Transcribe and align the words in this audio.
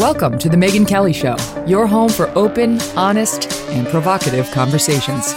Welcome 0.00 0.38
to 0.38 0.48
The 0.48 0.56
Megyn 0.56 0.88
Kelly 0.88 1.12
Show, 1.12 1.36
your 1.66 1.86
home 1.86 2.08
for 2.08 2.30
open, 2.30 2.80
honest, 2.96 3.52
and 3.68 3.86
provocative 3.86 4.50
conversations. 4.50 5.32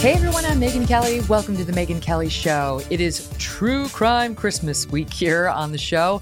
Hey 0.00 0.14
everyone, 0.14 0.44
I'm 0.46 0.60
Megyn 0.60 0.88
Kelly. 0.88 1.20
Welcome 1.28 1.56
to 1.58 1.64
The 1.64 1.70
Megyn 1.70 2.02
Kelly 2.02 2.28
Show. 2.28 2.80
It 2.90 3.00
is 3.00 3.32
True 3.38 3.86
Crime 3.90 4.34
Christmas 4.34 4.88
week 4.88 5.12
here 5.12 5.48
on 5.48 5.70
the 5.70 5.78
show. 5.78 6.20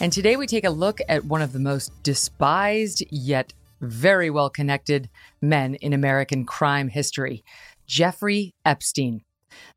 And 0.00 0.12
today 0.12 0.34
we 0.34 0.48
take 0.48 0.64
a 0.64 0.70
look 0.70 0.98
at 1.08 1.26
one 1.26 1.42
of 1.42 1.52
the 1.52 1.60
most 1.60 1.92
despised 2.02 3.04
yet 3.08 3.54
very 3.80 4.30
well 4.30 4.50
connected 4.50 5.08
men 5.40 5.76
in 5.76 5.92
American 5.92 6.44
crime 6.44 6.88
history, 6.88 7.44
Jeffrey 7.86 8.52
Epstein. 8.64 9.22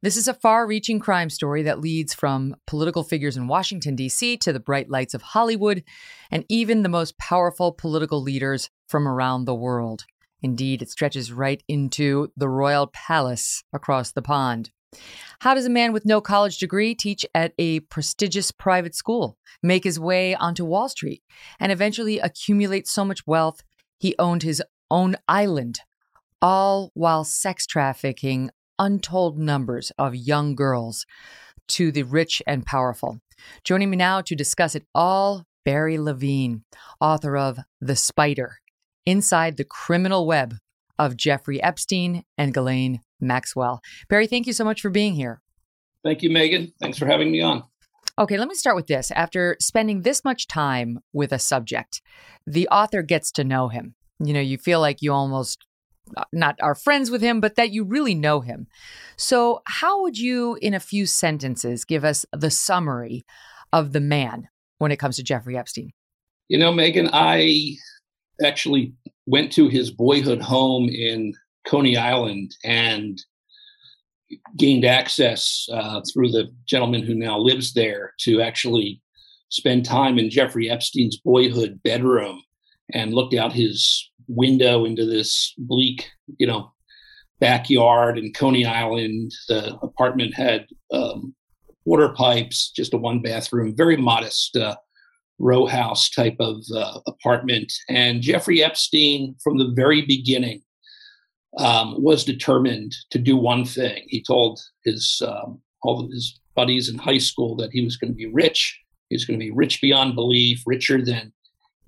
This 0.06 0.18
is 0.18 0.28
a 0.28 0.36
far 0.36 0.68
reaching 0.68 1.00
crime 1.00 1.32
story 1.32 1.64
that 1.64 1.80
leads 1.80 2.14
from 2.14 2.56
political 2.68 3.02
figures 3.04 3.38
in 3.38 3.48
Washington, 3.48 3.96
D.C., 3.96 4.38
to 4.38 4.54
the 4.54 4.60
bright 4.60 4.88
lights 4.88 5.16
of 5.16 5.24
Hollywood, 5.24 5.84
and 6.30 6.46
even 6.48 6.84
the 6.84 6.90
most 6.90 7.18
powerful 7.18 7.72
political 7.72 8.22
leaders 8.22 8.70
from 8.88 9.08
around 9.08 9.46
the 9.46 9.56
world. 9.56 10.06
Indeed, 10.44 10.84
it 10.84 10.92
stretches 10.92 11.32
right 11.32 11.64
into 11.68 12.32
the 12.38 12.48
royal 12.48 12.86
palace 12.86 13.64
across 13.74 14.12
the 14.12 14.22
pond. 14.22 14.70
How 15.40 15.56
does 15.56 15.66
a 15.66 15.72
man 15.72 15.92
with 15.92 16.06
no 16.06 16.22
college 16.22 16.60
degree 16.60 16.94
teach 16.94 17.26
at 17.34 17.54
a 17.58 17.80
prestigious 17.80 18.52
private 18.52 18.94
school, 18.94 19.40
make 19.64 19.86
his 19.86 20.00
way 20.00 20.36
onto 20.36 20.66
Wall 20.66 20.88
Street, 20.88 21.24
and 21.60 21.72
eventually 21.72 22.20
accumulate 22.20 22.88
so 22.88 23.04
much 23.06 23.26
wealth 23.26 23.64
he 23.98 24.14
owned 24.20 24.44
his 24.44 24.62
own 24.92 25.16
island, 25.28 25.80
all 26.44 26.92
while 26.94 27.24
sex 27.24 27.66
trafficking 27.66 28.52
untold 28.80 29.38
numbers 29.38 29.92
of 29.98 30.16
young 30.16 30.56
girls 30.56 31.06
to 31.70 31.92
the 31.92 32.04
rich 32.04 32.42
and 32.46 32.66
powerful? 32.66 33.20
Joining 33.64 33.90
me 33.90 33.98
now 33.98 34.22
to 34.22 34.36
discuss 34.36 34.76
it 34.76 34.86
all, 34.94 35.46
Barry 35.64 35.98
Levine, 35.98 36.64
author 37.02 37.38
of 37.38 37.60
The 37.82 37.96
Spider 37.96 38.58
inside 39.06 39.58
the 39.58 39.64
criminal 39.64 40.26
web 40.26 40.56
of 40.98 41.18
Jeffrey 41.18 41.62
Epstein 41.62 42.24
and 42.38 42.54
Ghislaine 42.54 43.02
Maxwell. 43.20 43.82
Barry, 44.10 44.28
thank 44.28 44.48
you 44.48 44.54
so 44.54 44.64
much 44.64 44.82
for 44.82 44.90
being 44.90 45.14
here. 45.14 45.42
Thank 46.04 46.22
you, 46.22 46.30
Megyn. 46.30 46.74
Thanks 46.80 46.98
for 46.98 47.06
having 47.06 47.32
me 47.32 47.42
on. 47.42 47.64
Okay, 48.18 48.38
let 48.38 48.48
me 48.48 48.56
start 48.56 48.76
with 48.76 48.88
this. 48.88 49.12
After 49.12 49.58
spending 49.60 50.04
this 50.04 50.24
much 50.24 50.48
time 50.48 51.00
with 51.12 51.34
a 51.34 51.40
subject, 51.40 52.02
the 52.48 52.68
author 52.70 53.02
gets 53.02 53.32
to 53.34 53.44
know 53.44 53.68
him. 53.68 53.96
You 54.20 54.34
know, 54.34 54.40
you 54.40 54.58
feel 54.58 54.80
like 54.80 55.02
you 55.02 55.12
almost 55.12 55.66
not 56.32 56.58
are 56.62 56.76
friends 56.76 57.10
with 57.10 57.22
him, 57.22 57.40
but 57.42 57.56
that 57.56 57.72
you 57.72 57.84
really 57.84 58.16
know 58.16 58.42
him. 58.42 58.68
So, 59.18 59.62
how 59.66 60.02
would 60.02 60.18
you, 60.18 60.58
in 60.62 60.74
a 60.74 60.80
few 60.80 61.06
sentences, 61.06 61.86
give 61.86 62.04
us 62.04 62.26
the 62.32 62.52
summary 62.52 63.26
of 63.74 63.94
the 63.94 64.00
man 64.00 64.48
when 64.78 64.92
it 64.92 64.98
comes 64.98 65.16
to 65.18 65.24
Jeffrey 65.24 65.58
Epstein? 65.58 65.92
You 66.48 66.60
know, 66.60 66.72
Megyn, 66.72 67.10
I 67.12 67.76
actually 68.44 68.94
went 69.26 69.52
to 69.54 69.68
his 69.68 69.90
boyhood 69.90 70.42
home 70.42 70.90
in 70.90 71.34
Coney 71.66 71.98
Island 71.98 72.56
and 72.64 73.20
gained 74.58 74.86
access 74.86 75.68
uh, 75.72 76.02
through 76.12 76.30
the 76.30 76.52
gentleman 76.68 77.04
who 77.04 77.16
now 77.16 77.38
lives 77.38 77.74
there 77.74 78.14
to 78.20 78.42
actually 78.42 79.02
spend 79.50 79.86
time 79.86 80.18
in 80.20 80.30
Jeffrey 80.30 80.70
Epstein's 80.70 81.18
boyhood 81.18 81.80
bedroom 81.84 82.42
and 82.94 83.14
looked 83.14 83.34
out 83.34 83.54
his 83.54 84.10
window 84.28 84.86
into 84.86 85.06
this 85.06 85.54
bleak, 85.58 86.08
you 86.38 86.48
know, 86.48 86.72
backyard 87.40 88.18
in 88.18 88.34
Coney 88.34 88.66
Island. 88.66 89.32
The 89.48 89.76
apartment 89.82 90.34
had 90.34 90.68
um, 90.92 91.36
water 91.86 92.10
pipes, 92.10 92.72
just 92.76 92.94
a 92.94 92.98
one 92.98 93.22
bathroom, 93.22 93.76
very 93.76 93.98
modest 93.98 94.56
uh, 94.56 94.76
row 95.40 95.66
house 95.66 96.10
type 96.10 96.38
of 96.40 96.64
uh, 96.76 97.00
apartment. 97.08 97.72
And 97.90 98.22
Jeffrey 98.22 98.64
Epstein, 98.64 99.36
from 99.44 99.58
the 99.58 99.72
very 99.76 100.02
beginning, 100.02 100.62
um, 101.58 102.02
was 102.02 102.24
determined 102.24 102.94
to 103.12 103.20
do 103.20 103.38
one 103.38 103.66
thing. 103.66 104.04
He 104.08 104.22
told 104.22 104.60
his 104.84 105.22
um, 105.26 105.62
all 105.84 106.04
of 106.04 106.12
his 106.12 106.40
buddies 106.56 106.90
in 106.90 106.98
high 106.98 107.18
school 107.18 107.56
that 107.58 107.72
he 107.72 107.84
was 107.84 107.98
going 107.98 108.12
to 108.12 108.18
be 108.18 108.32
rich. 108.32 108.80
He 109.10 109.16
was 109.16 109.26
going 109.26 109.40
to 109.40 109.46
be 109.46 109.52
rich 109.52 109.82
beyond 109.82 110.16
belief, 110.16 110.64
richer 110.66 111.04
than 111.04 111.32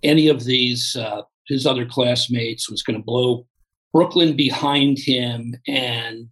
any 0.03 0.28
of 0.28 0.44
these 0.44 0.96
uh, 0.96 1.22
his 1.47 1.66
other 1.66 1.85
classmates. 1.85 2.69
Was 2.69 2.84
going 2.84 3.00
to 3.00 3.03
blow 3.03 3.46
Brooklyn 3.94 4.35
behind 4.35 4.97
him 5.00 5.56
and 5.68 6.31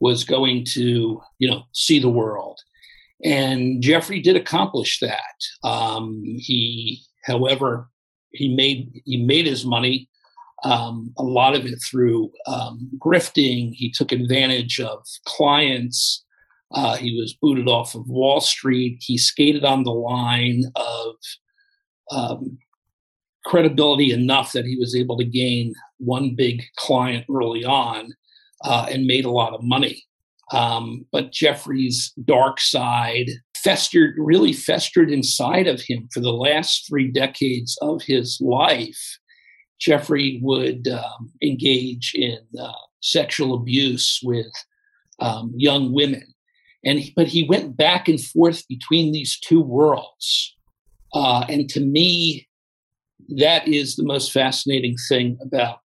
was 0.00 0.24
going 0.24 0.64
to, 0.72 1.20
you 1.38 1.48
know, 1.48 1.62
see 1.72 1.98
the 1.98 2.10
world. 2.10 2.60
And 3.24 3.82
Jeffrey 3.82 4.20
did 4.20 4.36
accomplish 4.36 5.00
that. 5.00 5.68
Um, 5.68 6.22
he, 6.38 7.02
however, 7.24 7.88
he 8.30 8.54
made 8.54 9.02
he 9.04 9.16
made 9.16 9.46
his 9.46 9.64
money 9.64 10.08
um, 10.64 11.12
a 11.16 11.22
lot 11.22 11.54
of 11.54 11.64
it 11.64 11.78
through 11.88 12.30
um, 12.46 12.90
grifting. 12.98 13.72
He 13.72 13.90
took 13.90 14.12
advantage 14.12 14.80
of 14.80 15.04
clients. 15.24 16.24
Uh, 16.72 16.96
he 16.96 17.18
was 17.18 17.36
booted 17.40 17.68
off 17.68 17.94
of 17.94 18.08
Wall 18.08 18.40
Street. 18.40 18.98
He 19.00 19.16
skated 19.16 19.64
on 19.64 19.84
the 19.84 19.92
line 19.92 20.64
of 20.74 21.14
um, 22.10 22.58
credibility 23.46 24.12
enough 24.12 24.52
that 24.52 24.66
he 24.66 24.76
was 24.76 24.94
able 24.94 25.16
to 25.16 25.24
gain 25.24 25.72
one 25.98 26.34
big 26.34 26.64
client 26.76 27.24
early 27.32 27.64
on 27.64 28.12
uh, 28.64 28.86
and 28.90 29.06
made 29.06 29.24
a 29.24 29.30
lot 29.30 29.54
of 29.54 29.62
money. 29.62 30.02
Um, 30.52 31.06
but 31.12 31.32
Jeffrey's 31.32 32.12
dark 32.24 32.60
side 32.60 33.28
festered, 33.56 34.14
really 34.18 34.52
festered 34.52 35.10
inside 35.10 35.66
of 35.66 35.80
him 35.80 36.08
for 36.12 36.20
the 36.20 36.32
last 36.32 36.86
three 36.88 37.10
decades 37.10 37.78
of 37.82 38.02
his 38.02 38.38
life. 38.40 39.18
Jeffrey 39.80 40.40
would 40.42 40.88
um, 40.88 41.32
engage 41.42 42.14
in 42.14 42.38
uh, 42.60 42.72
sexual 43.00 43.54
abuse 43.54 44.20
with 44.22 44.52
um, 45.20 45.52
young 45.56 45.92
women, 45.92 46.22
and 46.84 47.02
but 47.14 47.26
he 47.26 47.44
went 47.44 47.76
back 47.76 48.08
and 48.08 48.20
forth 48.20 48.66
between 48.68 49.12
these 49.12 49.38
two 49.38 49.60
worlds. 49.60 50.56
Uh, 51.12 51.44
and 51.48 51.68
to 51.68 51.80
me, 51.80 52.46
that 53.36 53.66
is 53.66 53.96
the 53.96 54.04
most 54.04 54.32
fascinating 54.32 54.96
thing 55.08 55.38
about 55.42 55.78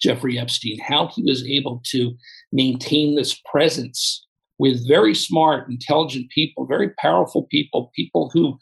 Jeffrey 0.00 0.38
Epstein, 0.38 0.78
how 0.80 1.08
he 1.14 1.22
was 1.22 1.46
able 1.46 1.80
to 1.86 2.14
maintain 2.52 3.14
this 3.14 3.40
presence 3.50 4.26
with 4.58 4.86
very 4.86 5.14
smart, 5.14 5.68
intelligent 5.68 6.30
people, 6.30 6.66
very 6.66 6.90
powerful 6.98 7.44
people, 7.50 7.90
people 7.94 8.30
who, 8.32 8.58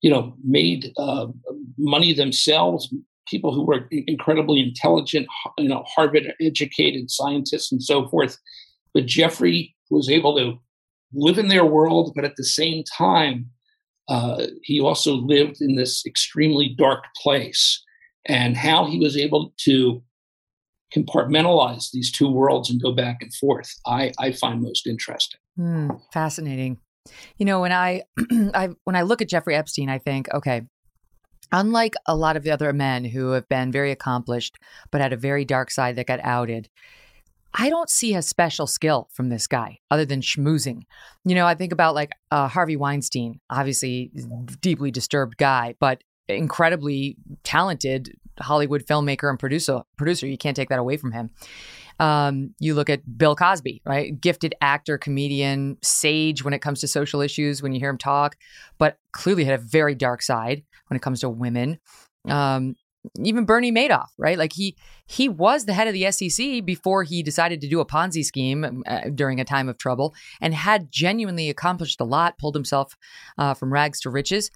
you 0.00 0.10
know, 0.10 0.34
made 0.44 0.92
uh, 0.98 1.26
money 1.78 2.12
themselves, 2.12 2.92
people 3.28 3.54
who 3.54 3.64
were 3.64 3.88
incredibly 3.90 4.60
intelligent, 4.60 5.26
you 5.58 5.68
know, 5.68 5.84
Harvard 5.86 6.34
educated 6.40 7.10
scientists 7.10 7.72
and 7.72 7.82
so 7.82 8.08
forth. 8.08 8.38
But 8.92 9.06
Jeffrey 9.06 9.74
was 9.90 10.10
able 10.10 10.36
to 10.36 10.58
live 11.14 11.38
in 11.38 11.48
their 11.48 11.64
world, 11.64 12.12
but 12.14 12.24
at 12.24 12.36
the 12.36 12.44
same 12.44 12.82
time, 12.84 13.50
uh, 14.12 14.46
he 14.62 14.78
also 14.78 15.14
lived 15.14 15.62
in 15.62 15.74
this 15.74 16.04
extremely 16.04 16.74
dark 16.76 17.04
place. 17.16 17.82
And 18.26 18.58
how 18.58 18.84
he 18.84 18.98
was 18.98 19.16
able 19.16 19.54
to 19.60 20.02
compartmentalize 20.94 21.90
these 21.92 22.12
two 22.12 22.30
worlds 22.30 22.68
and 22.68 22.80
go 22.80 22.92
back 22.92 23.18
and 23.22 23.34
forth, 23.34 23.74
I, 23.86 24.12
I 24.18 24.32
find 24.32 24.60
most 24.60 24.86
interesting. 24.86 25.40
Mm, 25.58 25.98
fascinating. 26.12 26.76
You 27.38 27.46
know, 27.46 27.62
when 27.62 27.72
I, 27.72 28.02
I 28.54 28.68
when 28.84 28.96
I 28.96 29.02
look 29.02 29.22
at 29.22 29.30
Jeffrey 29.30 29.56
Epstein, 29.56 29.88
I 29.88 29.98
think, 29.98 30.28
okay, 30.34 30.60
unlike 31.50 31.94
a 32.06 32.14
lot 32.14 32.36
of 32.36 32.42
the 32.42 32.50
other 32.50 32.70
men 32.74 33.06
who 33.06 33.30
have 33.30 33.48
been 33.48 33.72
very 33.72 33.92
accomplished 33.92 34.58
but 34.90 35.00
had 35.00 35.14
a 35.14 35.16
very 35.16 35.46
dark 35.46 35.70
side 35.70 35.96
that 35.96 36.06
got 36.06 36.20
outed, 36.22 36.68
I 37.54 37.68
don't 37.68 37.90
see 37.90 38.14
a 38.14 38.22
special 38.22 38.66
skill 38.66 39.08
from 39.12 39.28
this 39.28 39.46
guy 39.46 39.78
other 39.90 40.04
than 40.04 40.20
schmoozing. 40.20 40.82
You 41.24 41.34
know, 41.34 41.46
I 41.46 41.54
think 41.54 41.72
about 41.72 41.94
like 41.94 42.12
uh, 42.30 42.48
Harvey 42.48 42.76
Weinstein, 42.76 43.40
obviously 43.50 44.10
deeply 44.60 44.90
disturbed 44.90 45.36
guy, 45.36 45.74
but 45.78 46.02
incredibly 46.28 47.16
talented 47.44 48.16
Hollywood 48.40 48.84
filmmaker 48.86 49.28
and 49.28 49.38
producer. 49.38 49.82
Producer, 49.96 50.26
you 50.26 50.38
can't 50.38 50.56
take 50.56 50.70
that 50.70 50.78
away 50.78 50.96
from 50.96 51.12
him. 51.12 51.30
Um, 52.00 52.54
you 52.58 52.74
look 52.74 52.88
at 52.88 53.18
Bill 53.18 53.36
Cosby, 53.36 53.82
right? 53.84 54.18
Gifted 54.18 54.54
actor, 54.60 54.98
comedian, 54.98 55.76
sage 55.82 56.42
when 56.42 56.54
it 56.54 56.60
comes 56.60 56.80
to 56.80 56.88
social 56.88 57.20
issues 57.20 57.62
when 57.62 57.72
you 57.72 57.80
hear 57.80 57.90
him 57.90 57.98
talk, 57.98 58.36
but 58.78 58.96
clearly 59.12 59.44
had 59.44 59.58
a 59.58 59.62
very 59.62 59.94
dark 59.94 60.22
side 60.22 60.64
when 60.88 60.96
it 60.96 61.02
comes 61.02 61.20
to 61.20 61.28
women. 61.28 61.78
Um, 62.28 62.76
even 63.22 63.44
Bernie 63.44 63.72
Madoff, 63.72 64.08
right? 64.18 64.38
Like 64.38 64.52
he 64.52 64.76
he 65.06 65.28
was 65.28 65.64
the 65.64 65.72
head 65.72 65.88
of 65.88 65.94
the 65.94 66.10
SEC 66.10 66.64
before 66.64 67.04
he 67.04 67.22
decided 67.22 67.60
to 67.60 67.68
do 67.68 67.80
a 67.80 67.86
Ponzi 67.86 68.24
scheme 68.24 68.64
um, 68.64 68.82
uh, 68.86 69.10
during 69.14 69.40
a 69.40 69.44
time 69.44 69.68
of 69.68 69.78
trouble, 69.78 70.14
and 70.40 70.54
had 70.54 70.90
genuinely 70.90 71.50
accomplished 71.50 72.00
a 72.00 72.04
lot, 72.04 72.38
pulled 72.38 72.54
himself 72.54 72.96
uh, 73.38 73.54
from 73.54 73.72
rags 73.72 74.00
to 74.00 74.10
riches. 74.10 74.50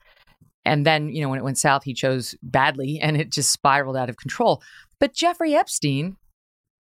And 0.65 0.85
then, 0.85 1.11
you 1.11 1.23
know, 1.23 1.29
when 1.29 1.39
it 1.39 1.45
went 1.45 1.59
south, 1.59 1.85
he 1.85 1.95
chose 1.95 2.35
badly, 2.43 2.99
and 3.03 3.17
it 3.17 3.31
just 3.33 3.53
spiraled 3.53 3.97
out 3.97 4.11
of 4.11 4.17
control. 4.17 4.63
But 4.99 5.15
Jeffrey 5.15 5.55
Epstein, 5.55 6.17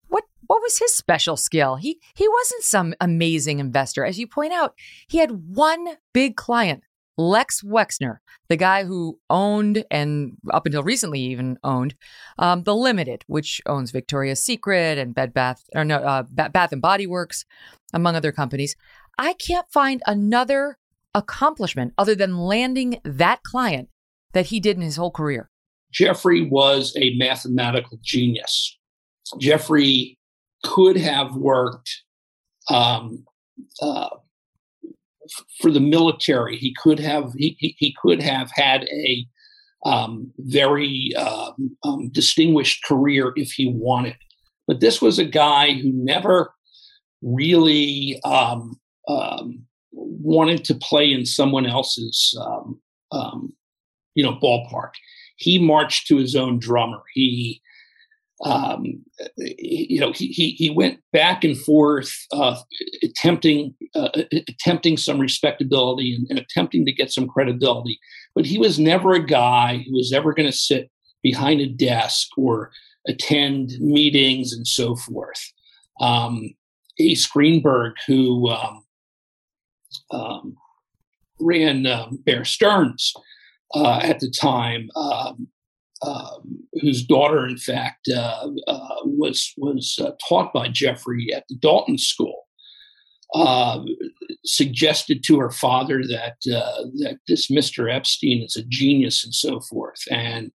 what 0.08 0.24
what 0.46 0.62
was 0.62 0.78
his 0.78 0.94
special 0.94 1.36
skill? 1.36 1.76
He 1.76 2.00
he 2.14 2.28
wasn't 2.28 2.62
some 2.62 2.94
amazing 3.00 3.58
investor, 3.58 4.04
as 4.04 4.18
you 4.18 4.26
point 4.26 4.52
out. 4.52 4.74
He 5.08 5.18
had 5.18 5.54
one 5.54 5.86
big 6.12 6.36
client 6.36 6.82
Lex 7.18 7.62
Wexner, 7.62 8.18
the 8.48 8.56
guy 8.56 8.84
who 8.84 9.18
owned 9.30 9.84
and 9.90 10.36
up 10.50 10.66
until 10.66 10.82
recently 10.82 11.20
even 11.20 11.58
owned 11.64 11.94
um, 12.38 12.62
the 12.64 12.74
Limited, 12.74 13.24
which 13.26 13.60
owns 13.66 13.90
Victoria's 13.90 14.42
Secret 14.42 14.98
and 14.98 15.14
Bed 15.14 15.32
Bath 15.32 15.64
or 15.74 15.84
no 15.84 15.96
uh, 15.96 16.22
Bath 16.22 16.72
and 16.72 16.82
Body 16.82 17.06
Works, 17.06 17.44
among 17.92 18.16
other 18.16 18.32
companies. 18.32 18.76
I 19.18 19.32
can't 19.34 19.66
find 19.70 20.02
another 20.06 20.78
accomplishment 21.14 21.94
other 21.96 22.14
than 22.14 22.36
landing 22.36 23.00
that 23.04 23.42
client 23.42 23.88
that 24.32 24.46
he 24.46 24.60
did 24.60 24.76
in 24.76 24.82
his 24.82 24.96
whole 24.96 25.10
career. 25.10 25.50
Jeffrey 25.90 26.42
was 26.42 26.94
a 27.00 27.14
mathematical 27.16 27.98
genius. 28.02 28.78
Jeffrey 29.38 30.18
could 30.62 30.96
have 30.96 31.34
worked 31.34 32.02
um, 32.68 33.24
uh, 33.80 34.08
for 35.60 35.70
the 35.70 35.80
military. 35.80 36.56
He 36.56 36.74
could 36.82 36.98
have 37.00 37.32
he, 37.36 37.56
he 37.58 37.94
could 38.02 38.22
have 38.22 38.50
had 38.54 38.84
a 38.84 39.26
um, 39.84 40.32
very 40.38 41.14
um, 41.16 41.76
um, 41.84 42.08
distinguished 42.10 42.84
career 42.84 43.32
if 43.36 43.52
he 43.52 43.72
wanted. 43.72 44.16
But 44.66 44.80
this 44.80 45.00
was 45.00 45.18
a 45.18 45.24
guy 45.24 45.74
who 45.74 45.92
never 45.92 46.52
really 47.22 48.20
um, 48.24 48.80
um, 49.08 49.64
wanted 49.92 50.64
to 50.64 50.74
play 50.74 51.12
in 51.12 51.24
someone 51.24 51.66
else's 51.66 52.36
um, 53.12 53.52
you 54.14 54.24
know 54.24 54.38
ballpark. 54.42 54.90
He 55.36 55.58
marched 55.58 56.06
to 56.08 56.16
his 56.16 56.34
own 56.34 56.58
drummer. 56.58 57.02
He 57.14 57.60
um, 58.44 58.84
you 59.38 59.98
know, 59.98 60.12
he, 60.12 60.28
he, 60.28 60.50
he 60.50 60.70
went 60.70 61.00
back 61.12 61.42
and 61.42 61.56
forth, 61.56 62.12
uh, 62.32 62.56
attempting 63.02 63.74
uh, 63.94 64.10
attempting 64.48 64.98
some 64.98 65.18
respectability 65.18 66.14
and, 66.14 66.26
and, 66.28 66.38
attempting 66.38 66.84
to 66.84 66.92
get 66.92 67.10
some 67.10 67.26
credibility. 67.26 67.98
But 68.34 68.44
he 68.44 68.58
was 68.58 68.78
never 68.78 69.14
a 69.14 69.24
guy 69.24 69.84
who 69.86 69.96
was 69.96 70.12
ever 70.12 70.34
going 70.34 70.50
to 70.50 70.56
sit 70.56 70.90
behind 71.22 71.62
a 71.62 71.66
desk 71.66 72.28
or 72.36 72.70
attend 73.08 73.72
meetings 73.80 74.52
and 74.52 74.66
so 74.66 74.96
forth. 74.96 75.52
Um, 76.00 76.50
Ace 76.98 77.26
Greenberg, 77.26 77.94
who 78.06 78.50
um, 78.50 78.84
um, 80.10 80.56
ran 81.40 81.86
um, 81.86 82.18
Bear 82.24 82.44
Stearns 82.44 83.14
uh, 83.74 84.00
at 84.02 84.20
the 84.20 84.30
time, 84.30 84.88
um, 84.94 85.48
whose 86.80 87.04
daughter, 87.04 87.46
in 87.46 87.56
fact, 87.56 88.08
uh, 88.14 88.48
uh, 88.66 88.96
was 89.04 89.52
was 89.56 89.98
uh, 90.00 90.10
taught 90.28 90.52
by 90.52 90.68
Jeffrey 90.68 91.28
at 91.34 91.44
the 91.48 91.56
Dalton 91.56 91.98
School, 91.98 92.44
uh, 93.34 93.82
suggested 94.44 95.22
to 95.24 95.38
her 95.38 95.50
father 95.50 96.02
that 96.08 96.36
that 96.44 97.18
this 97.28 97.50
Mr. 97.50 97.92
Epstein 97.92 98.42
is 98.42 98.56
a 98.56 98.64
genius 98.64 99.24
and 99.24 99.34
so 99.34 99.60
forth, 99.60 100.02
and 100.10 100.50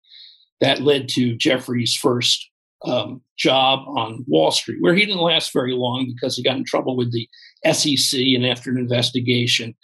that 0.61 0.83
led 0.83 1.09
to 1.11 1.37
Jeffrey's 1.37 1.97
first 1.97 2.51
um, 2.85 3.23
job 3.37 3.81
on 3.89 4.25
Wall 4.27 4.51
Street, 4.51 4.79
where 4.81 4.95
he 4.95 5.05
didn't 5.05 5.21
last 5.21 5.53
very 5.53 5.73
long 5.73 6.11
because 6.15 6.37
he 6.37 6.43
got 6.43 6.57
in 6.57 6.65
trouble 6.65 6.97
with 6.97 7.13
the 7.13 7.29
SEC, 7.73 8.19
and 8.21 8.47
after 8.47 8.71
an 8.71 8.79
investigation, 8.79 9.75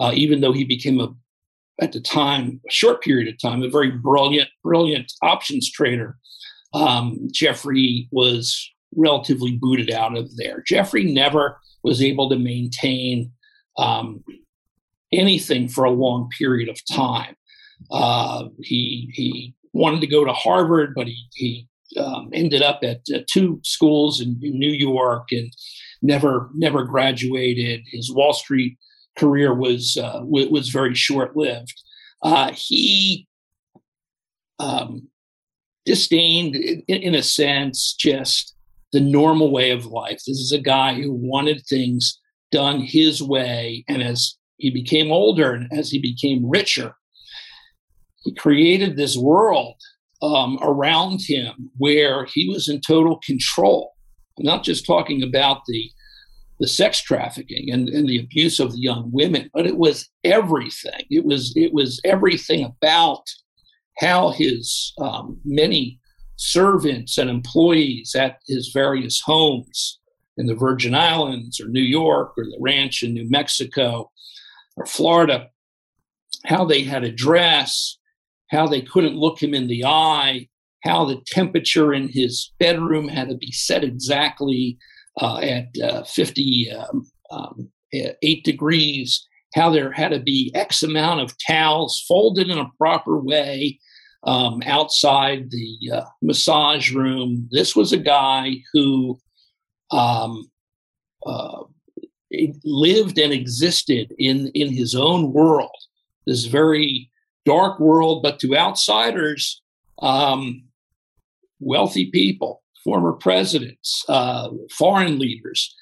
uh, 0.00 0.12
even 0.14 0.40
though 0.40 0.52
he 0.52 0.64
became 0.64 1.00
a 1.00 1.08
at 1.80 1.92
the 1.92 2.00
time, 2.00 2.60
a 2.68 2.70
short 2.70 3.02
period 3.02 3.28
of 3.28 3.40
time, 3.40 3.62
a 3.62 3.68
very 3.68 3.90
brilliant, 3.90 4.48
brilliant 4.62 5.12
options 5.22 5.70
trader. 5.70 6.16
Um, 6.74 7.28
Jeffrey 7.32 8.08
was 8.12 8.70
relatively 8.96 9.56
booted 9.56 9.90
out 9.90 10.16
of 10.16 10.36
there. 10.36 10.62
Jeffrey 10.66 11.04
never 11.04 11.58
was 11.82 12.02
able 12.02 12.28
to 12.28 12.38
maintain 12.38 13.32
um, 13.78 14.22
anything 15.12 15.68
for 15.68 15.84
a 15.84 15.90
long 15.90 16.28
period 16.36 16.68
of 16.68 16.78
time. 16.92 17.34
Uh, 17.90 18.44
he 18.60 19.10
he 19.14 19.54
wanted 19.72 20.00
to 20.00 20.06
go 20.06 20.24
to 20.24 20.32
Harvard, 20.32 20.92
but 20.94 21.06
he 21.06 21.26
he 21.32 21.68
um, 21.98 22.28
ended 22.32 22.62
up 22.62 22.80
at 22.82 23.00
uh, 23.14 23.20
two 23.28 23.60
schools 23.64 24.20
in, 24.20 24.38
in, 24.42 24.58
New 24.58 24.70
York 24.70 25.28
and 25.32 25.50
never 26.02 26.50
never 26.54 26.84
graduated. 26.84 27.80
His 27.86 28.12
Wall 28.12 28.32
Street 28.32 28.76
career 29.20 29.54
was 29.54 29.96
uh, 29.96 30.20
w- 30.20 30.50
was 30.50 30.70
very 30.70 30.94
short 30.94 31.36
lived. 31.36 31.74
Uh, 32.22 32.52
he 32.54 33.26
um, 34.58 35.08
disdained, 35.84 36.56
in, 36.56 37.02
in 37.08 37.14
a 37.14 37.22
sense, 37.22 37.94
just 37.98 38.54
the 38.92 39.00
normal 39.00 39.50
way 39.52 39.70
of 39.70 39.86
life. 39.86 40.20
This 40.26 40.38
is 40.38 40.52
a 40.52 40.60
guy 40.60 40.94
who 40.94 41.12
wanted 41.12 41.62
things 41.68 42.18
done 42.50 42.80
his 42.80 43.22
way, 43.22 43.84
and 43.88 44.02
as 44.02 44.36
he 44.56 44.70
became 44.70 45.10
older 45.12 45.52
and 45.52 45.68
as 45.72 45.90
he 45.90 45.98
became 46.00 46.48
richer, 46.48 46.94
he 48.24 48.34
created 48.34 48.96
this 48.96 49.16
world 49.16 49.76
um, 50.22 50.58
around 50.60 51.20
him 51.22 51.70
where 51.78 52.26
he 52.26 52.48
was 52.48 52.68
in 52.68 52.80
total 52.80 53.18
control. 53.24 53.92
I'm 54.38 54.44
not 54.44 54.64
just 54.64 54.86
talking 54.86 55.22
about 55.22 55.62
the 55.66 55.90
the 56.60 56.68
sex 56.68 57.00
trafficking 57.00 57.70
and, 57.72 57.88
and 57.88 58.06
the 58.08 58.20
abuse 58.20 58.60
of 58.60 58.72
the 58.72 58.80
young 58.80 59.10
women, 59.10 59.50
but 59.52 59.66
it 59.66 59.78
was 59.78 60.08
everything. 60.22 61.04
It 61.10 61.24
was 61.24 61.52
it 61.56 61.72
was 61.72 62.00
everything 62.04 62.64
about 62.64 63.24
how 63.98 64.30
his 64.30 64.92
um, 65.00 65.40
many 65.44 65.98
servants 66.36 67.18
and 67.18 67.28
employees 67.28 68.14
at 68.14 68.38
his 68.46 68.70
various 68.72 69.20
homes 69.20 69.98
in 70.36 70.46
the 70.46 70.54
Virgin 70.54 70.94
Islands 70.94 71.60
or 71.60 71.68
New 71.68 71.82
York 71.82 72.34
or 72.36 72.44
the 72.44 72.58
ranch 72.60 73.02
in 73.02 73.14
New 73.14 73.28
Mexico 73.28 74.10
or 74.76 74.86
Florida, 74.86 75.48
how 76.46 76.64
they 76.64 76.82
had 76.82 77.04
a 77.04 77.12
dress, 77.12 77.98
how 78.50 78.66
they 78.66 78.82
couldn't 78.82 79.16
look 79.16 79.42
him 79.42 79.54
in 79.54 79.66
the 79.66 79.84
eye, 79.84 80.48
how 80.84 81.04
the 81.04 81.20
temperature 81.26 81.92
in 81.92 82.08
his 82.08 82.52
bedroom 82.58 83.08
had 83.08 83.28
to 83.28 83.36
be 83.36 83.52
set 83.52 83.84
exactly 83.84 84.78
at 85.20 85.68
uh, 85.82 86.04
58 86.04 86.72
um, 86.72 87.10
um, 87.30 87.68
degrees, 88.44 89.26
how 89.54 89.70
there 89.70 89.92
had 89.92 90.12
to 90.12 90.20
be 90.20 90.52
X 90.54 90.82
amount 90.82 91.20
of 91.20 91.34
towels 91.46 92.04
folded 92.06 92.48
in 92.48 92.58
a 92.58 92.70
proper 92.78 93.18
way 93.18 93.78
um, 94.24 94.62
outside 94.66 95.50
the 95.50 95.78
uh, 95.92 96.04
massage 96.22 96.92
room. 96.92 97.48
This 97.50 97.74
was 97.74 97.92
a 97.92 97.98
guy 97.98 98.56
who 98.72 99.18
um, 99.90 100.50
uh, 101.26 101.62
lived 102.64 103.18
and 103.18 103.32
existed 103.32 104.14
in, 104.18 104.48
in 104.48 104.72
his 104.72 104.94
own 104.94 105.32
world, 105.32 105.76
this 106.26 106.44
very 106.44 107.10
dark 107.44 107.80
world, 107.80 108.22
but 108.22 108.38
to 108.40 108.56
outsiders, 108.56 109.62
um, 110.00 110.64
wealthy 111.58 112.10
people 112.10 112.59
former 112.84 113.12
presidents, 113.12 114.04
uh, 114.08 114.48
foreign 114.76 115.18
leaders. 115.18 115.74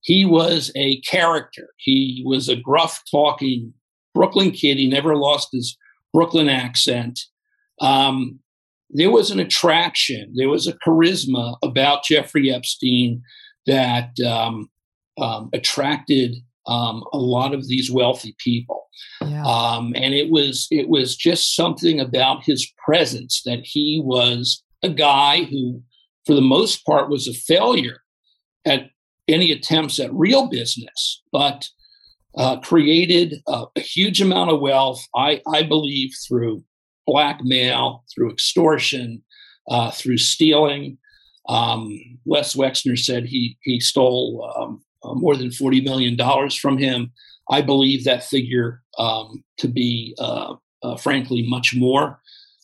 He 0.00 0.24
was 0.24 0.72
a 0.74 1.00
character. 1.02 1.68
He 1.78 2.22
was 2.26 2.48
a 2.48 2.56
gruff 2.56 3.02
talking 3.10 3.72
Brooklyn 4.14 4.50
kid. 4.50 4.78
He 4.78 4.88
never 4.88 5.16
lost 5.16 5.48
his 5.52 5.76
Brooklyn 6.12 6.48
accent. 6.48 7.20
Um, 7.80 8.40
there 8.90 9.10
was 9.10 9.30
an 9.30 9.40
attraction, 9.40 10.32
there 10.36 10.50
was 10.50 10.66
a 10.66 10.74
charisma 10.86 11.56
about 11.62 12.04
Jeffrey 12.04 12.52
Epstein 12.52 13.22
that 13.66 14.10
um, 14.20 14.68
um, 15.18 15.48
attracted 15.54 16.36
um, 16.66 17.02
a 17.12 17.18
lot 17.18 17.54
of 17.54 17.68
these 17.68 17.90
wealthy 17.90 18.36
people. 18.38 18.86
Yeah. 19.22 19.44
Um, 19.44 19.94
and 19.96 20.14
it 20.14 20.30
was 20.30 20.68
it 20.70 20.88
was 20.88 21.16
just 21.16 21.56
something 21.56 22.00
about 22.00 22.44
his 22.44 22.70
presence 22.84 23.42
that 23.44 23.60
he 23.62 24.00
was 24.04 24.62
a 24.82 24.88
guy 24.88 25.44
who, 25.44 25.82
for 26.26 26.34
the 26.34 26.40
most 26.40 26.84
part, 26.84 27.10
was 27.10 27.28
a 27.28 27.34
failure 27.34 28.02
at 28.64 28.90
any 29.28 29.50
attempts 29.50 29.98
at 29.98 30.12
real 30.12 30.48
business, 30.48 31.22
but 31.32 31.68
uh, 32.36 32.58
created 32.60 33.42
a, 33.46 33.64
a, 33.76 33.80
huge 33.80 34.20
amount 34.22 34.50
of 34.50 34.60
wealth. 34.60 35.06
I, 35.14 35.42
I 35.52 35.62
believe 35.62 36.12
through 36.26 36.64
blackmail, 37.06 38.04
through 38.12 38.32
extortion, 38.32 39.22
uh, 39.68 39.90
through 39.90 40.18
stealing. 40.18 40.98
Um, 41.48 41.98
Wexner 42.26 42.98
said 42.98 43.26
he 43.26 43.58
he 43.62 43.80
stole 43.80 44.50
um, 44.56 44.82
uh, 45.02 45.14
more 45.14 45.36
than 45.36 45.50
forty 45.50 45.80
million 45.80 46.16
dollars 46.16 46.54
from 46.54 46.78
him. 46.78 47.12
I 47.50 47.60
believe 47.60 48.04
that 48.04 48.24
figure 48.24 48.82
um, 48.98 49.42
to 49.58 49.68
be, 49.68 50.14
uh, 50.18 50.54
uh, 50.82 50.96
frankly, 50.96 51.44
much 51.48 51.74
more. 51.74 52.20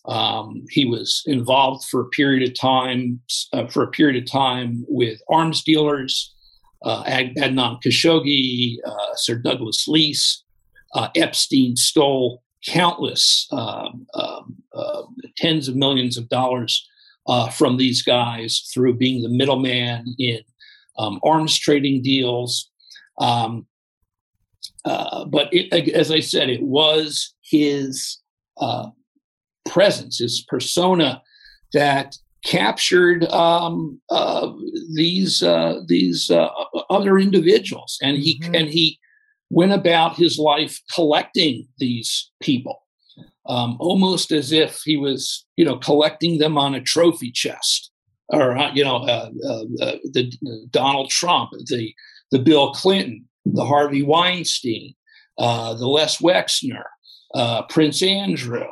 Um, 0.09 0.65
he 0.71 0.87
was 0.87 1.23
involved 1.27 1.85
for 1.85 2.00
a 2.00 2.09
period 2.09 2.49
of 2.49 2.59
time 2.59 3.21
uh, 3.53 3.67
for 3.67 3.83
a 3.83 3.91
period 3.91 4.23
of 4.23 4.31
time 4.31 4.85
with 4.88 5.21
arms 5.31 5.62
dealers, 5.62 6.35
uh, 6.83 7.05
Adnan 7.05 7.81
Khashoggi, 7.83 8.77
uh, 8.87 9.15
Sir 9.15 9.37
Douglas 9.37 9.87
Leese. 9.87 10.38
Epstein 11.15 11.77
stole 11.77 12.43
countless 12.67 13.47
um, 13.53 14.07
um, 14.15 14.57
tens 15.37 15.69
of 15.69 15.77
millions 15.77 16.17
of 16.17 16.29
dollars 16.29 16.88
from 17.53 17.77
these 17.77 18.03
guys 18.03 18.69
through 18.73 18.97
being 18.97 19.23
the 19.23 19.29
middleman 19.29 20.15
in 20.19 20.41
um, 20.99 21.21
arms 21.23 21.59
trading 21.59 22.03
deals. 22.03 22.71
Um, 23.21 23.67
uh, 24.85 25.25
but 25.27 25.49
it, 25.53 25.95
as 25.95 26.11
I 26.11 26.21
said, 26.21 26.50
it 26.50 26.62
was 26.62 27.35
his 27.43 28.19
uh, 28.59 28.88
presence, 29.69 30.19
his 30.19 30.45
persona, 30.49 31.23
that 31.73 32.17
captured 32.45 33.25
um, 33.27 34.01
uh, 34.11 34.51
these 34.95 35.43
uh, 35.43 35.81
these 35.87 36.31
uh, 36.31 36.49
other 36.91 37.19
individuals, 37.19 37.99
and 38.03 38.17
he 38.17 38.41
mm-hmm. 38.41 38.55
and 38.55 38.69
he 38.69 38.99
went 39.51 39.73
about 39.73 40.17
his 40.17 40.39
life 40.39 40.81
collecting 40.95 41.67
these 41.79 42.31
people, 42.41 42.83
um, 43.47 43.77
almost 43.81 44.31
as 44.31 44.53
if 44.53 44.83
he 44.85 44.97
was, 44.97 45.47
you 45.57 45.65
know, 45.65 45.77
collecting 45.77 46.39
them 46.39 46.59
on 46.59 46.75
a 46.75 46.83
trophy 46.83 47.31
chest 47.31 47.91
or 48.29 48.57
uh, 48.57 48.73
you 48.73 48.85
know 48.85 48.97
uh, 48.97 49.31
uh, 49.47 49.65
uh 49.81 49.97
the 50.13 50.31
Donald 50.71 51.11
Trump, 51.11 51.51
the 51.67 51.95
the 52.31 52.39
Bill 52.39 52.73
Clinton, 52.73 53.27
the 53.45 53.65
Harvey 53.65 54.03
Weinstein, 54.03 54.95
uh, 55.39 55.75
the 55.75 55.87
Les 55.87 56.19
Wexner, 56.19 56.85
uh, 57.35 57.63
Prince 57.63 58.03
Andrew, 58.03 58.67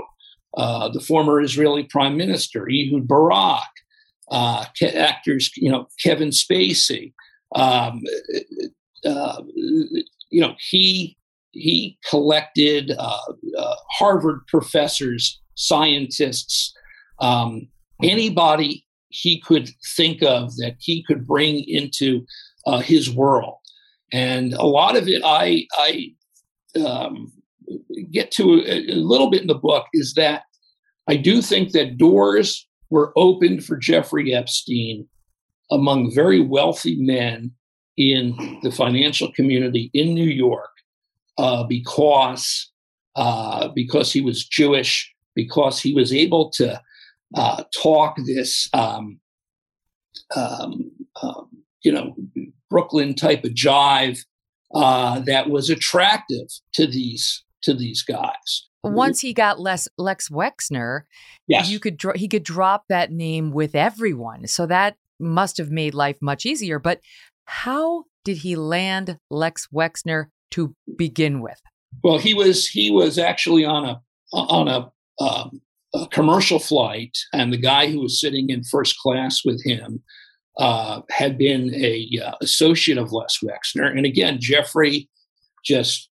the 0.56 1.04
former 1.06 1.40
Israeli 1.40 1.84
Prime 1.84 2.16
Minister 2.16 2.68
Ehud 2.68 3.06
Barak, 3.06 3.62
actors 4.32 5.50
you 5.56 5.70
know 5.70 5.86
Kevin 6.02 6.30
Spacey. 6.30 7.12
Um, 7.54 8.02
you 10.30 10.40
know 10.40 10.54
he 10.58 11.16
he 11.52 11.98
collected 12.08 12.92
Harvard 13.98 14.40
professors, 14.48 15.40
scientists, 15.54 16.74
um, 17.20 17.68
anybody 18.02 18.86
he 19.08 19.40
could 19.40 19.70
think 19.96 20.22
of 20.22 20.54
that 20.56 20.76
he 20.78 21.02
could 21.04 21.26
bring 21.26 21.64
into 21.68 22.26
uh, 22.66 22.80
his 22.80 23.10
world. 23.10 23.56
And 24.12 24.52
a 24.54 24.66
lot 24.66 24.96
of 24.96 25.08
it, 25.08 25.22
I, 25.24 25.66
I 25.78 26.14
um, 26.84 27.32
get 28.10 28.30
to 28.32 28.62
a, 28.66 28.92
a 28.92 28.96
little 28.96 29.30
bit 29.30 29.40
in 29.40 29.46
the 29.46 29.54
book, 29.54 29.86
is 29.92 30.14
that 30.14 30.44
I 31.08 31.16
do 31.16 31.40
think 31.40 31.72
that 31.72 31.98
doors 31.98 32.66
were 32.90 33.12
opened 33.16 33.64
for 33.64 33.76
Jeffrey 33.76 34.34
Epstein 34.34 35.08
among 35.70 36.14
very 36.14 36.40
wealthy 36.40 36.96
men 37.00 37.52
in 37.96 38.58
the 38.62 38.70
financial 38.70 39.32
community 39.32 39.90
in 39.94 40.14
New 40.14 40.28
York 40.28 40.70
uh, 41.38 41.64
because 41.64 42.70
uh, 43.16 43.68
because 43.68 44.12
he 44.12 44.20
was 44.20 44.44
Jewish, 44.44 45.12
because 45.34 45.80
he 45.80 45.94
was 45.94 46.12
able 46.12 46.50
to 46.50 46.78
uh, 47.34 47.64
talk 47.74 48.16
this, 48.26 48.68
um, 48.74 49.18
um, 50.36 50.90
um, 51.22 51.48
you 51.82 51.90
know, 51.90 52.14
Brooklyn 52.68 53.14
type 53.14 53.44
of 53.44 53.52
jive 53.52 54.18
uh, 54.74 55.20
that 55.20 55.48
was 55.48 55.70
attractive 55.70 56.48
to 56.74 56.86
these 56.86 57.42
to 57.62 57.72
these 57.72 58.02
guys. 58.02 58.68
Once 58.94 59.20
he 59.20 59.32
got 59.32 59.60
Les 59.60 59.88
Lex 59.98 60.28
Wexner, 60.28 61.02
yes. 61.46 61.70
you 61.70 61.80
could 61.80 61.96
dro- 61.96 62.14
he 62.14 62.28
could 62.28 62.42
drop 62.42 62.84
that 62.88 63.12
name 63.12 63.52
with 63.52 63.74
everyone. 63.74 64.46
So 64.46 64.66
that 64.66 64.96
must 65.18 65.56
have 65.58 65.70
made 65.70 65.94
life 65.94 66.18
much 66.20 66.46
easier. 66.46 66.78
But 66.78 67.00
how 67.44 68.04
did 68.24 68.38
he 68.38 68.56
land 68.56 69.18
Lex 69.30 69.68
Wexner 69.72 70.26
to 70.52 70.74
begin 70.96 71.40
with? 71.40 71.60
Well, 72.02 72.18
he 72.18 72.34
was 72.34 72.66
he 72.68 72.90
was 72.90 73.18
actually 73.18 73.64
on 73.64 73.84
a 73.84 74.00
on 74.32 74.68
a 74.68 74.90
um, 75.22 75.60
a 75.94 76.06
commercial 76.08 76.58
flight, 76.58 77.16
and 77.32 77.52
the 77.52 77.58
guy 77.58 77.90
who 77.90 78.00
was 78.00 78.20
sitting 78.20 78.50
in 78.50 78.64
first 78.64 78.98
class 78.98 79.42
with 79.44 79.64
him 79.64 80.02
uh, 80.58 81.02
had 81.10 81.38
been 81.38 81.74
a 81.74 82.08
uh, 82.24 82.32
associate 82.42 82.98
of 82.98 83.12
Les 83.12 83.38
Wexner. 83.42 83.90
And 83.96 84.04
again, 84.04 84.38
Jeffrey 84.40 85.08
just 85.64 86.10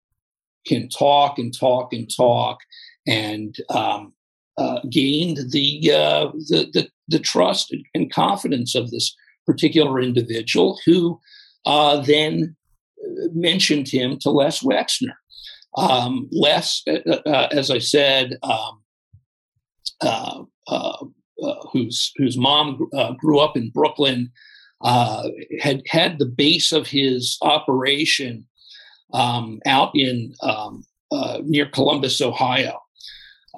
can 0.66 0.88
talk 0.88 1.38
and 1.38 1.56
talk 1.56 1.92
and 1.92 2.11
talk, 2.14 2.58
and 3.06 3.56
um, 3.70 4.12
uh, 4.58 4.80
gained 4.90 5.38
the, 5.50 5.92
uh, 5.92 6.28
the, 6.49 6.68
the 6.73 6.88
the 7.08 7.18
trust 7.18 7.75
and 7.94 8.12
confidence 8.12 8.75
of 8.75 8.90
this 8.90 9.14
particular 9.46 10.00
individual, 10.00 10.78
who 10.85 11.20
uh, 11.64 12.00
then 12.00 12.56
uh, 13.00 13.28
mentioned 13.32 13.88
him 13.88 14.18
to 14.18 14.30
Les 14.30 14.61
Wexner. 14.61 15.14
Um, 15.76 16.28
Les, 16.32 16.82
as 17.26 17.70
I 17.70 17.78
said, 17.78 18.38
um, 18.42 18.82
uh, 20.00 20.42
uh, 20.68 21.04
uh, 21.42 21.66
whose 21.70 22.12
whose 22.16 22.37
mom 22.37 22.88
grew 23.18 23.38
up 23.38 23.56
in 23.56 23.70
Brooklyn, 23.70 24.32
had 24.82 25.82
had 25.87 26.18
the 26.18 26.26
base 26.26 26.73
of 26.73 26.87
his 26.87 27.38
operation 27.42 28.46
um, 29.12 29.60
out 29.66 29.90
in 29.94 30.34
um, 30.42 30.84
near 31.44 31.66
Columbus, 31.66 32.20
Ohio. 32.20 32.80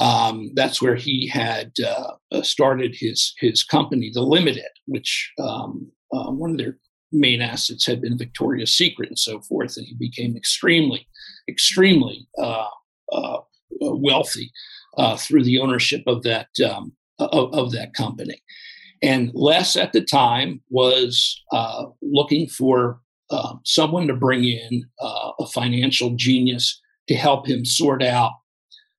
Um, 0.00 0.52
that's 0.54 0.80
where 0.80 0.94
he 0.94 1.26
had 1.26 1.72
uh, 1.84 2.42
started 2.42 2.94
his 2.98 3.34
his 3.40 3.64
company, 3.64 4.10
The 4.12 4.22
Limited, 4.22 4.70
which 4.86 5.32
um, 5.42 5.90
uh, 6.12 6.30
one 6.30 6.52
of 6.52 6.58
their 6.58 6.78
main 7.10 7.40
assets 7.40 7.86
had 7.86 8.00
been 8.00 8.18
Victoria's 8.18 8.76
Secret 8.76 9.08
and 9.08 9.18
so 9.18 9.40
forth, 9.40 9.76
and 9.76 9.86
he 9.86 9.94
became 9.94 10.36
extremely, 10.36 11.08
extremely 11.48 12.28
uh, 12.38 12.68
wealthy 13.80 14.52
uh, 14.96 15.16
through 15.16 15.44
the 15.44 15.58
ownership 15.60 16.02
of 16.06 16.22
that 16.22 16.48
um, 16.68 16.92
of, 17.18 17.52
of, 17.52 17.72
that 17.72 17.94
company. 17.94 18.42
And 19.02 19.30
Les 19.34 19.76
at 19.76 19.92
the 19.92 20.04
time 20.04 20.60
was 20.70 21.42
uh, 21.52 21.86
looking 22.02 22.48
for 22.48 23.00
uh, 23.30 23.54
someone 23.64 24.06
to 24.08 24.14
bring 24.14 24.44
in 24.44 24.84
uh, 25.00 25.32
a 25.40 25.46
financial 25.46 26.14
genius 26.16 26.80
to 27.08 27.14
help 27.14 27.46
him 27.46 27.64
sort 27.64 28.02
out 28.02 28.32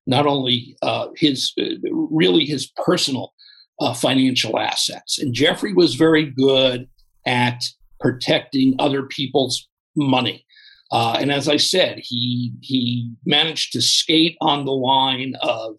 not 0.07 0.25
only 0.25 0.75
uh, 0.81 1.07
his 1.15 1.53
uh, 1.59 1.65
really 1.91 2.45
his 2.45 2.71
personal 2.85 3.33
financial 3.95 4.59
assets. 4.59 5.19
And 5.19 5.33
Jeffrey 5.33 5.73
was 5.73 5.95
very 5.95 6.25
good 6.25 6.89
at 7.25 7.63
protecting 8.01 8.75
other 8.77 9.03
people's 9.03 9.69
money. 9.95 10.45
Uh, 10.91 11.17
and 11.19 11.31
as 11.31 11.47
I 11.47 11.57
said, 11.57 11.99
he 12.01 12.53
he 12.61 13.11
managed 13.25 13.73
to 13.73 13.81
skate 13.81 14.35
on 14.41 14.65
the 14.65 14.71
line 14.71 15.35
of 15.41 15.75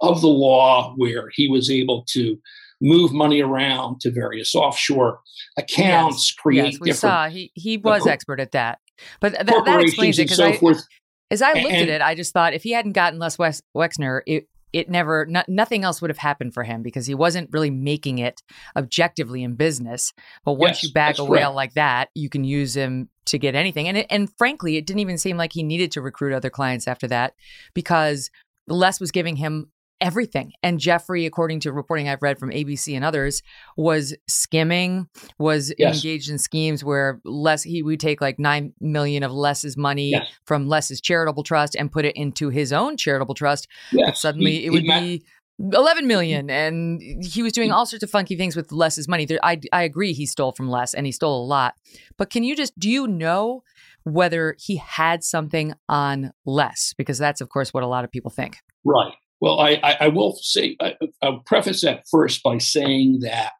of 0.00 0.20
the 0.20 0.28
law 0.28 0.94
where 0.96 1.30
he 1.32 1.48
was 1.48 1.70
able 1.70 2.04
to 2.10 2.38
move 2.80 3.12
money 3.12 3.40
around 3.40 4.00
to 4.00 4.10
various 4.10 4.54
offshore 4.54 5.20
accounts, 5.58 6.30
yes. 6.30 6.34
create 6.38 6.72
yes, 6.72 6.80
we 6.80 6.90
different. 6.90 6.96
Saw. 6.96 7.28
He 7.28 7.52
he 7.54 7.76
was 7.76 8.06
uh, 8.06 8.10
expert 8.10 8.40
at 8.40 8.52
that, 8.52 8.78
but 9.20 9.34
th- 9.34 9.64
that 9.64 9.80
explains 9.80 10.18
it 10.18 10.24
because 10.24 10.38
so 10.38 10.46
I, 10.46 10.56
forth. 10.56 10.82
as 11.30 11.42
I 11.42 11.52
looked 11.52 11.74
and, 11.74 11.88
at 11.88 11.88
it, 11.88 12.02
I 12.02 12.14
just 12.14 12.32
thought 12.32 12.54
if 12.54 12.62
he 12.62 12.72
hadn't 12.72 12.92
gotten 12.92 13.18
Les 13.18 13.36
Wex- 13.36 13.62
Wexner, 13.76 14.22
it 14.26 14.48
it 14.72 14.88
never 14.88 15.26
nothing 15.48 15.84
else 15.84 16.00
would 16.00 16.10
have 16.10 16.18
happened 16.18 16.54
for 16.54 16.62
him 16.62 16.82
because 16.82 17.06
he 17.06 17.14
wasn't 17.14 17.50
really 17.52 17.70
making 17.70 18.18
it 18.18 18.40
objectively 18.76 19.42
in 19.42 19.56
business 19.56 20.12
but 20.44 20.52
once 20.52 20.76
yes, 20.76 20.84
you 20.84 20.92
bag 20.92 21.18
a 21.18 21.24
whale 21.24 21.52
like 21.52 21.74
that 21.74 22.08
you 22.14 22.28
can 22.28 22.44
use 22.44 22.76
him 22.76 23.08
to 23.24 23.38
get 23.38 23.56
anything 23.56 23.88
and 23.88 23.96
it, 23.96 24.06
and 24.10 24.30
frankly 24.38 24.76
it 24.76 24.86
didn't 24.86 25.00
even 25.00 25.18
seem 25.18 25.36
like 25.36 25.52
he 25.52 25.62
needed 25.64 25.90
to 25.90 26.00
recruit 26.00 26.32
other 26.32 26.50
clients 26.50 26.86
after 26.86 27.08
that 27.08 27.34
because 27.74 28.30
Les 28.68 29.00
was 29.00 29.10
giving 29.10 29.36
him 29.36 29.70
everything. 30.00 30.52
And 30.62 30.78
Jeffrey, 30.78 31.26
according 31.26 31.60
to 31.60 31.72
reporting 31.72 32.08
I've 32.08 32.22
read 32.22 32.38
from 32.38 32.50
ABC 32.50 32.94
and 32.94 33.04
others, 33.04 33.42
was 33.76 34.14
skimming, 34.28 35.08
was 35.38 35.72
yes. 35.78 35.96
engaged 35.96 36.30
in 36.30 36.38
schemes 36.38 36.82
where 36.84 37.20
Les 37.24 37.62
he 37.62 37.82
would 37.82 38.00
take 38.00 38.20
like 38.20 38.38
nine 38.38 38.72
million 38.80 39.22
of 39.22 39.32
Les's 39.32 39.76
money 39.76 40.10
yes. 40.10 40.26
from 40.44 40.66
Les's 40.68 41.00
charitable 41.00 41.42
trust 41.42 41.74
and 41.74 41.92
put 41.92 42.04
it 42.04 42.16
into 42.16 42.48
his 42.48 42.72
own 42.72 42.96
charitable 42.96 43.34
trust. 43.34 43.68
Yes. 43.92 44.10
But 44.10 44.16
suddenly 44.16 44.58
he, 44.58 44.66
it 44.66 44.70
would 44.70 44.84
be 44.84 45.24
11 45.60 46.06
million 46.06 46.48
and 46.48 47.02
he 47.22 47.42
was 47.42 47.52
doing 47.52 47.70
all 47.70 47.84
sorts 47.84 48.02
of 48.02 48.10
funky 48.10 48.34
things 48.34 48.56
with 48.56 48.72
les's 48.72 49.06
money 49.06 49.26
there, 49.26 49.38
I, 49.42 49.60
I 49.72 49.82
agree 49.82 50.14
he 50.14 50.24
stole 50.24 50.52
from 50.52 50.70
les 50.70 50.94
and 50.94 51.04
he 51.04 51.12
stole 51.12 51.44
a 51.44 51.46
lot 51.46 51.74
but 52.16 52.30
can 52.30 52.44
you 52.44 52.56
just 52.56 52.78
do 52.78 52.88
you 52.88 53.06
know 53.06 53.62
whether 54.04 54.56
he 54.58 54.76
had 54.76 55.22
something 55.22 55.74
on 55.86 56.32
les 56.46 56.94
because 56.96 57.18
that's 57.18 57.42
of 57.42 57.50
course 57.50 57.74
what 57.74 57.82
a 57.82 57.86
lot 57.86 58.04
of 58.04 58.10
people 58.10 58.30
think 58.30 58.56
right 58.84 59.12
well 59.40 59.60
i 59.60 59.80
i, 59.82 59.96
I 60.00 60.08
will 60.08 60.36
say 60.40 60.76
I, 60.80 60.96
i'll 61.22 61.40
preface 61.40 61.82
that 61.82 62.04
first 62.10 62.42
by 62.42 62.58
saying 62.58 63.20
that 63.20 63.52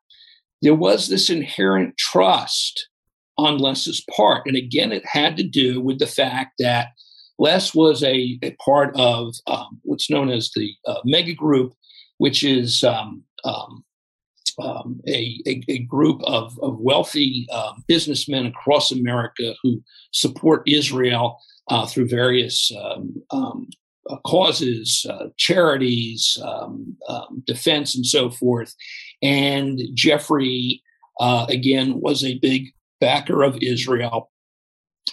there 0.62 0.74
was 0.74 1.08
this 1.08 1.30
inherent 1.30 1.96
trust 1.96 2.88
on 3.38 3.58
les's 3.58 4.04
part. 4.14 4.46
And 4.46 4.56
again 4.56 4.92
it 4.92 5.04
had 5.06 5.36
to 5.38 5.42
do 5.42 5.80
with 5.80 5.98
the 5.98 6.06
fact 6.06 6.54
that 6.58 6.88
Les 7.38 7.74
was 7.74 8.02
a, 8.02 8.38
a 8.42 8.54
part 8.62 8.94
of 8.96 9.34
um, 9.46 9.80
what's 9.82 10.10
known 10.10 10.30
as 10.30 10.50
the 10.54 10.72
uh, 10.86 11.00
mega 11.04 11.34
group 11.34 11.72
which 12.18 12.44
is 12.44 12.84
um, 12.84 13.22
um, 13.44 13.82
um, 14.62 15.00
a, 15.08 15.40
a, 15.46 15.62
a, 15.68 15.78
group 15.78 16.20
of, 16.24 16.58
of 16.60 16.78
wealthy 16.78 17.46
um, 17.50 17.82
businessmen 17.88 18.44
across 18.44 18.92
America 18.92 19.54
who 19.62 19.82
support 20.12 20.68
Israel 20.68 21.38
uh, 21.68 21.86
through 21.86 22.08
various 22.08 22.70
um, 24.10 24.16
um, 24.16 24.18
uh, 24.18 24.28
causes, 24.28 25.06
uh, 25.08 25.26
charities, 25.36 26.38
defense, 27.46 27.94
and 27.94 28.06
so 28.06 28.30
forth. 28.30 28.74
And 29.22 29.80
Jeffrey, 29.94 30.82
uh, 31.20 31.46
again, 31.48 32.00
was 32.00 32.24
a 32.24 32.38
big 32.38 32.68
backer 33.00 33.42
of 33.42 33.58
Israel. 33.62 34.30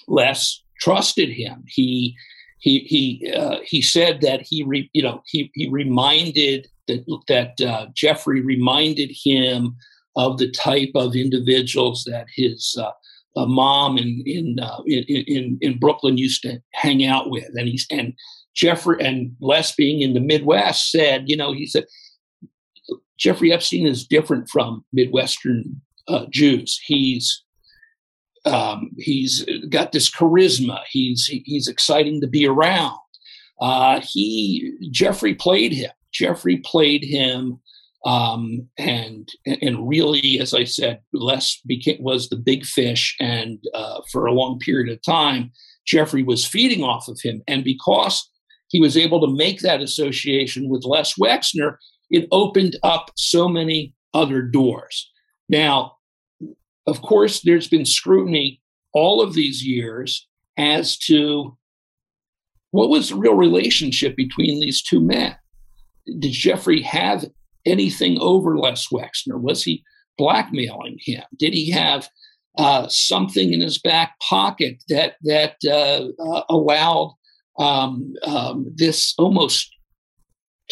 Les 0.08 0.64
trusted 0.80 1.30
him. 1.30 1.64
He 1.68 2.16
he 2.60 2.80
he 2.80 3.32
uh, 3.34 3.58
he 3.66 3.82
said 3.82 4.22
that 4.22 4.42
he 4.42 4.64
re, 4.64 4.90
you 4.94 5.04
know 5.04 5.22
he 5.26 5.52
he 5.54 5.70
reminded 5.70 6.68
that 6.88 7.06
that 7.28 7.62
uh, 7.62 7.88
Jeffrey 7.94 8.42
reminded 8.42 9.12
him 9.12 9.76
of 10.16 10.38
the 10.38 10.52
type 10.52 10.92
of 10.96 11.16
individuals 11.16 12.04
that 12.10 12.26
his 12.36 12.76
uh, 12.80 12.92
mom 13.46 13.98
in 13.98 14.24
in, 14.26 14.58
in 14.88 15.58
in 15.62 15.80
Brooklyn 15.80 16.18
used 16.18 16.42
to 16.44 16.60
hang 16.74 17.06
out 17.06 17.30
with, 17.30 17.50
and 17.56 17.68
he's 17.68 17.86
and 17.92 18.14
Jeffrey 18.58 18.98
and 19.00 19.36
Les 19.40 19.74
being 19.76 20.02
in 20.02 20.14
the 20.14 20.20
Midwest 20.20 20.90
said, 20.90 21.26
you 21.28 21.38
know, 21.38 21.54
he 21.54 21.68
said 21.68 21.86
Jeffrey 23.18 23.54
Epstein 23.54 23.86
is 23.86 24.06
different 24.06 24.50
from 24.50 24.84
Midwestern 24.92 25.82
uh, 26.08 26.26
Jews. 26.32 26.80
He's 26.86 27.44
um, 28.46 28.92
he's 28.98 29.46
got 29.70 29.92
this 29.92 30.10
charisma. 30.10 30.80
He's 30.90 31.26
he's 31.26 31.68
exciting 31.68 32.22
to 32.22 32.28
be 32.28 32.48
around. 32.48 32.98
Uh, 33.62 34.02
he 34.02 34.74
Jeffrey 34.92 35.36
played 35.36 35.74
him. 35.74 35.92
Jeffrey 36.14 36.58
played 36.58 37.04
him, 37.04 37.60
um, 38.06 38.68
and 38.78 39.30
and 39.46 39.88
really, 39.88 40.40
as 40.40 40.54
I 40.54 40.64
said, 40.64 41.02
Les 41.14 41.60
became 41.68 42.02
was 42.02 42.30
the 42.30 42.38
big 42.38 42.66
fish, 42.66 43.16
and 43.20 43.60
uh, 43.74 44.02
for 44.12 44.26
a 44.26 44.34
long 44.34 44.60
period 44.60 44.92
of 44.92 45.02
time, 45.04 45.52
Jeffrey 45.86 46.24
was 46.24 46.48
feeding 46.48 46.84
off 46.84 47.08
of 47.08 47.20
him, 47.22 47.42
and 47.48 47.64
because 47.64 48.30
he 48.70 48.80
was 48.80 48.98
able 48.98 49.22
to 49.22 49.34
make 49.34 49.62
that 49.62 49.82
association 49.82 50.70
with 50.70 50.84
Les 50.86 51.14
Wexner, 51.16 51.78
it 52.10 52.28
opened 52.32 52.78
up 52.84 53.12
so 53.16 53.48
many 53.48 53.94
other 54.14 54.42
doors. 54.42 55.10
Now, 55.50 55.94
of 56.86 57.02
course, 57.02 57.42
there's 57.42 57.68
been 57.68 57.86
scrutiny 57.86 58.62
all 58.94 59.22
of 59.22 59.34
these 59.34 59.66
years 59.66 60.28
as 60.58 60.98
to 60.98 61.58
what 62.72 62.90
was 62.90 63.10
the 63.10 63.16
real 63.16 63.36
relationship 63.36 64.16
between 64.16 64.60
these 64.60 64.82
two 64.82 65.00
men. 65.00 65.36
Did 66.20 66.32
Jeffrey 66.32 66.82
have 66.82 67.26
anything 67.66 68.18
over 68.20 68.58
Les 68.58 68.88
Wexner? 68.92 69.40
Was 69.40 69.64
he 69.64 69.84
blackmailing 70.18 70.98
him? 71.00 71.24
Did 71.38 71.54
he 71.54 71.70
have 71.72 72.10
uh, 72.58 72.88
something 72.90 73.54
in 73.54 73.62
his 73.62 73.78
back 73.78 74.14
pocket 74.28 74.84
that 74.90 75.16
that 75.24 75.56
uh, 75.66 76.08
uh, 76.20 76.44
allowed 76.50 77.16
um, 77.58 78.14
um, 78.24 78.72
this 78.76 79.14
almost 79.18 79.74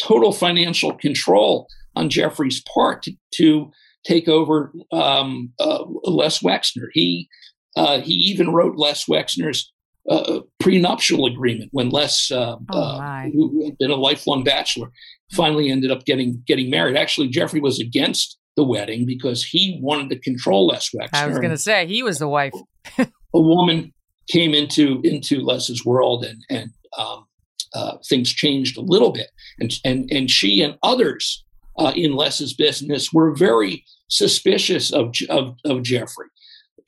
total 0.00 0.32
financial 0.32 0.92
control 0.94 1.68
on 1.94 2.10
Jeffrey's 2.10 2.62
part 2.74 3.02
to, 3.02 3.12
to 3.34 3.70
take 4.04 4.28
over 4.28 4.72
um, 4.92 5.52
uh, 5.58 5.84
Les 6.04 6.38
Wexner. 6.40 6.88
He 6.92 7.28
uh, 7.76 8.00
he 8.00 8.12
even 8.14 8.52
wrote 8.52 8.76
Les 8.76 9.04
Wexner's 9.04 9.70
uh, 10.08 10.40
prenuptial 10.60 11.26
agreement 11.26 11.68
when 11.72 11.90
Les, 11.90 12.30
uh, 12.30 12.56
oh 12.70 12.78
uh, 12.78 13.22
who 13.24 13.64
had 13.64 13.76
been 13.78 13.90
a 13.90 13.96
lifelong 13.96 14.44
bachelor, 14.44 14.90
finally 15.32 15.70
ended 15.70 15.90
up 15.90 16.04
getting 16.04 16.42
getting 16.46 16.70
married. 16.70 16.96
Actually, 16.96 17.28
Jeffrey 17.28 17.60
was 17.60 17.80
against 17.80 18.38
the 18.56 18.64
wedding 18.64 19.04
because 19.04 19.44
he 19.44 19.78
wanted 19.82 20.08
to 20.10 20.18
control 20.20 20.68
Les 20.68 20.90
Wexner. 20.90 21.10
I 21.12 21.26
was 21.26 21.38
going 21.38 21.50
to 21.50 21.58
say 21.58 21.86
he 21.86 22.02
was 22.02 22.18
the 22.18 22.28
wife. 22.28 22.54
a 22.98 23.06
woman 23.34 23.92
came 24.30 24.54
into 24.54 25.00
into 25.04 25.40
Les's 25.40 25.84
world, 25.84 26.24
and 26.24 26.42
and 26.48 26.70
um, 26.96 27.26
uh, 27.74 27.96
things 28.08 28.32
changed 28.32 28.76
a 28.76 28.82
little 28.82 29.10
bit, 29.12 29.30
and 29.58 29.72
and 29.84 30.10
and 30.10 30.30
she 30.30 30.62
and 30.62 30.78
others 30.82 31.44
uh, 31.78 31.92
in 31.94 32.14
Les's 32.14 32.54
business 32.54 33.12
were 33.12 33.34
very 33.34 33.84
suspicious 34.08 34.92
of, 34.92 35.14
of, 35.28 35.56
of 35.64 35.82
Jeffrey. 35.82 36.28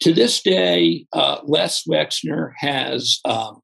To 0.03 0.13
this 0.13 0.41
day, 0.41 1.07
uh, 1.13 1.41
Les 1.45 1.85
Wexner 1.85 2.53
has 2.59 3.21
um, 3.25 3.61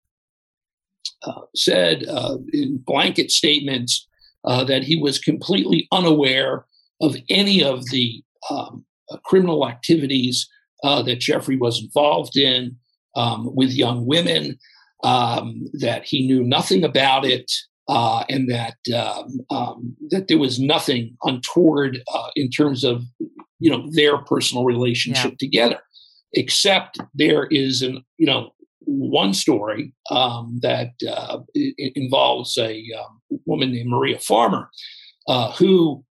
uh, 1.25 1.43
said 1.55 2.05
uh, 2.09 2.37
in 2.53 2.79
blanket 2.79 3.31
statements 3.31 4.07
uh, 4.45 4.65
that 4.65 4.83
he 4.83 4.97
was 4.97 5.19
completely 5.19 5.89
unaware 5.93 6.67
of 7.01 7.17
any 7.31 7.63
of 7.63 7.89
the 7.91 8.23
um, 8.51 8.85
criminal 9.25 9.69
activities 9.69 10.49
that 10.83 11.19
Jeffrey 11.19 11.57
was 11.57 11.83
involved 11.83 12.37
in 12.37 12.77
um, 13.17 13.55
with 13.55 13.73
young 13.73 14.05
women, 14.05 14.59
um, 15.03 15.67
that 15.75 16.05
he 16.05 16.27
knew 16.27 16.43
nothing 16.43 16.85
about 16.85 17.25
it, 17.25 17.51
uh, 17.89 18.25
and 18.29 18.51
that 18.51 18.77
um, 18.95 19.41
um, 19.51 19.97
that 20.11 20.29
there 20.29 20.39
was 20.39 20.59
nothing 20.59 21.17
untoward 21.25 22.03
uh, 22.13 22.31
in 22.37 22.51
terms 22.51 22.85
of 22.85 23.05
you 23.59 23.71
know 23.71 23.89
their 23.93 24.19
personal 24.19 24.65
relationship 24.65 25.33
yeah. 25.33 25.37
together, 25.39 25.79
except 26.33 26.99
there 27.15 27.47
is 27.47 27.83
an 27.83 28.03
you 28.17 28.27
know 28.27 28.55
one 28.87 29.35
story 29.35 29.93
um, 30.11 30.59
that 30.63 30.93
uh, 31.09 31.39
involves 31.79 32.57
a 32.59 32.83
um, 32.99 33.41
woman 33.47 33.73
named 33.73 33.91
Maria 33.91 34.19
Farmer, 34.19 34.71
uh, 35.29 35.53
who, 35.53 36.05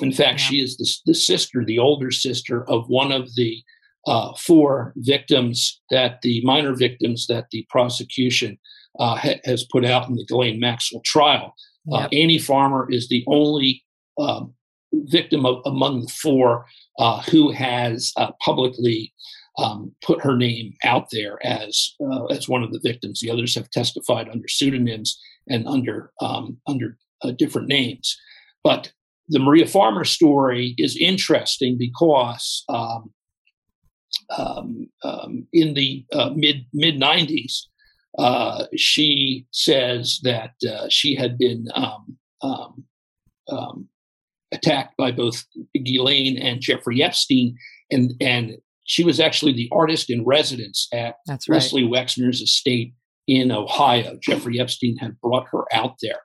in 0.00 0.12
fact, 0.12 0.40
yeah. 0.40 0.46
she 0.46 0.60
is 0.60 0.76
the, 0.76 1.12
the 1.12 1.14
sister, 1.14 1.64
the 1.64 1.78
older 1.78 2.10
sister 2.10 2.68
of 2.68 2.86
one 2.88 3.12
of 3.12 3.34
the 3.36 3.62
uh, 4.06 4.32
four 4.34 4.92
victims 4.96 5.80
that 5.90 6.20
the 6.22 6.42
minor 6.44 6.74
victims 6.74 7.26
that 7.28 7.46
the 7.50 7.66
prosecution 7.70 8.58
uh, 8.98 9.16
ha- 9.16 9.40
has 9.44 9.64
put 9.64 9.84
out 9.84 10.08
in 10.08 10.16
the 10.16 10.24
Ghislaine 10.24 10.60
Maxwell 10.60 11.02
trial. 11.04 11.54
Uh. 11.92 12.08
Annie 12.12 12.38
Farmer 12.38 12.86
is 12.90 13.08
the 13.08 13.24
only 13.26 13.82
um, 14.18 14.54
victim 14.92 15.46
of, 15.46 15.62
among 15.64 16.02
the 16.02 16.08
four 16.08 16.66
uh, 16.98 17.22
who 17.22 17.50
has 17.50 18.12
uh, 18.16 18.32
publicly 18.44 19.12
um, 19.58 19.92
put 20.02 20.22
her 20.22 20.36
name 20.36 20.74
out 20.84 21.08
there 21.10 21.44
as 21.44 21.94
uh, 22.00 22.24
as 22.26 22.48
one 22.48 22.62
of 22.62 22.72
the 22.72 22.80
victims. 22.82 23.20
The 23.20 23.30
others 23.30 23.54
have 23.54 23.70
testified 23.70 24.28
under 24.28 24.48
pseudonyms 24.48 25.18
and 25.48 25.66
under 25.66 26.12
um, 26.20 26.58
under 26.66 26.96
different 27.36 27.68
names. 27.68 28.16
But 28.64 28.92
the 29.28 29.38
Maria 29.38 29.66
Farmer 29.66 30.04
story 30.04 30.74
is 30.78 30.96
interesting 30.96 31.76
because 31.78 32.64
um, 32.68 33.12
um, 34.36 34.88
um 35.02 35.46
in 35.52 35.74
the 35.74 36.04
uh, 36.12 36.30
mid 36.34 36.66
mid 36.72 37.00
90s, 37.00 37.66
uh, 38.18 38.66
she 38.76 39.46
says 39.52 40.20
that 40.22 40.52
uh, 40.68 40.86
she 40.88 41.14
had 41.14 41.38
been 41.38 41.66
um, 41.74 42.18
um, 42.42 42.84
um, 43.48 43.88
attacked 44.52 44.96
by 44.96 45.10
both 45.10 45.44
Ghislaine 45.74 46.36
and 46.36 46.60
Jeffrey 46.60 47.02
Epstein, 47.02 47.56
and 47.90 48.12
and 48.20 48.58
she 48.84 49.04
was 49.04 49.20
actually 49.20 49.52
the 49.52 49.70
artist 49.72 50.10
in 50.10 50.24
residence 50.24 50.88
at 50.92 51.16
right. 51.28 51.40
Leslie 51.48 51.88
Wexner's 51.88 52.42
estate 52.42 52.94
in 53.26 53.50
Ohio. 53.50 54.18
Jeffrey 54.22 54.60
Epstein 54.60 54.96
had 54.98 55.20
brought 55.20 55.46
her 55.50 55.64
out 55.72 55.94
there, 56.02 56.20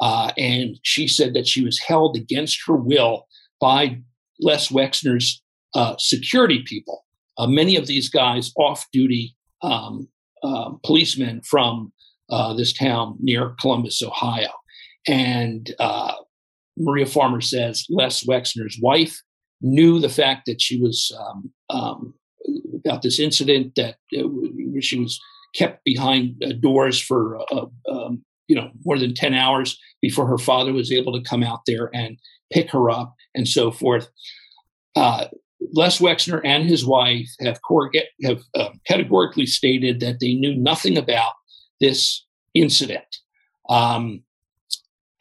uh, 0.00 0.30
and 0.36 0.78
she 0.82 1.08
said 1.08 1.34
that 1.34 1.48
she 1.48 1.64
was 1.64 1.80
held 1.80 2.16
against 2.16 2.60
her 2.66 2.76
will 2.76 3.26
by 3.60 3.98
Les 4.40 4.68
Wexner's 4.68 5.42
uh, 5.74 5.96
security 5.98 6.62
people. 6.64 7.05
Uh, 7.38 7.46
many 7.46 7.76
of 7.76 7.86
these 7.86 8.08
guys 8.08 8.52
off-duty 8.56 9.36
um, 9.62 10.08
uh, 10.42 10.70
policemen 10.84 11.42
from 11.42 11.92
uh, 12.30 12.54
this 12.54 12.72
town 12.72 13.16
near 13.20 13.54
Columbus, 13.60 14.02
Ohio. 14.02 14.50
and 15.06 15.74
uh, 15.78 16.14
Maria 16.76 17.06
Farmer 17.06 17.40
says 17.40 17.86
Les 17.88 18.24
Wexner's 18.24 18.78
wife 18.82 19.22
knew 19.62 19.98
the 19.98 20.08
fact 20.08 20.46
that 20.46 20.60
she 20.60 20.80
was 20.80 21.10
um, 21.18 21.50
um, 21.70 22.14
about 22.84 23.02
this 23.02 23.18
incident 23.18 23.74
that 23.76 23.96
uh, 24.18 24.28
she 24.80 24.98
was 24.98 25.18
kept 25.54 25.82
behind 25.84 26.42
uh, 26.44 26.52
doors 26.60 27.00
for 27.00 27.40
um, 27.88 28.22
you 28.48 28.54
know 28.54 28.70
more 28.84 28.98
than 28.98 29.14
10 29.14 29.34
hours 29.34 29.78
before 30.02 30.26
her 30.26 30.38
father 30.38 30.72
was 30.72 30.92
able 30.92 31.12
to 31.12 31.28
come 31.28 31.42
out 31.42 31.60
there 31.66 31.90
and 31.94 32.18
pick 32.52 32.70
her 32.70 32.90
up 32.90 33.14
and 33.34 33.48
so 33.48 33.70
forth 33.70 34.08
uh, 34.94 35.26
les 35.72 35.98
wexner 35.98 36.40
and 36.44 36.68
his 36.68 36.84
wife 36.84 37.28
have, 37.40 37.58
have 38.22 38.42
uh, 38.54 38.70
categorically 38.86 39.46
stated 39.46 40.00
that 40.00 40.20
they 40.20 40.34
knew 40.34 40.54
nothing 40.54 40.96
about 40.96 41.32
this 41.80 42.24
incident. 42.54 43.04
Um, 43.68 44.22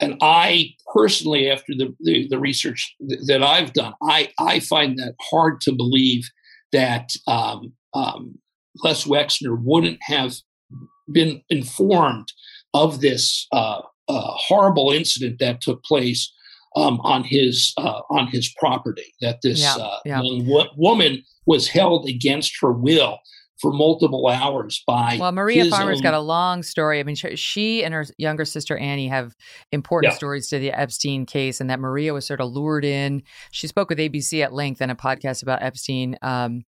and 0.02 0.18
i 0.22 0.74
personally 0.94 1.50
after 1.50 1.74
the, 1.74 1.96
the, 2.02 2.28
the 2.28 2.38
research 2.38 2.96
th- 3.08 3.22
that 3.28 3.42
i've 3.42 3.72
done 3.72 3.94
I, 4.04 4.30
I 4.38 4.60
find 4.60 5.00
that 5.00 5.16
hard 5.22 5.62
to 5.62 5.72
believe 5.72 6.30
that 6.74 7.12
um, 7.28 7.72
um, 7.94 8.38
Les 8.84 9.06
Wexner 9.06 9.58
wouldn't 9.58 10.00
have 10.02 10.36
been 11.12 11.42
informed 11.50 12.28
of 12.74 13.02
this 13.02 13.48
uh, 13.52 13.82
uh, 14.08 14.32
horrible 14.48 14.92
incident 14.92 15.40
that 15.40 15.62
took 15.62 15.84
place 15.84 16.32
um, 16.76 17.00
on 17.02 17.24
his 17.24 17.74
uh, 17.78 18.02
on 18.10 18.28
his 18.28 18.54
property. 18.60 19.14
That 19.22 19.40
this 19.42 19.62
yeah, 19.62 19.76
uh, 19.76 20.00
yeah. 20.06 20.22
wo- 20.22 20.70
woman 20.76 21.24
was 21.46 21.68
held 21.68 22.08
against 22.08 22.54
her 22.62 22.72
will 22.72 23.20
for 23.62 23.72
multiple 23.72 24.28
hours 24.28 24.84
by. 24.86 25.18
Well, 25.20 25.32
Maria 25.32 25.66
Farmer's 25.66 25.98
own... 25.98 26.04
got 26.04 26.14
a 26.14 26.20
long 26.20 26.64
story. 26.64 27.00
I 27.00 27.04
mean, 27.04 27.16
she 27.16 27.84
and 27.84 27.94
her 27.94 28.06
younger 28.18 28.46
sister 28.46 28.78
Annie 28.78 29.08
have 29.08 29.34
important 29.72 30.12
yeah. 30.12 30.18
stories 30.18 30.50
to 30.50 30.60
the 30.60 30.72
Epstein 30.72 31.26
case, 31.26 31.62
and 31.62 31.70
that 31.70 31.80
Maria 31.80 32.14
was 32.14 32.26
sort 32.26 32.42
of 32.42 32.52
lured 32.52 32.86
in. 32.86 33.24
She 33.52 33.68
spoke 33.68 33.90
with 33.90 33.98
ABC 33.98 34.44
at 34.44 34.54
length 34.54 34.82
in 34.82 34.90
a 34.90 34.96
podcast 34.96 35.42
about 35.42 35.64
Epstein. 35.64 36.18
Um, 36.22 36.64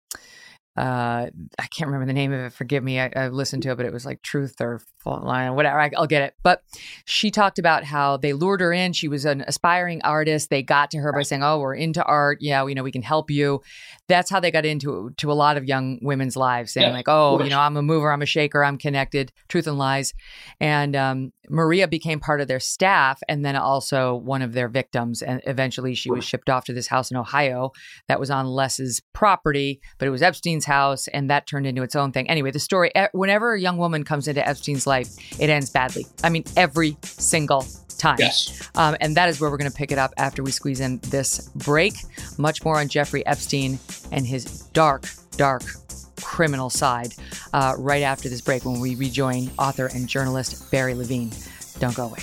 uh, 0.77 1.31
I 1.57 1.67
can't 1.71 1.87
remember 1.87 2.05
the 2.05 2.13
name 2.13 2.31
of 2.31 2.39
it. 2.39 2.53
Forgive 2.53 2.83
me. 2.83 2.99
I, 2.99 3.11
I 3.15 3.27
listened 3.29 3.63
to 3.63 3.71
it, 3.71 3.77
but 3.77 3.87
it 3.87 3.91
was 3.91 4.05
like 4.05 4.21
Truth 4.21 4.61
or 4.61 4.79
Fault 4.99 5.23
Line, 5.23 5.55
whatever. 5.55 5.79
I, 5.79 5.89
will 5.97 6.05
get 6.05 6.21
it. 6.21 6.35
But 6.43 6.61
she 7.05 7.31
talked 7.31 7.57
about 7.57 7.83
how 7.83 8.17
they 8.17 8.33
lured 8.33 8.61
her 8.61 8.71
in. 8.71 8.93
She 8.93 9.07
was 9.07 9.25
an 9.25 9.43
aspiring 9.47 10.01
artist. 10.03 10.51
They 10.51 10.61
got 10.61 10.91
to 10.91 10.99
her 10.99 11.11
by 11.11 11.23
saying, 11.23 11.41
"Oh, 11.41 11.59
we're 11.59 11.73
into 11.73 12.03
art. 12.03 12.39
Yeah, 12.41 12.67
you 12.67 12.75
know, 12.75 12.83
we 12.83 12.91
can 12.91 13.01
help 13.01 13.31
you." 13.31 13.61
That's 14.07 14.29
how 14.29 14.39
they 14.39 14.51
got 14.51 14.65
into 14.65 15.11
to 15.17 15.31
a 15.31 15.33
lot 15.33 15.57
of 15.57 15.65
young 15.65 15.97
women's 16.03 16.37
lives, 16.37 16.73
saying 16.73 16.89
yeah, 16.89 16.93
like, 16.93 17.09
"Oh, 17.09 17.41
you 17.43 17.49
know, 17.49 17.59
I'm 17.59 17.75
a 17.75 17.81
mover, 17.81 18.11
I'm 18.11 18.21
a 18.21 18.27
shaker, 18.27 18.63
I'm 18.63 18.77
connected." 18.77 19.31
Truth 19.47 19.65
and 19.65 19.79
lies, 19.79 20.13
and 20.59 20.95
um, 20.95 21.33
Maria 21.49 21.87
became 21.87 22.19
part 22.19 22.39
of 22.39 22.47
their 22.47 22.59
staff, 22.59 23.19
and 23.27 23.43
then 23.43 23.55
also 23.55 24.13
one 24.13 24.43
of 24.43 24.53
their 24.53 24.67
victims. 24.67 25.23
And 25.23 25.41
eventually, 25.47 25.95
she 25.95 26.11
was 26.11 26.23
shipped 26.23 26.51
off 26.51 26.65
to 26.65 26.73
this 26.73 26.87
house 26.87 27.09
in 27.09 27.17
Ohio 27.17 27.71
that 28.07 28.19
was 28.19 28.29
on 28.29 28.45
Les's 28.45 29.01
property, 29.13 29.81
but 29.97 30.07
it 30.07 30.11
was 30.11 30.21
Epstein's 30.21 30.66
house, 30.67 31.07
and 31.07 31.29
that 31.31 31.47
turned 31.47 31.65
into 31.65 31.81
its 31.81 31.95
own 31.95 32.11
thing. 32.11 32.29
Anyway, 32.29 32.51
the 32.51 32.59
story 32.59 32.91
whenever 33.13 33.53
a 33.53 33.59
young 33.59 33.77
woman 33.77 34.03
comes 34.03 34.27
into 34.27 34.47
Epstein's 34.47 34.85
life, 34.85 35.09
it 35.41 35.49
ends 35.49 35.71
badly. 35.71 36.05
I 36.23 36.29
mean, 36.29 36.43
every 36.55 36.97
single 37.01 37.65
time. 37.97 38.17
Yes. 38.19 38.69
Um, 38.75 38.95
and 39.01 39.15
that 39.17 39.29
is 39.29 39.41
where 39.41 39.49
we're 39.49 39.57
going 39.57 39.71
to 39.71 39.75
pick 39.75 39.91
it 39.91 39.97
up 39.97 40.13
after 40.17 40.43
we 40.43 40.51
squeeze 40.51 40.79
in 40.79 40.99
this 40.99 41.49
break. 41.55 41.95
Much 42.37 42.63
more 42.63 42.79
on 42.79 42.87
Jeffrey 42.87 43.25
Epstein 43.25 43.79
and 44.11 44.25
his 44.25 44.61
dark, 44.73 45.05
dark 45.35 45.63
criminal 46.21 46.69
side 46.69 47.13
uh, 47.53 47.73
right 47.77 48.03
after 48.03 48.29
this 48.29 48.41
break 48.41 48.65
when 48.65 48.79
we 48.79 48.95
rejoin 48.95 49.49
author 49.57 49.87
and 49.87 50.07
journalist 50.07 50.69
Barry 50.71 50.93
Levine. 50.93 51.31
Don't 51.79 51.95
go 51.95 52.05
away. 52.05 52.19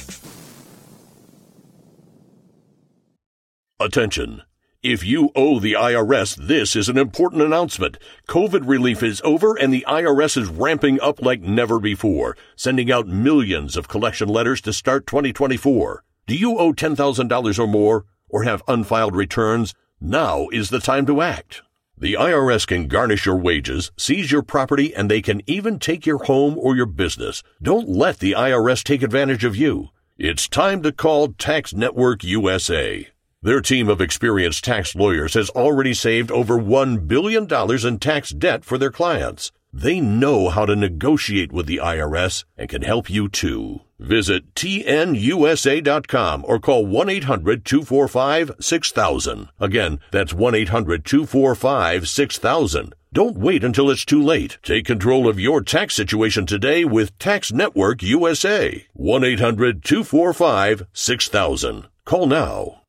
Attention. 3.80 4.42
If 4.84 5.02
you 5.02 5.30
owe 5.34 5.60
the 5.60 5.72
IRS, 5.72 6.36
this 6.36 6.76
is 6.76 6.90
an 6.90 6.98
important 6.98 7.40
announcement. 7.40 7.96
COVID 8.28 8.68
relief 8.68 9.02
is 9.02 9.22
over 9.24 9.58
and 9.58 9.72
the 9.72 9.86
IRS 9.88 10.36
is 10.36 10.50
ramping 10.50 11.00
up 11.00 11.22
like 11.22 11.40
never 11.40 11.80
before, 11.80 12.36
sending 12.54 12.92
out 12.92 13.08
millions 13.08 13.78
of 13.78 13.88
collection 13.88 14.28
letters 14.28 14.60
to 14.60 14.74
start 14.74 15.06
2024. 15.06 16.04
Do 16.26 16.36
you 16.36 16.58
owe 16.58 16.74
$10,000 16.74 17.58
or 17.58 17.66
more 17.66 18.04
or 18.28 18.44
have 18.44 18.62
unfiled 18.68 19.16
returns? 19.16 19.72
Now 20.02 20.48
is 20.52 20.68
the 20.68 20.80
time 20.80 21.06
to 21.06 21.22
act. 21.22 21.62
The 21.96 22.18
IRS 22.20 22.66
can 22.66 22.86
garnish 22.86 23.24
your 23.24 23.36
wages, 23.36 23.90
seize 23.96 24.30
your 24.30 24.42
property, 24.42 24.94
and 24.94 25.10
they 25.10 25.22
can 25.22 25.40
even 25.46 25.78
take 25.78 26.04
your 26.04 26.24
home 26.24 26.58
or 26.58 26.76
your 26.76 26.84
business. 26.84 27.42
Don't 27.62 27.88
let 27.88 28.18
the 28.18 28.32
IRS 28.32 28.84
take 28.84 29.02
advantage 29.02 29.44
of 29.44 29.56
you. 29.56 29.88
It's 30.18 30.46
time 30.46 30.82
to 30.82 30.92
call 30.92 31.28
Tax 31.28 31.72
Network 31.72 32.22
USA. 32.22 33.13
Their 33.44 33.60
team 33.60 33.90
of 33.90 34.00
experienced 34.00 34.64
tax 34.64 34.94
lawyers 34.94 35.34
has 35.34 35.50
already 35.50 35.92
saved 35.92 36.30
over 36.30 36.58
$1 36.58 37.06
billion 37.06 37.46
in 37.86 37.98
tax 37.98 38.30
debt 38.30 38.64
for 38.64 38.78
their 38.78 38.90
clients. 38.90 39.52
They 39.70 40.00
know 40.00 40.48
how 40.48 40.64
to 40.64 40.74
negotiate 40.74 41.52
with 41.52 41.66
the 41.66 41.76
IRS 41.76 42.44
and 42.56 42.70
can 42.70 42.80
help 42.80 43.10
you 43.10 43.28
too. 43.28 43.80
Visit 43.98 44.54
tnusa.com 44.54 46.44
or 46.48 46.58
call 46.58 46.86
1 46.86 47.10
800 47.10 47.66
245 47.66 48.52
6000. 48.60 49.48
Again, 49.60 50.00
that's 50.10 50.32
1 50.32 50.54
800 50.54 51.04
245 51.04 52.08
6000. 52.08 52.94
Don't 53.12 53.36
wait 53.36 53.62
until 53.62 53.90
it's 53.90 54.06
too 54.06 54.22
late. 54.22 54.56
Take 54.62 54.86
control 54.86 55.28
of 55.28 55.38
your 55.38 55.60
tax 55.60 55.92
situation 55.92 56.46
today 56.46 56.86
with 56.86 57.18
Tax 57.18 57.52
Network 57.52 58.02
USA. 58.02 58.86
1 58.94 59.22
800 59.22 59.84
245 59.84 60.86
6000. 60.94 61.88
Call 62.06 62.26
now. 62.26 62.83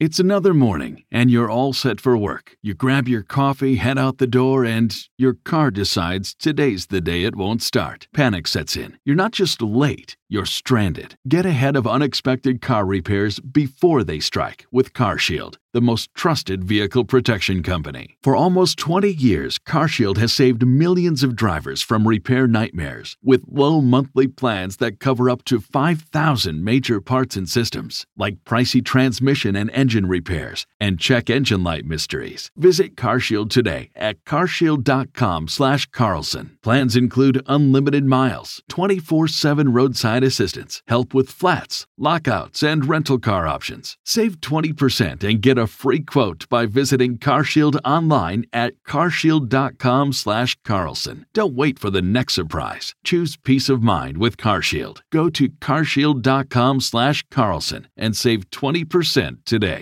It's 0.00 0.20
another 0.20 0.54
morning, 0.54 1.02
and 1.10 1.28
you're 1.28 1.50
all 1.50 1.72
set 1.72 2.00
for 2.00 2.16
work. 2.16 2.56
You 2.62 2.72
grab 2.72 3.08
your 3.08 3.24
coffee, 3.24 3.74
head 3.74 3.98
out 3.98 4.18
the 4.18 4.28
door, 4.28 4.64
and 4.64 4.96
your 5.16 5.34
car 5.34 5.72
decides 5.72 6.36
today's 6.36 6.86
the 6.86 7.00
day 7.00 7.24
it 7.24 7.34
won't 7.34 7.62
start. 7.62 8.06
Panic 8.14 8.46
sets 8.46 8.76
in. 8.76 8.96
You're 9.04 9.16
not 9.16 9.32
just 9.32 9.60
late, 9.60 10.16
you're 10.28 10.46
stranded. 10.46 11.16
Get 11.26 11.44
ahead 11.44 11.74
of 11.74 11.84
unexpected 11.84 12.60
car 12.60 12.84
repairs 12.84 13.40
before 13.40 14.04
they 14.04 14.20
strike 14.20 14.66
with 14.70 14.92
CarShield, 14.92 15.56
the 15.72 15.80
most 15.80 16.14
trusted 16.14 16.62
vehicle 16.62 17.04
protection 17.04 17.64
company. 17.64 18.16
For 18.22 18.36
almost 18.36 18.78
20 18.78 19.12
years, 19.12 19.58
CarShield 19.58 20.18
has 20.18 20.32
saved 20.32 20.64
millions 20.64 21.24
of 21.24 21.34
drivers 21.34 21.82
from 21.82 22.06
repair 22.06 22.46
nightmares 22.46 23.16
with 23.20 23.42
low 23.50 23.80
monthly 23.80 24.28
plans 24.28 24.76
that 24.76 25.00
cover 25.00 25.28
up 25.28 25.44
to 25.46 25.58
5,000 25.58 26.62
major 26.62 27.00
parts 27.00 27.34
and 27.34 27.48
systems, 27.48 28.06
like 28.16 28.44
pricey 28.44 28.84
transmission 28.84 29.56
and 29.56 29.70
engine 29.72 29.87
repairs 29.94 30.66
and 30.80 30.98
check 30.98 31.30
engine 31.30 31.62
light 31.64 31.84
mysteries. 31.84 32.50
Visit 32.56 32.96
CarShield 32.96 33.50
today 33.50 33.90
at 33.94 34.24
carshield.com/carlson. 34.24 36.50
Plans 36.62 36.96
include 36.96 37.42
unlimited 37.46 38.04
miles, 38.04 38.62
24/7 38.68 39.72
roadside 39.72 40.24
assistance, 40.24 40.82
help 40.88 41.14
with 41.14 41.30
flats, 41.30 41.86
lockouts, 41.96 42.62
and 42.62 42.88
rental 42.88 43.18
car 43.18 43.46
options. 43.46 43.96
Save 44.04 44.40
20% 44.40 45.24
and 45.24 45.40
get 45.40 45.58
a 45.58 45.66
free 45.66 46.00
quote 46.00 46.46
by 46.48 46.66
visiting 46.66 47.18
CarShield 47.18 47.78
online 47.84 48.44
at 48.52 48.74
carshield.com/carlson. 48.86 51.26
Don't 51.34 51.54
wait 51.54 51.78
for 51.78 51.90
the 51.90 52.02
next 52.02 52.34
surprise. 52.34 52.94
Choose 53.04 53.36
peace 53.36 53.68
of 53.68 53.82
mind 53.82 54.18
with 54.18 54.36
CarShield. 54.36 54.98
Go 55.12 55.28
to 55.30 55.48
carshield.com/carlson 55.48 57.86
and 57.96 58.16
save 58.16 58.50
20% 58.50 59.38
today. 59.44 59.77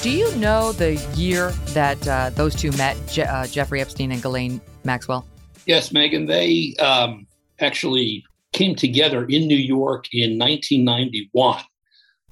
Do 0.00 0.10
you 0.10 0.32
know 0.36 0.70
the 0.70 0.94
year 1.16 1.50
that 1.74 2.06
uh, 2.06 2.30
those 2.30 2.54
two 2.54 2.70
met, 2.72 2.96
Je- 3.08 3.22
uh, 3.22 3.48
Jeffrey 3.48 3.80
Epstein 3.80 4.12
and 4.12 4.22
Ghislaine 4.22 4.60
Maxwell? 4.84 5.26
Yes, 5.66 5.88
Megyn. 5.88 6.28
They 6.28 6.80
um, 6.80 7.26
actually 7.58 8.24
came 8.52 8.76
together 8.76 9.24
in 9.24 9.48
New 9.48 9.56
York 9.56 10.06
in 10.12 10.38
1991. 10.38 11.64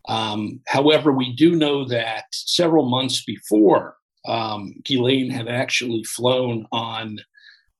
Um, 0.08 0.60
however, 0.68 1.10
we 1.10 1.34
do 1.34 1.56
know 1.56 1.84
that 1.86 2.26
several 2.30 2.88
months 2.88 3.24
before, 3.24 3.96
um, 4.26 4.74
Ghislaine 4.84 5.28
had 5.28 5.48
actually 5.48 6.04
flown 6.04 6.68
on 6.70 7.18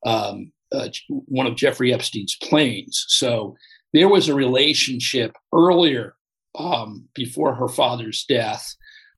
um, 0.05 0.51
uh, 0.73 0.89
one 1.09 1.47
of 1.47 1.55
Jeffrey 1.55 1.95
Epstein's 1.95 2.37
planes. 2.43 3.05
So 3.07 3.57
there 3.93 4.09
was 4.09 4.29
a 4.29 4.35
relationship 4.35 5.37
earlier 5.55 6.17
um, 6.57 7.09
before 7.15 7.55
her 7.55 7.69
father's 7.69 8.25
death 8.25 8.75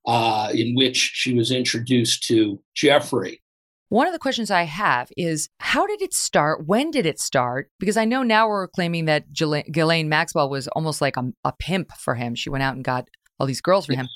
uh, 0.09 0.49
in 0.55 0.75
which 0.75 1.13
she 1.15 1.35
was 1.35 1.53
introduced 1.53 2.25
to 2.25 2.59
Jeffrey. 2.75 3.43
One 3.91 4.07
of 4.07 4.15
the 4.15 4.19
questions 4.19 4.51
I 4.51 4.63
have 4.63 5.11
is 5.19 5.51
how 5.61 5.87
did 5.87 6.01
it 6.01 6.15
start? 6.15 6.67
When 6.67 6.91
did 6.91 7.05
it 7.05 7.21
start? 7.21 7.71
Because 7.79 7.99
I 7.99 8.07
know 8.07 8.23
now 8.23 8.49
we're 8.49 8.69
claiming 8.69 9.05
that 9.05 9.33
Ghislaine 9.33 10.09
Maxwell 10.09 10.49
was 10.49 10.67
almost 10.69 11.03
like 11.03 11.19
a, 11.19 11.31
a, 11.45 11.53
pimp 11.53 11.91
for 11.99 12.15
him. 12.15 12.35
She 12.35 12.49
went 12.49 12.63
out 12.63 12.75
and 12.75 12.85
got 12.85 13.09
all 13.39 13.47
these 13.47 13.61
girls 13.61 13.87
for 13.87 13.95
him. 13.95 14.09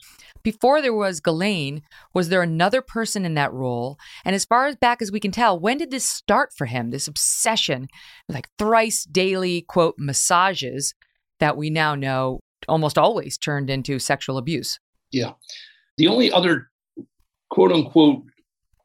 Before 0.43 0.81
there 0.81 0.95
was 0.95 1.21
Ghislaine, 1.21 1.83
was 2.15 2.31
there 2.31 2.43
another 2.43 2.83
person 2.83 3.25
in 3.27 3.35
that 3.35 3.53
role? 3.53 3.99
And 4.25 4.35
as 4.35 4.47
far 4.47 4.67
as 4.67 4.77
back 4.77 5.01
as 5.03 5.13
we 5.13 5.21
can 5.21 5.31
tell, 5.31 5.61
when 5.61 5.79
did 5.79 5.91
this 5.91 6.09
start 6.09 6.53
for 6.57 6.67
him? 6.67 6.91
This 6.91 7.07
obsession, 7.07 7.89
like 8.29 8.49
thrice 8.59 9.05
daily 9.05 9.63
quote 9.63 9.97
massages 9.99 10.95
that 11.39 11.57
we 11.57 11.69
now 11.71 11.95
know 11.95 12.41
almost 12.67 12.97
always 12.97 13.37
turned 13.37 13.69
into 13.69 13.99
sexual 13.99 14.39
abuse. 14.39 14.79
Yeah. 15.11 15.33
The 15.99 16.09
only 16.09 16.33
other 16.33 16.71
quote 17.51 17.73
unquote 17.73 18.23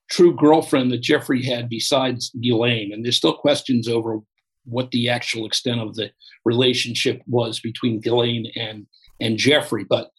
true 0.09 0.35
girlfriend 0.35 0.91
that 0.91 1.01
Jeffrey 1.01 1.43
had 1.43 1.69
besides 1.69 2.31
Ghislaine, 2.41 2.93
and 2.93 3.03
there's 3.03 3.17
still 3.17 3.35
questions 3.35 3.87
over 3.87 4.19
what 4.65 4.91
the 4.91 5.09
actual 5.09 5.45
extent 5.45 5.79
of 5.79 5.95
the 5.95 6.11
relationship 6.45 7.21
was 7.27 7.59
between 7.59 7.99
Ghislaine 7.99 8.51
and 8.55 8.85
and 9.19 9.37
Jeffrey. 9.37 9.85
But 9.89 10.11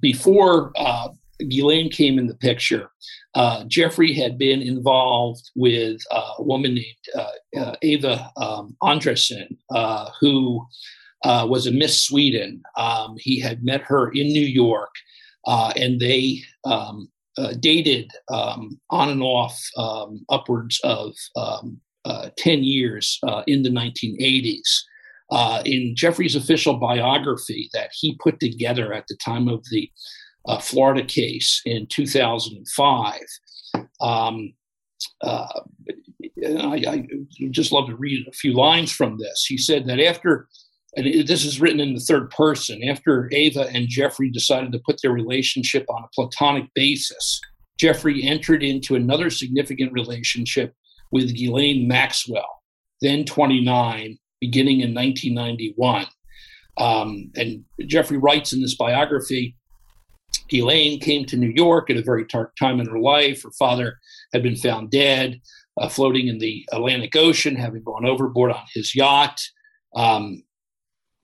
before 0.00 0.72
uh, 0.76 1.08
Ghislaine 1.48 1.90
came 1.90 2.18
in 2.18 2.26
the 2.26 2.36
picture, 2.36 2.90
uh, 3.34 3.64
Jeffrey 3.64 4.12
had 4.12 4.38
been 4.38 4.60
involved 4.60 5.50
with 5.54 6.00
uh, 6.10 6.32
a 6.38 6.42
woman 6.42 6.74
named 6.74 6.96
uh, 7.14 7.60
uh, 7.60 7.76
Eva 7.82 8.30
um, 8.36 8.76
Andersson, 8.82 9.56
uh, 9.70 10.10
who 10.20 10.64
was 11.24 11.66
a 11.66 11.72
Miss 11.72 12.02
Sweden. 12.02 12.62
Um, 12.76 13.16
he 13.18 13.38
had 13.40 13.64
met 13.64 13.82
her 13.82 14.10
in 14.10 14.28
New 14.28 14.46
York, 14.46 14.90
and 15.46 16.00
they 16.00 16.42
um, 16.64 17.08
dated 17.60 18.10
um, 18.32 18.80
on 18.90 19.08
and 19.08 19.22
off 19.22 19.58
um, 19.76 20.24
upwards 20.28 20.80
of 20.84 21.14
um, 21.36 21.80
10 22.36 22.64
years 22.64 23.18
in 23.46 23.62
the 23.62 23.70
1980s 23.70 24.82
uh, 25.30 25.62
in 25.64 25.94
Jeffrey's 25.96 26.36
official 26.36 26.76
biography 26.76 27.70
that 27.72 27.90
he 27.92 28.18
put 28.22 28.40
together 28.40 28.92
at 28.92 29.06
the 29.08 29.16
time 29.24 29.48
of 29.48 29.64
the 29.70 29.90
uh, 30.46 30.58
Florida 30.58 31.04
case 31.04 31.60
in 31.64 31.86
2005. 31.86 33.20
Um, 34.00 34.52
uh, 35.22 35.46
I, 36.44 36.84
I, 36.88 37.08
just 37.50 37.72
love 37.72 37.88
to 37.88 37.96
read 37.96 38.26
a 38.26 38.32
few 38.32 38.54
lines 38.54 38.90
from 38.90 39.18
this. 39.18 39.44
He 39.46 39.58
said 39.58 39.86
that 39.86 40.00
after, 40.00 40.48
and 40.96 41.26
this 41.26 41.44
is 41.44 41.60
written 41.60 41.80
in 41.80 41.94
the 41.94 42.00
third 42.00 42.30
person, 42.30 42.82
after 42.84 43.28
Ava 43.32 43.68
and 43.72 43.88
Jeffrey 43.88 44.30
decided 44.30 44.72
to 44.72 44.80
put 44.80 45.00
their 45.02 45.12
relationship 45.12 45.86
on 45.88 46.02
a 46.02 46.08
platonic 46.14 46.66
basis, 46.74 47.40
Jeffrey 47.78 48.22
entered 48.24 48.62
into 48.62 48.96
another 48.96 49.30
significant 49.30 49.92
relationship 49.92 50.74
with 51.12 51.34
Ghislaine 51.34 51.86
Maxwell, 51.86 52.62
then 53.00 53.24
29, 53.24 54.18
beginning 54.40 54.80
in 54.80 54.94
1991. 54.94 56.06
Um, 56.76 57.30
and 57.36 57.64
Jeffrey 57.86 58.18
writes 58.18 58.52
in 58.52 58.60
this 58.60 58.74
biography 58.74 59.56
Ghislaine 60.48 61.00
came 61.00 61.24
to 61.26 61.36
New 61.36 61.52
York 61.54 61.90
at 61.90 61.96
a 61.96 62.02
very 62.02 62.24
dark 62.24 62.54
time 62.56 62.80
in 62.80 62.88
her 62.88 62.98
life. 62.98 63.42
Her 63.42 63.52
father 63.52 63.98
had 64.32 64.42
been 64.42 64.56
found 64.56 64.90
dead, 64.90 65.40
uh, 65.80 65.88
floating 65.88 66.28
in 66.28 66.38
the 66.38 66.66
Atlantic 66.72 67.16
Ocean, 67.16 67.56
having 67.56 67.82
gone 67.82 68.06
overboard 68.06 68.52
on 68.52 68.64
his 68.74 68.94
yacht. 68.94 69.40
Um, 69.94 70.42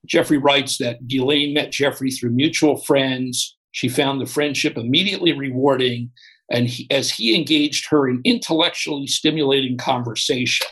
Jeffrey 0.07 0.37
writes 0.37 0.77
that 0.77 1.07
Ghislaine 1.07 1.53
met 1.53 1.71
Jeffrey 1.71 2.11
through 2.11 2.31
mutual 2.31 2.77
friends. 2.77 3.55
She 3.71 3.89
found 3.89 4.21
the 4.21 4.25
friendship 4.25 4.77
immediately 4.77 5.33
rewarding, 5.33 6.11
and 6.51 6.67
he, 6.67 6.87
as 6.89 7.11
he 7.11 7.35
engaged 7.35 7.87
her 7.89 8.07
in 8.07 8.21
intellectually 8.23 9.07
stimulating 9.07 9.77
conversation. 9.77 10.67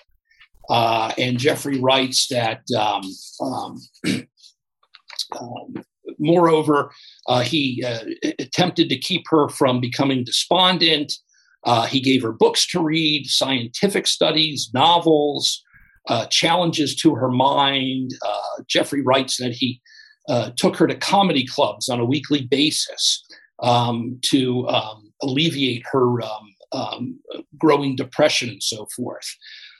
Uh, 0.70 1.12
and 1.18 1.38
Jeffrey 1.38 1.80
writes 1.80 2.28
that, 2.30 2.62
um, 2.78 3.04
um, 3.42 3.82
um, 5.40 5.86
moreover, 6.18 6.92
uh, 7.28 7.42
he 7.42 7.84
uh, 7.86 8.00
attempted 8.40 8.90
to 8.90 8.98
keep 8.98 9.24
her 9.30 9.50
from 9.50 9.80
becoming 9.80 10.24
despondent. 10.24 11.14
Uh, 11.64 11.86
he 11.86 12.00
gave 12.00 12.22
her 12.22 12.32
books 12.32 12.66
to 12.68 12.80
read, 12.80 13.26
scientific 13.28 14.08
studies, 14.08 14.70
novels, 14.74 15.64
uh, 16.08 16.26
challenges 16.28 16.96
to 16.96 17.16
her 17.16 17.30
mind. 17.30 18.12
Uh, 18.26 18.64
Jeffrey 18.68 19.02
writes 19.02 19.38
that 19.38 19.52
he 19.52 19.82
took 20.58 20.76
her 20.76 20.88
to 20.88 20.96
comedy 20.96 21.46
clubs 21.46 21.88
on 21.88 22.00
a 22.00 22.06
weekly 22.06 22.48
basis 22.48 23.24
um, 23.62 24.20
to 24.24 24.68
um, 24.68 25.12
alleviate 25.22 25.84
her 25.92 26.22
um, 26.22 26.56
um 26.72 27.20
growing 27.58 27.96
depression 27.96 28.50
and 28.50 28.64
so 28.64 28.88
forth. 28.96 29.36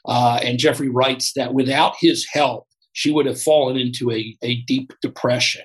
Uh, 0.08 0.40
and 0.44 0.60
Jeffrey 0.60 0.90
writes 0.90 1.34
that 1.36 1.54
without 1.54 1.96
his 2.00 2.26
help, 2.32 2.68
she 2.94 3.12
would 3.12 3.26
have 3.26 3.42
fallen 3.42 3.76
into 3.76 4.12
a, 4.12 4.38
a 4.44 4.62
deep 4.62 4.94
depression. 5.02 5.64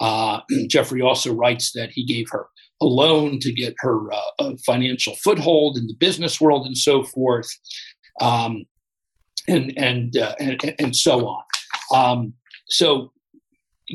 Uh, 0.00 0.40
Jeffrey 0.68 1.00
also 1.00 1.32
writes 1.32 1.72
that 1.72 1.90
he 1.92 2.04
gave 2.04 2.26
her 2.30 2.46
a 2.82 2.86
loan 2.86 3.38
to 3.40 3.52
get 3.52 3.74
her 3.78 4.12
uh, 4.12 4.20
a 4.40 4.56
financial 4.58 5.14
foothold 5.16 5.76
in 5.76 5.86
the 5.86 5.96
business 5.98 6.40
world 6.40 6.66
and 6.66 6.76
so 6.76 7.04
forth, 7.04 7.48
um, 8.20 8.64
and, 9.48 9.72
and, 9.76 10.16
uh, 10.16 10.34
and, 10.38 10.74
and 10.78 10.96
so 10.96 11.26
on. 11.26 11.42
Um, 11.94 12.34
so 12.68 13.12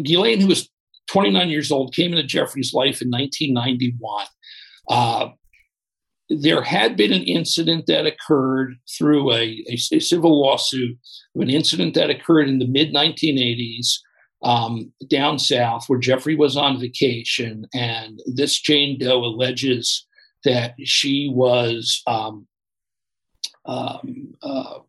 Ghislaine, 0.03 0.41
who 0.41 0.47
was 0.47 0.69
29 1.07 1.49
years 1.49 1.71
old, 1.71 1.93
came 1.93 2.11
into 2.11 2.23
Jeffrey's 2.23 2.73
life 2.73 3.01
in 3.01 3.09
1991. 3.09 4.25
Uh, 4.89 5.29
there 6.29 6.63
had 6.63 6.97
been 6.97 7.13
an 7.13 7.23
incident 7.23 7.85
that 7.87 8.05
occurred 8.05 8.75
through 8.97 9.31
a, 9.31 9.63
a, 9.69 9.77
a 9.91 9.99
civil 9.99 10.41
lawsuit 10.41 10.97
an 11.35 11.49
incident 11.49 11.93
that 11.95 12.09
occurred 12.09 12.47
in 12.47 12.59
the 12.59 12.67
mid 12.67 12.93
1980s 12.93 13.99
um, 14.43 14.91
down 15.09 15.39
south 15.39 15.85
where 15.87 15.99
Jeffrey 15.99 16.35
was 16.35 16.55
on 16.55 16.79
vacation. 16.79 17.67
And 17.73 18.21
this 18.25 18.59
Jane 18.59 18.97
Doe 18.99 19.23
alleges 19.23 20.05
that 20.43 20.75
she 20.83 21.31
was 21.33 22.01
um, 22.07 22.47
um, 23.65 24.33
uh, 24.43 24.79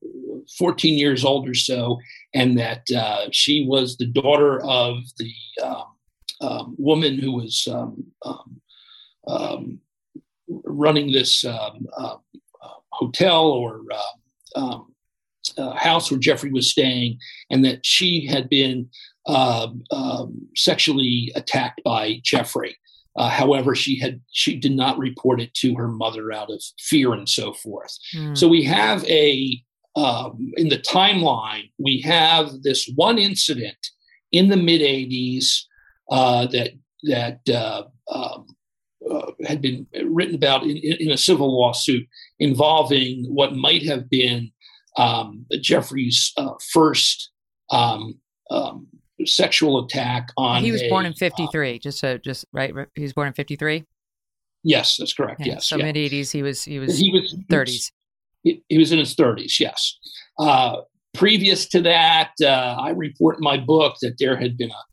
14 0.58 0.94
years 0.94 1.24
old 1.24 1.48
or 1.48 1.54
so, 1.54 1.98
and 2.34 2.58
that 2.58 2.82
uh, 2.90 3.28
she 3.32 3.66
was 3.66 3.96
the 3.96 4.06
daughter 4.06 4.60
of 4.62 4.98
the 5.18 5.32
um, 5.62 5.84
um, 6.40 6.74
woman 6.78 7.18
who 7.18 7.32
was 7.32 7.66
um, 7.68 8.04
running 10.64 11.12
this 11.12 11.44
um, 11.44 11.86
uh, 11.96 12.16
hotel 12.96 13.46
or 13.46 13.82
uh, 13.92 14.58
um, 14.58 14.94
uh, 15.58 15.74
house 15.74 16.10
where 16.10 16.20
Jeffrey 16.20 16.50
was 16.50 16.70
staying, 16.70 17.18
and 17.50 17.64
that 17.64 17.84
she 17.84 18.26
had 18.26 18.48
been 18.48 18.88
um, 19.26 19.82
um 19.90 20.48
sexually 20.54 21.32
attacked 21.34 21.80
by 21.84 22.20
Jeffrey. 22.22 22.76
Uh, 23.16 23.30
however, 23.30 23.74
she 23.74 23.98
had 23.98 24.20
she 24.30 24.56
did 24.56 24.72
not 24.72 24.98
report 24.98 25.40
it 25.40 25.52
to 25.54 25.74
her 25.74 25.88
mother 25.88 26.32
out 26.32 26.50
of 26.50 26.62
fear 26.78 27.12
and 27.12 27.28
so 27.28 27.52
forth. 27.52 27.96
Mm. 28.14 28.36
So 28.36 28.48
we 28.48 28.62
have 28.64 29.04
a 29.04 29.62
um, 29.96 30.52
in 30.56 30.68
the 30.68 30.78
timeline 30.78 31.70
we 31.78 32.00
have 32.02 32.62
this 32.62 32.90
one 32.94 33.18
incident 33.18 33.78
in 34.32 34.48
the 34.48 34.56
mid 34.56 34.80
'80s 34.80 35.62
uh, 36.10 36.46
that 36.46 36.70
that 37.04 37.40
um, 38.12 38.46
uh, 39.10 39.32
had 39.44 39.60
been 39.60 39.86
written 40.04 40.34
about 40.34 40.62
in, 40.64 40.76
in, 40.76 41.10
a 41.10 41.16
civil 41.16 41.58
lawsuit 41.60 42.06
involving 42.38 43.24
what 43.28 43.54
might 43.54 43.82
have 43.84 44.08
been 44.10 44.50
um, 44.96 45.46
Jeffrey's 45.60 46.32
uh, 46.36 46.54
first 46.72 47.30
um, 47.70 48.18
um, 48.50 48.86
sexual 49.24 49.84
attack 49.84 50.28
on. 50.36 50.62
He 50.62 50.72
was 50.72 50.82
a, 50.82 50.88
born 50.88 51.06
in 51.06 51.14
'53. 51.14 51.74
Uh, 51.74 51.78
just 51.78 51.98
so, 51.98 52.18
just 52.18 52.44
right. 52.52 52.74
He 52.94 53.02
was 53.02 53.12
born 53.12 53.28
in 53.28 53.34
'53. 53.34 53.84
Yes, 54.62 54.96
that's 54.96 55.12
correct. 55.12 55.40
Yeah, 55.40 55.54
yes, 55.54 55.66
so 55.66 55.76
yeah. 55.76 55.84
mid 55.84 55.96
'80s. 55.96 56.32
He 56.32 56.42
was 56.42 56.64
he 56.64 56.78
was 56.78 56.98
he 56.98 57.12
was 57.12 57.34
30s. 57.50 57.92
He, 58.68 58.78
was 58.78 58.92
in 58.92 58.98
his 58.98 59.14
30s. 59.14 59.58
Yes. 59.58 59.98
Uh, 60.38 60.82
previous 61.14 61.66
to 61.68 61.80
that, 61.82 62.30
uh, 62.42 62.76
I 62.78 62.90
report 62.90 63.38
in 63.38 63.42
my 63.42 63.56
book 63.56 63.96
that 64.02 64.16
there 64.18 64.36
had 64.36 64.56
been 64.56 64.70
a 64.70 64.84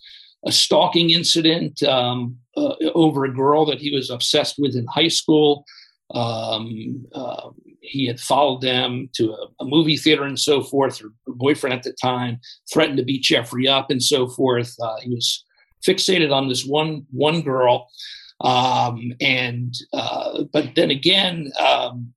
a 0.45 0.51
stalking 0.51 1.09
incident 1.09 1.81
um, 1.83 2.37
uh, 2.57 2.75
over 2.93 3.25
a 3.25 3.33
girl 3.33 3.65
that 3.65 3.79
he 3.79 3.93
was 3.95 4.09
obsessed 4.09 4.55
with 4.57 4.75
in 4.75 4.85
high 4.87 5.07
school. 5.07 5.65
Um, 6.13 7.05
uh, 7.13 7.49
he 7.81 8.05
had 8.05 8.19
followed 8.19 8.61
them 8.61 9.09
to 9.13 9.31
a, 9.31 9.47
a, 9.61 9.65
movie 9.65 9.97
theater 9.97 10.23
and 10.23 10.39
so 10.39 10.61
forth. 10.61 10.99
Her, 10.99 11.07
her, 11.25 11.33
boyfriend 11.33 11.73
at 11.73 11.83
the 11.83 11.93
time 11.93 12.39
threatened 12.71 12.97
to 12.97 13.03
beat 13.03 13.23
Jeffrey 13.23 13.67
up 13.67 13.89
and 13.89 14.03
so 14.03 14.27
forth. 14.27 14.75
Uh, 14.81 14.97
he 15.01 15.09
was 15.09 15.43
fixated 15.85 16.31
on 16.31 16.49
this 16.49 16.65
one 16.65 17.05
one 17.11 17.41
girl, 17.41 17.89
um, 18.41 19.13
and 19.21 19.73
uh, 19.91 20.43
but 20.51 20.75
then 20.75 20.91
again, 20.91 21.51
um, 21.59 22.13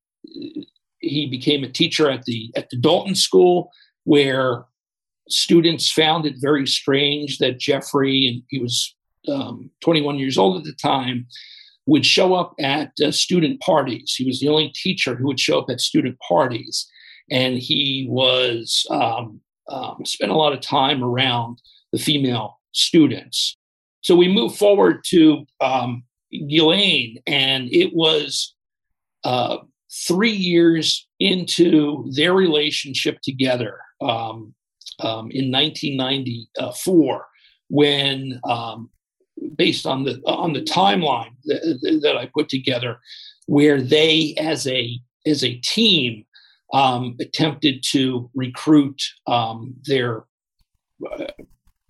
he 1.07 1.27
became 1.27 1.63
a 1.63 1.69
teacher 1.69 2.09
at 2.09 2.23
the 2.25 2.51
at 2.55 2.69
the 2.69 2.77
Dalton 2.77 3.15
School 3.15 3.71
where 4.03 4.65
students 5.29 5.91
found 5.91 6.25
it 6.25 6.35
very 6.37 6.65
strange 6.65 7.37
that 7.39 7.59
Jeffrey, 7.59 8.27
and 8.27 8.43
he 8.49 8.59
was 8.59 8.95
um, 9.27 9.69
21 9.81 10.17
years 10.17 10.37
old 10.37 10.57
at 10.57 10.63
the 10.63 10.73
time, 10.73 11.27
would 11.85 12.05
show 12.05 12.33
up 12.33 12.53
at 12.59 12.91
uh, 13.03 13.11
student 13.11 13.59
parties. 13.61 14.13
He 14.15 14.25
was 14.25 14.39
the 14.39 14.49
only 14.49 14.71
teacher 14.75 15.15
who 15.15 15.27
would 15.27 15.39
show 15.39 15.59
up 15.59 15.69
at 15.69 15.81
student 15.81 16.17
parties. 16.19 16.89
And 17.29 17.57
he 17.57 18.07
was 18.09 18.85
um, 18.89 19.41
um, 19.69 20.05
spent 20.05 20.31
a 20.31 20.35
lot 20.35 20.53
of 20.53 20.61
time 20.61 21.03
around 21.03 21.61
the 21.91 21.97
female 21.97 22.59
students. 22.73 23.57
so 24.01 24.15
we 24.15 24.27
move 24.27 24.55
forward 24.55 25.03
to 25.05 25.45
um, 25.61 26.03
Ghislaine, 26.31 27.17
and 27.25 27.69
it 27.73 27.93
was 27.93 28.53
uh, 29.23 29.57
three 29.91 30.31
years 30.31 31.07
into 31.19 32.09
their 32.15 32.33
relationship 32.33 33.19
together 33.23 33.79
um, 34.01 34.53
um, 34.99 35.29
in 35.31 35.51
1994 35.51 37.25
when 37.69 38.39
um, 38.47 38.89
based 39.55 39.85
on 39.85 40.03
the 40.03 40.21
on 40.25 40.53
the 40.53 40.61
timeline 40.61 41.31
that, 41.45 41.99
that, 42.03 42.17
I 42.17 42.29
put 42.33 42.49
together, 42.49 42.99
where 43.45 43.81
they 43.81 44.35
as 44.37 44.67
a 44.67 44.99
as 45.25 45.43
a 45.43 45.55
team 45.57 46.25
um, 46.73 47.15
attempted 47.19 47.83
to 47.91 48.29
recruit 48.33 49.01
um, 49.27 49.75
their 49.85 50.25
uh, 51.11 51.25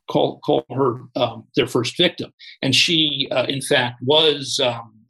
call 0.10 0.40
call 0.40 0.66
her 0.74 1.02
um, 1.16 1.46
their 1.56 1.68
first 1.68 1.98
victim, 1.98 2.34
and 2.62 2.76
she 2.76 3.28
uh, 3.32 3.46
in 3.48 3.62
fact 3.62 4.02
was 4.02 4.60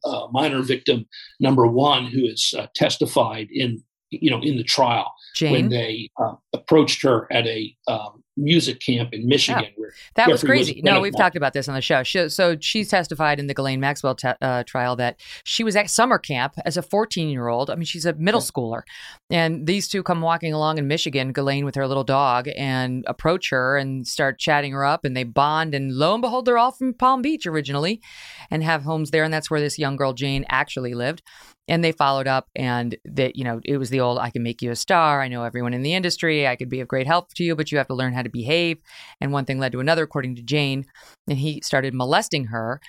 uh, 0.07 0.27
minor 0.31 0.61
victim 0.61 1.05
number 1.39 1.67
one 1.67 2.05
who 2.05 2.27
has 2.27 2.53
uh, 2.57 2.67
testified 2.75 3.47
in 3.51 3.83
you 4.09 4.31
know 4.31 4.41
in 4.41 4.57
the 4.57 4.63
trial 4.63 5.11
Jane? 5.35 5.51
when 5.51 5.69
they 5.69 6.09
uh, 6.21 6.35
approached 6.53 7.01
her 7.03 7.31
at 7.31 7.45
a 7.47 7.75
um, 7.87 8.23
music 8.37 8.79
camp 8.79 9.13
in 9.13 9.27
Michigan. 9.27 9.63
Yeah. 9.63 9.69
Where 9.75 9.93
that 10.15 10.23
Jeffrey 10.23 10.31
was 10.31 10.43
crazy. 10.43 10.73
Was 10.75 10.83
no, 10.83 11.01
we've 11.01 11.15
talked 11.15 11.35
about 11.35 11.53
this 11.53 11.67
on 11.67 11.75
the 11.75 11.81
show. 11.81 12.03
She, 12.03 12.29
so 12.29 12.55
she 12.59 12.85
testified 12.85 13.39
in 13.39 13.47
the 13.47 13.53
Ghislaine 13.53 13.79
Maxwell 13.79 14.15
te- 14.15 14.33
uh, 14.41 14.63
trial 14.63 14.95
that 14.97 15.19
she 15.43 15.63
was 15.63 15.75
at 15.75 15.89
summer 15.89 16.17
camp 16.17 16.53
as 16.65 16.77
a 16.77 16.81
14 16.81 17.29
year 17.29 17.47
old. 17.47 17.69
I 17.69 17.75
mean, 17.75 17.85
she's 17.85 18.05
a 18.05 18.13
middle 18.13 18.41
yeah. 18.41 18.45
schooler. 18.45 18.81
And 19.29 19.67
these 19.67 19.87
two 19.87 20.03
come 20.03 20.21
walking 20.21 20.53
along 20.53 20.77
in 20.77 20.87
Michigan, 20.87 21.33
Ghislaine 21.33 21.65
with 21.65 21.75
her 21.75 21.87
little 21.87 22.03
dog, 22.03 22.47
and 22.55 23.03
approach 23.07 23.49
her 23.49 23.77
and 23.77 24.07
start 24.07 24.39
chatting 24.39 24.71
her 24.71 24.85
up. 24.85 25.03
And 25.03 25.17
they 25.17 25.23
bond. 25.23 25.73
And 25.73 25.93
lo 25.93 26.13
and 26.13 26.21
behold, 26.21 26.45
they're 26.45 26.57
all 26.57 26.71
from 26.71 26.93
Palm 26.93 27.21
Beach 27.21 27.45
originally 27.45 28.01
and 28.51 28.63
have 28.63 28.83
homes 28.83 29.11
there. 29.11 29.23
And 29.23 29.33
that's 29.33 29.49
where 29.49 29.59
this 29.59 29.79
young 29.79 29.95
girl, 29.95 30.13
Jane, 30.13 30.45
actually 30.49 30.93
lived 30.93 31.23
and 31.67 31.83
they 31.83 31.91
followed 31.91 32.27
up 32.27 32.47
and 32.55 32.95
that 33.05 33.35
you 33.35 33.43
know 33.43 33.59
it 33.65 33.77
was 33.77 33.89
the 33.89 33.99
old 33.99 34.17
i 34.19 34.29
can 34.29 34.43
make 34.43 34.61
you 34.61 34.71
a 34.71 34.75
star. 34.75 35.21
I 35.21 35.27
know 35.27 35.43
everyone 35.43 35.73
in 35.73 35.83
the 35.83 35.93
industry. 35.93 36.47
I 36.47 36.55
could 36.55 36.69
be 36.69 36.79
of 36.79 36.87
great 36.87 37.07
help 37.07 37.33
to 37.35 37.43
you 37.43 37.55
but 37.55 37.71
you 37.71 37.77
have 37.77 37.87
to 37.87 37.95
learn 37.95 38.13
how 38.13 38.21
to 38.21 38.29
behave. 38.29 38.77
And 39.21 39.31
one 39.31 39.45
thing 39.45 39.59
led 39.59 39.71
to 39.73 39.79
another 39.79 40.03
according 40.03 40.35
to 40.35 40.41
jane 40.41 40.85
and 41.27 41.37
he 41.37 41.61
started 41.61 41.93
molesting 41.93 42.45
her. 42.45 42.79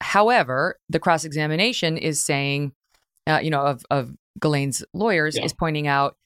However 0.00 0.78
the 0.88 1.00
cross-examination 1.00 1.96
is 1.96 2.20
saying 2.20 2.72
uh, 3.26 3.40
you 3.42 3.50
know 3.50 3.62
of, 3.62 3.84
of 3.90 4.12
Ghislaine's 4.40 4.84
lawyers 4.92 5.36
yeah. 5.36 5.44
is 5.44 5.52
pointing 5.52 5.86
out 5.86 6.16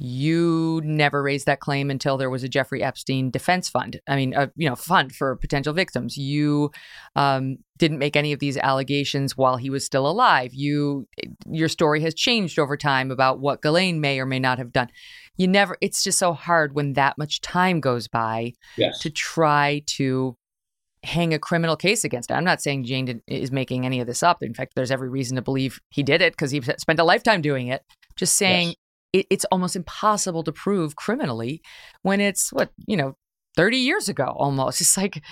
you 0.00 0.80
never 0.84 1.20
raised 1.24 1.46
that 1.46 1.58
claim 1.58 1.90
until 1.90 2.16
there 2.16 2.30
was 2.30 2.44
a 2.44 2.48
Jeffrey 2.48 2.84
Epstein 2.84 3.30
defense 3.30 3.68
fund. 3.68 4.00
I 4.06 4.14
mean, 4.14 4.32
a 4.32 4.48
you 4.54 4.68
know 4.68 4.76
fund 4.76 5.12
for 5.12 5.34
potential 5.34 5.72
victims. 5.72 6.16
You 6.16 6.70
um, 7.16 7.56
didn't 7.78 7.98
make 7.98 8.14
any 8.14 8.32
of 8.32 8.38
these 8.38 8.56
allegations 8.56 9.36
while 9.36 9.56
he 9.56 9.70
was 9.70 9.84
still 9.84 10.08
alive. 10.08 10.54
You 10.54 11.08
your 11.50 11.68
story 11.68 12.00
has 12.02 12.14
changed 12.14 12.60
over 12.60 12.76
time 12.76 13.10
about 13.10 13.40
what 13.40 13.60
Ghislaine 13.60 14.00
may 14.00 14.20
or 14.20 14.26
may 14.26 14.38
not 14.38 14.58
have 14.58 14.72
done. 14.72 14.88
You 15.36 15.48
never. 15.48 15.76
It's 15.80 16.04
just 16.04 16.18
so 16.18 16.32
hard 16.32 16.76
when 16.76 16.92
that 16.92 17.18
much 17.18 17.40
time 17.40 17.80
goes 17.80 18.06
by 18.06 18.52
yes. 18.76 19.00
to 19.00 19.10
try 19.10 19.82
to 19.86 20.36
hang 21.02 21.34
a 21.34 21.40
criminal 21.40 21.76
case 21.76 22.04
against 22.04 22.30
it. 22.30 22.34
I'm 22.34 22.44
not 22.44 22.62
saying 22.62 22.84
Jane 22.84 23.04
did, 23.04 23.22
is 23.26 23.50
making 23.50 23.84
any 23.84 24.00
of 24.00 24.06
this 24.06 24.22
up. 24.22 24.44
In 24.44 24.54
fact, 24.54 24.74
there's 24.76 24.92
every 24.92 25.08
reason 25.08 25.34
to 25.36 25.42
believe 25.42 25.80
he 25.90 26.04
did 26.04 26.22
it 26.22 26.34
because 26.34 26.52
he 26.52 26.60
spent 26.60 27.00
a 27.00 27.04
lifetime 27.04 27.42
doing 27.42 27.66
it. 27.66 27.82
Just 28.14 28.36
saying. 28.36 28.68
Yes 28.68 28.76
it, 29.12 29.26
it's 29.30 29.44
almost 29.46 29.76
impossible 29.76 30.42
to 30.44 30.52
prove 30.52 30.96
criminally 30.96 31.62
when 32.02 32.20
it's 32.20 32.52
what 32.52 32.70
you 32.86 32.96
know 32.96 33.14
30 33.56 33.76
years 33.76 34.08
ago 34.08 34.34
almost. 34.36 34.80
It's 34.80 34.96
like 34.96 35.22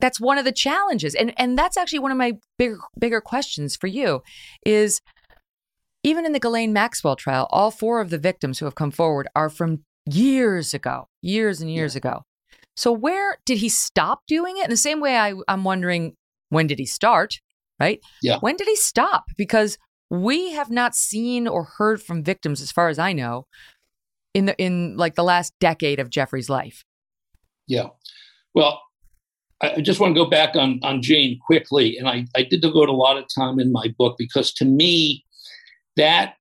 that's 0.00 0.20
one 0.20 0.38
of 0.38 0.44
the 0.44 0.52
challenges. 0.52 1.14
And 1.14 1.32
and 1.38 1.58
that's 1.58 1.76
actually 1.76 2.00
one 2.00 2.10
of 2.10 2.18
my 2.18 2.34
bigger 2.58 2.78
bigger 2.98 3.20
questions 3.20 3.76
for 3.76 3.86
you 3.86 4.22
is 4.64 5.00
even 6.02 6.26
in 6.26 6.32
the 6.32 6.40
Ghislaine 6.40 6.72
Maxwell 6.72 7.16
trial 7.16 7.46
all 7.50 7.70
four 7.70 8.00
of 8.00 8.10
the 8.10 8.18
victims 8.18 8.58
who 8.58 8.66
have 8.66 8.74
come 8.74 8.90
forward 8.90 9.28
are 9.34 9.50
from 9.50 9.84
years 10.10 10.74
ago 10.74 11.08
years 11.22 11.60
and 11.60 11.72
years 11.72 11.94
yeah. 11.94 11.98
ago. 11.98 12.22
So 12.76 12.90
where 12.92 13.38
did 13.46 13.58
he 13.58 13.68
stop 13.68 14.20
doing 14.26 14.56
it? 14.58 14.64
In 14.64 14.70
the 14.70 14.76
same 14.76 15.00
way 15.00 15.16
I, 15.16 15.34
i'm 15.48 15.64
wondering 15.64 16.14
when 16.48 16.66
did 16.66 16.78
he 16.78 16.86
start 16.86 17.38
right? 17.80 18.00
Yeah. 18.22 18.38
When 18.40 18.56
did 18.56 18.68
he 18.68 18.76
stop? 18.76 19.24
Because 19.36 19.78
we 20.22 20.52
have 20.52 20.70
not 20.70 20.94
seen 20.94 21.46
or 21.46 21.64
heard 21.64 22.02
from 22.02 22.22
victims, 22.22 22.60
as 22.60 22.72
far 22.72 22.88
as 22.88 22.98
I 22.98 23.12
know, 23.12 23.46
in 24.32 24.46
the 24.46 24.56
in 24.56 24.96
like 24.96 25.14
the 25.14 25.24
last 25.24 25.54
decade 25.60 26.00
of 26.00 26.10
Jeffrey's 26.10 26.50
life. 26.50 26.84
Yeah. 27.66 27.88
Well, 28.54 28.80
I 29.60 29.80
just 29.80 30.00
want 30.00 30.14
to 30.14 30.20
go 30.20 30.28
back 30.28 30.56
on 30.56 30.80
on 30.82 31.02
Jane 31.02 31.38
quickly, 31.44 31.96
and 31.96 32.08
I, 32.08 32.26
I 32.36 32.42
did 32.42 32.60
devote 32.60 32.88
a 32.88 32.92
lot 32.92 33.16
of 33.16 33.24
time 33.34 33.58
in 33.58 33.72
my 33.72 33.92
book 33.98 34.16
because 34.18 34.52
to 34.54 34.64
me, 34.64 35.24
that 35.96 36.34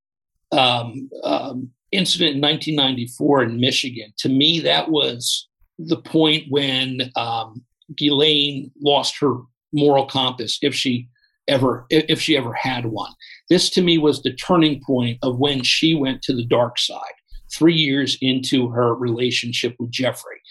um, 0.51 1.09
um, 1.23 1.69
incident 1.91 2.36
in 2.36 2.41
1994 2.41 3.43
in 3.43 3.59
Michigan, 3.59 4.13
to 4.17 4.29
me, 4.29 4.59
that 4.59 4.89
was 4.89 5.47
the 5.79 5.97
point 5.97 6.45
when 6.49 7.12
um, 7.15 7.63
Ghislaine 7.95 8.71
lost 8.81 9.17
her 9.19 9.38
moral 9.71 10.05
compass, 10.05 10.59
if 10.62 10.75
she 10.75 11.07
ever 11.47 11.86
if 11.89 12.21
she 12.21 12.38
ever 12.38 12.53
had 12.53 12.86
one. 12.86 13.12
This 13.53 13.69
to 13.69 13.83
me 13.83 13.99
was 13.99 14.23
the 14.23 14.33
turning 14.33 14.81
point 14.81 15.19
of 15.21 15.37
when 15.37 15.61
she 15.61 15.93
went 15.93 16.23
to 16.23 16.33
the 16.33 16.43
dark 16.43 16.79
side, 16.79 17.17
three 17.53 17.75
years 17.75 18.17
into 18.19 18.69
her 18.69 18.95
relationship 18.95 19.75
with 19.77 19.91
Jeffrey. 19.91 20.41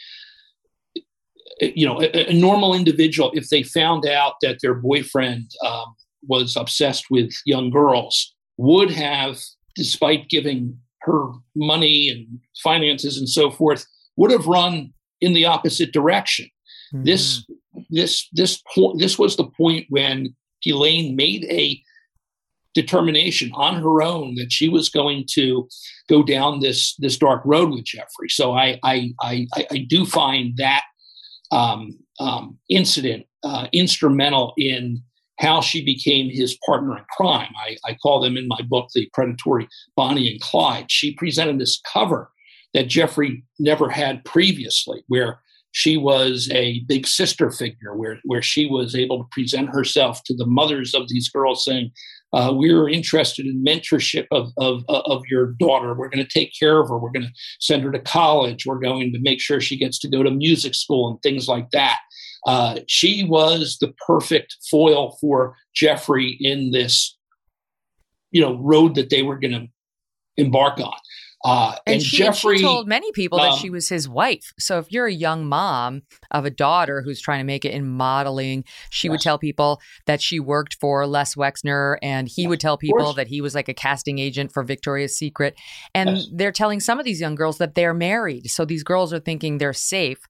You 1.60 1.84
know, 1.84 2.00
a, 2.00 2.30
a 2.30 2.32
normal 2.32 2.74
individual, 2.74 3.32
if 3.34 3.48
they 3.48 3.64
found 3.64 4.06
out 4.06 4.34
that 4.42 4.58
their 4.62 4.74
boyfriend 4.74 5.50
um, 5.66 5.96
was 6.28 6.54
obsessed 6.54 7.06
with 7.10 7.32
young 7.44 7.70
girls, 7.70 8.32
would 8.56 8.92
have, 8.92 9.40
despite 9.74 10.28
giving 10.28 10.78
her 11.00 11.32
money 11.56 12.08
and 12.08 12.28
finances 12.62 13.18
and 13.18 13.28
so 13.28 13.50
forth, 13.50 13.84
would 14.16 14.30
have 14.30 14.46
run 14.46 14.92
in 15.20 15.32
the 15.32 15.44
opposite 15.44 15.92
direction. 15.92 16.46
Mm-hmm. 16.94 17.02
This 17.02 17.44
this 17.90 18.28
this 18.32 18.62
point 18.72 19.00
this 19.00 19.18
was 19.18 19.36
the 19.36 19.50
point 19.56 19.86
when 19.88 20.36
Ghislaine 20.62 21.16
made 21.16 21.46
a 21.46 21.82
determination 22.74 23.50
on 23.54 23.82
her 23.82 24.02
own 24.02 24.34
that 24.36 24.50
she 24.50 24.68
was 24.68 24.88
going 24.88 25.24
to 25.32 25.68
go 26.08 26.22
down 26.22 26.60
this 26.60 26.94
this 26.96 27.18
dark 27.18 27.42
road 27.44 27.70
with 27.70 27.84
Jeffrey. 27.84 28.28
So 28.28 28.52
I 28.52 28.78
I 28.82 29.12
I, 29.20 29.46
I 29.54 29.86
do 29.88 30.04
find 30.06 30.56
that 30.56 30.82
um, 31.50 31.98
um, 32.18 32.58
incident 32.70 33.26
uh, 33.44 33.66
instrumental 33.72 34.54
in 34.56 35.02
how 35.38 35.60
she 35.60 35.84
became 35.84 36.30
his 36.30 36.56
partner 36.64 36.96
in 36.96 37.04
crime. 37.16 37.52
I, 37.56 37.76
I 37.84 37.94
call 37.94 38.20
them 38.20 38.36
in 38.36 38.46
my 38.46 38.60
book 38.62 38.88
the 38.94 39.08
predatory 39.12 39.68
Bonnie 39.96 40.30
and 40.30 40.40
Clyde. 40.40 40.90
She 40.90 41.14
presented 41.14 41.58
this 41.58 41.80
cover 41.92 42.30
that 42.74 42.88
Jeffrey 42.88 43.44
never 43.58 43.90
had 43.90 44.24
previously, 44.24 45.02
where 45.08 45.40
she 45.72 45.96
was 45.96 46.48
a 46.52 46.80
big 46.86 47.06
sister 47.06 47.50
figure 47.50 47.96
where, 47.96 48.20
where 48.24 48.42
she 48.42 48.66
was 48.66 48.94
able 48.94 49.18
to 49.18 49.28
present 49.32 49.70
herself 49.70 50.22
to 50.24 50.34
the 50.34 50.46
mothers 50.46 50.94
of 50.94 51.08
these 51.08 51.28
girls 51.28 51.64
saying, 51.64 51.90
uh, 52.32 52.52
we're 52.54 52.88
interested 52.88 53.46
in 53.46 53.64
mentorship 53.64 54.26
of, 54.30 54.52
of, 54.56 54.84
of 54.88 55.22
your 55.30 55.52
daughter. 55.58 55.94
We're 55.94 56.08
going 56.08 56.24
to 56.24 56.30
take 56.30 56.52
care 56.58 56.80
of 56.80 56.88
her. 56.88 56.98
We're 56.98 57.10
going 57.10 57.26
to 57.26 57.32
send 57.60 57.82
her 57.84 57.92
to 57.92 57.98
college. 57.98 58.64
We're 58.64 58.78
going 58.78 59.12
to 59.12 59.18
make 59.20 59.40
sure 59.40 59.60
she 59.60 59.76
gets 59.76 59.98
to 60.00 60.08
go 60.08 60.22
to 60.22 60.30
music 60.30 60.74
school 60.74 61.10
and 61.10 61.22
things 61.22 61.48
like 61.48 61.70
that. 61.72 61.98
Uh, 62.46 62.80
she 62.88 63.24
was 63.24 63.78
the 63.80 63.92
perfect 64.06 64.56
foil 64.70 65.16
for 65.20 65.56
Jeffrey 65.74 66.36
in 66.40 66.72
this, 66.72 67.16
you 68.30 68.40
know, 68.40 68.58
road 68.58 68.94
that 68.94 69.10
they 69.10 69.22
were 69.22 69.38
going 69.38 69.52
to 69.52 69.68
embark 70.36 70.80
on. 70.80 70.96
Uh, 71.44 71.74
and, 71.86 71.94
and 71.94 72.02
she, 72.02 72.18
Jeffrey 72.18 72.58
she 72.58 72.62
told 72.62 72.86
many 72.86 73.10
people 73.12 73.40
um, 73.40 73.50
that 73.50 73.58
she 73.58 73.68
was 73.68 73.88
his 73.88 74.08
wife. 74.08 74.52
So 74.58 74.78
if 74.78 74.92
you're 74.92 75.06
a 75.06 75.12
young 75.12 75.46
mom 75.46 76.02
of 76.30 76.44
a 76.44 76.50
daughter 76.50 77.02
who's 77.02 77.20
trying 77.20 77.40
to 77.40 77.44
make 77.44 77.64
it 77.64 77.72
in 77.72 77.88
modeling, 77.88 78.64
she 78.90 79.08
yes. 79.08 79.10
would 79.10 79.20
tell 79.20 79.38
people 79.38 79.80
that 80.06 80.22
she 80.22 80.38
worked 80.38 80.76
for 80.80 81.06
Les 81.06 81.34
Wexner, 81.34 81.96
and 82.02 82.28
he 82.28 82.42
yes, 82.42 82.48
would 82.48 82.60
tell 82.60 82.76
people 82.76 83.12
that 83.14 83.26
he 83.26 83.40
was 83.40 83.54
like 83.54 83.68
a 83.68 83.74
casting 83.74 84.18
agent 84.18 84.52
for 84.52 84.62
Victoria's 84.62 85.16
Secret. 85.16 85.58
And 85.94 86.16
yes. 86.16 86.28
they're 86.32 86.52
telling 86.52 86.80
some 86.80 86.98
of 86.98 87.04
these 87.04 87.20
young 87.20 87.34
girls 87.34 87.58
that 87.58 87.74
they're 87.74 87.94
married. 87.94 88.50
So 88.50 88.64
these 88.64 88.84
girls 88.84 89.12
are 89.12 89.20
thinking 89.20 89.58
they're 89.58 89.72
safe, 89.72 90.20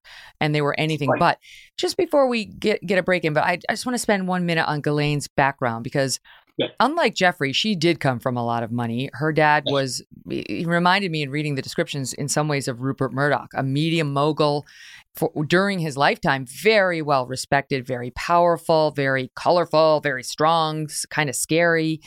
and 0.41 0.55
they 0.55 0.63
were 0.63 0.75
anything 0.79 1.11
right. 1.11 1.21
but. 1.21 1.39
Just 1.79 1.97
before 1.97 2.29
we 2.29 2.45
get 2.45 2.85
get 2.87 2.99
a 2.99 3.03
break 3.03 3.25
in, 3.25 3.33
but 3.33 3.45
I, 3.45 3.59
I 3.69 3.73
just 3.73 3.87
want 3.87 3.95
to 3.95 3.99
spend 3.99 4.29
one 4.29 4.45
minute 4.45 4.69
on 4.69 4.83
Ghislaine's 4.83 5.27
background 5.27 5.83
because 5.83 6.21
yeah. 6.57 6.69
Unlike 6.81 7.15
Jeffrey, 7.15 7.53
she 7.53 7.75
did 7.75 7.99
come 7.99 8.19
from 8.19 8.37
a 8.37 8.45
lot 8.45 8.63
of 8.63 8.71
money. 8.71 9.11
Her 9.15 9.33
dad 9.33 9.65
was, 9.67 10.03
he 10.29 10.65
reminded 10.67 11.11
me 11.11 11.23
in 11.23 11.31
reading 11.31 11.55
the 11.55 11.63
descriptions 11.63 12.13
in 12.13 12.29
some 12.29 12.49
ways 12.49 12.69
of 12.69 12.83
Rupert 12.83 13.13
Murdoch, 13.13 13.51
a 13.55 13.63
media 13.63 14.05
mogul 14.05 14.67
for, 15.15 15.31
during 15.47 15.79
his 15.79 15.97
lifetime, 15.97 16.47
very 16.47 17.03
well 17.03 17.27
respected, 17.27 17.87
very 17.87 18.11
powerful, 18.11 18.91
very 18.91 19.31
colorful, 19.35 20.01
very 20.01 20.23
strong, 20.23 20.89
kind 21.11 21.29
of 21.29 21.37
scary. 21.37 22.01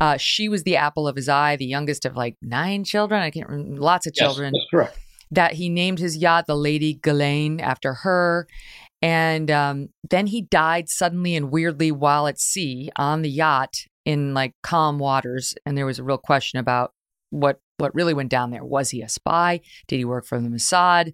Uh, 0.00 0.16
she 0.18 0.48
was 0.48 0.62
the 0.64 0.76
apple 0.76 1.08
of 1.08 1.16
his 1.16 1.28
eye, 1.28 1.56
the 1.56 1.66
youngest 1.66 2.04
of 2.04 2.16
like 2.16 2.36
nine 2.42 2.84
children. 2.84 3.22
I 3.22 3.30
can't 3.30 3.48
remember, 3.48 3.80
lots 3.80 4.06
of 4.06 4.12
yes, 4.14 4.26
children. 4.26 4.52
That's 4.52 4.66
correct. 4.70 4.98
That 5.30 5.54
he 5.54 5.68
named 5.68 5.98
his 5.98 6.16
yacht 6.16 6.46
the 6.46 6.56
Lady 6.56 6.94
Ghislaine 6.94 7.60
after 7.60 7.94
her 7.94 8.46
And 9.06 9.52
um, 9.52 9.90
then 10.10 10.26
he 10.26 10.42
died 10.42 10.88
suddenly 10.88 11.36
and 11.36 11.52
weirdly 11.52 11.92
while 11.92 12.26
at 12.26 12.40
sea 12.40 12.90
on 12.96 13.22
the 13.22 13.30
yacht 13.30 13.76
in 14.04 14.34
like 14.34 14.52
calm 14.64 14.98
waters. 14.98 15.54
And 15.64 15.78
there 15.78 15.86
was 15.86 16.00
a 16.00 16.02
real 16.02 16.18
question 16.18 16.58
about 16.58 16.92
what 17.30 17.60
what 17.76 17.94
really 17.94 18.14
went 18.14 18.30
down 18.30 18.50
there. 18.50 18.64
Was 18.64 18.90
he 18.90 19.02
a 19.02 19.08
spy? 19.08 19.60
Did 19.86 19.98
he 19.98 20.04
work 20.04 20.26
for 20.26 20.40
the 20.40 20.48
Mossad? 20.48 21.12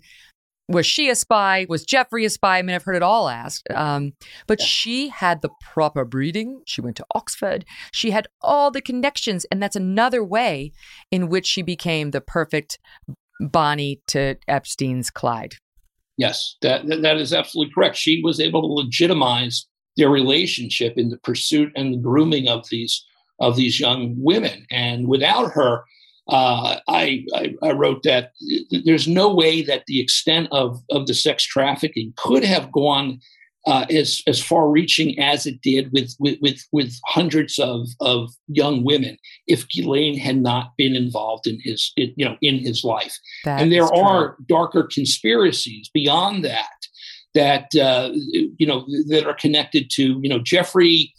Was 0.69 0.87
she 0.87 1.11
a 1.11 1.15
spy? 1.15 1.67
Was 1.69 1.85
Jeffrey 1.85 2.25
a 2.25 2.31
spy? 2.31 2.57
I 2.57 2.63
mean, 2.63 2.75
I've 2.75 2.85
heard 2.85 2.97
it 2.97 3.03
all 3.03 3.29
asked. 3.29 3.69
Um, 3.75 4.15
but 4.47 4.63
she 4.63 5.09
had 5.11 5.43
the 5.43 5.51
proper 5.61 6.07
breeding. 6.07 6.63
She 6.65 6.81
went 6.81 6.97
to 6.97 7.07
Oxford. 7.15 7.67
She 7.93 8.13
had 8.13 8.27
all 8.41 8.71
the 8.71 8.81
connections. 8.81 9.45
And 9.51 9.63
that's 9.63 9.77
another 9.77 10.25
way 10.25 10.73
in 11.11 11.29
which 11.29 11.47
she 11.47 11.61
became 11.61 12.13
the 12.13 12.23
perfect 12.23 12.79
Bonnie 13.39 14.01
to 14.07 14.37
Epstein's 14.49 15.11
Clyde. 15.11 15.57
Yes, 16.17 16.57
that, 16.63 16.87
that 16.87 17.17
is 17.17 17.33
absolutely 17.33 17.73
correct. 17.73 17.97
She 17.97 18.21
was 18.23 18.41
able 18.41 18.63
to 18.63 18.67
legitimize 18.67 19.67
their 19.97 20.11
relationship 20.11 20.97
in 20.97 21.09
the 21.09 21.19
pursuit 21.19 21.73
and 21.77 21.93
the 21.93 21.99
grooming 21.99 22.49
of 22.49 22.69
these 22.71 23.05
of 23.41 23.57
these 23.57 23.81
young 23.81 24.15
women. 24.19 24.65
And 24.71 25.09
without 25.09 25.51
her, 25.53 25.85
uh, 26.29 26.79
I, 26.87 27.25
I, 27.35 27.55
I, 27.61 27.73
wrote 27.73 28.05
that 28.05 28.31
there's 28.85 29.09
no 29.09 29.35
way 29.35 29.63
that 29.63 29.83
the 29.89 30.01
extent 30.01 30.49
of, 30.53 30.81
of 30.91 31.09
the 31.09 31.15
sex 31.15 31.43
trafficking 31.43 32.13
could 32.17 32.45
have 32.45 32.71
gone 32.71 33.21
uh, 33.67 33.87
as 33.91 34.23
as 34.27 34.43
far 34.43 34.69
reaching 34.69 35.19
as 35.19 35.47
it 35.47 35.61
did 35.63 35.93
with 35.93 36.15
with 36.19 36.39
with, 36.41 36.61
with 36.73 36.99
hundreds 37.07 37.59
of, 37.59 37.87
of 38.01 38.31
young 38.49 38.85
women 38.85 39.17
if 39.47 39.69
Ghislaine 39.69 40.19
had 40.19 40.39
not 40.39 40.73
been 40.77 40.97
involved 40.97 41.47
in 41.47 41.61
his 41.63 41.93
in, 41.97 42.13
you 42.17 42.25
know 42.25 42.37
in 42.43 42.59
his 42.59 42.85
life. 42.85 43.19
That 43.45 43.61
and 43.61 43.73
there 43.73 43.93
are 43.93 44.37
darker 44.49 44.89
conspiracies 44.93 45.91
beyond 45.93 46.45
that 46.45 46.67
that 47.35 47.75
uh, 47.77 48.11
you 48.13 48.67
know 48.67 48.85
that 49.09 49.27
are 49.27 49.35
connected 49.35 49.91
to 49.91 50.19
you 50.23 50.29
know 50.29 50.39
Jeffrey 50.39 51.13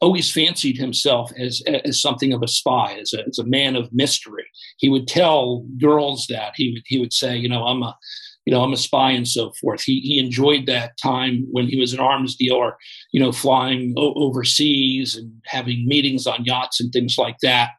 always 0.00 0.32
fancied 0.32 0.76
himself 0.76 1.32
as 1.38 1.62
as 1.84 2.00
something 2.00 2.32
of 2.32 2.42
a 2.42 2.48
spy, 2.48 2.98
as 3.00 3.12
a, 3.12 3.26
as 3.26 3.38
a 3.38 3.44
man 3.44 3.76
of 3.76 3.92
mystery. 3.92 4.44
He 4.78 4.88
would 4.88 5.06
tell 5.06 5.64
girls 5.80 6.26
that 6.28 6.52
he 6.56 6.72
would 6.72 6.82
he 6.86 7.00
would 7.00 7.12
say, 7.12 7.36
you 7.36 7.48
know, 7.48 7.64
I'm 7.64 7.82
a 7.82 7.96
you 8.44 8.52
know, 8.52 8.62
I'm 8.62 8.72
a 8.72 8.76
spy 8.76 9.10
and 9.12 9.26
so 9.26 9.52
forth. 9.60 9.82
He 9.82 10.00
he 10.00 10.18
enjoyed 10.18 10.66
that 10.66 10.98
time 10.98 11.46
when 11.50 11.68
he 11.68 11.78
was 11.78 11.92
an 11.92 12.00
arms 12.00 12.36
dealer, 12.36 12.76
you 13.12 13.20
know, 13.20 13.32
flying 13.32 13.94
o- 13.96 14.14
overseas 14.14 15.16
and 15.16 15.32
having 15.46 15.86
meetings 15.86 16.26
on 16.26 16.44
yachts 16.44 16.80
and 16.80 16.92
things 16.92 17.16
like 17.18 17.36
that. 17.42 17.70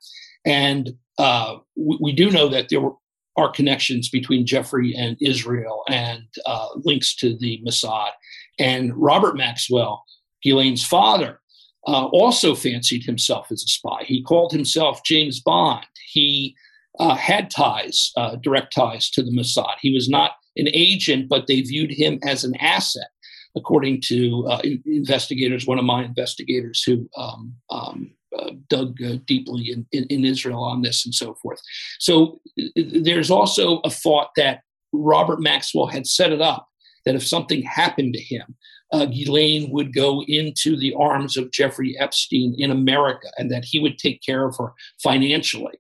And 0.46 0.92
uh, 1.18 1.58
we, 1.76 1.98
we, 2.02 2.12
do 2.12 2.32
know 2.32 2.48
that 2.50 2.70
there 2.70 2.82
were 2.82 2.94
are 3.36 3.50
connections 3.50 4.10
between 4.10 4.46
Jeffrey 4.46 4.94
and 4.96 5.18
Israel 5.22 5.84
and 5.90 6.24
uh, 6.46 6.68
links 6.76 7.16
to 7.16 7.36
the 7.38 7.62
Mossad. 7.66 8.12
And 8.60 8.94
Robert 8.96 9.36
Maxwell, 9.36 10.04
Ghislaine's 10.46 10.86
father, 10.86 11.40
uh, 11.88 12.06
also 12.06 12.56
fancied 12.56 13.04
himself 13.04 13.48
as 13.52 13.64
a 13.64 13.68
spy. 13.68 14.04
He 14.06 14.24
called 14.24 14.52
himself 14.52 15.02
James 15.04 15.42
Bond. 15.42 15.86
He 16.12 16.56
uh, 17.00 17.16
had 17.16 17.50
ties, 17.50 18.12
uh, 18.16 18.36
direct 18.36 18.74
ties 18.74 19.10
to 19.12 19.24
the 19.24 19.32
Mossad. 19.32 19.76
He 19.82 19.94
was 19.94 20.08
not 20.08 20.32
an 20.56 20.68
agent, 20.74 21.30
but 21.30 21.48
they 21.48 21.62
viewed 21.62 21.92
him 21.92 22.20
as 22.24 22.44
an 22.44 22.56
asset, 22.58 23.08
according 23.56 24.02
to 24.08 24.48
uh, 24.48 24.62
investigators. 24.86 25.66
One 25.66 25.80
of 25.80 25.86
my 25.86 26.04
investigators 26.04 26.84
who 26.84 27.10
um, 27.18 27.54
um, 27.70 28.12
uh, 28.38 28.52
dug 28.70 29.02
uh, 29.04 29.18
deeply 29.26 29.72
in, 29.72 29.86
in, 29.92 30.06
in, 30.06 30.26
Israel 30.26 30.64
on 30.64 30.82
this 30.82 31.06
and 31.06 31.14
so 31.14 31.36
forth. 31.36 31.62
So 32.00 32.40
there's 32.76 33.30
also 33.30 33.80
a 33.80 33.92
thought 33.92 34.30
that 34.38 34.62
Robert 34.92 35.40
Maxwell 35.40 35.88
had 35.88 36.08
set 36.08 36.32
it 36.32 36.42
up 36.42 36.68
that 37.06 37.16
if 37.16 37.28
something 37.28 37.62
happened 37.62 38.14
to 38.14 38.22
him, 38.22 38.56
uh, 38.92 39.06
Ghislaine 39.06 39.72
would 39.72 39.94
go 39.94 40.24
into 40.28 40.78
the 40.78 40.94
arms 40.94 41.36
of 41.36 41.52
Jeffrey 41.52 41.98
Epstein 41.98 42.56
in 42.58 42.72
America 42.72 43.28
and 43.38 43.52
that 43.52 43.66
he 43.66 43.80
would 43.80 43.98
take 43.98 44.22
care 44.22 44.48
of 44.48 44.56
her 44.58 44.74
financially. 45.02 45.74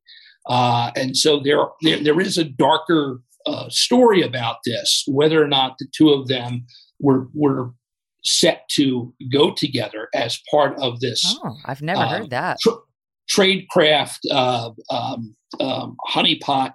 Uh, 0.48 0.92
and 0.96 1.16
so 1.16 1.40
there, 1.40 1.60
there, 1.82 2.04
there 2.04 2.20
is 2.20 2.38
a 2.38 2.44
darker 2.44 3.22
uh, 3.46 3.70
story 3.70 4.22
about 4.22 4.58
this, 4.66 5.04
whether 5.08 5.44
or 5.44 5.48
not 5.48 5.76
the 5.80 5.88
two 5.96 6.10
of 6.10 6.28
them 6.28 6.66
were 7.00 7.28
were 7.34 7.74
set 8.24 8.68
to 8.70 9.14
go 9.32 9.54
together 9.54 10.08
as 10.16 10.40
part 10.50 10.80
of 10.80 11.00
this. 11.02 11.38
Oh, 11.44 11.58
I've 11.66 11.82
never 11.82 12.02
uh, 12.02 12.08
heard 12.08 12.30
that. 12.30 12.58
Tra- 12.62 12.74
tradecraft 13.30 14.20
uh, 14.32 14.72
um, 14.90 15.36
um, 15.60 15.98
honeypot 16.08 16.74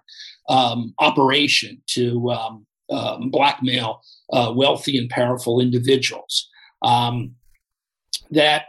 um, 0.49 0.95
operation 0.99 1.83
to 1.89 2.31
um, 2.31 2.67
um, 2.91 3.31
blackmail 3.31 4.01
uh, 4.33 4.53
wealthy 4.55 4.99
and 4.99 5.11
powerful 5.11 5.61
individuals. 5.61 6.49
Um, 6.83 7.35
that 8.31 8.67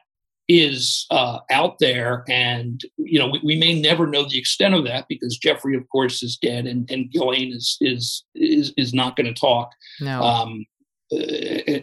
is 0.50 1.06
uh, 1.12 1.40
out 1.52 1.78
there, 1.80 2.26
and 2.28 2.84
you 2.98 3.20
know 3.20 3.28
we, 3.28 3.40
we, 3.44 3.56
may 3.56 3.80
never 3.80 4.08
know 4.08 4.28
the 4.28 4.40
extent 4.40 4.74
of 4.74 4.84
that 4.86 5.06
because 5.08 5.38
Jeffrey, 5.38 5.78
of 5.78 5.88
course, 5.90 6.24
is 6.24 6.38
dead, 6.38 6.66
and, 6.66 6.90
and 6.90 7.12
Ghislaine 7.12 7.54
is 7.54 7.78
is 7.80 8.24
is, 8.34 8.74
is 8.76 8.94
not 8.94 9.16
going 9.16 9.34
to 9.34 9.40
talk. 9.40 9.72
No. 10.02 10.22
Um, 10.22 10.66
uh, 11.12 11.18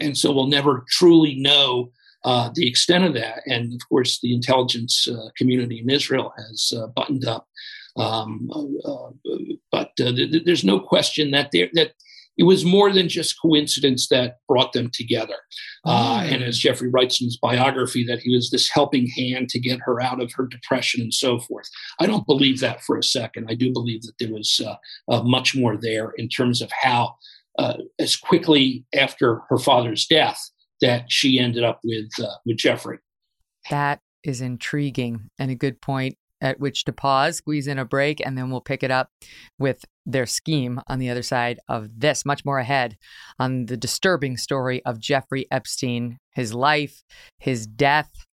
and 0.01 0.17
so 0.17 0.33
we'll 0.33 0.49
never 0.49 0.85
truly 0.89 1.37
know 1.37 1.91
uh, 2.25 2.51
the 2.55 2.69
extent 2.69 3.05
of 3.05 3.15
that. 3.15 3.43
And 3.47 3.73
of 3.73 3.81
course, 3.89 4.21
the 4.21 4.35
intelligence 4.35 5.09
uh, 5.09 5.29
community 5.37 5.81
in 5.81 5.91
Israel 5.91 6.33
has 6.37 6.73
uh, 6.77 6.89
buttoned 6.89 7.25
up. 7.25 7.47
Um, 7.97 8.51
uh, 8.85 9.31
but 9.73 9.91
th- 9.97 10.45
there's 10.45 10.65
no 10.65 10.81
question 10.81 11.31
that 11.31 11.51
there 11.53 11.71
that 11.75 11.93
it 12.39 12.45
was 12.45 12.65
more 12.65 12.93
than 12.93 13.09
just 13.09 13.41
coincidence 13.41 14.09
that 14.09 14.39
brought 14.47 14.73
them 14.73 14.91
together. 14.93 15.37
Uh, 15.85 16.21
mm. 16.21 16.35
and 16.35 16.43
as 16.43 16.59
Jeffrey 16.59 16.89
writes 16.89 17.21
in 17.21 17.27
his 17.27 17.39
biography, 17.39 18.05
that 18.05 18.21
he 18.21 18.35
was 18.35 18.51
this 18.51 18.69
helping 18.69 19.07
hand 19.09 19.49
to 19.51 19.59
get 19.59 19.81
her 19.85 20.01
out 20.01 20.21
of 20.21 20.33
her 20.35 20.47
depression 20.47 21.01
and 21.01 21.15
so 21.15 21.39
forth. 21.39 21.69
I 21.99 22.07
don't 22.07 22.27
believe 22.27 22.61
that 22.61 22.83
for 22.83 22.99
a 22.99 23.03
second. 23.03 23.47
I 23.49 23.55
do 23.55 23.73
believe 23.73 24.03
that 24.03 24.15
there 24.19 24.33
was 24.33 24.61
uh, 24.65 24.77
uh, 25.13 25.23
much 25.23 25.55
more 25.55 25.77
there 25.77 26.11
in 26.17 26.29
terms 26.29 26.61
of 26.61 26.71
how, 26.73 27.15
uh, 27.59 27.79
as 27.99 28.17
quickly 28.17 28.85
after 28.95 29.43
her 29.49 29.59
father's 29.59 30.07
death, 30.07 30.39
that 30.83 31.11
she 31.11 31.39
ended 31.39 31.65
up 31.65 31.81
with 31.85 32.11
uh, 32.23 32.35
with 32.45 32.59
Jeffrey. 32.59 32.99
That 33.71 34.01
is 34.23 34.41
intriguing 34.41 35.31
and 35.39 35.51
a 35.51 35.55
good 35.55 35.81
point 35.81 36.19
at 36.41 36.61
which 36.61 36.85
to 36.85 36.93
pause, 36.93 37.37
squeeze 37.37 37.67
in 37.67 37.79
a 37.79 37.85
break, 37.85 38.25
and 38.25 38.37
then 38.37 38.51
we'll 38.51 38.61
pick 38.61 38.83
it 38.83 38.91
up 38.91 39.11
with 39.59 39.85
their 40.05 40.27
scheme 40.27 40.81
on 40.87 40.99
the 40.99 41.11
other 41.11 41.23
side 41.23 41.59
of 41.69 41.89
this, 41.99 42.25
much 42.25 42.45
more 42.45 42.59
ahead 42.59 42.97
on 43.39 43.67
the 43.67 43.77
disturbing 43.77 44.37
story 44.37 44.85
of 44.85 44.99
Jeffrey 44.99 45.47
Epstein, 45.51 46.19
his 46.33 46.55
life, 46.55 47.03
his 47.39 47.67
death, 47.67 48.26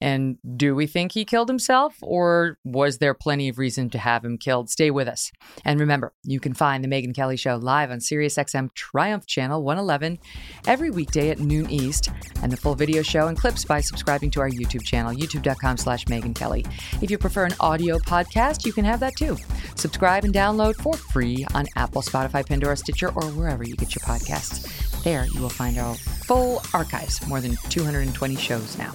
and 0.00 0.38
do 0.56 0.74
we 0.74 0.86
think 0.86 1.12
he 1.12 1.24
killed 1.24 1.48
himself, 1.48 1.96
or 2.02 2.56
was 2.64 2.98
there 2.98 3.14
plenty 3.14 3.48
of 3.48 3.58
reason 3.58 3.90
to 3.90 3.98
have 3.98 4.24
him 4.24 4.38
killed? 4.38 4.70
Stay 4.70 4.90
with 4.90 5.08
us. 5.08 5.32
And 5.64 5.80
remember, 5.80 6.12
you 6.22 6.38
can 6.38 6.54
find 6.54 6.84
The 6.84 6.88
Megyn 6.88 7.14
Kelly 7.14 7.36
Show 7.36 7.56
live 7.56 7.90
on 7.90 7.98
SiriusXM 7.98 8.74
Triumph 8.74 9.26
Channel 9.26 9.62
111 9.62 10.18
every 10.66 10.90
weekday 10.90 11.30
at 11.30 11.40
noon 11.40 11.68
East, 11.68 12.10
and 12.42 12.52
the 12.52 12.56
full 12.56 12.76
video 12.76 13.02
show 13.02 13.26
and 13.26 13.36
clips 13.36 13.64
by 13.64 13.80
subscribing 13.80 14.30
to 14.32 14.40
our 14.40 14.50
YouTube 14.50 14.84
channel, 14.84 15.12
youtube.com 15.12 15.76
slash 15.76 16.04
Megyn 16.04 16.34
Kelly. 16.34 16.64
If 17.02 17.10
you 17.10 17.18
prefer 17.18 17.44
an 17.44 17.54
audio 17.58 17.98
podcast, 17.98 18.64
you 18.64 18.72
can 18.72 18.84
have 18.84 19.00
that 19.00 19.16
too. 19.16 19.36
Subscribe 19.74 20.24
and 20.24 20.34
download 20.34 20.76
for 20.76 20.94
free 20.94 21.44
on 21.54 21.66
Apple, 21.76 22.02
Spotify, 22.02 22.46
Pandora, 22.46 22.76
Stitcher, 22.76 23.08
or 23.08 23.24
wherever 23.32 23.64
you 23.64 23.74
get 23.74 23.94
your 23.94 24.02
podcasts. 24.02 25.02
There, 25.02 25.26
you 25.26 25.40
will 25.40 25.48
find 25.48 25.78
our 25.78 25.94
full 25.94 26.62
archives, 26.72 27.26
more 27.26 27.40
than 27.40 27.56
220 27.68 28.36
shows 28.36 28.78
now. 28.78 28.94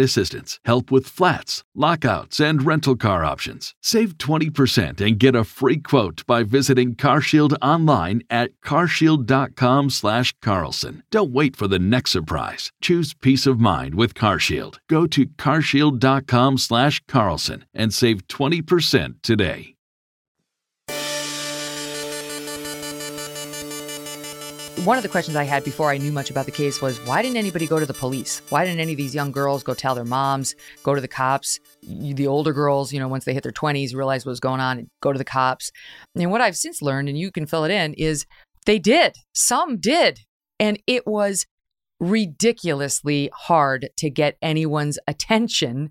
assistance, 0.00 0.60
help 0.64 0.90
with 0.90 1.06
flats, 1.06 1.62
lockouts, 1.74 2.40
and 2.40 2.64
rental 2.64 2.96
car 2.96 3.22
options. 3.22 3.74
Save 3.82 4.16
20% 4.16 4.98
and 4.98 5.18
get 5.18 5.26
Get 5.26 5.34
a 5.34 5.42
free 5.42 5.78
quote 5.78 6.22
by 6.28 6.44
visiting 6.44 6.94
CarShield 6.94 7.56
online 7.60 8.22
at 8.30 8.52
carshield.com/carlson. 8.64 11.02
Don't 11.10 11.32
wait 11.32 11.56
for 11.56 11.66
the 11.66 11.80
next 11.80 12.12
surprise. 12.12 12.70
Choose 12.80 13.12
peace 13.12 13.44
of 13.44 13.58
mind 13.58 13.96
with 13.96 14.14
CarShield. 14.14 14.78
Go 14.88 15.08
to 15.08 15.26
carshield.com/carlson 15.26 17.64
and 17.74 17.92
save 17.92 18.28
20% 18.28 19.20
today. 19.24 19.75
One 24.84 24.96
of 24.96 25.02
the 25.02 25.08
questions 25.08 25.36
I 25.36 25.44
had 25.44 25.64
before 25.64 25.90
I 25.90 25.98
knew 25.98 26.12
much 26.12 26.30
about 26.30 26.46
the 26.46 26.52
case 26.52 26.80
was 26.80 26.98
why 27.06 27.20
didn't 27.20 27.38
anybody 27.38 27.66
go 27.66 27.80
to 27.80 27.86
the 27.86 27.94
police? 27.94 28.40
Why 28.50 28.64
didn't 28.64 28.78
any 28.78 28.92
of 28.92 28.98
these 28.98 29.14
young 29.14 29.32
girls 29.32 29.64
go 29.64 29.74
tell 29.74 29.96
their 29.96 30.04
moms, 30.04 30.54
go 30.84 30.94
to 30.94 31.00
the 31.00 31.08
cops? 31.08 31.58
The 31.82 32.26
older 32.26 32.52
girls, 32.52 32.92
you 32.92 33.00
know, 33.00 33.08
once 33.08 33.24
they 33.24 33.34
hit 33.34 33.42
their 33.42 33.50
20s, 33.52 33.94
realize 33.94 34.24
what 34.24 34.30
was 34.30 34.40
going 34.40 34.60
on 34.60 34.88
go 35.00 35.12
to 35.12 35.18
the 35.18 35.24
cops. 35.24 35.72
And 36.14 36.30
what 36.30 36.40
I've 36.40 36.56
since 36.56 36.82
learned, 36.82 37.08
and 37.08 37.18
you 37.18 37.32
can 37.32 37.46
fill 37.46 37.64
it 37.64 37.72
in, 37.72 37.94
is 37.94 38.26
they 38.64 38.78
did. 38.78 39.16
Some 39.34 39.78
did. 39.78 40.20
And 40.60 40.78
it 40.86 41.06
was 41.06 41.46
ridiculously 41.98 43.30
hard 43.32 43.88
to 43.96 44.10
get 44.10 44.36
anyone's 44.42 44.98
attention 45.08 45.88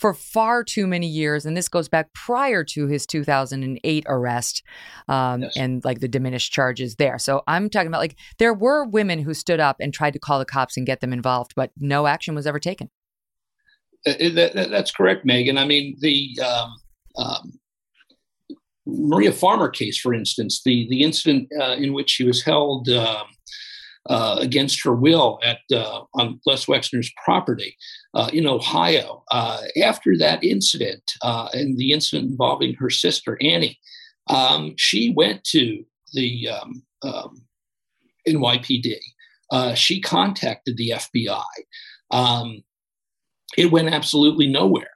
for 0.00 0.14
far 0.14 0.64
too 0.64 0.86
many 0.86 1.06
years. 1.06 1.44
And 1.44 1.54
this 1.54 1.68
goes 1.68 1.86
back 1.86 2.10
prior 2.14 2.64
to 2.64 2.86
his 2.86 3.06
2008 3.06 4.04
arrest 4.08 4.62
um, 5.08 5.42
yes. 5.42 5.52
and 5.58 5.84
like 5.84 6.00
the 6.00 6.08
diminished 6.08 6.50
charges 6.52 6.96
there. 6.96 7.18
So 7.18 7.42
I'm 7.46 7.68
talking 7.68 7.88
about 7.88 8.00
like 8.00 8.16
there 8.38 8.54
were 8.54 8.86
women 8.86 9.18
who 9.18 9.34
stood 9.34 9.60
up 9.60 9.76
and 9.78 9.92
tried 9.92 10.14
to 10.14 10.18
call 10.18 10.38
the 10.38 10.46
cops 10.46 10.78
and 10.78 10.86
get 10.86 11.00
them 11.00 11.12
involved, 11.12 11.52
but 11.54 11.70
no 11.76 12.06
action 12.06 12.34
was 12.34 12.46
ever 12.46 12.58
taken. 12.58 12.88
Uh, 14.06 14.12
uh 14.12 14.30
that, 14.30 14.68
that's 14.70 14.90
correct, 14.90 15.26
Megyn. 15.26 15.58
I 15.58 15.66
mean, 15.66 15.98
the 16.00 16.30
um, 16.42 16.76
um, 17.18 17.52
Maria 18.86 19.32
Farmer 19.32 19.68
case, 19.68 20.00
for 20.00 20.14
instance, 20.14 20.62
the, 20.64 20.86
the 20.88 21.02
incident 21.02 21.50
uh, 21.60 21.72
in 21.72 21.92
which 21.92 22.08
she 22.08 22.24
was 22.24 22.42
held. 22.42 22.88
Um, 22.88 23.26
uh, 24.08 24.38
against 24.40 24.82
her 24.82 24.94
will 24.94 25.38
at 25.44 25.58
uh, 25.72 26.02
on 26.14 26.40
Les 26.46 26.66
Wexner's 26.66 27.12
property 27.22 27.76
uh, 28.14 28.30
in 28.32 28.46
Ohio. 28.46 29.24
Uh, 29.30 29.60
after 29.82 30.16
that 30.18 30.42
incident 30.42 31.02
uh, 31.22 31.48
and 31.52 31.76
the 31.76 31.92
incident 31.92 32.30
involving 32.30 32.74
her 32.74 32.90
sister 32.90 33.36
Annie, 33.40 33.78
um, 34.28 34.74
she 34.76 35.12
went 35.14 35.44
to 35.44 35.84
the 36.14 36.48
um, 36.48 36.82
um, 37.02 37.42
NYPD. 38.26 38.96
Uh, 39.50 39.74
she 39.74 40.00
contacted 40.00 40.76
the 40.76 40.90
FBI. 40.90 41.42
Um, 42.10 42.62
it 43.58 43.70
went 43.70 43.92
absolutely 43.92 44.46
nowhere. 44.46 44.90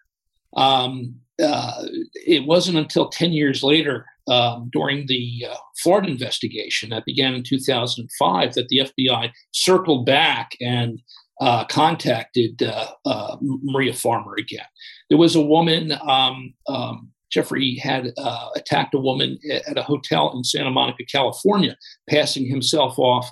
Um, 0.57 1.17
it 1.39 2.47
wasn't 2.47 2.79
until 2.79 3.09
10 3.09 3.33
years 3.33 3.63
later 3.63 4.07
um, 4.29 4.71
during 4.73 5.07
the 5.07 5.47
uh, 5.51 5.57
Florida 5.83 6.09
investigation 6.09 6.91
that 6.91 7.05
began 7.05 7.35
in 7.35 7.43
2005 7.43 8.55
that 8.55 8.69
the 8.69 8.79
FBI 8.79 9.31
circled 9.53 10.07
back 10.07 10.53
and 10.61 11.01
uh, 11.41 11.65
contacted 11.67 12.63
uh, 12.63 12.89
uh, 13.05 13.37
Maria 13.41 13.93
Farmer 13.93 14.35
again. 14.39 14.65
There 15.09 15.19
was 15.19 15.35
a 15.35 15.41
woman, 15.41 15.93
um, 16.09 16.55
um, 16.69 17.11
Jeffrey 17.31 17.77
had 17.77 18.13
uh, 18.17 18.49
attacked 18.55 18.95
a 18.95 18.99
woman 18.99 19.39
at 19.67 19.77
a 19.77 19.83
hotel 19.83 20.33
in 20.37 20.45
Santa 20.45 20.71
Monica, 20.71 21.05
California, 21.05 21.77
passing 22.09 22.47
himself 22.47 22.99
off 22.99 23.29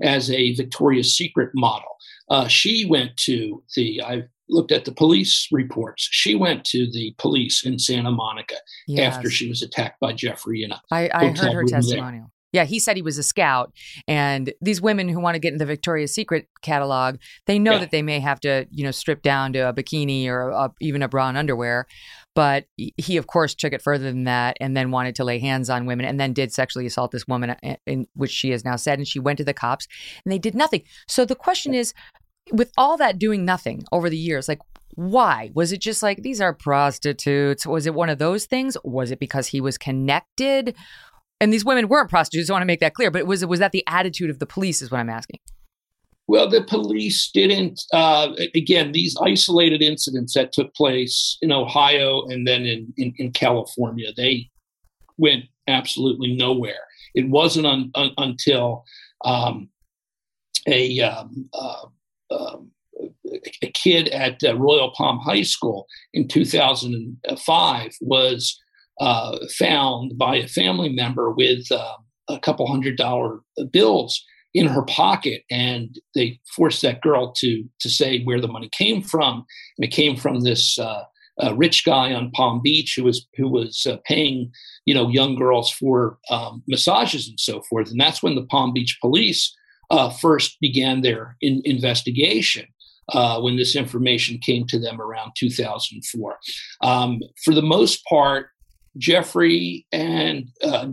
as 0.00 0.30
a 0.30 0.54
Victoria's 0.54 1.16
Secret 1.16 1.50
model. 1.54 1.88
Uh, 2.30 2.46
she 2.46 2.86
went 2.88 3.16
to 3.16 3.62
the, 3.74 4.00
I 4.02 4.22
looked 4.50 4.72
at 4.72 4.84
the 4.84 4.92
police 4.92 5.48
reports. 5.50 6.08
She 6.10 6.34
went 6.34 6.64
to 6.66 6.90
the 6.90 7.14
police 7.18 7.64
in 7.64 7.78
Santa 7.78 8.10
Monica 8.10 8.56
yes. 8.86 9.14
after 9.14 9.30
she 9.30 9.48
was 9.48 9.62
attacked 9.62 10.00
by 10.00 10.12
Jeffrey 10.12 10.62
in 10.62 10.72
a 10.72 10.82
I, 10.90 11.10
I 11.12 11.26
heard 11.28 11.52
her 11.52 11.64
testimonial. 11.64 12.24
There. 12.24 12.30
Yeah, 12.52 12.64
he 12.64 12.80
said 12.80 12.96
he 12.96 13.02
was 13.02 13.16
a 13.16 13.22
scout. 13.22 13.72
And 14.08 14.52
these 14.60 14.80
women 14.80 15.08
who 15.08 15.20
want 15.20 15.36
to 15.36 15.38
get 15.38 15.52
in 15.52 15.58
the 15.58 15.66
Victoria's 15.66 16.12
Secret 16.12 16.48
catalog, 16.62 17.16
they 17.46 17.58
know 17.58 17.74
yeah. 17.74 17.78
that 17.78 17.90
they 17.92 18.02
may 18.02 18.18
have 18.18 18.40
to, 18.40 18.66
you 18.72 18.84
know, 18.84 18.90
strip 18.90 19.22
down 19.22 19.52
to 19.52 19.68
a 19.68 19.72
bikini 19.72 20.26
or 20.26 20.50
a, 20.50 20.72
even 20.80 21.02
a 21.02 21.08
bra 21.08 21.28
and 21.28 21.38
underwear. 21.38 21.86
But 22.34 22.64
he, 22.76 23.16
of 23.16 23.26
course, 23.26 23.54
took 23.54 23.72
it 23.72 23.82
further 23.82 24.04
than 24.04 24.24
that 24.24 24.56
and 24.60 24.76
then 24.76 24.90
wanted 24.90 25.14
to 25.16 25.24
lay 25.24 25.38
hands 25.38 25.68
on 25.70 25.86
women 25.86 26.06
and 26.06 26.18
then 26.18 26.32
did 26.32 26.52
sexually 26.52 26.86
assault 26.86 27.10
this 27.10 27.26
woman, 27.28 27.56
in, 27.62 27.76
in 27.86 28.06
which 28.14 28.30
she 28.30 28.50
has 28.50 28.64
now 28.64 28.76
said. 28.76 28.98
And 28.98 29.06
she 29.06 29.18
went 29.18 29.38
to 29.38 29.44
the 29.44 29.54
cops 29.54 29.86
and 30.24 30.32
they 30.32 30.38
did 30.38 30.54
nothing. 30.54 30.82
So 31.06 31.24
the 31.24 31.36
question 31.36 31.74
is 31.74 31.92
with 32.52 32.72
all 32.76 32.96
that 32.96 33.18
doing 33.18 33.44
nothing 33.44 33.84
over 33.92 34.10
the 34.10 34.16
years, 34.16 34.48
like 34.48 34.60
why? 34.94 35.50
Was 35.54 35.72
it 35.72 35.80
just 35.80 36.02
like 36.02 36.22
these 36.22 36.40
are 36.40 36.52
prostitutes? 36.52 37.66
Was 37.66 37.86
it 37.86 37.94
one 37.94 38.10
of 38.10 38.18
those 38.18 38.46
things? 38.46 38.76
Was 38.84 39.10
it 39.10 39.20
because 39.20 39.46
he 39.46 39.60
was 39.60 39.78
connected? 39.78 40.76
And 41.40 41.52
these 41.52 41.64
women 41.64 41.88
weren't 41.88 42.10
prostitutes. 42.10 42.50
I 42.50 42.52
want 42.52 42.62
to 42.62 42.66
make 42.66 42.80
that 42.80 42.94
clear. 42.94 43.10
But 43.10 43.26
was 43.26 43.44
was 43.46 43.60
that 43.60 43.72
the 43.72 43.84
attitude 43.86 44.30
of 44.30 44.38
the 44.38 44.46
police? 44.46 44.82
Is 44.82 44.90
what 44.90 45.00
I'm 45.00 45.08
asking. 45.08 45.38
Well, 46.26 46.48
the 46.48 46.62
police 46.62 47.30
didn't. 47.32 47.82
Uh, 47.92 48.34
again, 48.54 48.92
these 48.92 49.16
isolated 49.22 49.82
incidents 49.82 50.34
that 50.34 50.52
took 50.52 50.74
place 50.74 51.38
in 51.40 51.50
Ohio 51.50 52.26
and 52.26 52.46
then 52.46 52.66
in 52.66 52.92
in, 52.96 53.14
in 53.16 53.32
California, 53.32 54.08
they 54.16 54.50
went 55.16 55.44
absolutely 55.66 56.34
nowhere. 56.34 56.84
It 57.14 57.28
wasn't 57.28 57.66
un, 57.66 57.90
un, 57.94 58.10
until 58.18 58.84
um, 59.24 59.70
a 60.66 61.00
um, 61.00 61.48
uh, 61.52 61.86
um, 62.30 62.70
a 63.62 63.70
kid 63.72 64.08
at 64.08 64.42
uh, 64.44 64.56
Royal 64.56 64.92
Palm 64.92 65.18
High 65.18 65.42
School 65.42 65.86
in 66.12 66.28
2005 66.28 67.92
was 68.00 68.58
uh, 69.00 69.38
found 69.58 70.18
by 70.18 70.36
a 70.36 70.48
family 70.48 70.90
member 70.90 71.30
with 71.30 71.70
uh, 71.70 71.96
a 72.28 72.38
couple 72.40 72.66
hundred 72.66 72.96
dollar 72.96 73.40
bills 73.70 74.24
in 74.52 74.66
her 74.66 74.82
pocket, 74.82 75.42
and 75.50 75.98
they 76.14 76.40
forced 76.56 76.82
that 76.82 77.00
girl 77.00 77.32
to 77.32 77.64
to 77.80 77.88
say 77.88 78.22
where 78.24 78.40
the 78.40 78.48
money 78.48 78.68
came 78.76 79.02
from, 79.02 79.46
and 79.78 79.84
it 79.84 79.92
came 79.92 80.16
from 80.16 80.40
this. 80.40 80.78
Uh, 80.78 81.04
rich 81.56 81.86
guy 81.86 82.12
on 82.12 82.30
Palm 82.32 82.60
Beach 82.62 82.96
who 82.96 83.04
was 83.04 83.26
who 83.34 83.48
was 83.48 83.86
uh, 83.86 83.96
paying 84.04 84.52
you 84.84 84.92
know 84.92 85.08
young 85.08 85.36
girls 85.36 85.70
for 85.70 86.18
um, 86.30 86.62
massages 86.68 87.26
and 87.26 87.40
so 87.40 87.62
forth, 87.62 87.90
and 87.90 87.98
that's 87.98 88.22
when 88.22 88.34
the 88.34 88.44
Palm 88.44 88.74
Beach 88.74 88.98
police 89.00 89.56
uh, 89.90 90.10
first 90.10 90.58
began 90.60 91.02
their 91.02 91.36
in- 91.40 91.62
investigation. 91.64 92.66
Uh, 93.12 93.40
when 93.40 93.56
this 93.56 93.74
information 93.74 94.38
came 94.38 94.64
to 94.64 94.78
them 94.78 95.00
around 95.00 95.32
2004. 95.36 96.38
Um, 96.80 97.20
for 97.42 97.52
the 97.54 97.62
most 97.62 98.04
part, 98.04 98.50
Jeffrey 98.98 99.84
and 99.90 100.48
uh, 100.62 100.86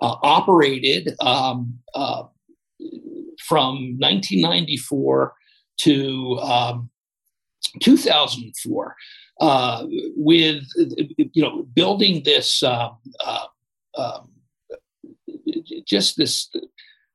uh, 0.00 0.16
operated 0.22 1.14
um, 1.20 1.78
uh, 1.94 2.24
from 3.40 3.96
1994 3.98 5.34
to 5.78 6.38
um, 6.40 6.90
2004 7.80 8.96
uh, 9.40 9.86
with 10.16 10.64
you 11.32 11.42
know 11.42 11.62
building 11.74 12.22
this 12.24 12.62
uh, 12.62 12.90
um, 13.96 14.30
just 15.86 16.16
this 16.16 16.50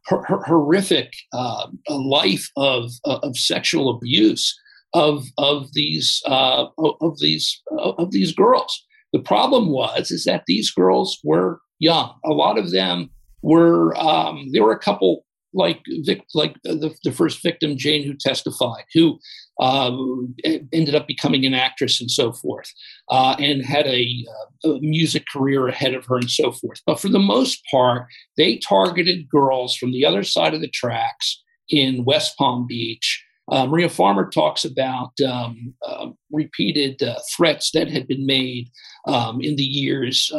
horrific 0.07 1.13
uh, 1.33 1.67
life 1.89 2.49
of 2.55 2.91
uh, 3.05 3.19
of 3.23 3.37
sexual 3.37 3.89
abuse 3.89 4.57
of 4.93 5.25
of 5.37 5.71
these 5.73 6.21
uh, 6.25 6.65
of 6.77 7.19
these 7.19 7.61
of 7.77 8.11
these 8.11 8.33
girls. 8.33 8.85
The 9.13 9.19
problem 9.19 9.69
was 9.69 10.11
is 10.11 10.23
that 10.25 10.43
these 10.47 10.71
girls 10.71 11.19
were 11.23 11.59
young. 11.79 12.13
A 12.25 12.31
lot 12.31 12.57
of 12.57 12.71
them 12.71 13.09
were. 13.41 13.95
Um, 13.97 14.49
there 14.51 14.63
were 14.63 14.71
a 14.71 14.79
couple 14.79 15.25
like 15.53 15.81
Vic, 16.05 16.23
like 16.33 16.55
the, 16.63 16.93
the 17.03 17.11
first 17.11 17.41
victim 17.41 17.77
Jane 17.77 18.03
who 18.03 18.13
testified, 18.13 18.83
who 18.93 19.19
um, 19.59 20.35
ended 20.71 20.95
up 20.95 21.07
becoming 21.07 21.45
an 21.45 21.53
actress 21.53 21.99
and 21.99 22.09
so 22.09 22.31
forth, 22.31 22.71
uh, 23.09 23.35
and 23.39 23.65
had 23.65 23.87
a, 23.87 24.25
uh, 24.63 24.69
a, 24.69 24.79
music 24.81 25.25
career 25.31 25.67
ahead 25.67 25.93
of 25.93 26.05
her 26.05 26.15
and 26.15 26.31
so 26.31 26.51
forth. 26.51 26.81
But 26.85 26.99
for 26.99 27.09
the 27.09 27.19
most 27.19 27.61
part, 27.69 28.07
they 28.37 28.57
targeted 28.57 29.29
girls 29.29 29.75
from 29.75 29.91
the 29.91 30.05
other 30.05 30.23
side 30.23 30.53
of 30.53 30.61
the 30.61 30.69
tracks 30.69 31.41
in 31.69 32.05
West 32.05 32.37
Palm 32.37 32.65
Beach. 32.67 33.25
Uh, 33.51 33.65
Maria 33.65 33.89
Farmer 33.89 34.29
talks 34.29 34.63
about 34.63 35.11
um, 35.27 35.73
uh, 35.85 36.07
repeated 36.31 37.01
uh, 37.01 37.17
threats 37.35 37.71
that 37.71 37.89
had 37.89 38.07
been 38.07 38.25
made 38.25 38.69
um, 39.07 39.41
in 39.41 39.55
the 39.55 39.63
years 39.63 40.31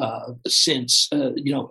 since, 0.46 1.08
you 1.12 1.52
know, 1.52 1.68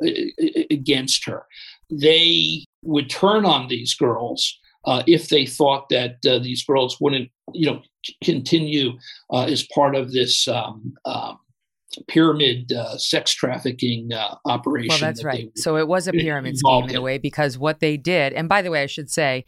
against 0.69 1.25
her. 1.25 1.45
They 1.89 2.65
would 2.83 3.09
turn 3.09 3.45
on 3.45 3.67
these 3.67 3.93
girls 3.95 4.57
uh, 4.85 5.03
if 5.07 5.29
they 5.29 5.45
thought 5.45 5.89
that 5.89 6.17
uh, 6.27 6.39
these 6.39 6.63
girls 6.63 6.97
wouldn't, 6.99 7.29
you 7.53 7.69
know, 7.69 7.81
continue 8.23 8.91
uh, 9.31 9.43
as 9.43 9.67
part 9.73 9.95
of 9.95 10.11
this 10.13 10.47
um, 10.47 10.93
um, 11.05 11.37
pyramid 12.07 12.71
uh, 12.71 12.97
sex 12.97 13.33
trafficking 13.33 14.11
uh, 14.13 14.35
operation. 14.45 14.89
Well, 14.89 14.99
that's 14.99 15.21
that 15.21 15.27
right. 15.27 15.49
So 15.55 15.77
it 15.77 15.87
was 15.87 16.07
a 16.07 16.13
pyramid 16.13 16.57
scheme 16.57 16.89
in 16.89 16.95
a 16.95 17.01
way 17.01 17.17
because 17.17 17.57
what 17.57 17.79
they 17.79 17.97
did, 17.97 18.33
and 18.33 18.47
by 18.47 18.61
the 18.61 18.71
way, 18.71 18.83
I 18.83 18.87
should 18.87 19.09
say, 19.09 19.45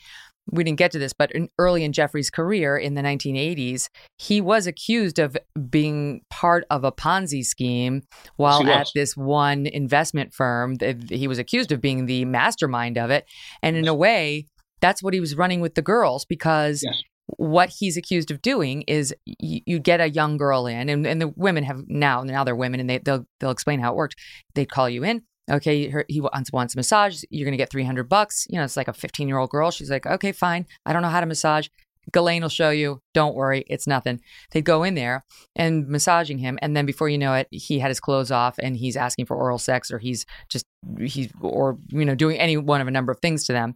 we 0.51 0.63
didn't 0.63 0.77
get 0.77 0.91
to 0.91 0.99
this, 0.99 1.13
but 1.13 1.31
in, 1.31 1.49
early 1.57 1.83
in 1.83 1.93
Jeffrey's 1.93 2.29
career 2.29 2.77
in 2.77 2.95
the 2.95 3.01
1980s, 3.01 3.87
he 4.17 4.41
was 4.41 4.67
accused 4.67 5.19
of 5.19 5.37
being 5.69 6.21
part 6.29 6.65
of 6.69 6.83
a 6.83 6.91
Ponzi 6.91 7.45
scheme 7.45 8.01
while 8.35 8.67
at 8.67 8.87
this 8.95 9.15
one 9.15 9.67
investment 9.67 10.33
firm. 10.33 10.77
He 11.09 11.27
was 11.27 11.39
accused 11.39 11.71
of 11.71 11.81
being 11.81 12.05
the 12.05 12.25
mastermind 12.25 12.97
of 12.97 13.11
it. 13.11 13.25
And 13.61 13.75
in 13.75 13.87
a 13.87 13.93
way, 13.93 14.47
that's 14.81 15.03
what 15.03 15.13
he 15.13 15.19
was 15.19 15.35
running 15.35 15.61
with 15.61 15.75
the 15.75 15.81
girls 15.81 16.25
because 16.25 16.81
yes. 16.83 17.01
what 17.37 17.69
he's 17.69 17.95
accused 17.95 18.31
of 18.31 18.41
doing 18.41 18.81
is 18.87 19.13
you, 19.25 19.61
you, 19.65 19.79
get 19.79 20.01
a 20.01 20.09
young 20.09 20.37
girl 20.37 20.65
in, 20.65 20.89
and, 20.89 21.05
and 21.05 21.21
the 21.21 21.27
women 21.35 21.63
have 21.63 21.83
now, 21.87 22.23
now 22.23 22.43
they're 22.43 22.55
women 22.55 22.79
and 22.79 22.89
they, 22.89 22.97
they'll, 22.97 23.25
they'll 23.39 23.51
explain 23.51 23.79
how 23.79 23.91
it 23.91 23.95
worked. 23.95 24.15
They 24.55 24.65
call 24.65 24.89
you 24.89 25.03
in 25.03 25.21
Okay, 25.51 25.93
he 26.07 26.21
wants, 26.21 26.51
wants 26.51 26.75
a 26.75 26.77
massage. 26.77 27.23
You're 27.29 27.45
going 27.45 27.53
to 27.53 27.57
get 27.57 27.69
300 27.69 28.07
bucks. 28.07 28.47
You 28.49 28.57
know, 28.57 28.63
it's 28.63 28.77
like 28.77 28.87
a 28.87 28.93
15 28.93 29.27
year 29.27 29.37
old 29.37 29.49
girl. 29.49 29.69
She's 29.69 29.91
like, 29.91 30.05
okay, 30.05 30.31
fine. 30.31 30.65
I 30.85 30.93
don't 30.93 31.01
know 31.01 31.09
how 31.09 31.19
to 31.19 31.25
massage. 31.25 31.67
Ghislaine 32.11 32.41
will 32.41 32.49
show 32.49 32.69
you. 32.69 33.01
Don't 33.13 33.35
worry, 33.35 33.63
it's 33.67 33.87
nothing. 33.87 34.21
They'd 34.51 34.65
go 34.65 34.83
in 34.83 34.95
there 34.95 35.23
and 35.55 35.87
massaging 35.87 36.39
him, 36.39 36.57
and 36.61 36.75
then 36.75 36.85
before 36.85 37.09
you 37.09 37.17
know 37.17 37.33
it, 37.35 37.47
he 37.51 37.79
had 37.79 37.89
his 37.89 37.99
clothes 37.99 38.31
off 38.31 38.55
and 38.59 38.75
he's 38.75 38.97
asking 38.97 39.25
for 39.25 39.37
oral 39.37 39.59
sex, 39.59 39.91
or 39.91 39.99
he's 39.99 40.25
just 40.49 40.65
he's 40.99 41.29
or 41.41 41.77
you 41.89 42.05
know 42.05 42.15
doing 42.15 42.37
any 42.39 42.57
one 42.57 42.81
of 42.81 42.87
a 42.87 42.91
number 42.91 43.11
of 43.11 43.19
things 43.19 43.43
to 43.45 43.53
them. 43.53 43.73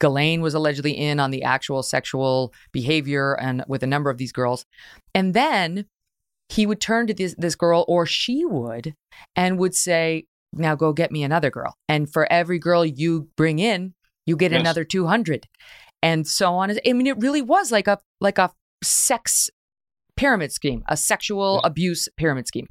Ghislaine 0.00 0.40
was 0.40 0.54
allegedly 0.54 0.92
in 0.92 1.20
on 1.20 1.30
the 1.30 1.44
actual 1.44 1.82
sexual 1.82 2.52
behavior 2.72 3.34
and 3.34 3.64
with 3.68 3.82
a 3.82 3.86
number 3.86 4.10
of 4.10 4.18
these 4.18 4.32
girls, 4.32 4.64
and 5.14 5.34
then 5.34 5.86
he 6.48 6.66
would 6.66 6.80
turn 6.80 7.06
to 7.06 7.14
this 7.14 7.34
this 7.38 7.54
girl, 7.54 7.84
or 7.88 8.06
she 8.06 8.44
would, 8.44 8.94
and 9.36 9.58
would 9.58 9.74
say, 9.74 10.26
now 10.52 10.74
go 10.74 10.92
get 10.92 11.10
me 11.10 11.22
another 11.22 11.50
girl. 11.50 11.76
And 11.88 12.12
for 12.12 12.30
every 12.30 12.58
girl 12.58 12.84
you 12.84 13.28
bring 13.36 13.58
in, 13.58 13.94
you 14.26 14.36
get 14.36 14.52
yes. 14.52 14.60
another 14.60 14.84
200 14.84 15.46
and 16.02 16.26
so 16.26 16.54
on. 16.54 16.70
I 16.70 16.92
mean, 16.92 17.06
it 17.06 17.18
really 17.18 17.42
was 17.42 17.72
like 17.72 17.88
a, 17.88 17.98
like 18.20 18.38
a 18.38 18.50
sex 18.82 19.50
pyramid 20.16 20.52
scheme, 20.52 20.82
a 20.88 20.96
sexual 20.96 21.60
yes. 21.62 21.70
abuse 21.70 22.08
pyramid 22.16 22.46
scheme. 22.46 22.66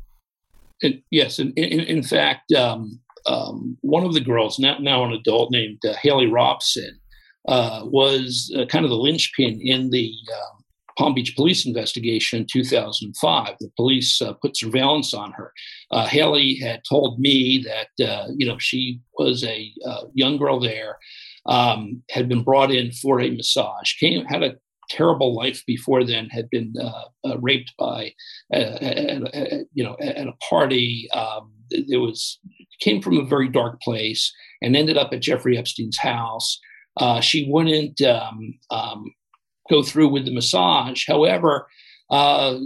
And, 0.84 1.02
yes. 1.12 1.40
And 1.40 1.54
in, 1.58 1.82
in 1.82 2.04
fact, 2.04 2.52
um, 2.54 3.00
um, 3.26 3.78
one 3.82 4.04
of 4.04 4.14
the 4.14 4.22
girls, 4.22 4.60
now, 4.60 4.78
now 4.80 5.04
an 5.04 5.12
adult 5.12 5.52
named 5.52 5.80
uh, 5.88 5.94
Haley 6.02 6.28
Robson, 6.28 7.00
uh, 7.48 7.82
was 7.86 8.54
uh, 8.58 8.66
kind 8.66 8.86
of 8.86 8.92
the 8.92 8.98
linchpin 8.98 9.60
in 9.62 9.90
the 9.90 10.14
um, 10.34 10.61
Palm 11.02 11.16
Beach 11.16 11.36
police 11.36 11.66
investigation 11.66 12.42
in 12.42 12.46
2005. 12.46 13.56
The 13.60 13.72
police 13.76 14.22
uh, 14.22 14.34
put 14.34 14.56
surveillance 14.56 15.16
on 15.16 15.32
her. 15.32 15.52
Uh, 15.90 16.06
Haley 16.06 16.58
had 16.58 16.84
told 16.88 17.20
me 17.20 17.66
that 17.66 18.08
uh, 18.08 18.28
you 18.38 18.46
know 18.46 18.60
she 18.60 19.00
was 19.18 19.44
a 19.44 19.74
uh, 19.84 20.04
young 20.14 20.38
girl 20.38 20.60
there, 20.60 21.00
um, 21.48 22.04
had 22.12 22.30
been 22.30 22.44
brought 22.44 22.70
in 22.70 22.92
for 22.92 23.20
a 23.20 23.32
massage, 23.32 23.94
came 24.00 24.26
had 24.26 24.44
a 24.44 24.58
terrible 24.92 25.34
life 25.36 25.64
before 25.66 26.04
then, 26.04 26.30
had 26.30 26.48
been 26.52 26.72
uh, 26.80 27.06
uh, 27.28 27.38
raped 27.40 27.74
by 27.80 28.14
you 28.54 29.84
know 29.84 29.98
at 30.00 30.28
a 30.28 30.38
party. 30.48 31.10
Um, 31.16 31.52
was 31.90 32.38
came 32.80 33.02
from 33.02 33.18
a 33.18 33.26
very 33.26 33.48
dark 33.48 33.82
place 33.82 34.32
and 34.62 34.76
ended 34.76 34.98
up 34.98 35.14
at 35.14 35.22
Jeffrey 35.22 35.58
Epstein's 35.58 35.98
house. 35.98 36.60
she 37.22 37.50
wouldn't 37.50 38.00
um, 38.04 38.54
um 38.70 39.12
go 39.72 39.82
through 39.82 40.10
with 40.10 40.26
the 40.26 40.34
massage. 40.34 41.08
However, 41.08 41.68
uh, 42.10 42.60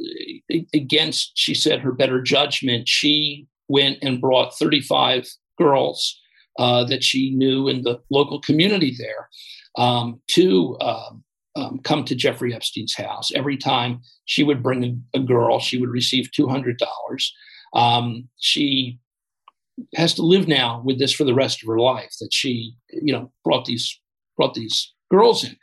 against, 0.73 1.31
she 1.35 1.53
said, 1.53 1.79
her 1.79 1.91
better 1.91 2.21
judgment, 2.21 2.89
she 2.89 3.47
went 3.67 3.99
and 4.01 4.19
brought 4.19 4.57
35 4.57 5.27
girls 5.57 6.19
uh, 6.57 6.83
that 6.85 7.03
she 7.03 7.31
knew 7.31 7.67
in 7.67 7.83
the 7.83 7.99
local 8.09 8.41
community 8.41 8.95
there 8.97 9.29
um, 9.77 10.19
to 10.27 10.77
um, 10.81 11.23
um, 11.55 11.79
come 11.83 12.03
to 12.05 12.15
Jeffrey 12.15 12.53
Epstein's 12.53 12.95
house. 12.95 13.31
Every 13.33 13.55
time 13.55 14.01
she 14.25 14.43
would 14.43 14.63
bring 14.63 15.03
a, 15.13 15.19
girl, 15.19 15.59
she 15.59 15.77
would 15.77 15.89
receive 15.89 16.29
$200. 16.37 16.75
Um, 17.73 18.27
she 18.39 18.99
has 19.95 20.13
to 20.15 20.21
live 20.21 20.47
now 20.47 20.81
with 20.83 20.97
this 20.97 21.13
for 21.13 21.23
the 21.23 21.35
rest 21.35 21.61
of 21.61 21.67
her 21.67 21.79
life 21.79 22.13
that 22.19 22.33
she, 22.33 22.75
you 22.89 23.13
know, 23.13 23.31
brought 23.43 23.65
these 23.65 23.99
brought 24.37 24.53
these 24.53 24.93
girls 25.09 25.45
in 25.45 25.55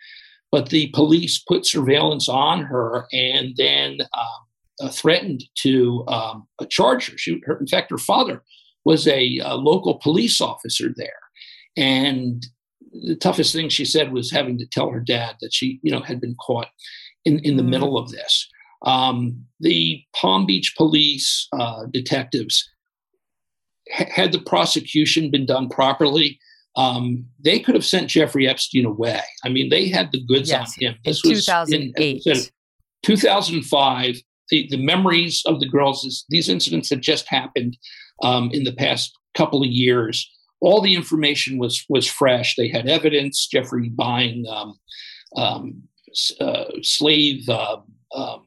but 0.53 0.69
the 0.69 0.89
police 0.89 1.39
put 1.39 1.67
surveillance 1.67 2.29
on 2.29 2.63
her 2.63 3.07
and 3.13 3.55
then 3.57 3.99
uh, 4.15 4.85
uh, 4.85 4.89
threatened 4.91 5.43
to 5.55 6.05
um, 6.07 6.47
charge 6.69 7.11
her. 7.11 7.19
She, 7.19 7.41
her. 7.47 7.59
In 7.59 7.67
fact, 7.67 7.91
her 7.91 7.99
father 7.99 8.43
was 8.85 9.09
a, 9.09 9.39
a, 9.39 9.55
local 9.55 9.95
police 9.95 10.41
officer 10.41 10.93
there, 10.95 11.11
and 11.77 12.47
the 12.93 13.17
toughest 13.17 13.55
thing 13.55 13.71
she 13.71 13.87
said 13.87 14.13
was 14.13 14.31
having 14.31 14.59
to 14.59 14.67
tell 14.67 14.91
her 14.91 15.01
dad 15.01 15.37
that 15.41 15.55
she, 15.55 15.81
you 15.83 15.91
know, 15.91 16.01
had 16.01 16.21
been 16.21 16.37
caught 16.37 16.69
in 17.25 17.39
in 17.41 17.57
the 17.57 17.63
mm. 17.63 17.71
middle 17.71 17.99
of 17.99 18.11
this. 18.11 18.49
Um, 18.85 19.47
the 19.61 20.03
Palm 20.15 20.45
Beach 20.45 20.75
police 20.77 21.49
uh, 21.53 21.87
detectives 21.91 22.69
had 23.89 24.33
the 24.33 24.41
prosecution 24.41 25.31
been 25.31 25.47
done 25.47 25.69
properly, 25.69 26.39
um, 26.77 27.27
they 27.45 27.61
could 27.61 27.75
have 27.75 27.85
sent 27.85 28.09
Jeffrey 28.09 28.49
Epstein 28.49 28.87
away. 28.87 29.21
I 29.45 29.49
mean, 29.49 29.69
they 29.69 29.89
had 29.89 30.11
the 30.13 30.25
goods 30.25 30.51
yes, 30.51 30.75
on 30.79 30.87
him. 30.87 30.95
This 31.05 31.25
in 31.25 31.35
2008. 31.35 32.23
In, 32.27 32.37
2005, 33.03 34.17
the, 34.49 34.69
the 34.71 34.77
memories 34.77 35.43
of 35.47 35.61
the 35.61 35.69
girls, 35.69 36.05
is, 36.05 36.25
these 36.29 36.49
incidents 36.49 36.89
had 36.91 37.03
just 37.03 37.27
happened 37.29 37.77
um, 38.23 38.51
in 38.53 38.65
the 38.65 38.73
past 38.73 39.19
couple 39.35 39.63
of 39.63 39.69
years. 39.69 40.31
All 40.61 40.81
the 40.81 40.95
information 40.95 41.59
was 41.59 41.85
was 41.89 42.07
fresh. 42.07 42.55
They 42.55 42.69
had 42.69 42.89
evidence. 42.89 43.49
Jeffrey 43.49 43.89
buying 43.89 44.45
um, 44.49 44.79
um, 45.37 45.83
uh, 46.41 46.65
slave 46.83 47.49
uh, 47.49 47.79
uh, 48.15 48.39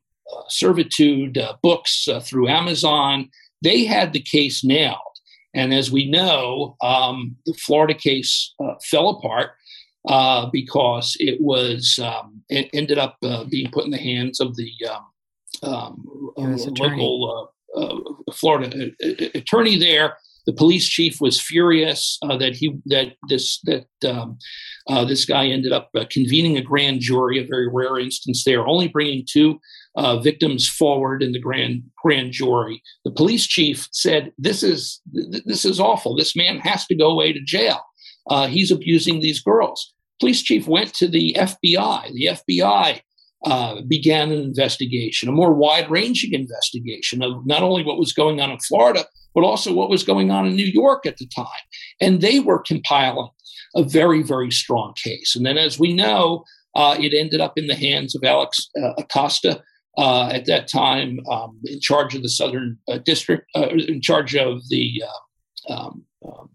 servitude 0.47 1.37
uh, 1.37 1.55
books 1.61 2.07
uh, 2.07 2.19
through 2.19 2.47
Amazon. 2.47 3.29
They 3.61 3.83
had 3.83 4.13
the 4.13 4.21
case 4.21 4.63
nailed. 4.63 4.99
And 5.55 5.73
as 5.73 5.89
we 5.91 6.09
know, 6.09 6.75
um, 6.83 7.37
the 7.45 7.53
Florida 7.53 7.93
case 7.93 8.53
uh, 8.63 8.75
fell 8.83 9.09
apart 9.09 9.51
uh, 10.07 10.47
because 10.51 11.15
it 11.19 11.39
was 11.41 11.97
um, 12.03 12.43
it 12.49 12.69
ended 12.73 12.99
up 12.99 13.17
uh, 13.23 13.45
being 13.45 13.71
put 13.71 13.85
in 13.85 13.91
the 13.91 13.97
hands 13.97 14.39
of 14.39 14.55
the 14.55 14.71
um, 14.89 15.05
um 15.63 16.05
local 16.77 17.51
uh, 17.75 17.79
uh, 17.79 17.99
Florida 18.33 18.91
uh, 19.03 19.25
attorney 19.33 19.77
there. 19.77 20.17
The 20.45 20.53
police 20.53 20.87
chief 20.87 21.19
was 21.19 21.41
furious 21.41 22.17
that 22.21 22.55
he 22.55 22.77
that 22.85 23.13
this 23.29 23.59
that 23.63 23.87
um, 24.07 24.37
this 25.07 25.25
guy 25.25 25.47
ended 25.47 25.71
up 25.71 25.89
convening 26.09 26.57
a 26.57 26.61
grand 26.61 27.01
jury, 27.01 27.39
a 27.39 27.47
very 27.47 27.67
rare 27.67 27.97
instance 27.97 28.43
there, 28.43 28.67
only 28.67 28.87
bringing 28.87 29.25
two 29.27 29.59
uh, 29.95 30.19
victims 30.19 30.67
forward 30.67 31.23
in 31.23 31.31
the 31.31 31.39
grand 31.39 31.83
grand 32.01 32.31
jury. 32.31 32.81
The 33.05 33.11
police 33.11 33.47
chief 33.47 33.87
said, 33.91 34.31
"This 34.37 34.61
is 34.63 35.01
this 35.13 35.65
is 35.65 35.79
awful. 35.79 36.15
This 36.15 36.35
man 36.35 36.59
has 36.59 36.85
to 36.87 36.95
go 36.95 37.09
away 37.09 37.33
to 37.33 37.41
jail. 37.41 37.81
Uh, 38.29 38.47
he's 38.47 38.71
abusing 38.71 39.19
these 39.19 39.41
girls." 39.41 39.93
Police 40.19 40.43
chief 40.43 40.67
went 40.67 40.93
to 40.95 41.07
the 41.07 41.35
FBI. 41.37 42.13
The 42.13 42.25
FBI 42.25 43.01
uh, 43.43 43.81
began 43.81 44.31
an 44.31 44.41
investigation, 44.41 45.29
a 45.29 45.31
more 45.31 45.53
wide 45.53 45.89
ranging 45.89 46.33
investigation 46.33 47.21
of 47.21 47.45
not 47.45 47.61
only 47.61 47.83
what 47.83 47.99
was 47.99 48.13
going 48.13 48.41
on 48.41 48.49
in 48.49 48.59
Florida, 48.59 49.05
but 49.33 49.43
also 49.43 49.73
what 49.73 49.89
was 49.89 50.03
going 50.03 50.31
on 50.31 50.47
in 50.47 50.55
New 50.55 50.65
York 50.65 51.05
at 51.05 51.17
the 51.17 51.27
time. 51.27 51.45
And 51.99 52.21
they 52.21 52.39
were 52.39 52.59
compiling 52.59 53.29
a 53.75 53.83
very, 53.83 54.23
very 54.23 54.51
strong 54.51 54.93
case. 54.95 55.35
And 55.35 55.45
then, 55.45 55.57
as 55.57 55.77
we 55.77 55.93
know, 55.93 56.45
uh, 56.75 56.95
it 56.99 57.13
ended 57.13 57.41
up 57.41 57.57
in 57.57 57.67
the 57.67 57.75
hands 57.75 58.15
of 58.15 58.23
Alex 58.23 58.69
uh, 58.81 58.93
Acosta, 58.97 59.61
uh, 59.97 60.29
at 60.29 60.45
that 60.45 60.67
time 60.67 61.19
um, 61.29 61.59
in 61.65 61.79
charge 61.79 62.15
of 62.15 62.21
the 62.21 62.29
Southern 62.29 62.77
uh, 62.87 62.97
District, 62.97 63.45
uh, 63.55 63.67
in 63.69 64.01
charge 64.01 64.35
of 64.35 64.67
the 64.69 65.03
um, 65.69 66.05
um 66.27 66.49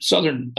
Southern 0.00 0.52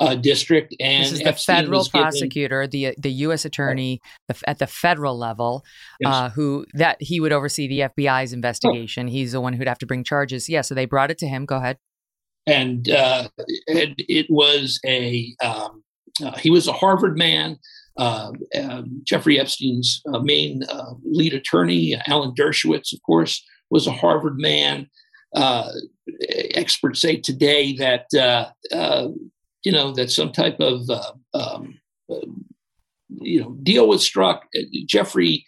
uh, 0.00 0.14
district. 0.14 0.74
And 0.80 1.04
this 1.04 1.12
is 1.12 1.18
the 1.20 1.28
Epstein 1.28 1.64
federal 1.64 1.84
prosecutor, 1.86 2.66
given, 2.66 2.94
the 2.96 3.02
the 3.02 3.12
U.S. 3.12 3.44
attorney 3.44 4.00
right. 4.28 4.38
the, 4.38 4.48
at 4.50 4.58
the 4.58 4.66
federal 4.66 5.18
level, 5.18 5.64
yes. 6.00 6.32
who 6.34 6.66
that 6.74 6.96
he 7.00 7.20
would 7.20 7.32
oversee 7.32 7.68
the 7.68 7.80
FBI's 7.80 8.32
investigation. 8.32 9.06
Oh. 9.06 9.10
He's 9.10 9.32
the 9.32 9.40
one 9.40 9.52
who'd 9.52 9.68
have 9.68 9.78
to 9.78 9.86
bring 9.86 10.04
charges. 10.04 10.48
Yeah, 10.48 10.62
so 10.62 10.74
they 10.74 10.86
brought 10.86 11.10
it 11.10 11.18
to 11.18 11.26
him. 11.26 11.44
Go 11.44 11.56
ahead. 11.56 11.78
And, 12.46 12.86
and 12.88 13.94
it 13.96 14.26
was 14.28 14.78
a 14.84 15.34
um, 15.42 15.82
he 16.38 16.50
was 16.50 16.68
a 16.68 16.72
Harvard 16.72 17.16
man. 17.16 17.58
Uh, 17.96 18.32
um, 18.60 19.02
Jeffrey 19.04 19.38
Epstein's 19.38 20.02
uh, 20.12 20.18
main 20.18 20.62
uh, 20.68 20.94
lead 21.04 21.32
attorney, 21.32 21.96
Alan 22.06 22.34
Dershowitz, 22.34 22.92
of 22.92 23.00
course, 23.06 23.44
was 23.70 23.86
a 23.86 23.92
Harvard 23.92 24.36
man. 24.36 24.88
Uh, 25.34 25.70
experts 26.30 27.00
say 27.00 27.16
today 27.16 27.74
that 27.76 28.06
uh, 28.16 28.50
uh, 28.74 29.08
you 29.64 29.72
know 29.72 29.92
that 29.92 30.10
some 30.10 30.32
type 30.32 30.60
of 30.60 30.88
um, 31.32 31.78
you 33.08 33.40
know 33.40 33.56
deal 33.62 33.88
was 33.88 34.04
struck. 34.04 34.46
Jeffrey 34.86 35.44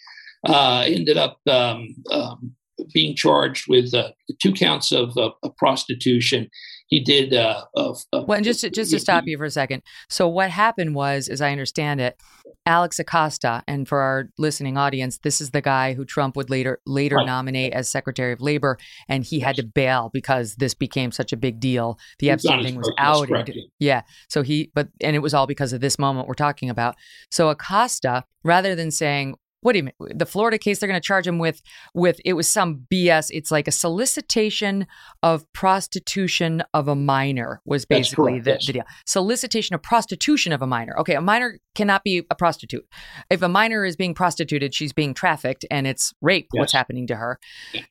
ended 0.46 1.16
up 1.16 1.38
um, 1.48 1.94
um, 2.10 2.56
being 2.92 3.14
charged 3.14 3.66
with 3.68 3.94
uh, 3.94 4.10
two 4.40 4.52
counts 4.52 4.92
of, 4.92 5.16
of 5.16 5.56
prostitution. 5.56 6.50
He 6.88 7.00
did. 7.00 7.34
Uh, 7.34 7.64
well, 7.74 8.32
and 8.32 8.44
just 8.44 8.60
to, 8.60 8.70
just 8.70 8.92
to 8.92 9.00
stop 9.00 9.24
you 9.26 9.36
for 9.36 9.44
a 9.44 9.50
second. 9.50 9.82
So 10.08 10.28
what 10.28 10.50
happened 10.50 10.94
was, 10.94 11.28
as 11.28 11.40
I 11.40 11.50
understand 11.50 12.00
it, 12.00 12.20
Alex 12.64 12.98
Acosta, 12.98 13.62
and 13.66 13.88
for 13.88 14.00
our 14.00 14.28
listening 14.38 14.76
audience, 14.76 15.18
this 15.18 15.40
is 15.40 15.50
the 15.50 15.60
guy 15.60 15.94
who 15.94 16.04
Trump 16.04 16.36
would 16.36 16.48
later 16.48 16.80
later 16.86 17.16
right. 17.16 17.26
nominate 17.26 17.72
as 17.72 17.88
Secretary 17.88 18.32
of 18.32 18.40
Labor, 18.40 18.78
and 19.08 19.24
he 19.24 19.38
yes. 19.38 19.46
had 19.46 19.56
to 19.56 19.62
bail 19.64 20.10
because 20.12 20.56
this 20.56 20.74
became 20.74 21.10
such 21.10 21.32
a 21.32 21.36
big 21.36 21.58
deal. 21.58 21.98
The 22.20 22.30
Epstein 22.30 22.62
thing 22.62 22.76
was 22.76 22.92
outed. 22.98 23.50
Yeah. 23.80 24.02
So 24.28 24.42
he, 24.42 24.70
but 24.74 24.88
and 25.00 25.16
it 25.16 25.20
was 25.20 25.34
all 25.34 25.46
because 25.46 25.72
of 25.72 25.80
this 25.80 25.98
moment 25.98 26.28
we're 26.28 26.34
talking 26.34 26.70
about. 26.70 26.94
So 27.30 27.48
Acosta, 27.48 28.24
rather 28.44 28.76
than 28.76 28.92
saying, 28.92 29.36
what 29.66 29.72
do 29.72 29.78
you 29.78 29.82
mean? 29.82 30.16
The 30.16 30.26
Florida 30.26 30.58
case 30.58 30.78
they're 30.78 30.86
going 30.86 31.00
to 31.00 31.04
charge 31.04 31.26
him 31.26 31.40
with 31.40 31.60
with 31.92 32.20
it 32.24 32.34
was 32.34 32.46
some 32.46 32.86
BS. 32.88 33.32
It's 33.32 33.50
like 33.50 33.66
a 33.66 33.72
solicitation 33.72 34.86
of 35.24 35.52
prostitution 35.54 36.62
of 36.72 36.86
a 36.86 36.94
minor 36.94 37.60
was 37.64 37.84
basically 37.84 38.38
the, 38.38 38.52
yes. 38.52 38.66
the, 38.68 38.74
deal. 38.74 38.84
Solicitation 39.06 39.74
of 39.74 39.82
prostitution 39.82 40.52
of 40.52 40.62
a 40.62 40.68
minor. 40.68 40.96
Okay, 41.00 41.14
a 41.14 41.20
minor 41.20 41.58
cannot 41.74 42.04
be 42.04 42.24
a 42.30 42.34
prostitute. 42.36 42.86
If 43.28 43.42
a 43.42 43.48
minor 43.48 43.84
is 43.84 43.96
being 43.96 44.14
prostituted, 44.14 44.72
she's 44.72 44.92
being 44.92 45.14
trafficked 45.14 45.64
and 45.68 45.84
it's 45.88 46.14
rape 46.22 46.46
yes. 46.54 46.60
what's 46.60 46.72
happening 46.72 47.08
to 47.08 47.16
her. 47.16 47.40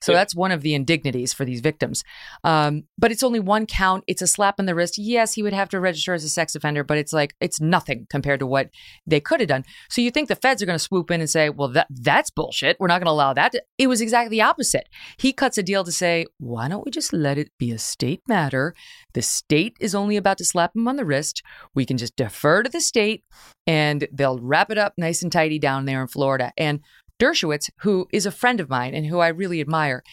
So 0.01 0.13
yeah. 0.13 0.19
that's 0.19 0.33
one 0.33 0.53
of 0.53 0.61
the 0.61 0.75
indignities 0.75 1.33
for 1.33 1.43
these 1.43 1.59
victims. 1.59 2.05
Um, 2.45 2.85
but 2.97 3.11
it's 3.11 3.21
only 3.21 3.41
one 3.41 3.65
count. 3.65 4.05
It's 4.07 4.21
a 4.21 4.27
slap 4.27 4.61
in 4.61 4.65
the 4.65 4.75
wrist. 4.75 4.97
Yes, 4.97 5.33
he 5.33 5.43
would 5.43 5.51
have 5.51 5.67
to 5.69 5.81
register 5.81 6.13
as 6.13 6.23
a 6.23 6.29
sex 6.29 6.55
offender, 6.55 6.85
but 6.85 6.97
it's 6.97 7.11
like 7.11 7.35
it's 7.41 7.59
nothing 7.59 8.07
compared 8.09 8.39
to 8.39 8.47
what 8.47 8.69
they 9.05 9.19
could 9.19 9.41
have 9.41 9.49
done. 9.49 9.65
So 9.89 9.99
you 9.99 10.09
think 10.09 10.29
the 10.29 10.37
feds 10.37 10.63
are 10.63 10.65
going 10.65 10.79
to 10.79 10.83
swoop 10.83 11.11
in 11.11 11.19
and 11.19 11.29
say, 11.29 11.49
well, 11.49 11.64
well, 11.65 11.73
that 11.73 11.87
that's 11.89 12.29
bullshit. 12.29 12.77
We're 12.79 12.87
not 12.87 12.99
going 12.99 13.07
to 13.07 13.11
allow 13.11 13.33
that. 13.33 13.55
It 13.77 13.87
was 13.87 14.01
exactly 14.01 14.29
the 14.29 14.43
opposite. 14.43 14.87
He 15.17 15.33
cuts 15.33 15.57
a 15.57 15.63
deal 15.63 15.83
to 15.83 15.91
say, 15.91 16.25
why 16.37 16.67
don't 16.67 16.85
we 16.85 16.91
just 16.91 17.11
let 17.11 17.37
it 17.39 17.49
be 17.57 17.71
a 17.71 17.79
state 17.79 18.21
matter? 18.27 18.75
The 19.13 19.23
state 19.23 19.75
is 19.79 19.95
only 19.95 20.15
about 20.15 20.37
to 20.37 20.45
slap 20.45 20.75
him 20.75 20.87
on 20.87 20.95
the 20.95 21.05
wrist. 21.05 21.41
We 21.73 21.85
can 21.85 21.97
just 21.97 22.15
defer 22.15 22.61
to 22.61 22.69
the 22.69 22.81
state 22.81 23.23
and 23.65 24.07
they'll 24.11 24.39
wrap 24.39 24.69
it 24.69 24.77
up 24.77 24.93
nice 24.97 25.23
and 25.23 25.31
tidy 25.31 25.57
down 25.57 25.85
there 25.85 26.01
in 26.01 26.07
Florida. 26.07 26.51
And 26.55 26.81
Dershowitz, 27.19 27.69
who 27.79 28.07
is 28.11 28.25
a 28.25 28.31
friend 28.31 28.59
of 28.59 28.69
mine 28.69 28.93
and 28.93 29.07
who 29.07 29.19
I 29.19 29.29
really 29.29 29.59
admire, 29.59 30.03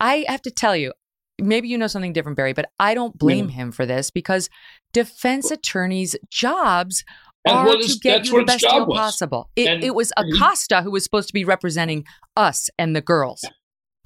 I 0.00 0.26
have 0.28 0.42
to 0.42 0.50
tell 0.50 0.76
you, 0.76 0.92
maybe 1.40 1.68
you 1.68 1.78
know 1.78 1.86
something 1.86 2.12
different, 2.12 2.36
Barry, 2.36 2.52
but 2.52 2.70
I 2.78 2.94
don't 2.94 3.16
blame 3.16 3.48
him 3.48 3.72
for 3.72 3.86
this 3.86 4.10
because 4.10 4.50
defense 4.92 5.50
attorneys' 5.50 6.16
jobs 6.30 7.04
are 7.48 7.76
to 7.76 7.98
get 8.00 8.26
you 8.26 8.38
the 8.38 8.44
best 8.44 8.60
deal 8.60 8.86
was. 8.86 8.96
possible. 8.96 9.50
It, 9.56 9.84
it 9.84 9.94
was 9.94 10.12
Acosta 10.16 10.78
he, 10.78 10.84
who 10.84 10.90
was 10.90 11.04
supposed 11.04 11.28
to 11.28 11.34
be 11.34 11.44
representing 11.44 12.04
us 12.36 12.70
and 12.78 12.94
the 12.94 13.00
girls. 13.00 13.44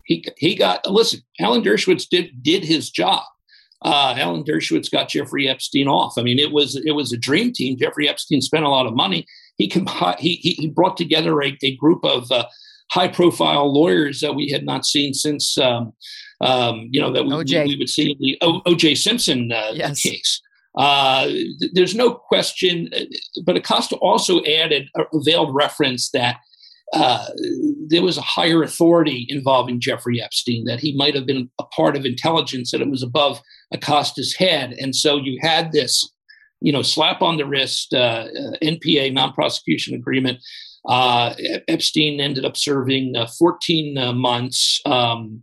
He 0.05 0.25
he 0.37 0.55
got 0.55 0.87
listen. 0.91 1.21
Alan 1.41 1.63
Dershowitz 1.63 2.09
did 2.09 2.43
did 2.43 2.65
his 2.65 2.91
job. 2.91 3.23
Uh, 3.85 4.15
Alan 4.17 4.45
Dershowitz 4.45 4.91
got 4.91 5.09
Jeffrey 5.09 5.49
Epstein 5.49 5.89
off. 5.89 6.15
I 6.17 6.23
mean, 6.23 6.39
it 6.39 6.53
was 6.53 6.77
it 6.77 6.93
was 6.93 7.13
a 7.13 7.17
dream 7.17 7.53
team. 7.53 7.77
Jeffrey 7.77 8.09
Epstein 8.09 8.41
spent 8.41 8.65
a 8.65 8.69
lot 8.69 8.87
of 8.87 8.95
money. 8.95 9.27
He 9.57 9.69
comp- 9.69 9.91
he, 10.19 10.37
he 10.37 10.69
brought 10.69 10.97
together 10.97 11.41
a, 11.43 11.57
a 11.63 11.77
group 11.77 12.05
of 12.05 12.31
uh, 12.31 12.45
high 12.91 13.09
profile 13.09 13.73
lawyers 13.73 14.21
that 14.21 14.35
we 14.35 14.51
had 14.51 14.65
not 14.65 14.85
seen 14.85 15.15
since 15.15 15.57
um, 15.59 15.93
um, 16.41 16.89
you 16.91 17.01
know 17.01 17.13
that 17.13 17.25
we, 17.25 17.35
we, 17.35 17.75
we, 17.75 17.77
would 17.79 17.89
see 17.89 18.17
the 18.19 18.39
o- 18.43 18.63
O.J. 18.67 18.97
Simpson 18.97 19.51
uh, 19.53 19.71
yes. 19.73 20.01
case. 20.01 20.41
Uh, 20.77 21.29
there's 21.73 21.95
no 21.95 22.15
question, 22.15 22.89
but 23.45 23.57
Acosta 23.57 23.97
also 23.97 24.43
added 24.45 24.89
a 24.97 25.05
veiled 25.25 25.55
reference 25.55 26.11
that 26.11 26.37
uh, 26.93 27.27
there 27.89 28.03
was 28.03 28.19
a 28.19 28.23
higher 28.23 28.63
authority 28.63 29.27
involving 29.29 29.81
Jeffrey 29.81 30.21
Epstein, 30.21 30.65
that 30.65 30.81
he 30.81 30.95
might 30.97 31.15
have 31.15 31.27
been 31.27 31.51
a 31.59 31.65
part 31.65 31.97
of 31.97 32.05
intelligence, 32.05 32.71
that 32.71 32.83
it 32.83 32.91
was 32.91 33.03
above 33.03 33.41
Acosta's 33.73 34.35
head. 34.35 34.75
And 34.79 34.95
so 34.95 35.17
you 35.17 35.39
had 35.41 35.73
this, 35.73 36.11
you 36.61 36.73
know, 36.73 36.83
slap 36.83 37.23
on 37.23 37.39
the 37.39 37.47
wrist, 37.47 37.95
uh, 37.95 38.27
NPA, 38.63 39.13
non 39.13 39.33
prosecution 39.33 39.95
agreement. 39.95 40.39
Uh, 40.87 41.35
Epstein 41.69 42.21
ended 42.21 42.45
up 42.45 42.57
serving 42.57 43.15
uh, 43.17 43.27
14 43.39 43.97
uh, 43.97 44.13
months, 44.13 44.81
um, 44.85 45.43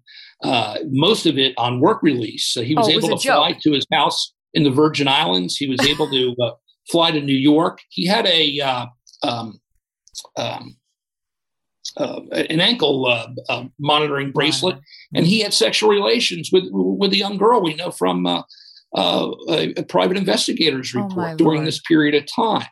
most 0.89 1.25
of 1.25 1.37
it 1.37 1.53
on 1.57 1.79
work 1.79 2.03
release. 2.03 2.45
So 2.45 2.61
he 2.61 2.75
was 2.75 2.87
oh, 2.87 2.91
able 2.91 3.09
was 3.09 3.23
to 3.23 3.31
fly 3.31 3.57
to 3.61 3.71
his 3.71 3.85
house 3.91 4.33
in 4.53 4.63
the 4.63 4.71
Virgin 4.71 5.07
Islands. 5.07 5.57
He 5.57 5.67
was 5.67 5.81
able 5.81 6.09
to 6.09 6.35
uh, 6.41 6.51
fly 6.89 7.11
to 7.11 7.21
New 7.21 7.35
York. 7.35 7.79
He 7.89 8.07
had 8.07 8.25
a 8.25 8.59
uh, 8.59 8.85
um, 9.23 9.59
um, 10.37 10.77
uh, 11.97 12.21
an 12.31 12.59
ankle 12.59 13.07
uh, 13.07 13.27
uh, 13.49 13.65
monitoring 13.79 14.31
bracelet, 14.31 14.77
and 15.13 15.25
he 15.25 15.39
had 15.39 15.53
sexual 15.53 15.89
relations 15.89 16.49
with 16.51 16.65
with 16.71 17.11
a 17.13 17.17
young 17.17 17.37
girl 17.37 17.61
we 17.61 17.75
know 17.75 17.91
from 17.91 18.25
uh, 18.25 18.43
a, 18.95 19.73
a, 19.77 19.83
private 19.83 20.17
investigator's 20.17 20.93
oh, 20.95 21.03
report 21.03 21.31
oh 21.31 21.35
during 21.37 21.57
Lord. 21.57 21.67
this 21.67 21.81
period 21.81 22.15
of 22.15 22.25
time. 22.25 22.67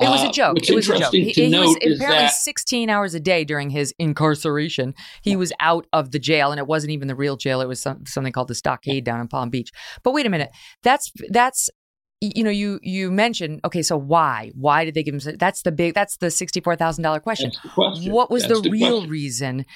It 0.00 0.08
was 0.08 0.22
a 0.22 0.30
joke. 0.30 0.56
it 0.56 0.74
was 0.74 0.88
a 0.88 0.98
joke. 0.98 1.12
He, 1.12 1.30
he 1.30 1.58
was 1.58 1.76
apparently 1.76 1.98
that, 1.98 2.32
16 2.32 2.88
hours 2.88 3.14
a 3.14 3.20
day 3.20 3.44
during 3.44 3.70
his 3.70 3.94
incarceration. 3.98 4.94
He 5.22 5.36
was 5.36 5.52
out 5.60 5.86
of 5.92 6.10
the 6.10 6.18
jail, 6.18 6.50
and 6.52 6.58
it 6.58 6.66
wasn't 6.66 6.92
even 6.92 7.08
the 7.08 7.14
real 7.14 7.36
jail. 7.36 7.60
It 7.60 7.68
was 7.68 7.80
some, 7.80 8.06
something 8.06 8.32
called 8.32 8.48
the 8.48 8.54
Stockade 8.54 9.04
down 9.04 9.20
in 9.20 9.28
Palm 9.28 9.50
Beach. 9.50 9.70
But 10.02 10.12
wait 10.12 10.26
a 10.26 10.30
minute. 10.30 10.50
That's 10.82 11.12
that's 11.28 11.68
you 12.20 12.44
know 12.44 12.50
you 12.50 12.78
you 12.82 13.10
mentioned 13.10 13.60
okay 13.64 13.82
so 13.82 13.96
why 13.96 14.50
why 14.54 14.84
did 14.84 14.92
they 14.92 15.02
give 15.02 15.14
him 15.14 15.36
that's 15.38 15.62
the 15.62 15.72
big 15.72 15.94
that's 15.94 16.18
the 16.18 16.26
$64000 16.26 17.22
question. 17.22 17.50
question. 17.74 18.12
what 18.12 18.30
was 18.30 18.42
that's 18.42 18.60
the, 18.60 18.68
the 18.68 18.70
real 18.70 18.98
question. 18.98 19.10
reason 19.10 19.66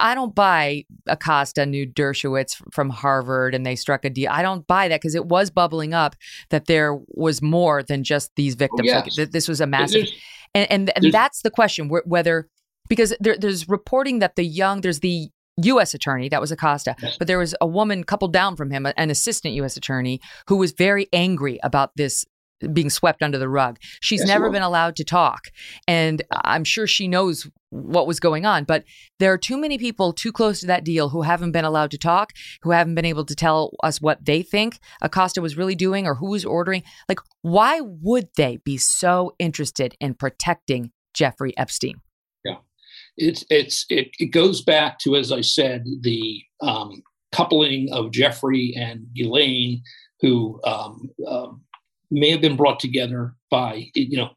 i 0.00 0.14
don't 0.14 0.34
buy 0.34 0.84
acosta 1.06 1.64
knew 1.64 1.86
dershowitz 1.86 2.60
from 2.72 2.90
harvard 2.90 3.54
and 3.54 3.64
they 3.64 3.74
struck 3.74 4.04
a 4.04 4.10
deal 4.10 4.30
i 4.30 4.42
don't 4.42 4.66
buy 4.66 4.86
that 4.86 5.00
because 5.00 5.14
it 5.14 5.26
was 5.26 5.50
bubbling 5.50 5.94
up 5.94 6.14
that 6.50 6.66
there 6.66 6.98
was 7.08 7.40
more 7.40 7.82
than 7.82 8.04
just 8.04 8.30
these 8.36 8.54
oh, 8.54 8.58
victims 8.58 8.90
oh, 8.92 9.02
yes. 9.06 9.18
like, 9.18 9.30
this 9.30 9.48
was 9.48 9.62
a 9.62 9.66
massive 9.66 10.06
and 10.54 10.70
and, 10.70 10.92
and 10.96 11.12
that's 11.12 11.40
the 11.40 11.50
question 11.50 11.88
whether 11.88 12.48
because 12.86 13.14
there, 13.18 13.36
there's 13.38 13.66
reporting 13.66 14.18
that 14.18 14.36
the 14.36 14.44
young 14.44 14.82
there's 14.82 15.00
the 15.00 15.30
U.S. 15.62 15.94
attorney, 15.94 16.28
that 16.28 16.40
was 16.40 16.50
Acosta, 16.50 16.96
but 17.18 17.28
there 17.28 17.38
was 17.38 17.54
a 17.60 17.66
woman 17.66 18.04
coupled 18.04 18.32
down 18.32 18.56
from 18.56 18.70
him, 18.70 18.86
an 18.96 19.10
assistant 19.10 19.54
U.S. 19.54 19.76
attorney, 19.76 20.20
who 20.48 20.56
was 20.56 20.72
very 20.72 21.08
angry 21.12 21.58
about 21.62 21.92
this 21.96 22.24
being 22.72 22.90
swept 22.90 23.22
under 23.22 23.38
the 23.38 23.48
rug. 23.48 23.78
She's 24.00 24.20
yes, 24.20 24.28
never 24.28 24.50
been 24.50 24.62
allowed 24.62 24.96
to 24.96 25.04
talk. 25.04 25.48
And 25.86 26.22
I'm 26.44 26.64
sure 26.64 26.86
she 26.86 27.08
knows 27.08 27.48
what 27.70 28.06
was 28.06 28.20
going 28.20 28.46
on. 28.46 28.64
But 28.64 28.84
there 29.18 29.32
are 29.32 29.38
too 29.38 29.58
many 29.58 29.76
people 29.76 30.12
too 30.12 30.32
close 30.32 30.60
to 30.60 30.66
that 30.66 30.84
deal 30.84 31.08
who 31.08 31.22
haven't 31.22 31.52
been 31.52 31.64
allowed 31.64 31.90
to 31.90 31.98
talk, 31.98 32.32
who 32.62 32.70
haven't 32.70 32.94
been 32.94 33.04
able 33.04 33.24
to 33.26 33.34
tell 33.34 33.72
us 33.82 34.00
what 34.00 34.24
they 34.24 34.42
think 34.42 34.78
Acosta 35.02 35.42
was 35.42 35.56
really 35.56 35.74
doing 35.74 36.06
or 36.06 36.14
who 36.14 36.30
was 36.30 36.44
ordering. 36.44 36.84
Like, 37.08 37.18
why 37.42 37.80
would 37.82 38.28
they 38.36 38.58
be 38.64 38.78
so 38.78 39.34
interested 39.38 39.94
in 40.00 40.14
protecting 40.14 40.92
Jeffrey 41.12 41.56
Epstein? 41.58 42.00
It's 43.16 43.44
it's 43.50 43.86
it, 43.90 44.10
it 44.18 44.26
goes 44.26 44.62
back 44.62 44.98
to 45.00 45.16
as 45.16 45.30
I 45.30 45.40
said 45.40 45.84
the 46.00 46.42
um, 46.60 47.02
coupling 47.32 47.92
of 47.92 48.10
Jeffrey 48.10 48.74
and 48.76 49.06
Ghislaine, 49.14 49.82
who 50.20 50.60
um, 50.64 51.10
uh, 51.26 51.48
may 52.10 52.30
have 52.30 52.40
been 52.40 52.56
brought 52.56 52.80
together 52.80 53.34
by 53.50 53.86
you 53.94 54.16
know 54.16 54.30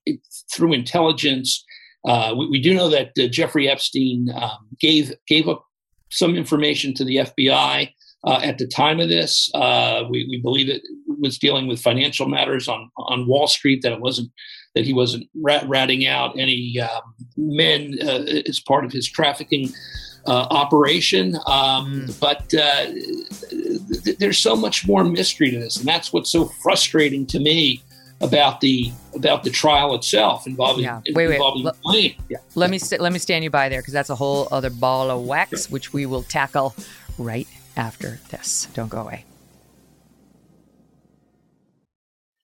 through 0.54 0.74
intelligence. 0.74 1.64
Uh, 2.08 2.34
we, 2.38 2.48
we, 2.50 2.62
do 2.62 2.74
know 2.74 2.90
that 2.90 3.12
uh, 3.20 3.28
Jeffrey 3.28 3.68
Epstein 3.70 4.30
um, 4.36 4.68
gave 4.80 5.14
gave 5.28 5.48
up 5.48 5.66
some 6.10 6.36
information 6.36 6.94
to 6.94 7.04
the 7.04 7.18
FBI 7.18 7.92
uh, 8.24 8.40
at 8.44 8.58
the 8.58 8.68
time 8.68 9.00
of 9.00 9.10
this. 9.10 9.50
Uh, 9.54 10.04
we, 10.10 10.26
we 10.30 10.40
believe 10.42 10.70
it 10.70 10.82
was 11.20 11.38
dealing 11.38 11.68
with 11.68 11.82
financial 11.82 12.28
matters 12.28 12.68
on 12.68 12.90
on 12.98 13.28
Wall 13.28 13.48
Street. 13.48 13.82
That 13.82 13.94
it 13.94 14.02
wasn't 14.02 14.32
that 14.78 14.86
he 14.86 14.94
wasn't 14.94 15.28
rat- 15.42 15.68
ratting 15.68 16.06
out 16.06 16.38
any 16.38 16.80
um, 16.80 17.16
men 17.36 17.98
uh, 18.04 18.26
as 18.48 18.60
part 18.60 18.86
of 18.86 18.92
his 18.92 19.10
trafficking 19.10 19.74
uh, 20.28 20.46
operation. 20.52 21.36
Um, 21.48 22.06
mm. 22.06 22.20
But 22.20 22.54
uh, 22.54 22.86
th- 24.04 24.20
there's 24.20 24.38
so 24.38 24.56
much 24.56 24.88
more 24.88 25.04
mystery 25.04 25.50
to 25.50 25.60
this, 25.60 25.78
and 25.78 25.88
that's 25.88 26.14
what's 26.14 26.30
so 26.30 26.46
frustrating 26.62 27.26
to 27.28 27.40
me 27.40 27.82
about 28.22 28.62
the 28.62 28.92
about 29.16 29.44
the 29.44 29.50
trial 29.50 29.96
itself 29.96 30.46
involving 30.46 30.84
yeah. 30.84 31.02
wait, 31.14 31.32
involving 31.32 31.68
wait. 31.86 32.20
Yeah. 32.30 32.38
Let 32.54 32.70
me 32.70 32.78
st- 32.78 33.02
let 33.02 33.12
me 33.12 33.18
stand 33.18 33.44
you 33.44 33.50
by 33.50 33.70
there 33.70 33.82
because 33.82 33.94
that's 33.94 34.12
a 34.12 34.16
whole 34.16 34.48
other 34.52 34.70
ball 34.70 35.10
of 35.10 35.26
wax, 35.26 35.72
which 35.72 35.92
we 35.92 36.06
will 36.06 36.24
tackle 36.24 36.76
right 37.18 37.48
after 37.76 38.20
this. 38.30 38.68
Don't 38.76 38.90
go 38.90 39.02
away. 39.02 39.26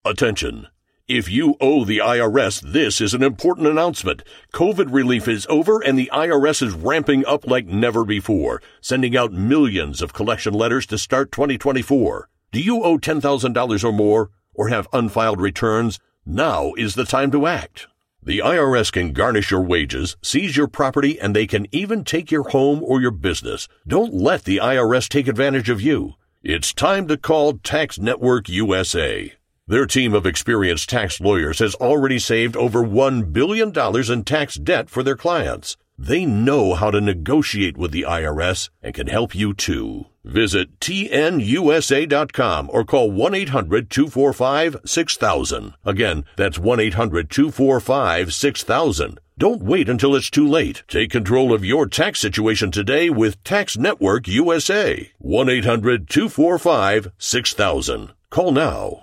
Attention. 0.03 0.67
If 1.09 1.29
you 1.29 1.57
owe 1.59 1.83
the 1.83 1.97
IRS, 1.97 2.61
this 2.61 3.01
is 3.01 3.13
an 3.13 3.23
important 3.23 3.67
announcement. 3.67 4.23
COVID 4.53 4.93
relief 4.93 5.27
is 5.27 5.45
over 5.49 5.81
and 5.81 5.99
the 5.99 6.09
IRS 6.13 6.65
is 6.65 6.73
ramping 6.73 7.25
up 7.25 7.45
like 7.45 7.65
never 7.65 8.05
before, 8.05 8.61
sending 8.79 9.17
out 9.17 9.33
millions 9.33 10.01
of 10.01 10.13
collection 10.13 10.53
letters 10.53 10.85
to 10.85 10.97
start 10.97 11.33
2024. 11.33 12.29
Do 12.53 12.61
you 12.61 12.83
owe 12.83 12.97
$10,000 12.97 13.83
or 13.83 13.91
more 13.91 14.29
or 14.53 14.69
have 14.69 14.87
unfiled 14.93 15.41
returns? 15.41 15.99
Now 16.25 16.71
is 16.77 16.95
the 16.95 17.03
time 17.03 17.31
to 17.31 17.47
act. 17.47 17.87
The 18.23 18.39
IRS 18.39 18.89
can 18.89 19.11
garnish 19.11 19.51
your 19.51 19.61
wages, 19.61 20.15
seize 20.21 20.55
your 20.55 20.69
property, 20.69 21.19
and 21.19 21.35
they 21.35 21.47
can 21.47 21.67
even 21.73 22.05
take 22.05 22.31
your 22.31 22.47
home 22.47 22.81
or 22.81 23.01
your 23.01 23.11
business. 23.11 23.67
Don't 23.85 24.13
let 24.13 24.45
the 24.45 24.61
IRS 24.63 25.09
take 25.09 25.27
advantage 25.27 25.69
of 25.69 25.81
you. 25.81 26.13
It's 26.43 26.73
time 26.73 27.09
to 27.09 27.17
call 27.17 27.55
Tax 27.57 27.99
Network 27.99 28.47
USA. 28.47 29.33
Their 29.65 29.85
team 29.85 30.13
of 30.13 30.25
experienced 30.25 30.89
tax 30.89 31.21
lawyers 31.21 31.59
has 31.59 31.73
already 31.75 32.19
saved 32.19 32.57
over 32.57 32.83
$1 32.83 33.31
billion 33.31 33.71
in 34.11 34.23
tax 34.25 34.55
debt 34.55 34.89
for 34.89 35.03
their 35.03 35.15
clients. 35.15 35.77
They 35.97 36.25
know 36.25 36.73
how 36.73 36.91
to 36.91 36.99
negotiate 36.99 37.77
with 37.77 37.91
the 37.91 38.01
IRS 38.01 38.69
and 38.81 38.93
can 38.93 39.07
help 39.07 39.33
you 39.33 39.53
too. 39.53 40.07
Visit 40.25 40.81
tnusa.com 40.81 42.69
or 42.73 42.83
call 42.83 43.09
1 43.11 43.33
800 43.33 43.89
245 43.89 44.81
6000. 44.83 45.73
Again, 45.85 46.25
that's 46.35 46.59
1 46.59 46.79
800 46.81 47.29
245 47.29 48.33
6000. 48.33 49.19
Don't 49.37 49.63
wait 49.63 49.87
until 49.87 50.13
it's 50.13 50.29
too 50.29 50.47
late. 50.47 50.83
Take 50.89 51.11
control 51.11 51.53
of 51.53 51.63
your 51.63 51.87
tax 51.87 52.19
situation 52.19 52.69
today 52.69 53.09
with 53.09 53.41
Tax 53.45 53.77
Network 53.77 54.27
USA. 54.27 55.09
1 55.19 55.49
800 55.49 56.09
245 56.09 57.13
6000. 57.17 58.11
Call 58.29 58.51
now. 58.51 59.02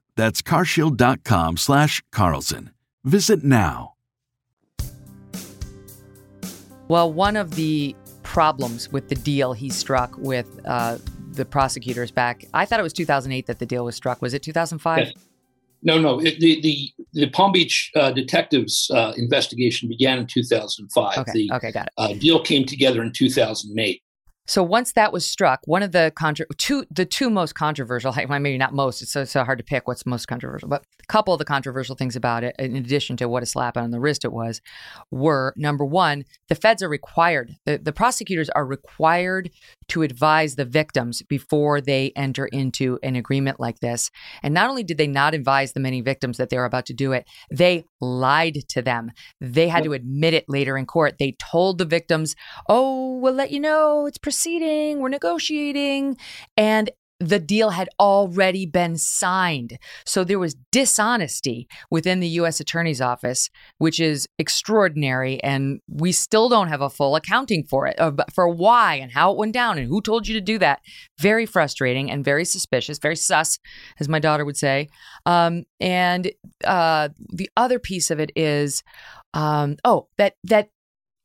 That's 0.15 0.41
carshield.com 0.41 1.57
slash 1.57 2.03
Carlson. 2.11 2.71
Visit 3.03 3.43
now. 3.43 3.95
Well, 6.87 7.11
one 7.11 7.37
of 7.37 7.55
the 7.55 7.95
problems 8.23 8.91
with 8.91 9.07
the 9.07 9.15
deal 9.15 9.53
he 9.53 9.69
struck 9.69 10.17
with 10.17 10.59
uh, 10.65 10.97
the 11.31 11.45
prosecutors 11.45 12.11
back, 12.11 12.45
I 12.53 12.65
thought 12.65 12.79
it 12.79 12.83
was 12.83 12.93
2008 12.93 13.47
that 13.47 13.59
the 13.59 13.65
deal 13.65 13.85
was 13.85 13.95
struck. 13.95 14.21
Was 14.21 14.33
it 14.33 14.43
2005? 14.43 14.99
Yes. 14.99 15.13
No, 15.83 15.99
no. 15.99 16.19
It, 16.19 16.39
the, 16.39 16.61
the 16.61 16.91
the 17.13 17.29
Palm 17.31 17.51
Beach 17.51 17.89
uh, 17.95 18.11
detectives 18.11 18.91
uh, 18.93 19.13
investigation 19.17 19.89
began 19.89 20.19
in 20.19 20.27
2005. 20.27 21.17
Okay. 21.17 21.31
The 21.31 21.51
okay, 21.53 21.71
got 21.71 21.87
it. 21.87 21.93
uh, 21.97 22.13
deal 22.13 22.41
came 22.41 22.65
together 22.65 23.01
in 23.01 23.11
2008. 23.11 24.03
So 24.51 24.63
once 24.63 24.91
that 24.91 25.13
was 25.13 25.25
struck, 25.25 25.61
one 25.63 25.81
of 25.81 25.93
the 25.93 26.11
two 26.57 26.85
the 26.91 27.05
two 27.05 27.29
most 27.29 27.55
controversial, 27.55 28.13
well, 28.27 28.39
maybe 28.41 28.57
not 28.57 28.73
most, 28.73 29.01
it's 29.01 29.13
so, 29.13 29.23
so 29.23 29.45
hard 29.45 29.59
to 29.59 29.63
pick 29.63 29.87
what's 29.87 30.05
most 30.05 30.27
controversial, 30.27 30.67
but 30.67 30.83
a 31.01 31.05
couple 31.07 31.33
of 31.33 31.37
the 31.37 31.45
controversial 31.45 31.95
things 31.95 32.17
about 32.17 32.43
it, 32.43 32.53
in 32.59 32.75
addition 32.75 33.15
to 33.15 33.29
what 33.29 33.43
a 33.43 33.45
slap 33.45 33.77
on 33.77 33.91
the 33.91 33.99
wrist 34.01 34.25
it 34.25 34.33
was, 34.33 34.59
were 35.09 35.53
number 35.55 35.85
one, 35.85 36.25
the 36.49 36.55
feds 36.55 36.83
are 36.83 36.89
required, 36.89 37.55
the, 37.65 37.77
the 37.77 37.93
prosecutors 37.93 38.49
are 38.49 38.65
required 38.65 39.49
to 39.87 40.01
advise 40.01 40.55
the 40.55 40.65
victims 40.65 41.21
before 41.21 41.79
they 41.79 42.11
enter 42.17 42.45
into 42.47 42.99
an 43.03 43.15
agreement 43.15 43.57
like 43.57 43.79
this. 43.79 44.11
And 44.43 44.53
not 44.53 44.69
only 44.69 44.83
did 44.83 44.97
they 44.97 45.07
not 45.07 45.33
advise 45.33 45.71
the 45.71 45.79
many 45.79 46.01
victims 46.01 46.35
that 46.35 46.49
they 46.49 46.57
were 46.57 46.65
about 46.65 46.87
to 46.87 46.93
do 46.93 47.13
it, 47.13 47.25
they 47.49 47.85
lied 48.01 48.67
to 48.67 48.81
them. 48.81 49.11
They 49.39 49.69
had 49.69 49.85
to 49.85 49.93
admit 49.93 50.33
it 50.33 50.43
later 50.49 50.77
in 50.77 50.85
court. 50.85 51.19
They 51.19 51.37
told 51.39 51.77
the 51.77 51.85
victims, 51.85 52.35
"Oh, 52.67 53.17
we'll 53.17 53.33
let 53.33 53.51
you 53.51 53.61
know. 53.61 54.07
It's 54.07 54.17
proceeding. 54.41 54.99
We're 54.99 55.09
negotiating." 55.09 56.17
And 56.57 56.91
the 57.21 57.39
deal 57.39 57.69
had 57.69 57.87
already 57.99 58.65
been 58.65 58.97
signed. 58.97 59.77
So 60.05 60.23
there 60.23 60.39
was 60.39 60.55
dishonesty 60.71 61.67
within 61.91 62.19
the 62.19 62.27
U.S. 62.29 62.59
Attorney's 62.59 62.99
Office, 62.99 63.51
which 63.77 63.99
is 63.99 64.27
extraordinary. 64.39 65.41
And 65.43 65.81
we 65.87 66.13
still 66.13 66.49
don't 66.49 66.69
have 66.69 66.81
a 66.81 66.89
full 66.89 67.15
accounting 67.15 67.63
for 67.63 67.85
it, 67.85 67.99
uh, 67.99 68.11
for 68.33 68.49
why 68.49 68.95
and 68.95 69.11
how 69.11 69.31
it 69.31 69.37
went 69.37 69.53
down 69.53 69.77
and 69.77 69.87
who 69.87 70.01
told 70.01 70.27
you 70.27 70.33
to 70.33 70.41
do 70.41 70.57
that. 70.57 70.81
Very 71.19 71.45
frustrating 71.45 72.09
and 72.09 72.25
very 72.25 72.43
suspicious, 72.43 72.97
very 72.97 73.15
sus, 73.15 73.59
as 73.99 74.09
my 74.09 74.17
daughter 74.17 74.43
would 74.43 74.57
say. 74.57 74.89
Um, 75.27 75.65
and 75.79 76.31
uh, 76.65 77.09
the 77.31 77.51
other 77.55 77.77
piece 77.77 78.09
of 78.09 78.19
it 78.19 78.31
is, 78.35 78.81
um, 79.35 79.77
oh, 79.85 80.07
that 80.17 80.37
that 80.43 80.69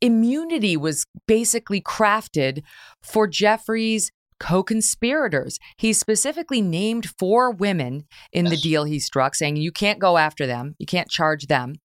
immunity 0.01 0.76
was 0.76 1.07
basically 1.26 1.80
crafted 1.80 2.62
for 3.03 3.26
Jeffrey's 3.26 4.11
co-conspirators. 4.38 5.59
He 5.78 5.92
specifically 5.92 6.61
named 6.61 7.09
four 7.18 7.51
women 7.51 8.05
in 8.32 8.47
the 8.47 8.57
deal 8.57 8.84
he 8.84 8.99
struck, 8.99 9.34
saying 9.34 9.57
you 9.57 9.72
can't 9.72 9.99
go 9.99 10.18
after 10.18 10.47
them, 10.47 10.74
you 10.78 10.86
can't 10.86 11.09
charge 11.09 11.47
them, 11.47 11.76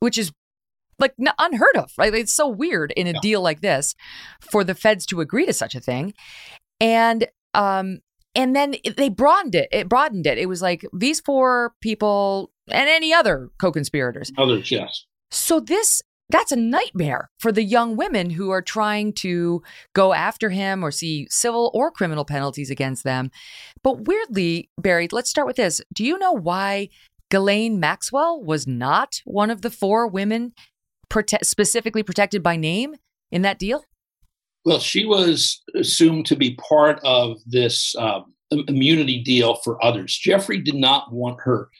which 0.00 0.18
is 0.18 0.32
like 0.98 1.14
unheard 1.38 1.76
of, 1.76 1.92
right? 1.96 2.12
It's 2.14 2.32
so 2.32 2.48
weird 2.48 2.92
in 2.96 3.06
a 3.06 3.12
Yeah. 3.12 3.20
deal 3.22 3.40
like 3.40 3.60
this 3.60 3.94
for 4.40 4.64
the 4.64 4.74
feds 4.74 5.06
to 5.06 5.20
agree 5.20 5.46
to 5.46 5.52
such 5.52 5.74
a 5.74 5.80
thing, 5.80 6.12
and 6.80 7.26
um, 7.54 8.00
and 8.34 8.54
then 8.54 8.74
they 8.96 9.08
broadened 9.08 9.54
it. 9.54 9.68
It 9.72 9.88
broadened 9.88 10.26
it. 10.26 10.38
It 10.38 10.46
was 10.46 10.62
like 10.62 10.84
these 10.92 11.20
four 11.20 11.74
people 11.80 12.52
and 12.68 12.88
any 12.88 13.12
other 13.12 13.50
co-conspirators. 13.58 14.30
Others, 14.36 14.70
yes. 14.70 15.06
So 15.30 15.58
this 15.58 16.02
that's 16.30 16.52
a 16.52 16.56
nightmare 16.56 17.30
for 17.38 17.52
the 17.52 17.62
young 17.62 17.96
women 17.96 18.30
who 18.30 18.50
are 18.50 18.62
trying 18.62 19.12
to 19.14 19.62
go 19.94 20.12
after 20.12 20.50
him 20.50 20.84
or 20.84 20.90
see 20.90 21.26
civil 21.30 21.70
or 21.74 21.90
criminal 21.90 22.24
penalties 22.24 22.70
against 22.70 23.04
them. 23.04 23.30
But 23.82 24.06
weirdly, 24.06 24.70
Barry, 24.78 25.08
let's 25.10 25.30
start 25.30 25.46
with 25.46 25.56
this. 25.56 25.80
Do 25.92 26.04
you 26.04 26.18
know 26.18 26.32
why 26.32 26.88
Ghislaine 27.30 27.80
Maxwell 27.80 28.42
was 28.42 28.66
not 28.66 29.20
one 29.24 29.50
of 29.50 29.62
the 29.62 29.70
four 29.70 30.06
women 30.06 30.52
prote- 31.08 31.44
specifically 31.44 32.02
protected 32.02 32.42
by 32.42 32.56
name 32.56 32.94
in 33.30 33.42
that 33.42 33.58
deal? 33.58 33.84
Well, 34.64 34.78
she 34.78 35.04
was 35.04 35.62
assumed 35.74 36.26
to 36.26 36.36
be 36.36 36.56
part 36.56 37.00
of 37.02 37.38
this 37.46 37.94
um, 37.96 38.34
immunity 38.50 39.22
deal 39.22 39.54
for 39.56 39.82
others. 39.84 40.16
Jeffrey 40.16 40.60
did 40.60 40.74
not 40.74 41.12
want 41.12 41.38
her 41.40 41.70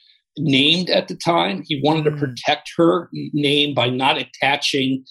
named 0.41 0.89
at 0.89 1.07
the 1.07 1.15
time. 1.15 1.63
He 1.67 1.81
wanted 1.83 2.03
to 2.05 2.11
Mm. 2.11 2.19
protect 2.19 2.71
her 2.77 3.09
name 3.33 3.73
by 3.73 3.89
not 3.89 4.17
attaching 4.17 5.05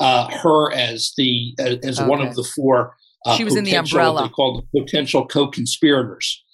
uh, 0.00 0.28
her 0.42 0.72
as 0.72 1.12
the 1.16 1.54
as, 1.58 1.78
as 1.84 2.00
one 2.00 2.20
of 2.20 2.34
the 2.34 2.44
four. 2.54 2.96
Uh, 3.24 3.36
She 3.36 3.44
was 3.44 3.56
in 3.56 3.64
the 3.64 3.76
umbrella. 3.76 4.22
They 4.24 4.28
called 4.28 4.64
the 4.72 4.80
potential 4.80 5.26
co-conspirators. 5.26 6.44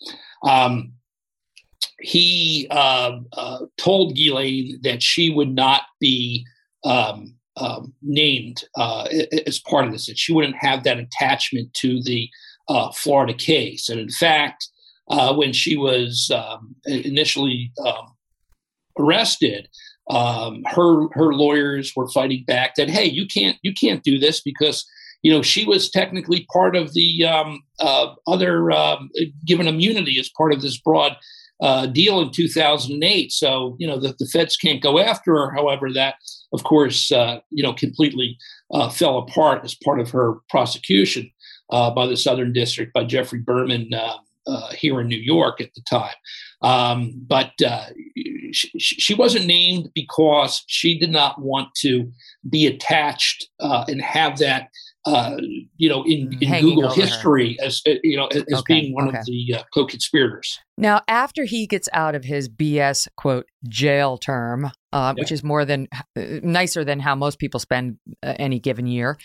Um, 0.47 0.93
he 2.01 2.67
uh, 2.71 3.13
uh, 3.33 3.59
told 3.77 4.15
Ghislaine 4.15 4.79
that 4.83 5.03
she 5.03 5.31
would 5.31 5.55
not 5.55 5.83
be 6.01 6.47
um, 6.85 7.35
um, 7.57 7.93
named 8.03 8.65
uh, 8.77 9.09
as 9.47 9.59
part 9.59 9.87
of 9.87 9.93
this, 9.93 10.07
that 10.07 10.19
she 10.19 10.33
wouldn't 10.33 10.57
have 10.57 10.85
that 10.85 10.99
attachment 10.99 11.73
to 11.75 12.03
the 12.03 12.29
uh, 12.69 12.91
Florida 12.93 13.35
case. 13.35 13.89
And 13.89 14.01
in 14.01 14.11
fact, 14.11 14.69
uh, 15.11 15.35
when 15.35 15.53
she 15.53 15.77
was 15.77 16.31
um, 16.33 16.77
initially 16.87 17.73
um, 17.85 18.13
arrested, 18.99 19.69
um, 20.11 20.63
her 20.67 21.09
her 21.13 21.35
lawyers 21.35 21.93
were 21.95 22.09
fighting 22.09 22.45
back 22.47 22.75
that 22.75 22.91
hey, 22.91 23.05
you 23.05 23.27
can't 23.27 23.57
you 23.63 23.73
can't 23.73 24.03
do 24.03 24.19
this 24.19 24.41
because 24.41 24.85
you 25.23 25.31
know 25.31 25.43
she 25.43 25.65
was 25.65 25.91
technically 25.91 26.47
part 26.53 26.75
of 26.75 26.93
the 26.95 27.25
um, 27.25 27.63
uh, 27.79 28.15
other 28.27 28.71
um, 28.73 29.11
given 29.47 29.69
immunity 29.69 30.19
as 30.19 30.31
part 30.37 30.53
of 30.53 30.63
this 30.63 30.79
broad 30.79 31.17
uh, 31.61 31.87
deal 31.87 32.21
in 32.21 32.31
2008. 32.31 33.31
So 33.33 33.77
you 33.79 33.87
know 33.87 34.01
the, 34.01 34.15
the 34.19 34.27
feds 34.27 34.57
can't 34.57 34.83
go 34.83 34.99
after 34.99 35.33
her. 35.35 35.53
However, 35.55 35.93
that 35.93 36.17
of 36.53 36.65
course 36.65 37.13
uh, 37.13 37.41
you 37.51 37.63
know 37.63 37.73
completely 37.73 38.37
uh, 38.73 38.89
fell 38.89 39.19
apart 39.19 39.65
as 39.65 39.75
part 39.75 40.01
of 40.01 40.11
her 40.11 40.37
prosecution 40.49 41.31
uh, 41.71 41.91
by 41.91 42.07
the 42.07 42.17
Southern 42.17 42.53
District 42.53 42.93
by 42.93 43.05
Geoffrey 43.05 43.41
Berman 43.41 43.91
uh, 43.95 44.73
here 44.73 45.01
in 45.01 45.09
New 45.09 45.19
York 45.19 45.61
at 45.61 45.73
the 45.75 45.83
time. 45.89 46.15
Um, 46.63 47.13
but 47.27 47.53
uh, 47.67 47.87
she, 48.53 48.69
she, 48.79 49.15
wasn't 49.15 49.47
named 49.47 49.89
because 49.95 50.63
she 50.67 50.99
did 50.99 51.11
not 51.11 51.41
want 51.41 51.75
to 51.77 52.13
be 52.51 52.67
attached 52.67 53.49
uh, 53.61 53.87
and 53.89 54.03
have 54.03 54.39
that 54.41 54.69
uh, 55.07 55.37
you 55.79 55.89
know, 55.89 56.03
in, 56.05 56.37
in 56.41 56.61
Google 56.61 56.91
history 56.91 57.57
her. 57.59 57.67
as 57.67 57.83
uh, 57.87 57.93
you 58.03 58.17
know 58.17 58.27
as 58.27 58.43
okay. 58.53 58.81
being 58.81 58.95
one 58.95 59.09
okay. 59.09 59.19
of 59.19 59.25
the 59.25 59.55
uh, 59.59 59.63
co-conspirators. 59.73 60.59
Now, 60.77 61.01
after 61.09 61.45
he 61.45 61.67
gets 61.67 61.89
out 61.95 62.15
of 62.15 62.25
his 62.25 62.49
BS 62.49 63.09
quote 63.17 63.47
jail 63.67 64.19
term, 64.19 64.67
uh, 64.67 64.71
yeah. 64.93 65.13
which 65.13 65.33
is 65.33 65.43
more 65.43 65.65
than 65.65 65.89
uh, 66.17 66.41
nicer 66.43 66.85
than 66.85 67.01
how 67.01 67.15
most 67.15 67.39
people 67.39 67.61
spend 67.61 67.99
uh, 68.23 68.35
any 68.39 68.59
given 68.59 68.87
year, 68.87 69.17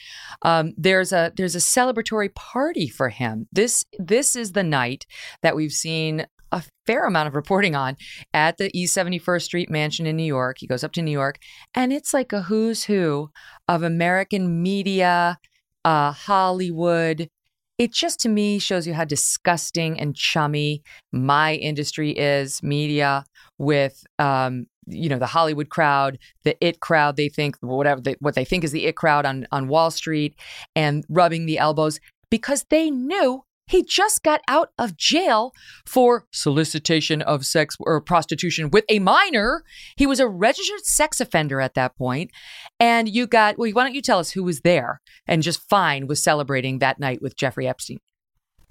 um, 0.44 0.74
there's 0.78 1.12
a 1.12 1.34
there's 1.36 1.56
a 1.56 1.60
celebratory 1.60 2.34
party 2.34 2.88
for 2.88 3.10
him. 3.10 3.48
This 3.52 3.84
this 4.00 4.38
is 4.38 4.54
the 4.54 4.64
night 4.64 5.06
that 5.42 5.58
we've 5.58 5.74
seen 5.74 6.26
a 6.52 6.64
fair 6.86 7.06
amount 7.06 7.28
of 7.28 7.36
reporting 7.36 7.76
on 7.76 7.98
at 8.34 8.58
the 8.58 8.70
East 8.78 8.96
71st 8.96 9.41
Street 9.41 9.70
mansion 9.70 10.06
in 10.06 10.16
New 10.16 10.24
York. 10.24 10.58
He 10.60 10.68
goes 10.68 10.84
up 10.84 10.93
to 10.93 11.02
New 11.02 11.12
York, 11.12 11.38
and 11.74 11.91
it's 11.91 12.14
like 12.14 12.34
a 12.34 12.43
who's 12.43 12.86
who 12.86 13.30
of 13.68 13.84
American 13.84 14.62
media 14.62 15.38
uh, 15.84 16.12
Hollywood. 16.12 17.30
It 17.78 17.91
just 17.91 18.20
to 18.22 18.30
me 18.30 18.60
shows 18.60 18.88
you 18.88 18.93
how 18.93 19.04
disgusting 19.04 20.00
and 20.00 20.16
chummy 20.16 20.82
my 21.12 21.56
industry 21.56 22.12
is, 22.12 22.64
media, 22.64 23.26
with 23.58 24.06
um, 24.18 24.66
you 24.88 25.10
know 25.10 25.20
the 25.20 25.26
Hollywood 25.26 25.70
crowd, 25.70 26.18
the 26.43 26.56
it 26.62 26.80
crowd. 26.80 27.18
They 27.18 27.30
think 27.30 27.58
whatever 27.62 28.02
they, 28.02 28.16
what 28.20 28.36
they 28.36 28.46
think 28.46 28.64
is 28.64 28.72
the 28.72 28.86
it 28.86 28.96
crowd 28.96 29.26
on 29.26 29.48
on 29.52 29.68
Wall 29.68 29.91
Street, 29.91 30.36
and 30.76 31.06
rubbing 31.10 31.46
the 31.46 31.58
elbows 31.58 32.00
because 32.30 32.66
they 32.70 32.89
knew 32.89 33.43
he 33.68 33.84
just 33.84 34.24
got 34.24 34.41
out 34.47 34.70
of 34.78 34.97
jail 34.97 35.53
for 35.86 36.26
solicitation 36.32 37.22
of 37.22 37.45
sex 37.45 37.76
or 37.80 37.99
prostitution 38.01 38.70
with 38.72 38.86
a 38.89 38.99
minor. 38.99 39.63
He 39.95 40.05
was 40.05 40.20
a 40.20 40.28
registered 40.28 40.86
sex 40.86 41.20
offender 41.20 41.59
at 41.59 41.74
that 41.74 41.97
point. 41.97 42.32
And 42.80 43.09
you 43.09 43.28
got, 43.28 43.57
well, 43.57 43.72
why 43.72 43.84
don't 43.84 43.95
you 43.95 44.01
tell 44.01 44.20
us 44.20 44.32
who 44.32 44.43
was 44.43 44.61
there 44.61 45.01
and 45.28 45.41
just 45.41 45.68
fine 45.70 46.07
was 46.07 46.24
celebrating 46.24 46.80
that 46.80 46.99
night 46.99 47.22
with 47.22 47.36
Jeffrey 47.36 47.68
Epstein? 47.68 47.99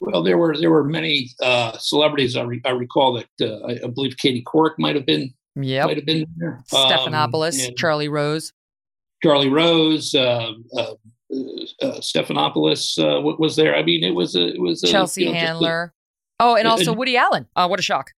Well, 0.00 0.22
there 0.22 0.36
were 0.36 0.56
there 0.58 0.70
were 0.70 0.84
many 0.84 1.30
uh, 1.40 1.78
celebrities. 1.78 2.36
I, 2.36 2.42
re- 2.42 2.60
I 2.64 2.70
recall 2.70 3.14
that 3.14 3.28
uh, 3.40 3.66
I, 3.66 3.84
I, 3.84 3.86
believe 3.88 4.16
Katie 4.18 4.44
Couric 4.44 4.72
might 4.78 4.96
have 4.96 5.06
been. 5.06 5.32
Yeah, 5.54 5.86
might 5.86 5.96
have 5.96 6.04
been 6.04 6.26
there. 6.36 6.62
Stephanopoulos, 6.70 7.68
um, 7.68 7.74
Charlie 7.76 8.08
Rose. 8.08 8.52
Charlie 9.22 9.48
Rose, 9.48 10.14
uh, 10.14 10.52
uh 11.32 11.84
uh, 11.86 12.00
Stephanopoulos 12.00 12.98
uh, 12.98 13.20
was 13.38 13.56
there. 13.56 13.74
I 13.74 13.82
mean, 13.82 14.04
it 14.04 14.14
was 14.14 14.34
a, 14.34 14.48
it 14.48 14.60
was 14.60 14.82
a, 14.82 14.86
Chelsea 14.86 15.24
you 15.24 15.32
know, 15.32 15.34
Handler. 15.34 15.94
A, 16.40 16.44
oh, 16.44 16.56
and 16.56 16.68
also 16.68 16.92
Woody 16.92 17.16
Allen. 17.16 17.46
Oh, 17.56 17.66
what 17.66 17.78
a 17.78 17.82
shock! 17.82 18.10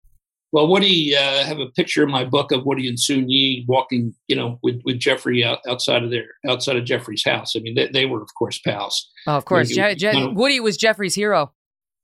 Well, 0.56 0.70
Woody, 0.70 1.14
uh, 1.14 1.20
I 1.20 1.43
have 1.43 1.60
a 1.60 1.68
picture 1.68 2.03
in 2.03 2.10
my 2.10 2.24
book 2.24 2.53
of 2.53 2.66
Woody 2.66 2.88
and 2.88 2.97
Soon 2.97 3.30
Yi 3.30 3.66
walking, 3.68 4.16
you 4.30 4.38
know, 4.38 4.58
with, 4.64 4.82
with 4.86 4.99
Jeffrey 4.99 5.43
out, 5.43 5.60
outside 5.68 6.01
of 6.01 6.12
their 6.12 6.28
outside 6.47 6.78
of 6.78 6.86
Jeffrey's 6.86 7.26
house. 7.26 7.58
I 7.58 7.60
mean, 7.60 7.76
they, 7.76 7.89
they 7.89 8.06
were, 8.06 8.22
of 8.22 8.30
course, 8.38 8.58
pals. 8.60 9.12
Oh, 9.28 9.36
of 9.36 9.43
course, 9.43 9.68
Je- 9.68 9.95
Je- 9.95 10.28
Woody 10.28 10.62
was 10.62 10.78
Jeffrey's 10.78 11.14
hero. 11.14 11.51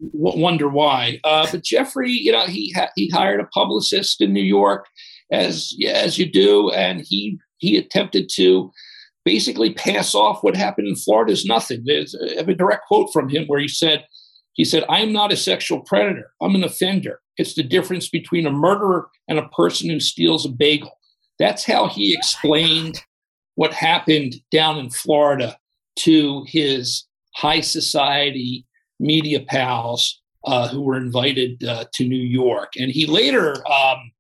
wonder 0.01 0.67
why, 0.67 1.21
uh, 1.23 1.47
but 1.49 1.63
Jeffrey, 1.63 2.11
you 2.11 2.33
know, 2.33 2.45
he 2.45 2.73
ha- 2.75 2.89
he 2.97 3.09
hired 3.09 3.39
a 3.39 3.45
publicist 3.45 4.19
in 4.19 4.33
New 4.33 4.43
York, 4.43 4.85
as 5.31 5.73
as 5.87 6.17
you 6.17 6.29
do, 6.29 6.71
and 6.71 7.05
he 7.07 7.39
he 7.59 7.77
attempted 7.77 8.27
to 8.33 8.69
basically 9.25 9.73
pass 9.73 10.15
off 10.15 10.43
what 10.43 10.55
happened 10.55 10.87
in 10.87 10.95
Florida 10.95 11.31
as 11.31 11.45
nothing. 11.45 11.83
There's 11.85 12.15
have 12.37 12.49
a 12.49 12.55
direct 12.55 12.87
quote 12.87 13.11
from 13.13 13.29
him 13.29 13.45
where 13.47 13.59
he 13.59 13.67
said, 13.67 14.05
he 14.53 14.65
said, 14.65 14.83
I'm 14.89 15.13
not 15.13 15.31
a 15.31 15.37
sexual 15.37 15.81
predator. 15.81 16.31
I'm 16.41 16.55
an 16.55 16.63
offender. 16.63 17.21
It's 17.37 17.55
the 17.55 17.63
difference 17.63 18.09
between 18.09 18.45
a 18.45 18.51
murderer 18.51 19.09
and 19.27 19.39
a 19.39 19.47
person 19.49 19.89
who 19.89 19.99
steals 19.99 20.45
a 20.45 20.49
bagel. 20.49 20.91
That's 21.39 21.65
how 21.65 21.87
he 21.87 22.13
explained 22.13 23.01
what 23.55 23.73
happened 23.73 24.35
down 24.51 24.77
in 24.77 24.89
Florida 24.89 25.57
to 25.97 26.45
his 26.47 27.05
high 27.35 27.61
society 27.61 28.65
media 28.99 29.39
pals 29.39 30.21
uh, 30.45 30.67
who 30.67 30.81
were 30.81 30.97
invited 30.97 31.63
uh, 31.63 31.85
to 31.93 32.07
New 32.07 32.15
York. 32.15 32.73
And 32.77 32.91
he 32.91 33.05
later, 33.05 33.55
um, 33.71 34.11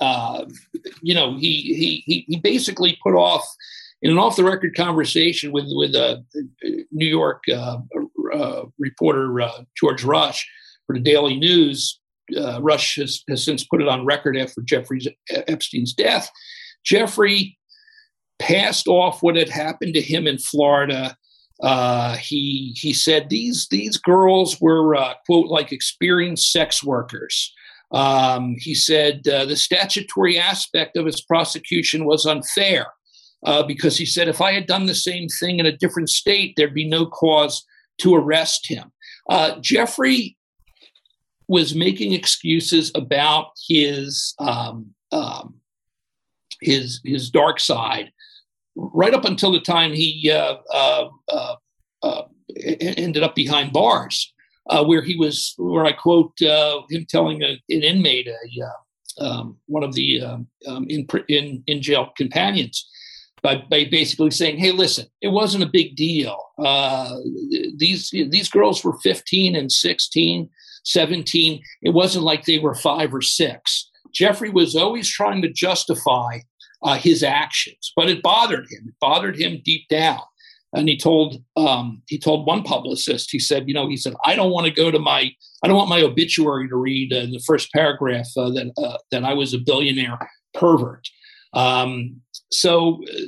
uh, 0.00 0.44
you 1.02 1.14
know, 1.14 1.36
he, 1.36 2.02
he, 2.06 2.24
he 2.28 2.36
basically 2.38 2.98
put 3.02 3.14
off 3.14 3.44
in 4.02 4.10
an 4.10 4.18
off 4.18 4.36
the 4.36 4.44
record 4.44 4.74
conversation 4.74 5.52
with 5.52 5.66
with 5.68 5.94
a 5.94 6.24
New 6.90 7.06
York 7.06 7.42
uh, 7.52 7.78
uh, 8.34 8.62
reporter 8.78 9.40
uh, 9.40 9.62
George 9.78 10.04
Rush 10.04 10.48
for 10.86 10.94
the 10.94 11.02
Daily 11.02 11.36
News, 11.36 12.00
uh, 12.36 12.60
Rush 12.62 12.96
has, 12.96 13.22
has, 13.28 13.44
since 13.44 13.64
put 13.64 13.82
it 13.82 13.88
on 13.88 14.06
record 14.06 14.36
after 14.36 14.62
Jeffrey 14.62 15.00
Epstein's 15.30 15.92
death. 15.92 16.30
Jeffrey 16.84 17.58
passed 18.38 18.88
off 18.88 19.22
what 19.22 19.36
had 19.36 19.50
happened 19.50 19.94
to 19.94 20.00
him 20.00 20.26
in 20.26 20.38
Florida. 20.38 21.16
Uh, 21.62 22.16
he 22.16 22.74
he 22.80 22.94
said 22.94 23.28
these 23.28 23.68
these 23.70 23.98
girls 23.98 24.58
were 24.62 24.96
uh, 24.96 25.14
quote 25.26 25.48
like 25.48 25.72
experienced 25.72 26.52
sex 26.52 26.82
workers. 26.82 27.52
Um, 27.92 28.54
he 28.56 28.74
said 28.74 29.22
the 29.24 29.56
statutory 29.56 30.38
aspect 30.38 30.96
of 30.96 31.04
his 31.04 31.20
prosecution 31.20 32.04
was 32.06 32.24
unfair 32.24 32.86
uh, 33.44 33.62
because 33.62 33.96
he 33.96 34.06
said 34.06 34.28
if 34.28 34.40
I 34.40 34.52
had 34.52 34.66
done 34.66 34.86
the 34.86 34.94
same 34.94 35.28
thing 35.28 35.58
in 35.58 35.66
a 35.66 35.76
different 35.76 36.10
state, 36.10 36.54
there'd 36.56 36.74
be 36.74 36.88
no 36.88 37.06
cause 37.06 37.64
to 37.98 38.14
arrest 38.14 38.68
him. 38.68 38.92
Uh, 39.28 39.56
Jeffrey 39.60 40.36
was 41.48 41.74
making 41.74 42.12
excuses 42.12 42.92
about 42.94 43.52
his 43.68 44.34
um, 44.38 44.94
um, 45.12 45.54
his 46.60 47.00
his 47.04 47.30
dark 47.30 47.58
side 47.58 48.12
right 48.76 49.14
up 49.14 49.24
until 49.24 49.52
the 49.52 49.60
time 49.60 49.92
he 49.92 50.30
uh, 50.30 50.56
uh, 50.72 51.08
uh, 51.28 51.54
uh 52.02 52.22
ended 52.80 53.22
up 53.22 53.34
behind 53.34 53.72
bars, 53.72 54.32
where 54.84 55.02
he 55.02 55.16
was, 55.16 55.54
where 55.56 55.84
I 55.84 55.92
quote 55.92 56.32
him 56.40 57.06
telling 57.08 57.42
a, 57.42 57.60
an 57.68 57.82
inmate, 57.82 58.28
a, 58.28 59.24
um, 59.24 59.56
one 59.66 59.82
of 59.82 59.94
the 59.94 60.22
um, 60.22 60.46
um, 60.66 60.86
in, 60.88 61.06
in 61.28 61.62
in 61.66 61.82
jail 61.82 62.10
companions, 62.16 62.88
by, 63.42 63.62
by 63.70 63.84
basically 63.90 64.30
saying, 64.30 64.58
"Hey, 64.58 64.72
listen, 64.72 65.06
it 65.20 65.28
wasn't 65.28 65.64
a 65.64 65.70
big 65.72 65.96
deal. 65.96 66.38
Uh, 66.58 67.16
these 67.76 68.10
these 68.10 68.48
girls 68.48 68.84
were 68.84 68.98
15 69.00 69.56
and 69.56 69.70
16, 69.70 70.48
17. 70.84 71.62
It 71.82 71.90
wasn't 71.90 72.24
like 72.24 72.44
they 72.44 72.58
were 72.58 72.74
five 72.74 73.14
or 73.14 73.22
six. 73.22 73.90
Jeffrey 74.12 74.50
was 74.50 74.76
always 74.76 75.08
trying 75.08 75.42
to 75.42 75.52
justify 75.52 76.40
uh, 76.82 76.96
his 76.96 77.22
actions, 77.22 77.92
but 77.94 78.08
it 78.08 78.22
bothered 78.22 78.66
him. 78.70 78.88
It 78.88 78.94
bothered 79.00 79.38
him 79.38 79.60
deep 79.64 79.88
down. 79.88 80.20
And 80.72 80.88
he 80.88 80.96
told 80.96 81.42
um, 81.56 82.02
he 82.06 82.18
told 82.18 82.46
one 82.46 82.62
publicist, 82.62 83.30
he 83.30 83.40
said, 83.40 83.66
you 83.66 83.74
know, 83.74 83.88
he 83.88 83.96
said, 83.96 84.14
I 84.24 84.36
don't 84.36 84.52
want 84.52 84.66
to 84.66 84.72
go 84.72 84.90
to 84.90 84.98
my, 84.98 85.32
I 85.64 85.68
don't 85.68 85.76
want 85.76 85.90
my 85.90 86.02
obituary 86.02 86.68
to 86.68 86.76
read 86.76 87.12
uh, 87.12 87.16
in 87.16 87.32
the 87.32 87.42
first 87.44 87.72
paragraph 87.72 88.28
uh, 88.36 88.50
that 88.50 88.72
uh, 88.78 88.98
that 89.10 89.24
I 89.24 89.34
was 89.34 89.52
a 89.52 89.58
billionaire 89.58 90.18
pervert. 90.54 91.08
Um, 91.54 92.20
so, 92.52 93.02
uh, 93.08 93.20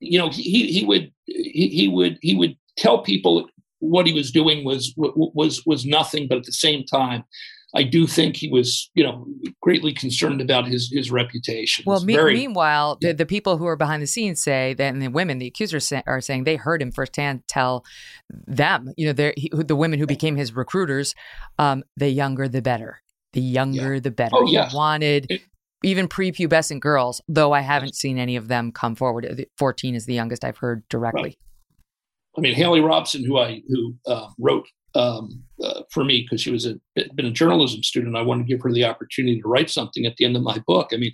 you 0.00 0.18
know, 0.18 0.30
he, 0.30 0.72
he 0.72 0.84
would 0.84 1.12
he, 1.26 1.68
he 1.68 1.88
would 1.88 2.18
he 2.22 2.34
would 2.34 2.56
tell 2.76 3.02
people 3.02 3.48
what 3.78 4.06
he 4.06 4.12
was 4.12 4.30
doing 4.30 4.64
was 4.64 4.94
was 4.96 5.64
was 5.66 5.84
nothing, 5.84 6.28
but 6.28 6.38
at 6.38 6.44
the 6.44 6.52
same 6.52 6.84
time, 6.84 7.24
I 7.74 7.82
do 7.84 8.06
think 8.06 8.36
he 8.36 8.48
was, 8.48 8.90
you 8.94 9.04
know, 9.04 9.26
greatly 9.60 9.92
concerned 9.92 10.40
about 10.40 10.66
his 10.66 10.90
his 10.92 11.10
reputation. 11.10 11.84
Well, 11.86 12.04
me- 12.04 12.14
very, 12.14 12.34
meanwhile, 12.34 12.98
the, 13.00 13.12
the 13.12 13.26
people 13.26 13.58
who 13.58 13.66
are 13.66 13.76
behind 13.76 14.02
the 14.02 14.06
scenes 14.06 14.42
say 14.42 14.74
that, 14.74 14.92
and 14.92 15.00
the 15.00 15.08
women, 15.08 15.38
the 15.38 15.46
accusers 15.46 15.86
say, 15.86 16.02
are 16.06 16.20
saying 16.20 16.44
they 16.44 16.56
heard 16.56 16.82
him 16.82 16.90
firsthand 16.90 17.42
tell 17.48 17.84
them, 18.46 18.92
you 18.96 19.12
know, 19.12 19.32
he, 19.36 19.50
the 19.52 19.76
women 19.76 19.98
who 19.98 20.06
became 20.06 20.36
his 20.36 20.52
recruiters, 20.54 21.14
um, 21.58 21.84
the 21.96 22.08
younger 22.08 22.48
the 22.48 22.62
better. 22.62 23.02
The 23.32 23.40
younger 23.40 23.94
yeah. 23.94 24.00
the 24.00 24.10
better. 24.10 24.34
Oh, 24.34 24.46
yeah. 24.46 24.68
He 24.68 24.76
wanted 24.76 25.26
it, 25.30 25.42
even 25.82 26.08
prepubescent 26.08 26.80
girls, 26.80 27.20
though 27.28 27.52
I 27.52 27.60
haven't 27.60 27.94
seen 27.94 28.18
any 28.18 28.36
of 28.36 28.48
them 28.48 28.72
come 28.72 28.94
forward. 28.94 29.46
14 29.58 29.94
is 29.94 30.06
the 30.06 30.14
youngest 30.14 30.44
I've 30.44 30.58
heard 30.58 30.86
directly. 30.88 31.22
Right. 31.22 31.38
I 32.36 32.40
mean, 32.40 32.54
Haley 32.54 32.80
Robson, 32.80 33.24
who 33.24 33.38
I 33.38 33.62
who 33.68 33.94
uh, 34.06 34.28
wrote 34.38 34.66
um, 34.94 35.42
uh, 35.62 35.82
for 35.90 36.04
me 36.04 36.22
because 36.22 36.40
she 36.40 36.50
was 36.50 36.66
a 36.66 36.74
been 37.14 37.26
a 37.26 37.30
journalism 37.30 37.82
student, 37.82 38.16
I 38.16 38.22
wanted 38.22 38.46
to 38.46 38.48
give 38.48 38.62
her 38.62 38.72
the 38.72 38.84
opportunity 38.84 39.40
to 39.40 39.48
write 39.48 39.70
something 39.70 40.06
at 40.06 40.16
the 40.16 40.24
end 40.24 40.36
of 40.36 40.42
my 40.42 40.58
book. 40.66 40.90
I 40.92 40.96
mean, 40.96 41.12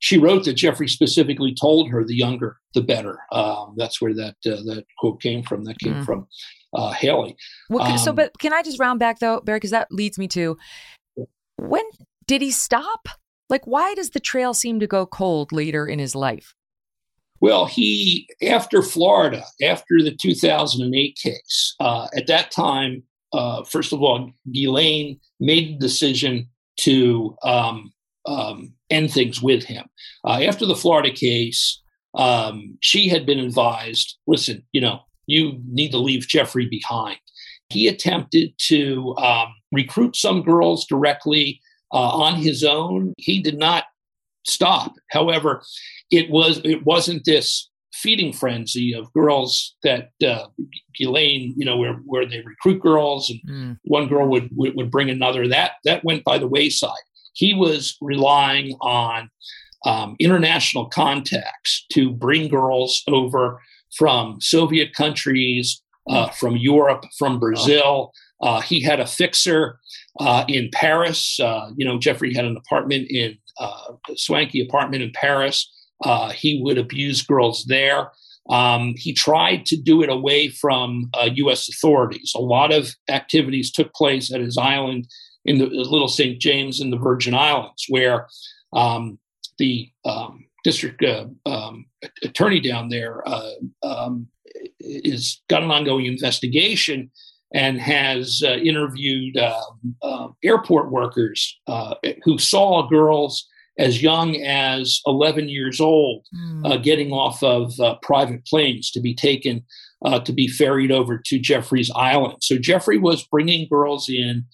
she 0.00 0.18
wrote 0.18 0.44
that 0.44 0.54
Jeffrey 0.54 0.88
specifically 0.88 1.54
told 1.54 1.90
her, 1.90 2.04
"The 2.04 2.16
younger, 2.16 2.56
the 2.74 2.82
better." 2.82 3.18
Um, 3.32 3.74
that's 3.76 4.00
where 4.00 4.14
that 4.14 4.36
uh, 4.44 4.62
that 4.64 4.84
quote 4.98 5.20
came 5.20 5.42
from. 5.42 5.64
That 5.64 5.78
came 5.78 5.94
mm. 5.94 6.04
from 6.04 6.26
uh, 6.74 6.92
Haley. 6.92 7.36
Well, 7.70 7.84
um, 7.84 7.98
so, 7.98 8.12
but 8.12 8.36
can 8.38 8.52
I 8.52 8.62
just 8.62 8.80
round 8.80 8.98
back 8.98 9.20
though, 9.20 9.40
Barry? 9.40 9.56
Because 9.56 9.70
that 9.70 9.88
leads 9.92 10.18
me 10.18 10.26
to 10.28 10.58
when 11.56 11.84
did 12.26 12.42
he 12.42 12.50
stop? 12.50 13.08
Like, 13.48 13.66
why 13.66 13.94
does 13.94 14.10
the 14.10 14.20
trail 14.20 14.54
seem 14.54 14.80
to 14.80 14.86
go 14.86 15.06
cold 15.06 15.52
later 15.52 15.86
in 15.86 15.98
his 15.98 16.14
life? 16.14 16.54
Well, 17.40 17.66
he, 17.66 18.28
after 18.42 18.82
Florida, 18.82 19.44
after 19.62 20.02
the 20.02 20.16
2008 20.16 21.18
case, 21.22 21.74
uh, 21.80 22.08
at 22.16 22.26
that 22.28 22.50
time, 22.50 23.02
uh, 23.32 23.62
first 23.64 23.92
of 23.92 24.02
all, 24.02 24.30
Ghislaine 24.50 25.20
made 25.38 25.74
the 25.74 25.86
decision 25.86 26.48
to 26.78 27.36
um, 27.42 27.92
um, 28.24 28.74
end 28.90 29.12
things 29.12 29.42
with 29.42 29.64
him. 29.64 29.86
Uh, 30.24 30.40
after 30.42 30.64
the 30.66 30.76
Florida 30.76 31.10
case, 31.10 31.82
um, 32.14 32.78
she 32.80 33.08
had 33.08 33.26
been 33.26 33.38
advised 33.38 34.16
listen, 34.26 34.64
you 34.72 34.80
know, 34.80 35.00
you 35.26 35.60
need 35.68 35.90
to 35.90 35.98
leave 35.98 36.28
Jeffrey 36.28 36.66
behind. 36.66 37.18
He 37.68 37.88
attempted 37.88 38.52
to 38.68 39.14
um, 39.16 39.48
recruit 39.72 40.16
some 40.16 40.42
girls 40.42 40.86
directly 40.86 41.60
uh, 41.92 42.08
on 42.16 42.36
his 42.36 42.64
own. 42.64 43.14
He 43.18 43.40
did 43.42 43.58
not 43.58 43.84
stop. 44.46 44.94
However, 45.10 45.62
it 46.10 46.30
was 46.30 46.60
it 46.64 46.84
wasn't 46.84 47.24
this 47.24 47.68
feeding 47.92 48.32
frenzy 48.32 48.94
of 48.94 49.12
girls 49.14 49.74
that 49.82 50.10
uh, 50.26 50.46
Ghislaine, 50.94 51.54
you 51.56 51.64
know, 51.64 51.76
where 51.76 51.94
where 52.04 52.26
they 52.26 52.42
recruit 52.42 52.80
girls 52.80 53.30
and 53.30 53.40
mm. 53.48 53.78
one 53.84 54.08
girl 54.08 54.28
would, 54.28 54.48
would 54.52 54.74
would 54.76 54.90
bring 54.90 55.10
another. 55.10 55.48
That 55.48 55.72
that 55.84 56.04
went 56.04 56.24
by 56.24 56.38
the 56.38 56.48
wayside. 56.48 56.90
He 57.32 57.54
was 57.54 57.96
relying 58.00 58.76
on 58.80 59.30
um, 59.84 60.16
international 60.18 60.86
contacts 60.86 61.84
to 61.92 62.10
bring 62.10 62.48
girls 62.48 63.02
over 63.08 63.60
from 63.96 64.40
Soviet 64.40 64.94
countries, 64.94 65.82
uh, 66.08 66.28
from 66.30 66.56
Europe, 66.56 67.04
from 67.18 67.38
Brazil. 67.38 68.12
Uh, 68.40 68.60
he 68.60 68.82
had 68.82 69.00
a 69.00 69.06
fixer 69.06 69.78
uh, 70.20 70.44
in 70.48 70.70
Paris. 70.72 71.38
Uh, 71.40 71.70
you 71.76 71.86
know, 71.86 71.98
Jeffrey 71.98 72.34
had 72.34 72.44
an 72.44 72.56
apartment 72.56 73.10
in 73.10 73.38
uh, 73.58 73.92
swanky 74.14 74.60
apartment 74.60 75.02
in 75.02 75.10
Paris. 75.12 75.72
Uh, 76.04 76.30
he 76.30 76.60
would 76.62 76.78
abuse 76.78 77.22
girls 77.22 77.64
there. 77.68 78.10
Um, 78.50 78.94
he 78.96 79.12
tried 79.12 79.66
to 79.66 79.76
do 79.76 80.02
it 80.02 80.08
away 80.08 80.48
from 80.48 81.10
U.S. 81.24 81.68
authorities. 81.68 82.32
A 82.36 82.40
lot 82.40 82.72
of 82.72 82.94
activities 83.08 83.72
took 83.72 83.92
place 83.92 84.32
at 84.32 84.40
his 84.40 84.56
island 84.56 85.08
in 85.44 85.58
the 85.58 85.66
Little 85.66 86.08
St. 86.08 86.40
James 86.40 86.80
in 86.80 86.90
the 86.90 86.98
Virgin 86.98 87.34
Islands, 87.34 87.86
where 87.88 88.28
um, 88.72 89.18
the 89.58 89.90
um, 90.04 90.46
district 90.64 91.02
uh, 91.02 91.26
um, 91.46 91.86
attorney 92.22 92.60
down 92.60 92.88
there 92.88 93.26
uh, 93.26 93.52
um, 93.82 94.26
is 94.80 95.40
got 95.48 95.62
an 95.62 95.70
ongoing 95.70 96.06
investigation 96.06 97.10
and 97.54 97.80
has 97.80 98.42
uh, 98.44 98.56
interviewed 98.56 99.36
uh, 99.36 99.60
uh, 100.02 100.28
airport 100.44 100.90
workers 100.90 101.58
uh, 101.66 101.94
who 102.24 102.38
saw 102.38 102.86
girls 102.88 103.46
as 103.78 104.02
young 104.02 104.36
as 104.36 105.00
11 105.06 105.48
years 105.48 105.80
old 105.80 106.26
mm. 106.34 106.82
getting 106.82 107.12
off 107.12 107.42
of 107.42 107.74
private 108.00 108.44
planes 108.46 108.90
to 108.90 109.00
be 109.00 109.14
taken 109.14 109.62
to 110.24 110.32
be 110.32 110.48
ferried 110.48 110.90
over 110.90 111.20
to 111.26 111.38
Jeffrey's 111.38 111.90
Island. 111.94 112.38
So 112.40 112.56
Jeffrey 112.56 112.96
was 112.96 113.26
bringing 113.26 113.68
girls 113.68 114.08
in 114.08 114.46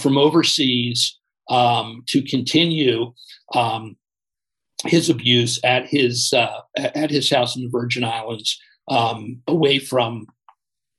from 0.00 0.16
overseas 0.16 1.18
um, 1.48 2.04
to 2.08 2.22
continue 2.22 3.12
um, 3.54 3.96
his 4.84 5.10
abuse 5.10 5.58
at 5.64 5.86
his 5.86 6.32
uh, 6.32 6.60
at 6.76 7.10
his 7.10 7.30
house 7.30 7.56
in 7.56 7.62
the 7.62 7.70
Virgin 7.70 8.04
Islands, 8.04 8.58
um, 8.88 9.42
away 9.46 9.78
from 9.78 10.26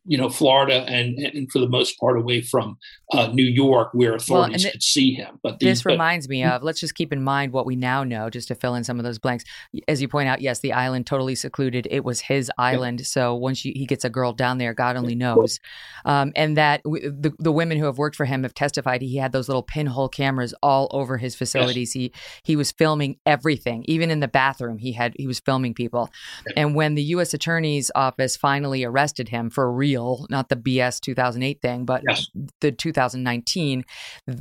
you 0.10 0.18
know 0.18 0.28
Florida 0.28 0.84
and 0.88 1.18
and 1.20 1.52
for 1.52 1.60
the 1.60 1.70
most 1.70 2.00
part 2.00 2.18
away 2.18 2.42
from 2.42 2.78
uh, 3.12 3.28
New 3.34 3.46
York 3.46 3.90
where 3.94 4.14
authorities 4.14 4.64
well, 4.64 4.72
could 4.72 4.84
see 4.84 5.14
him. 5.14 5.40
But 5.42 5.60
the, 5.60 5.66
this 5.66 5.84
but, 5.84 5.92
reminds 5.92 6.30
me 6.30 6.44
of 6.44 6.62
let's 6.62 6.80
just 6.80 6.94
keep 6.94 7.12
in 7.12 7.24
mind 7.24 7.54
what 7.54 7.66
we 7.66 7.76
now 7.76 8.04
know 8.04 8.30
just 8.30 8.48
to 8.50 8.56
fill 8.56 8.76
in 8.76 8.84
some 8.84 9.00
of 9.00 9.04
those 9.04 9.18
blanks. 9.18 9.46
As 9.88 10.02
you 10.02 10.08
point 10.08 10.30
out, 10.30 10.42
yes, 10.42 10.60
the 10.60 10.74
island 10.74 11.08
totally 11.08 11.36
secluded. 11.36 11.88
It 11.90 12.04
was 12.04 12.22
his 12.22 12.52
island, 12.58 13.00
yeah. 13.00 13.06
so 13.06 13.36
once 13.36 13.66
you, 13.66 13.74
he 13.76 13.86
gets 13.88 14.06
a 14.06 14.10
girl 14.10 14.32
down 14.32 14.60
there, 14.60 14.74
God 14.74 14.96
only 14.96 15.16
knows. 15.16 15.60
Um, 16.06 16.32
and 16.36 16.56
that 16.58 16.84
w- 16.84 17.10
the 17.10 17.34
the 17.40 17.52
women 17.52 17.80
who 17.80 17.86
have 17.86 17.98
worked 17.98 18.16
for 18.16 18.26
him 18.26 18.44
have 18.44 18.54
testified 18.54 19.02
he 19.02 19.18
had 19.18 19.32
those 19.32 19.50
little 19.50 19.64
pinhole 19.64 20.10
cameras 20.10 20.54
all 20.62 20.88
over 20.92 21.18
his 21.18 21.36
facilities. 21.36 21.96
Yes. 21.96 22.12
He 22.44 22.52
he 22.52 22.56
was 22.56 22.72
filming 22.72 23.18
everything, 23.26 23.86
even 23.88 24.12
in 24.12 24.20
the 24.20 24.28
bathroom. 24.28 24.78
He 24.78 24.92
had 24.92 25.16
he 25.18 25.26
was 25.26 25.40
filming 25.40 25.74
people. 25.74 26.12
And 26.56 26.76
when 26.76 26.94
the 26.94 27.04
U.S. 27.04 27.34
Attorney's 27.34 27.90
Office 27.96 28.38
finally 28.38 28.84
arrested 28.84 29.30
him 29.30 29.50
for 29.50 29.72
real 29.72 30.28
not 30.30 30.50
the 30.50 30.56
BS 30.56 31.00
2008 31.00 31.62
thing, 31.62 31.86
but 31.86 32.04
yes. 32.08 32.28
the 32.62 32.72
2019, 33.00 33.86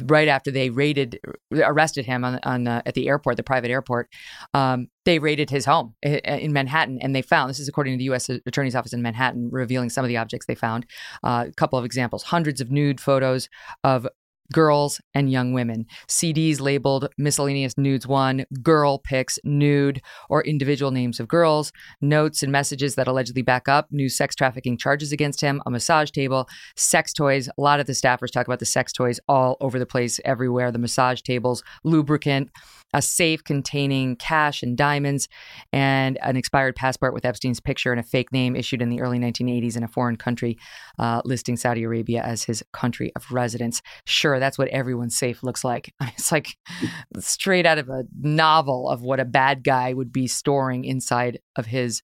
right 0.06 0.28
after 0.28 0.50
they 0.50 0.70
raided, 0.70 1.20
arrested 1.52 2.04
him 2.06 2.24
on, 2.24 2.40
on 2.42 2.66
uh, 2.66 2.82
at 2.86 2.94
the 2.94 3.08
airport, 3.08 3.36
the 3.36 3.42
private 3.42 3.70
airport. 3.70 4.08
Um, 4.54 4.88
they 5.04 5.18
raided 5.18 5.48
his 5.48 5.64
home 5.64 5.94
in 6.02 6.52
Manhattan, 6.52 6.98
and 7.00 7.14
they 7.14 7.22
found 7.22 7.48
this 7.48 7.60
is 7.60 7.68
according 7.68 7.94
to 7.94 7.98
the 7.98 8.04
U.S. 8.04 8.28
Attorney's 8.28 8.74
Office 8.74 8.92
in 8.92 9.00
Manhattan, 9.00 9.48
revealing 9.50 9.90
some 9.90 10.04
of 10.04 10.08
the 10.08 10.16
objects 10.16 10.46
they 10.46 10.54
found. 10.54 10.86
Uh, 11.22 11.46
a 11.48 11.52
couple 11.52 11.78
of 11.78 11.84
examples: 11.84 12.24
hundreds 12.24 12.60
of 12.60 12.70
nude 12.70 13.00
photos 13.00 13.48
of 13.84 14.06
girls 14.52 15.00
and 15.14 15.30
young 15.30 15.52
women. 15.52 15.86
CDs 16.08 16.60
labeled 16.60 17.08
miscellaneous 17.18 17.76
nudes 17.76 18.06
one, 18.06 18.44
girl 18.62 18.98
pics, 18.98 19.38
nude, 19.44 20.00
or 20.28 20.42
individual 20.44 20.90
names 20.90 21.20
of 21.20 21.28
girls, 21.28 21.72
notes 22.00 22.42
and 22.42 22.52
messages 22.52 22.94
that 22.94 23.08
allegedly 23.08 23.42
back 23.42 23.68
up 23.68 23.86
new 23.90 24.08
sex 24.08 24.34
trafficking 24.34 24.76
charges 24.76 25.12
against 25.12 25.40
him, 25.40 25.60
a 25.66 25.70
massage 25.70 26.10
table, 26.10 26.48
sex 26.76 27.12
toys. 27.12 27.48
A 27.48 27.60
lot 27.60 27.80
of 27.80 27.86
the 27.86 27.92
staffers 27.92 28.30
talk 28.30 28.46
about 28.46 28.58
the 28.58 28.66
sex 28.66 28.92
toys 28.92 29.20
all 29.28 29.56
over 29.60 29.78
the 29.78 29.86
place, 29.86 30.20
everywhere, 30.24 30.70
the 30.70 30.78
massage 30.78 31.20
tables, 31.22 31.62
lubricant 31.84 32.50
a 32.94 33.02
safe 33.02 33.44
containing 33.44 34.16
cash 34.16 34.62
and 34.62 34.76
diamonds, 34.76 35.28
and 35.72 36.18
an 36.22 36.36
expired 36.36 36.76
passport 36.76 37.14
with 37.14 37.24
Epstein's 37.24 37.60
picture 37.60 37.92
and 37.92 38.00
a 38.00 38.04
fake 38.04 38.32
name 38.32 38.56
issued 38.56 38.82
in 38.82 38.88
the 38.88 39.00
early 39.00 39.18
1980s 39.18 39.76
in 39.76 39.82
a 39.82 39.88
foreign 39.88 40.16
country, 40.16 40.58
uh, 40.98 41.20
listing 41.24 41.56
Saudi 41.56 41.82
Arabia 41.84 42.22
as 42.22 42.44
his 42.44 42.62
country 42.72 43.12
of 43.16 43.30
residence. 43.30 43.82
Sure, 44.06 44.38
that's 44.38 44.58
what 44.58 44.68
everyone's 44.68 45.16
safe 45.16 45.42
looks 45.42 45.64
like. 45.64 45.92
It's 46.18 46.32
like 46.32 46.56
straight 47.18 47.64
out 47.64 47.78
of 47.78 47.88
a 47.88 48.02
novel 48.20 48.88
of 48.88 49.02
what 49.02 49.20
a 49.20 49.24
bad 49.24 49.62
guy 49.62 49.92
would 49.92 50.12
be 50.12 50.26
storing 50.26 50.84
inside 50.84 51.38
of 51.54 51.66
his 51.66 52.02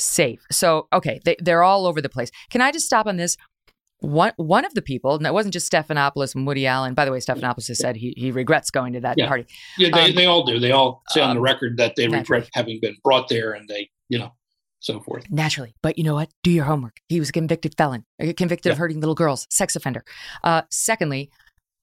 safe. 0.00 0.44
So, 0.50 0.88
okay, 0.92 1.20
they, 1.24 1.36
they're 1.38 1.62
all 1.62 1.86
over 1.86 2.00
the 2.00 2.08
place. 2.08 2.30
Can 2.48 2.60
I 2.60 2.72
just 2.72 2.86
stop 2.86 3.06
on 3.06 3.16
this? 3.16 3.36
One 4.00 4.32
one 4.36 4.64
of 4.64 4.74
the 4.74 4.82
people, 4.82 5.14
and 5.14 5.26
it 5.26 5.32
wasn't 5.32 5.52
just 5.52 5.70
Stephanopoulos 5.70 6.34
and 6.34 6.46
Woody 6.46 6.66
Allen. 6.66 6.94
By 6.94 7.04
the 7.04 7.12
way, 7.12 7.18
Stephanopoulos 7.18 7.68
has 7.68 7.78
said 7.78 7.96
he 7.96 8.14
he 8.16 8.30
regrets 8.30 8.70
going 8.70 8.92
to 8.94 9.00
that 9.00 9.16
yeah. 9.18 9.28
party. 9.28 9.46
Yeah, 9.78 9.90
they, 9.92 10.10
um, 10.10 10.14
they 10.14 10.26
all 10.26 10.44
do. 10.44 10.58
They 10.58 10.72
all 10.72 11.02
say 11.08 11.20
on 11.20 11.34
the 11.34 11.40
um, 11.40 11.44
record 11.44 11.76
that 11.78 11.96
they 11.96 12.06
naturally. 12.06 12.40
regret 12.40 12.50
having 12.54 12.80
been 12.80 12.96
brought 13.04 13.28
there, 13.28 13.52
and 13.52 13.68
they, 13.68 13.90
you 14.08 14.18
know, 14.18 14.32
so 14.80 15.00
forth. 15.00 15.30
Naturally, 15.30 15.74
but 15.82 15.98
you 15.98 16.04
know 16.04 16.14
what? 16.14 16.30
Do 16.42 16.50
your 16.50 16.64
homework. 16.64 16.96
He 17.08 17.20
was 17.20 17.28
a 17.28 17.32
convicted 17.32 17.74
felon, 17.76 18.04
convicted 18.36 18.66
yeah. 18.66 18.72
of 18.72 18.78
hurting 18.78 19.00
little 19.00 19.14
girls, 19.14 19.46
sex 19.50 19.76
offender. 19.76 20.04
Uh, 20.42 20.62
secondly, 20.70 21.30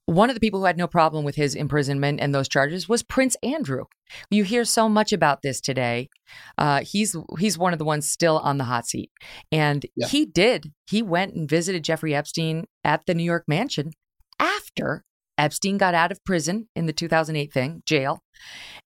one 0.08 0.30
of 0.30 0.36
the 0.36 0.40
people 0.40 0.62
who 0.62 0.66
had 0.66 0.78
no 0.78 0.88
problem 0.88 1.26
with 1.26 1.36
his 1.36 1.54
imprisonment 1.54 2.22
and 2.22 2.34
those 2.34 2.48
charges 2.48 2.88
was 2.88 3.04
Prince 3.04 3.36
Andrew. 3.44 3.84
You 4.32 4.46
hear 4.46 4.64
so 4.64 4.88
much 4.88 5.12
about 5.12 5.42
this 5.42 5.60
today. 5.60 6.10
Uh, 6.58 6.82
he's 6.82 7.16
he's 7.38 7.58
one 7.58 7.74
of 7.74 7.80
the 7.80 7.86
ones 7.86 8.10
still 8.10 8.40
on 8.40 8.58
the 8.58 8.64
hot 8.64 8.88
seat, 8.88 9.12
and 9.52 9.86
yeah. 9.98 10.08
he 10.08 10.26
did. 10.26 10.72
He 10.90 11.02
went 11.02 11.34
and 11.34 11.48
visited 11.48 11.84
Jeffrey 11.84 12.16
Epstein 12.16 12.66
at 12.86 13.06
the 13.06 13.14
New 13.14 13.24
York 13.24 13.44
mansion 13.50 13.92
after 14.40 15.04
Epstein 15.38 15.78
got 15.78 15.94
out 15.94 16.14
of 16.14 16.24
prison 16.24 16.70
in 16.74 16.86
the 16.86 16.94
2008 16.94 17.52
thing, 17.52 17.84
jail, 17.86 18.24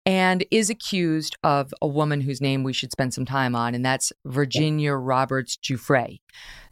and 0.07 0.43
is 0.49 0.71
accused 0.71 1.37
of 1.43 1.71
a 1.83 1.87
woman 1.87 2.21
whose 2.21 2.41
name 2.41 2.63
we 2.63 2.73
should 2.73 2.91
spend 2.91 3.13
some 3.13 3.25
time 3.25 3.55
on, 3.55 3.75
and 3.75 3.85
that's 3.85 4.11
Virginia 4.25 4.93
Roberts 4.93 5.55
Giuffre. 5.57 6.19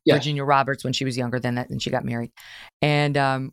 Yeah. 0.05 0.15
Virginia 0.15 0.43
Roberts, 0.43 0.83
when 0.83 0.93
she 0.93 1.05
was 1.05 1.17
younger 1.17 1.39
than 1.39 1.53
that, 1.55 1.69
and 1.69 1.79
she 1.79 1.91
got 1.91 2.03
married, 2.03 2.31
and 2.81 3.15
um, 3.15 3.51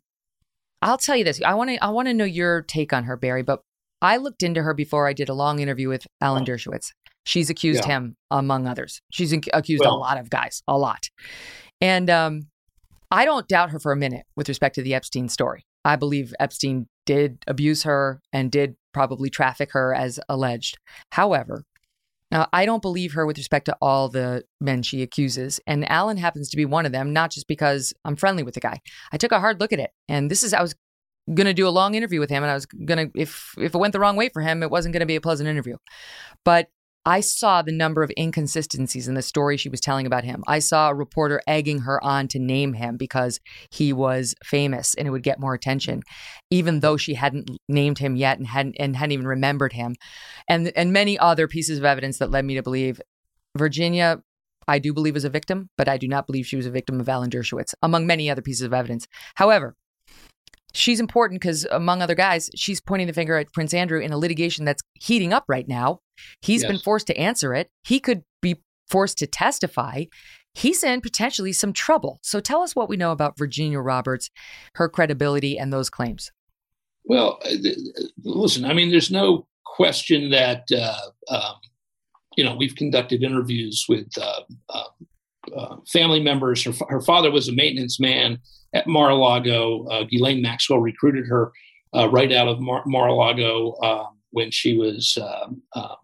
I'll 0.81 0.97
tell 0.97 1.15
you 1.15 1.23
this. 1.23 1.41
I 1.43 1.53
want 1.55 1.69
to 1.71 1.83
I 1.83 1.89
want 1.89 2.07
to 2.07 2.13
know 2.13 2.25
your 2.25 2.61
take 2.61 2.93
on 2.93 3.05
her, 3.05 3.17
Barry. 3.17 3.43
But 3.43 3.61
I 4.01 4.17
looked 4.17 4.43
into 4.43 4.61
her 4.61 4.73
before 4.73 5.07
I 5.07 5.13
did 5.13 5.29
a 5.29 5.33
long 5.33 5.59
interview 5.59 5.89
with 5.89 6.05
Alan 6.21 6.45
Dershowitz. 6.45 6.91
She's 7.25 7.49
accused 7.49 7.83
yeah. 7.83 7.95
him, 7.95 8.15
among 8.31 8.67
others. 8.67 9.01
She's 9.11 9.33
accused 9.33 9.83
well, 9.83 9.95
a 9.95 9.97
lot 9.97 10.17
of 10.17 10.29
guys, 10.29 10.61
a 10.67 10.77
lot. 10.77 11.09
And 11.81 12.09
um, 12.09 12.47
I 13.11 13.25
don't 13.25 13.47
doubt 13.47 13.71
her 13.71 13.79
for 13.79 13.91
a 13.91 13.97
minute 13.97 14.25
with 14.35 14.47
respect 14.47 14.75
to 14.75 14.81
the 14.81 14.93
Epstein 14.93 15.27
story. 15.29 15.65
I 15.83 15.95
believe 15.95 16.33
Epstein 16.39 16.87
did 17.05 17.39
abuse 17.47 17.83
her 17.83 18.21
and 18.31 18.51
did 18.51 18.75
probably 18.93 19.29
traffic 19.29 19.71
her 19.73 19.93
as 19.93 20.19
alleged. 20.29 20.77
However, 21.11 21.63
now, 22.31 22.47
I 22.51 22.65
don't 22.65 22.81
believe 22.81 23.13
her 23.13 23.25
with 23.25 23.37
respect 23.37 23.65
to 23.65 23.77
all 23.81 24.09
the 24.09 24.43
men 24.59 24.83
she 24.83 25.01
accuses. 25.01 25.61
And 25.65 25.89
Alan 25.89 26.17
happens 26.17 26.49
to 26.49 26.57
be 26.57 26.65
one 26.65 26.85
of 26.85 26.91
them, 26.91 27.13
not 27.13 27.31
just 27.31 27.47
because 27.47 27.93
I'm 28.03 28.17
friendly 28.17 28.43
with 28.43 28.53
the 28.53 28.59
guy. 28.59 28.81
I 29.11 29.17
took 29.17 29.31
a 29.31 29.39
hard 29.39 29.61
look 29.61 29.71
at 29.71 29.79
it. 29.79 29.91
And 30.09 30.29
this 30.29 30.43
is, 30.43 30.53
I 30.53 30.61
was 30.61 30.75
going 31.33 31.45
to 31.47 31.53
do 31.53 31.67
a 31.67 31.69
long 31.69 31.95
interview 31.95 32.19
with 32.19 32.29
him. 32.29 32.43
And 32.43 32.51
I 32.51 32.53
was 32.53 32.65
going 32.65 33.11
to, 33.11 33.19
if, 33.19 33.53
if 33.57 33.73
it 33.73 33.77
went 33.77 33.93
the 33.93 33.99
wrong 33.99 34.17
way 34.17 34.29
for 34.29 34.41
him, 34.41 34.61
it 34.61 34.69
wasn't 34.69 34.93
going 34.93 35.01
to 35.01 35.05
be 35.05 35.15
a 35.15 35.21
pleasant 35.21 35.47
interview. 35.47 35.77
But 36.43 36.69
I 37.07 37.21
saw 37.21 37.61
the 37.61 37.71
number 37.71 38.03
of 38.03 38.11
inconsistencies 38.17 39.07
in 39.07 39.13
the 39.13 39.21
story 39.21 39.55
she 39.55 39.69
was 39.69 39.79
telling 39.79 40.05
about 40.05 40.25
him. 40.25 40.43
I 40.45 40.59
saw 40.59 40.89
a 40.89 40.93
reporter 40.93 41.41
egging 41.47 41.79
her 41.79 42.03
on 42.03 42.27
to 42.27 42.37
name 42.37 42.73
him 42.73 42.97
because 42.97 43.39
he 43.71 43.93
was 43.93 44.35
famous 44.43 44.93
and 44.93 45.07
it 45.07 45.11
would 45.11 45.23
get 45.23 45.39
more 45.39 45.53
attention, 45.53 46.03
even 46.51 46.81
though 46.81 46.97
she 46.97 47.13
hadn't 47.13 47.49
named 47.69 47.99
him 47.99 48.17
yet 48.17 48.39
and 48.39 48.47
hadn't 48.47 48.75
and 48.77 48.97
hadn't 48.97 49.13
even 49.13 49.25
remembered 49.25 49.71
him, 49.71 49.95
and 50.49 50.73
and 50.75 50.91
many 50.91 51.17
other 51.17 51.47
pieces 51.47 51.77
of 51.77 51.85
evidence 51.85 52.17
that 52.17 52.29
led 52.29 52.43
me 52.43 52.55
to 52.55 52.61
believe 52.61 52.99
Virginia 53.57 54.21
I 54.67 54.79
do 54.79 54.93
believe 54.93 55.15
is 55.15 55.23
a 55.23 55.29
victim, 55.29 55.69
but 55.77 55.87
I 55.87 55.97
do 55.97 56.09
not 56.09 56.27
believe 56.27 56.45
she 56.45 56.57
was 56.57 56.65
a 56.65 56.71
victim 56.71 56.99
of 56.99 57.07
Alan 57.07 57.29
Dershowitz, 57.29 57.73
among 57.81 58.05
many 58.05 58.29
other 58.29 58.41
pieces 58.41 58.63
of 58.63 58.73
evidence. 58.73 59.07
However, 59.35 59.77
she's 60.73 60.99
important 60.99 61.41
because, 61.41 61.65
among 61.65 62.01
other 62.01 62.15
guys, 62.15 62.49
she's 62.55 62.79
pointing 62.79 63.07
the 63.07 63.13
finger 63.13 63.37
at 63.37 63.51
Prince 63.53 63.73
Andrew 63.73 63.99
in 63.99 64.11
a 64.11 64.17
litigation 64.17 64.65
that's 64.65 64.81
heating 64.95 65.33
up 65.33 65.45
right 65.47 65.67
now. 65.67 65.99
He's 66.41 66.63
yes. 66.63 66.71
been 66.71 66.79
forced 66.79 67.07
to 67.07 67.17
answer 67.17 67.53
it. 67.53 67.69
He 67.83 67.99
could 67.99 68.23
be 68.41 68.61
forced 68.89 69.17
to 69.19 69.27
testify. 69.27 70.05
He's 70.53 70.83
in 70.83 71.01
potentially 71.01 71.53
some 71.53 71.73
trouble. 71.73 72.19
So 72.23 72.39
tell 72.39 72.61
us 72.63 72.75
what 72.75 72.89
we 72.89 72.97
know 72.97 73.11
about 73.11 73.37
Virginia 73.37 73.79
Roberts, 73.79 74.29
her 74.75 74.89
credibility, 74.89 75.57
and 75.57 75.71
those 75.71 75.89
claims. 75.89 76.31
Well, 77.05 77.39
uh, 77.45 77.69
listen, 78.23 78.65
I 78.65 78.73
mean, 78.73 78.89
there's 78.89 79.11
no 79.11 79.47
question 79.65 80.31
that, 80.31 80.63
uh, 80.75 81.33
um, 81.33 81.55
you 82.35 82.43
know, 82.43 82.55
we've 82.55 82.75
conducted 82.75 83.23
interviews 83.23 83.85
with 83.87 84.07
uh, 84.19 84.41
uh, 84.69 84.83
uh 85.55 85.75
family 85.87 86.19
members. 86.19 86.63
Her, 86.63 86.73
her, 86.89 87.01
father 87.01 87.31
was 87.31 87.47
a 87.47 87.53
maintenance 87.53 87.99
man 87.99 88.39
at 88.73 88.87
Mar-a-Lago. 88.87 89.87
Uh, 89.87 90.03
Ghislaine 90.03 90.41
Maxwell 90.41 90.79
recruited 90.79 91.25
her 91.27 91.51
uh, 91.95 92.09
right 92.09 92.31
out 92.31 92.47
of 92.47 92.59
Mar- 92.59 92.83
Mar-a-Lago 92.85 93.75
um, 93.83 94.17
when 94.31 94.51
she 94.51 94.77
was, 94.77 95.17
um, 95.21 95.61
um 95.75 95.95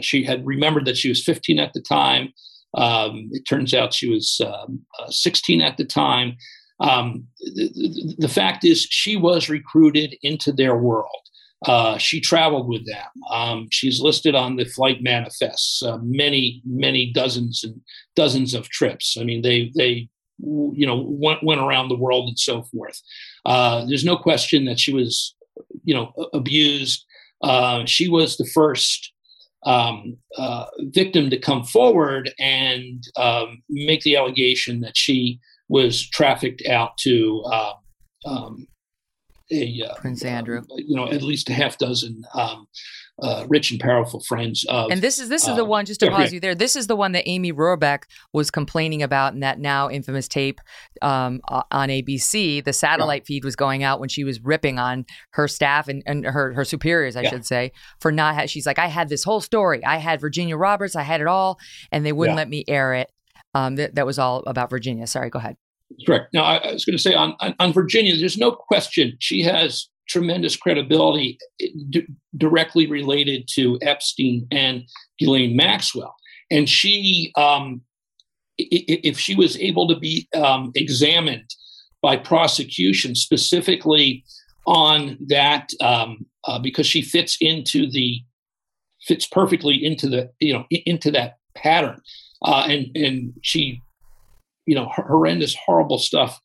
she 0.00 0.24
had 0.24 0.44
remembered 0.44 0.84
that 0.86 0.96
she 0.96 1.08
was 1.08 1.22
15 1.22 1.58
at 1.58 1.72
the 1.72 1.80
time. 1.80 2.32
Um, 2.74 3.28
it 3.32 3.44
turns 3.48 3.72
out 3.72 3.94
she 3.94 4.08
was 4.08 4.40
um, 4.44 4.84
16 5.08 5.60
at 5.60 5.76
the 5.76 5.84
time. 5.84 6.36
Um, 6.80 7.26
the, 7.40 8.14
the, 8.18 8.28
fact 8.28 8.64
is, 8.64 8.82
she 8.82 9.16
was 9.16 9.48
recruited 9.48 10.16
into 10.22 10.52
their 10.52 10.76
world. 10.76 11.08
Uh, 11.64 11.96
she 11.96 12.20
traveled 12.20 12.68
with 12.68 12.84
them. 12.86 13.06
Um, 13.30 13.68
she's 13.70 14.00
listed 14.00 14.34
on 14.34 14.56
the 14.56 14.66
flight 14.66 15.02
manifests, 15.02 15.82
uh, 15.82 15.98
many, 16.02 16.60
many 16.66 17.10
dozens 17.12 17.64
and 17.64 17.80
dozens 18.14 18.52
of 18.52 18.68
trips. 18.68 19.16
I 19.18 19.24
mean, 19.24 19.40
they 19.40 19.72
they 19.74 20.08
you 20.38 20.86
know 20.86 21.04
went, 21.08 21.42
went 21.42 21.60
around 21.60 21.88
the 21.88 21.96
world 21.96 22.28
and 22.28 22.38
so 22.38 22.62
forth. 22.62 23.00
Uh, 23.44 23.84
there's 23.86 24.04
no 24.04 24.16
question 24.16 24.64
that 24.66 24.78
she 24.78 24.92
was 24.92 25.34
you 25.84 25.94
know 25.94 26.12
abused. 26.32 27.04
Uh, 27.42 27.84
she 27.84 28.08
was 28.08 28.36
the 28.36 28.46
first 28.46 29.12
um, 29.64 30.16
uh, 30.38 30.66
victim 30.78 31.28
to 31.30 31.38
come 31.38 31.64
forward 31.64 32.32
and 32.38 33.02
um, 33.16 33.62
make 33.68 34.02
the 34.02 34.16
allegation 34.16 34.80
that 34.80 34.96
she 34.96 35.40
was 35.68 36.08
trafficked 36.08 36.64
out 36.66 36.96
to 36.98 37.42
uh, 37.46 37.72
um, 38.26 38.66
a 39.50 39.82
uh, 39.88 39.94
Prince 39.96 40.24
Andrew. 40.24 40.62
You 40.76 40.96
know, 40.96 41.08
at 41.08 41.22
least 41.22 41.50
a 41.50 41.52
half 41.52 41.78
dozen 41.78 42.22
um, 42.34 42.66
uh, 43.22 43.46
rich 43.48 43.70
and 43.70 43.80
powerful 43.80 44.20
friends 44.20 44.64
of. 44.68 44.90
And 44.90 45.00
this 45.00 45.18
is 45.18 45.28
this 45.28 45.48
is 45.48 45.56
the 45.56 45.62
um, 45.62 45.68
one. 45.68 45.86
Just 45.86 46.00
to 46.00 46.10
pause 46.10 46.32
you 46.32 46.40
there. 46.40 46.54
This 46.54 46.76
is 46.76 46.86
the 46.86 46.96
one 46.96 47.12
that 47.12 47.26
Amy 47.26 47.52
Robach 47.52 48.02
was 48.32 48.50
complaining 48.50 49.02
about 49.02 49.32
in 49.32 49.40
that 49.40 49.58
now 49.58 49.88
infamous 49.88 50.28
tape 50.28 50.60
um, 51.00 51.40
on 51.48 51.88
ABC. 51.88 52.62
The 52.62 52.72
satellite 52.72 53.22
yeah. 53.22 53.26
feed 53.36 53.44
was 53.44 53.56
going 53.56 53.82
out 53.82 54.00
when 54.00 54.08
she 54.08 54.24
was 54.24 54.40
ripping 54.40 54.78
on 54.78 55.06
her 55.30 55.48
staff 55.48 55.88
and, 55.88 56.02
and 56.06 56.24
her 56.24 56.52
her 56.52 56.64
superiors, 56.64 57.16
I 57.16 57.22
yeah. 57.22 57.30
should 57.30 57.46
say, 57.46 57.72
for 58.00 58.12
not. 58.12 58.34
Ha- 58.34 58.46
she's 58.46 58.66
like, 58.66 58.78
I 58.78 58.88
had 58.88 59.08
this 59.08 59.24
whole 59.24 59.40
story. 59.40 59.84
I 59.84 59.96
had 59.96 60.20
Virginia 60.20 60.56
Roberts. 60.56 60.94
I 60.94 61.02
had 61.02 61.20
it 61.20 61.26
all, 61.26 61.58
and 61.90 62.04
they 62.04 62.12
wouldn't 62.12 62.34
yeah. 62.34 62.40
let 62.42 62.48
me 62.48 62.64
air 62.68 62.94
it. 62.94 63.10
Um, 63.54 63.76
that, 63.76 63.94
that 63.94 64.04
was 64.04 64.18
all 64.18 64.42
about 64.46 64.68
Virginia. 64.68 65.06
Sorry, 65.06 65.30
go 65.30 65.38
ahead. 65.38 65.56
Correct. 66.04 66.26
Now, 66.34 66.44
I, 66.44 66.56
I 66.56 66.72
was 66.72 66.84
going 66.84 66.96
to 66.96 67.02
say 67.02 67.14
on, 67.14 67.34
on, 67.40 67.54
on 67.58 67.72
Virginia, 67.72 68.14
there's 68.16 68.36
no 68.36 68.50
question 68.52 69.16
she 69.18 69.42
has 69.42 69.88
tremendous 70.08 70.56
credibility 70.56 71.38
eh, 71.60 72.00
directly 72.36 72.86
related 72.86 73.48
to 73.54 73.78
Epstein 73.82 74.46
and 74.50 74.84
Ghislaine 75.18 75.56
Maxwell. 75.56 76.14
And 76.50 76.68
she, 76.68 77.32
um, 77.36 77.82
if 78.58 79.18
she 79.18 79.34
was 79.34 79.58
able 79.58 79.88
to 79.88 79.98
be 79.98 80.28
um, 80.34 80.72
examined 80.74 81.54
by 82.02 82.16
prosecution 82.16 83.14
specifically 83.14 84.24
on 84.66 85.16
that, 85.28 85.70
um, 85.80 86.26
uh, 86.44 86.58
because 86.58 86.86
she 86.86 87.02
fits 87.02 87.36
into 87.40 87.90
the 87.90 88.20
fits 89.02 89.26
perfectly 89.26 89.84
into 89.84 90.08
the 90.08 90.30
you 90.40 90.52
know 90.52 90.64
into 90.70 91.10
that 91.12 91.38
pattern, 91.54 92.00
uh, 92.42 92.66
and 92.68 92.96
and 92.96 93.32
she 93.42 93.82
you 94.66 94.74
know, 94.74 94.90
horrendous, 94.94 95.56
horrible 95.64 95.98
stuff, 95.98 96.40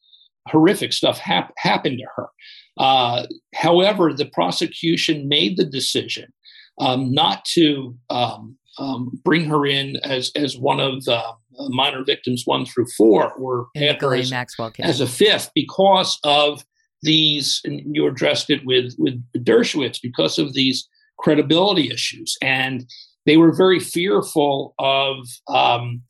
horrific 0.47 0.93
stuff 0.93 1.17
hap- 1.17 1.53
happened 1.57 1.97
to 1.97 2.05
her. 2.15 2.27
Uh, 2.81 3.27
however, 3.53 4.11
the 4.11 4.25
prosecution 4.25 5.27
made 5.27 5.55
the 5.55 5.65
decision 5.65 6.33
um, 6.79 7.11
not 7.11 7.45
to 7.45 7.95
um, 8.09 8.57
um, 8.79 9.19
bring 9.23 9.45
her 9.45 9.67
in 9.67 9.97
as 9.97 10.31
as 10.35 10.57
one 10.57 10.79
of 10.79 11.05
the 11.05 11.21
minor 11.69 12.03
victims 12.03 12.41
one 12.45 12.65
through 12.65 12.87
four, 12.97 13.31
or 13.33 13.67
as, 14.23 14.31
Maxwell 14.31 14.71
case. 14.71 14.85
as 14.87 14.99
a 14.99 15.05
fifth, 15.05 15.51
because 15.53 16.17
of 16.23 16.65
these. 17.03 17.61
And 17.63 17.95
you 17.95 18.07
addressed 18.07 18.49
it 18.49 18.65
with 18.65 18.95
with 18.97 19.21
Dershowitz 19.37 19.99
because 20.01 20.39
of 20.39 20.53
these 20.55 20.89
credibility 21.19 21.91
issues, 21.91 22.35
and 22.41 22.89
they 23.27 23.37
were 23.37 23.55
very 23.55 23.79
fearful 23.79 24.73
of 24.79 25.17
um, 25.47 26.01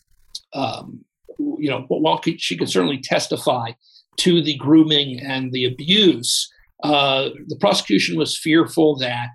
um, 0.54 1.04
you 1.38 1.70
know, 1.70 1.86
while 1.90 2.22
she 2.38 2.56
could 2.58 2.70
certainly 2.70 3.02
testify 3.02 3.72
to 4.18 4.42
the 4.42 4.56
grooming 4.56 5.20
and 5.20 5.52
the 5.52 5.66
abuse, 5.66 6.50
uh, 6.84 7.30
the 7.48 7.58
prosecution 7.60 8.18
was 8.18 8.38
fearful 8.38 8.98
that 8.98 9.32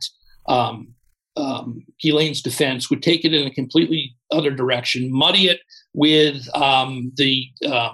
um, 0.49 0.89
um, 1.37 1.85
Ghislaine's 2.03 2.43
defense 2.43 2.91
would 2.91 3.03
take 3.03 3.25
it 3.25 3.35
in 3.35 3.47
a 3.47 3.55
completely 3.55 4.15
other 4.31 4.51
direction, 4.51 5.13
muddy 5.13 5.47
it 5.47 5.61
with 5.95 6.49
um, 6.55 7.13
the 7.17 7.47
uh, 7.67 7.91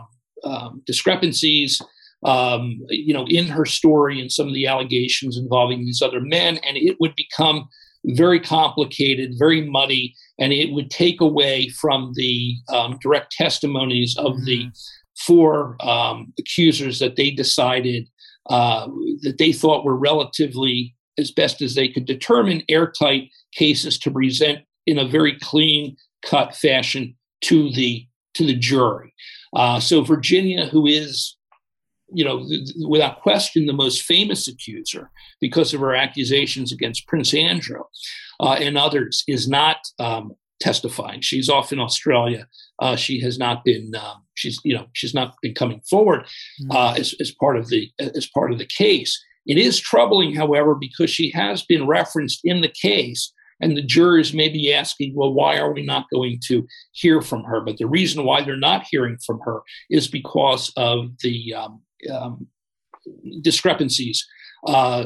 discrepancies, 0.86 1.80
um, 2.24 2.78
you 2.88 3.12
know, 3.12 3.26
in 3.28 3.46
her 3.46 3.64
story 3.64 4.20
and 4.20 4.30
some 4.30 4.46
of 4.48 4.54
the 4.54 4.66
allegations 4.66 5.36
involving 5.36 5.80
these 5.80 6.02
other 6.02 6.20
men, 6.20 6.58
and 6.58 6.76
it 6.76 6.96
would 7.00 7.14
become 7.16 7.68
very 8.06 8.40
complicated, 8.40 9.32
very 9.38 9.68
muddy, 9.68 10.14
and 10.38 10.52
it 10.52 10.72
would 10.72 10.90
take 10.90 11.20
away 11.20 11.68
from 11.68 12.12
the 12.14 12.56
um, 12.72 12.98
direct 13.00 13.32
testimonies 13.32 14.16
of 14.18 14.32
mm-hmm. 14.32 14.44
the 14.44 14.70
four 15.18 15.76
um, 15.80 16.32
accusers 16.38 16.98
that 16.98 17.16
they 17.16 17.30
decided 17.30 18.08
uh, 18.48 18.86
that 19.23 19.39
they 19.39 19.52
thought 19.52 19.85
were 19.85 19.97
relatively, 19.97 20.94
as 21.19 21.31
best 21.31 21.62
as 21.62 21.74
they 21.74 21.89
could 21.89 22.05
determine, 22.05 22.62
airtight 22.69 23.28
cases 23.52 23.98
to 23.98 24.10
present 24.10 24.60
in 24.86 24.98
a 24.98 25.09
very 25.09 25.39
clean 25.39 25.97
cut 26.24 26.55
fashion 26.55 27.16
to 27.43 27.70
the 27.73 28.06
to 28.35 28.47
the 28.47 28.56
jury. 28.56 29.12
Uh, 29.55 29.78
so 29.78 30.02
Virginia, 30.02 30.66
who 30.66 30.86
is 30.86 31.36
you 32.14 32.24
know, 32.24 32.47
without 32.89 33.23
question, 33.23 33.66
the 33.66 33.73
most 33.73 34.02
famous 34.02 34.47
accuser 34.47 35.10
because 35.40 35.73
of 35.73 35.81
her 35.81 35.94
accusations 35.94 36.73
against 36.73 37.06
Prince 37.06 37.32
Andrew 37.32 37.82
uh, 38.40 38.56
and 38.60 38.77
others, 38.77 39.24
is 39.27 39.48
not 39.48 39.78
um, 39.98 40.32
testifying. 40.60 41.20
She's 41.20 41.48
off 41.48 41.73
in 41.73 41.81
Australia. 41.81 42.47
Uh, 42.78 42.97
she 42.97 43.20
has 43.20 43.39
not 43.39 43.64
been. 43.64 43.94
Um, 43.94 44.21
she's 44.34 44.59
you 44.64 44.74
know 44.74 44.86
she's 44.92 45.14
not 45.14 45.34
been 45.42 45.54
coming 45.54 45.80
forward 45.88 46.26
mm. 46.62 46.74
uh, 46.74 46.94
as, 46.98 47.14
as 47.20 47.30
part 47.32 47.56
of 47.56 47.68
the 47.68 47.90
as 47.98 48.28
part 48.34 48.52
of 48.52 48.59
the 48.59 48.66
case. 48.66 49.22
It 49.46 49.59
is 49.59 49.80
troubling, 49.80 50.34
however, 50.34 50.74
because 50.74 51.10
she 51.10 51.30
has 51.30 51.64
been 51.64 51.86
referenced 51.86 52.40
in 52.44 52.60
the 52.60 52.68
case. 52.68 53.32
And 53.60 53.76
the 53.76 53.82
jurors 53.82 54.34
may 54.34 54.48
be 54.48 54.72
asking, 54.72 55.14
well, 55.14 55.32
why 55.32 55.56
are 55.59 55.72
we 55.72 55.84
not 55.84 56.06
going 56.12 56.40
to 56.48 56.66
hear 56.92 57.22
from 57.22 57.44
her? 57.44 57.60
But 57.60 57.78
the 57.78 57.86
reason 57.86 58.24
why 58.24 58.42
they're 58.42 58.56
not 58.56 58.86
hearing 58.90 59.18
from 59.24 59.40
her 59.44 59.60
is 59.88 60.09
because 60.09 60.72
of 60.76 61.16
the 61.22 61.54
um, 61.54 61.80
um, 62.12 62.46
discrepancies 63.40 64.26
uh, 64.66 65.04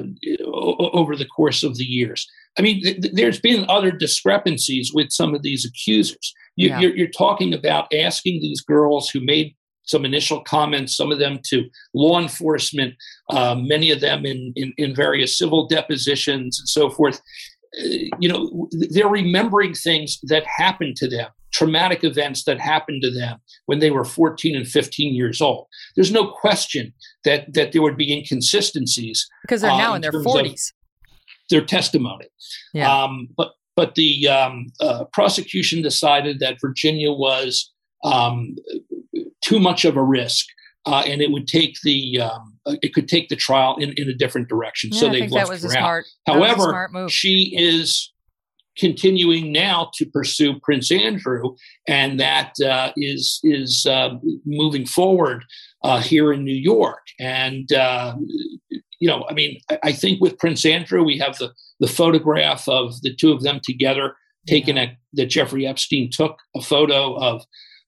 over 0.49 1.17
the 1.17 1.27
course 1.27 1.63
of 1.63 1.77
the 1.77 1.85
years. 1.85 2.27
I 2.59 2.63
mean, 2.63 2.83
th- 2.83 3.13
there's 3.13 3.41
been 3.41 3.67
other 3.69 3.91
discrepancies 3.91 4.91
with 4.95 5.11
some 5.11 5.35
of 5.35 5.43
these 5.43 5.65
accusers. 5.65 6.35
You, 6.57 6.73
are 6.73 6.81
yeah. 6.81 7.07
talking 7.17 7.53
about 7.53 7.93
asking 7.93 8.41
these 8.41 8.63
girls 8.63 9.11
who 9.11 9.21
made 9.21 9.55
some 9.85 10.05
initial 10.05 10.43
comments, 10.43 10.97
some 10.97 11.13
of 11.13 11.19
them 11.19 11.39
to 11.45 11.65
law 11.95 12.21
enforcement, 12.21 12.95
uh, 13.31 13.55
many 13.57 13.91
of 13.91 14.01
them 14.01 14.25
in, 14.25 14.53
in, 14.57 14.73
in, 14.79 14.95
various 14.95 15.39
civil 15.39 15.69
depositions 15.69 16.59
and 16.59 16.69
so 16.69 16.91
forth. 16.91 17.21
Uh, 17.79 18.09
you 18.19 18.29
know, 18.29 18.69
they're 18.91 19.07
remembering 19.07 19.75
things 19.75 20.19
that 20.25 20.45
happened 20.47 20.97
to 20.97 21.09
them 21.09 21.29
traumatic 21.57 22.05
events 22.05 22.45
that 22.45 22.61
happened 22.61 23.01
to 23.03 23.11
them 23.11 23.39
when 23.65 23.79
they 23.79 23.91
were 23.91 24.05
14 24.05 24.55
and 24.55 24.67
15 24.67 25.15
years 25.15 25.41
old. 25.41 25.67
There's 25.95 26.13
no 26.13 26.31
question 26.31 26.93
that 27.25 27.55
that 27.55 27.73
there 27.73 27.83
would 27.83 27.97
be 27.97 28.13
inconsistencies 28.13 29.27
because 29.43 29.63
they're 29.63 29.71
uh, 29.71 29.79
now 29.79 29.95
in, 29.95 30.05
in 30.05 30.11
their 30.11 30.23
40s. 30.23 30.73
Their 31.51 31.65
testimony, 31.65 32.27
yeah. 32.75 32.93
Um, 32.93 33.29
but 33.37 33.53
but 33.77 33.95
the 33.95 34.29
um, 34.29 34.67
uh, 34.81 35.05
prosecution 35.13 35.83
decided 35.83 36.41
that 36.41 36.57
Virginia 36.61 37.13
was 37.13 37.73
um, 38.05 38.57
too 39.45 39.61
much 39.61 39.85
of 39.85 39.97
a 39.97 40.03
risk, 40.03 40.47
uh, 40.87 41.03
and 41.07 41.21
it 41.21 41.31
would 41.31 41.47
take 41.47 41.77
the 41.83 42.21
um, 42.21 42.59
it 42.67 42.95
could 42.95 43.09
take 43.09 43.29
the 43.29 43.37
trial 43.37 43.77
in, 43.77 43.93
in 43.97 44.09
a 44.09 44.15
different 44.15 44.49
direction. 44.49 44.91
Yeah, 44.93 45.01
so 45.01 45.09
they 45.11 45.29
left 45.29 45.63
her 45.63 45.77
out. 45.77 46.05
However, 46.27 47.09
she 47.09 47.55
is 47.57 48.13
continuing 48.79 49.53
now 49.53 49.91
to 49.95 50.07
pursue 50.07 50.59
Prince 50.61 50.91
Andrew, 50.91 51.55
and 51.89 52.21
that 52.21 52.53
uh, 52.65 52.93
is 52.97 53.41
is 53.43 53.87
uh, 53.89 54.11
moving 54.45 54.87
forward 54.87 55.45
uh, 55.83 56.01
here 56.01 56.33
in 56.33 56.45
New 56.45 56.55
York. 56.55 57.03
And 57.19 57.71
uh, 57.73 58.17
you 59.01 59.09
know, 59.09 59.25
I 59.29 59.35
mean, 59.35 59.61
I, 59.71 59.79
I, 59.85 59.93
think 59.93 60.21
with 60.21 60.39
Prince 60.39 60.65
Andrew, 60.65 61.03
we 61.03 61.19
have 61.19 61.37
the 61.39 61.53
the 61.81 61.89
photograph 61.89 62.69
of 62.69 63.01
the 63.03 63.15
two 63.15 63.33
of 63.33 63.43
them 63.43 63.61
together, 63.63 64.17
taken 64.47 64.79
at 64.79 64.97
that 65.15 65.27
Jeffrey 65.27 65.67
Epstein 65.67 66.11
took 66.11 66.39
a 66.55 66.61
photo 66.61 67.15
of 67.17 67.45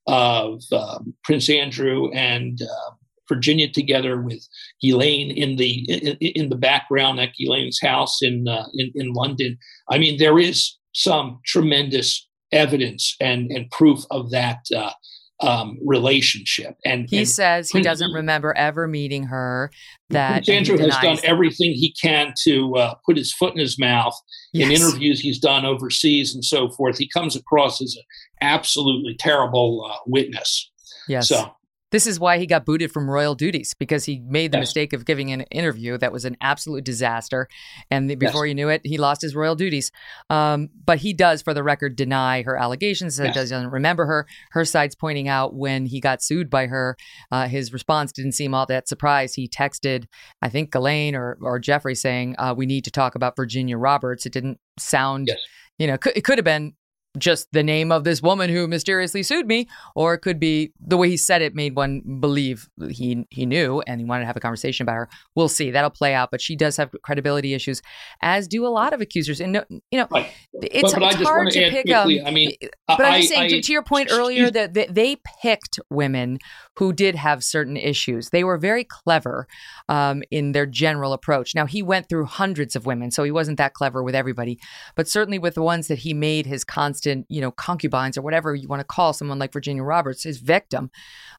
of 0.06 0.62
um, 0.72 1.14
Prince 1.24 1.50
Andrew 1.50 2.10
and 2.12 2.60
uh, 2.62 2.90
Virginia 3.28 3.70
together 3.70 4.20
with 4.20 4.46
Ghislaine 4.82 5.30
in 5.30 5.56
the 5.56 5.84
in, 5.90 6.16
in, 6.16 6.48
the 6.48 6.56
background 6.56 7.20
at 7.20 7.34
Ghislaine's 7.38 7.80
house 7.80 8.22
in, 8.22 8.48
uh, 8.48 8.66
in 8.74 8.90
in 8.94 9.12
London. 9.12 9.58
I 9.90 9.98
mean, 9.98 10.18
there 10.18 10.38
is 10.38 10.76
some 10.94 11.40
tremendous 11.46 12.26
evidence 12.52 13.14
and 13.20 13.50
and 13.50 13.70
proof 13.70 14.04
of 14.10 14.30
that 14.30 14.60
uh, 14.74 14.92
um, 15.40 15.78
relationship. 15.84 16.76
And 16.84 17.08
he 17.08 17.18
and 17.18 17.28
says 17.28 17.70
he 17.70 17.82
doesn't 17.82 18.12
remember 18.12 18.52
ever 18.56 18.86
meeting 18.88 19.24
her. 19.24 19.70
That 20.10 20.44
Prince 20.44 20.70
Andrew 20.70 20.78
has 20.78 20.96
done 20.98 21.18
everything 21.22 21.72
he 21.72 21.92
can 21.92 22.32
to 22.44 22.76
uh, 22.76 22.94
put 23.04 23.16
his 23.16 23.32
foot 23.32 23.52
in 23.52 23.60
his 23.60 23.78
mouth 23.78 24.14
yes. 24.52 24.66
in 24.66 24.74
interviews 24.74 25.20
he's 25.20 25.38
done 25.38 25.64
overseas 25.64 26.34
and 26.34 26.44
so 26.44 26.70
forth. 26.70 26.98
He 26.98 27.08
comes 27.08 27.36
across 27.36 27.82
as 27.82 27.94
an 27.94 28.02
absolutely 28.40 29.14
terrible 29.16 29.88
uh, 29.90 29.98
witness. 30.06 30.70
Yes. 31.08 31.28
So 31.28 31.52
this 31.90 32.06
is 32.06 32.20
why 32.20 32.38
he 32.38 32.46
got 32.46 32.66
booted 32.66 32.92
from 32.92 33.08
royal 33.08 33.34
duties 33.34 33.74
because 33.74 34.04
he 34.04 34.20
made 34.20 34.52
the 34.52 34.58
yes. 34.58 34.68
mistake 34.68 34.92
of 34.92 35.04
giving 35.04 35.32
an 35.32 35.42
interview 35.42 35.96
that 35.98 36.12
was 36.12 36.24
an 36.24 36.36
absolute 36.40 36.84
disaster. 36.84 37.48
And 37.90 38.10
the, 38.10 38.14
before 38.14 38.46
yes. 38.46 38.50
you 38.50 38.54
knew 38.54 38.68
it, 38.68 38.82
he 38.84 38.98
lost 38.98 39.22
his 39.22 39.34
royal 39.34 39.54
duties. 39.54 39.90
Um, 40.28 40.68
but 40.84 40.98
he 40.98 41.12
does, 41.12 41.40
for 41.40 41.54
the 41.54 41.62
record, 41.62 41.96
deny 41.96 42.42
her 42.42 42.56
allegations, 42.56 43.16
that 43.16 43.26
yes. 43.26 43.34
doesn't 43.34 43.70
remember 43.70 44.06
her. 44.06 44.26
Her 44.50 44.64
side's 44.64 44.94
pointing 44.94 45.28
out 45.28 45.54
when 45.54 45.86
he 45.86 46.00
got 46.00 46.22
sued 46.22 46.50
by 46.50 46.66
her, 46.66 46.96
uh, 47.32 47.48
his 47.48 47.72
response 47.72 48.12
didn't 48.12 48.32
seem 48.32 48.54
all 48.54 48.66
that 48.66 48.88
surprised. 48.88 49.36
He 49.36 49.48
texted, 49.48 50.04
I 50.42 50.48
think, 50.48 50.70
Ghislaine 50.70 51.14
or, 51.14 51.38
or 51.40 51.58
Jeffrey 51.58 51.94
saying, 51.94 52.34
uh, 52.38 52.54
We 52.56 52.66
need 52.66 52.84
to 52.84 52.90
talk 52.90 53.14
about 53.14 53.36
Virginia 53.36 53.78
Roberts. 53.78 54.26
It 54.26 54.32
didn't 54.32 54.58
sound. 54.78 55.30
You 55.78 55.86
know, 55.86 55.94
it 55.94 56.24
could 56.24 56.38
have 56.38 56.44
been 56.44 56.74
just 57.16 57.48
the 57.52 57.62
name 57.62 57.90
of 57.90 58.04
this 58.04 58.20
woman 58.20 58.50
who 58.50 58.68
mysteriously 58.68 59.22
sued 59.22 59.46
me, 59.46 59.66
or 59.94 60.14
it 60.14 60.18
could 60.18 60.38
be 60.38 60.72
the 60.78 60.96
way 60.96 61.08
he 61.08 61.16
said 61.16 61.40
it 61.40 61.54
made 61.54 61.74
one 61.74 62.00
believe 62.20 62.68
he 62.90 63.26
he 63.30 63.46
knew 63.46 63.82
and 63.86 64.00
he 64.00 64.04
wanted 64.04 64.22
to 64.22 64.26
have 64.26 64.36
a 64.36 64.40
conversation 64.40 64.84
about 64.84 64.94
her. 64.94 65.08
We'll 65.34 65.48
see. 65.48 65.70
That'll 65.70 65.90
play 65.90 66.14
out, 66.14 66.30
but 66.30 66.40
she 66.40 66.54
does 66.54 66.76
have 66.76 66.90
credibility 67.02 67.54
issues, 67.54 67.82
as 68.20 68.46
do 68.46 68.66
a 68.66 68.68
lot 68.68 68.92
of 68.92 69.00
accusers. 69.00 69.40
And 69.40 69.54
you 69.90 69.98
know, 69.98 70.06
right. 70.10 70.30
it's, 70.52 70.92
but, 70.92 71.00
but 71.00 71.14
it's 71.14 71.22
hard 71.22 71.50
to, 71.52 71.70
pick 71.70 71.90
up. 71.90 72.06
I 72.06 72.30
mean, 72.30 72.52
but 72.86 73.00
I, 73.00 73.16
am 73.16 73.20
just 73.20 73.32
saying 73.32 73.42
I, 73.42 73.48
to, 73.48 73.62
to, 73.62 73.72
your 73.72 73.82
point 73.82 74.10
earlier 74.12 74.50
that, 74.50 74.74
that 74.74 74.94
they 74.94 75.16
picked 75.42 75.80
women 75.90 76.38
who 76.76 76.92
did 76.92 77.14
have 77.14 77.42
certain 77.42 77.76
issues. 77.76 78.30
They 78.30 78.44
were 78.44 78.58
very 78.58 78.84
clever 78.84 79.46
um, 79.88 80.22
in 80.30 80.52
their 80.52 80.66
general 80.66 81.12
approach. 81.12 81.54
Now 81.54 81.66
he 81.66 81.82
went 81.82 82.08
through 82.08 82.26
hundreds 82.26 82.76
of 82.76 82.86
women, 82.86 83.10
so 83.10 83.24
he 83.24 83.30
wasn't 83.30 83.58
that 83.58 83.74
clever 83.74 84.02
with 84.02 84.14
everybody, 84.14 84.58
but 84.94 85.08
certainly 85.08 85.38
with 85.38 85.54
the 85.54 85.62
ones 85.62 85.88
that 85.88 85.98
he 85.98 86.14
made 86.14 86.46
his 86.46 86.64
constant 86.64 86.97
constant, 86.98 87.26
you 87.28 87.40
know, 87.40 87.50
concubines 87.52 88.18
or 88.18 88.22
whatever 88.22 88.54
you 88.54 88.68
want 88.68 88.80
to 88.80 88.84
call 88.84 89.12
someone 89.12 89.38
like 89.38 89.52
Virginia 89.52 89.82
Roberts, 89.82 90.24
his 90.24 90.38
victim, 90.38 90.90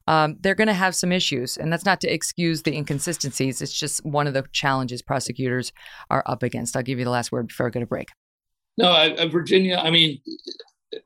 um, 0.06 0.36
they're 0.40 0.54
going 0.54 0.68
to 0.68 0.74
have 0.74 0.94
some 0.94 1.12
issues. 1.12 1.56
And 1.56 1.72
that's 1.72 1.84
not 1.84 2.00
to 2.00 2.12
excuse 2.12 2.62
the 2.62 2.74
inconsistencies. 2.74 3.60
It's 3.60 3.78
just 3.78 4.04
one 4.04 4.26
of 4.26 4.34
the 4.34 4.44
challenges 4.52 5.02
prosecutors 5.02 5.72
are 6.08 6.22
up 6.26 6.42
against. 6.42 6.76
I'll 6.76 6.82
give 6.82 6.98
you 6.98 7.04
the 7.04 7.10
last 7.10 7.30
word 7.30 7.48
before 7.48 7.66
I 7.66 7.70
go 7.70 7.80
to 7.80 7.86
break. 7.86 8.08
No, 8.78 8.90
I, 8.90 9.28
Virginia, 9.28 9.76
I 9.76 9.90
mean, 9.90 10.20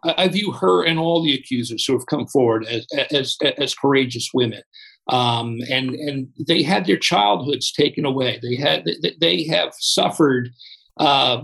I 0.05 0.29
view 0.29 0.53
her 0.53 0.85
and 0.85 0.99
all 0.99 1.23
the 1.23 1.35
accusers 1.35 1.85
who 1.85 1.95
have 1.95 2.07
come 2.07 2.27
forward 2.27 2.65
as 2.67 2.87
as, 3.11 3.37
as 3.59 3.75
courageous 3.75 4.31
women, 4.33 4.63
um, 5.09 5.59
and 5.69 5.91
and 5.91 6.29
they 6.47 6.63
had 6.63 6.87
their 6.87 6.97
childhoods 6.97 7.73
taken 7.73 8.05
away. 8.07 8.41
They 8.43 8.57
had 8.57 8.87
they 9.21 9.45
have 9.45 9.73
suffered 9.79 10.51
uh, 10.99 11.43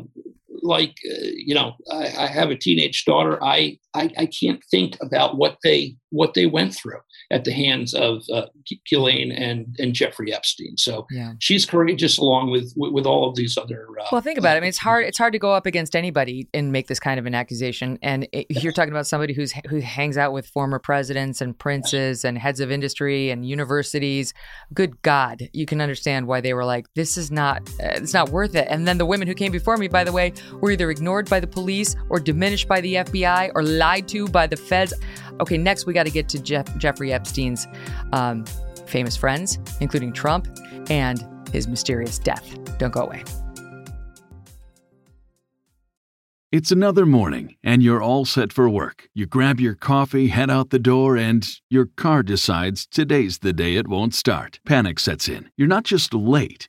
like 0.62 0.96
uh, 1.10 1.30
you 1.34 1.54
know 1.54 1.74
I, 1.90 2.06
I, 2.18 2.26
have 2.26 2.50
a 2.50 2.56
teenage 2.56 3.04
daughter 3.04 3.42
I, 3.42 3.78
I, 3.94 4.10
I 4.18 4.26
can't 4.26 4.62
think 4.70 4.96
about 5.00 5.36
what 5.36 5.58
they 5.62 5.96
what 6.10 6.34
they 6.34 6.46
went 6.46 6.74
through 6.74 6.98
at 7.30 7.44
the 7.44 7.52
hands 7.52 7.94
of 7.94 8.22
uh, 8.32 8.46
Ghislaine 8.88 9.30
and 9.30 9.74
and 9.78 9.94
Jeffrey 9.94 10.32
Epstein. 10.32 10.76
So 10.76 11.06
yeah. 11.10 11.32
she's 11.38 11.64
courageous 11.64 12.18
along 12.18 12.50
with, 12.50 12.72
with, 12.76 12.92
with 12.92 13.06
all 13.06 13.28
of 13.28 13.36
these 13.36 13.56
other 13.56 13.86
uh, 14.00 14.06
well 14.12 14.20
think 14.20 14.38
about 14.38 14.54
it. 14.54 14.58
I 14.58 14.60
mean 14.60 14.68
it's 14.68 14.78
hard 14.78 15.06
it's 15.06 15.18
hard 15.18 15.32
to 15.32 15.38
go 15.38 15.52
up 15.52 15.66
against 15.66 15.94
anybody 15.94 16.48
and 16.52 16.72
make 16.72 16.88
this 16.88 17.00
kind 17.00 17.18
of 17.18 17.26
an 17.26 17.34
accusation. 17.34 17.98
And 18.02 18.28
it, 18.32 18.46
you're 18.50 18.72
talking 18.72 18.92
about 18.92 19.06
somebody 19.06 19.32
who's 19.32 19.52
who 19.68 19.80
hangs 19.80 20.16
out 20.16 20.32
with 20.32 20.46
former 20.46 20.78
presidents 20.78 21.40
and 21.40 21.56
princes 21.58 22.24
and 22.24 22.36
heads 22.36 22.60
of 22.60 22.70
industry 22.70 23.30
and 23.30 23.46
universities. 23.46 24.34
Good 24.74 25.00
god 25.02 25.48
you 25.52 25.66
can 25.66 25.80
understand 25.80 26.26
why 26.26 26.40
they 26.40 26.54
were 26.54 26.64
like 26.64 26.86
this 26.94 27.16
is 27.16 27.30
not 27.30 27.62
uh, 27.80 27.94
it's 27.94 28.14
not 28.14 28.30
worth 28.30 28.54
it. 28.54 28.66
And 28.68 28.86
then 28.86 28.98
the 28.98 29.06
women 29.06 29.28
who 29.28 29.34
came 29.34 29.52
before 29.52 29.76
me 29.76 29.88
by 29.88 30.04
the 30.04 30.12
way 30.12 30.32
were 30.54 30.70
either 30.70 30.90
ignored 30.90 31.28
by 31.28 31.40
the 31.40 31.46
police 31.46 31.96
or 32.08 32.20
diminished 32.20 32.68
by 32.68 32.80
the 32.80 32.94
FBI 32.94 33.50
or 33.54 33.62
lied 33.62 34.08
to 34.08 34.28
by 34.28 34.46
the 34.46 34.56
feds. 34.56 34.92
Okay, 35.40 35.56
next 35.56 35.86
we 35.86 35.92
got 35.92 36.04
to 36.04 36.12
get 36.12 36.28
to 36.30 36.40
Jeff- 36.40 36.76
Jeffrey 36.76 37.12
Epstein's 37.12 37.66
um, 38.12 38.44
famous 38.86 39.16
friends, 39.16 39.58
including 39.80 40.12
Trump 40.12 40.48
and 40.90 41.26
his 41.52 41.68
mysterious 41.68 42.18
death. 42.18 42.58
Don't 42.78 42.92
go 42.92 43.02
away. 43.02 43.24
It's 46.52 46.72
another 46.72 47.06
morning, 47.06 47.54
and 47.62 47.80
you're 47.80 48.02
all 48.02 48.24
set 48.24 48.52
for 48.52 48.68
work. 48.68 49.08
You 49.14 49.24
grab 49.24 49.60
your 49.60 49.76
coffee, 49.76 50.26
head 50.26 50.50
out 50.50 50.70
the 50.70 50.80
door, 50.80 51.16
and 51.16 51.46
your 51.68 51.86
car 51.86 52.24
decides 52.24 52.88
today's 52.88 53.38
the 53.38 53.52
day 53.52 53.76
it 53.76 53.86
won't 53.86 54.14
start. 54.14 54.58
Panic 54.66 54.98
sets 54.98 55.28
in. 55.28 55.48
You're 55.56 55.68
not 55.68 55.84
just 55.84 56.12
late 56.12 56.68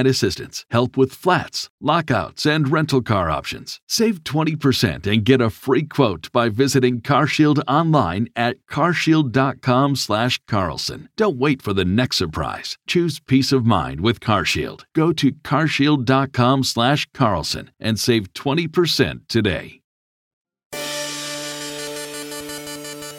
assistance, 0.07 0.65
help 0.71 0.97
with 0.97 1.13
flats, 1.13 1.69
lockouts, 1.79 2.43
and 2.45 2.71
rental 2.71 3.01
car 3.01 3.29
options. 3.29 3.79
Save 3.87 4.23
20% 4.23 5.05
and 5.05 5.25
get 5.25 5.41
a 5.41 5.49
free 5.49 5.83
quote 5.83 6.31
by 6.31 6.47
visiting 6.49 7.01
CarShield 7.01 7.61
online 7.67 8.29
at 8.35 8.57
carshield.com/carlson. 8.69 11.09
Don't 11.17 11.37
wait 11.37 11.61
for 11.61 11.73
the 11.73 11.85
next 11.85 12.17
surprise. 12.17 12.77
Choose 12.87 13.19
peace 13.19 13.51
of 13.51 13.65
mind 13.65 14.01
with 14.01 14.19
CarShield. 14.19 14.83
Go 14.95 15.11
to 15.13 15.31
carshield.com/carlson 15.31 17.71
and 17.79 17.99
save 17.99 18.33
20% 18.33 19.21
today. 19.27 19.80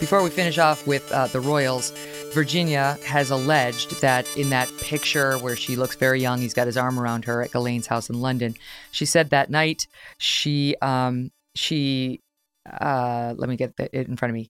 Before 0.03 0.21
we 0.21 0.31
finish 0.31 0.57
off 0.57 0.85
with 0.85 1.09
uh, 1.13 1.27
the 1.27 1.39
Royals, 1.39 1.91
Virginia 2.33 2.97
has 3.05 3.31
alleged 3.31 4.01
that 4.01 4.27
in 4.35 4.49
that 4.49 4.69
picture 4.81 5.37
where 5.37 5.55
she 5.55 5.77
looks 5.77 5.95
very 5.95 6.19
young, 6.19 6.41
he's 6.41 6.53
got 6.53 6.67
his 6.67 6.75
arm 6.75 6.99
around 6.99 7.23
her 7.23 7.41
at 7.41 7.51
Ghislaine's 7.51 7.87
house 7.87 8.09
in 8.09 8.19
London. 8.19 8.53
She 8.91 9.05
said 9.05 9.29
that 9.29 9.49
night 9.49 9.87
she 10.17 10.75
um 10.81 11.31
she 11.55 12.19
uh 12.69 13.33
let 13.37 13.47
me 13.47 13.55
get 13.55 13.75
it 13.77 14.09
in 14.09 14.17
front 14.17 14.31
of 14.31 14.33
me. 14.33 14.49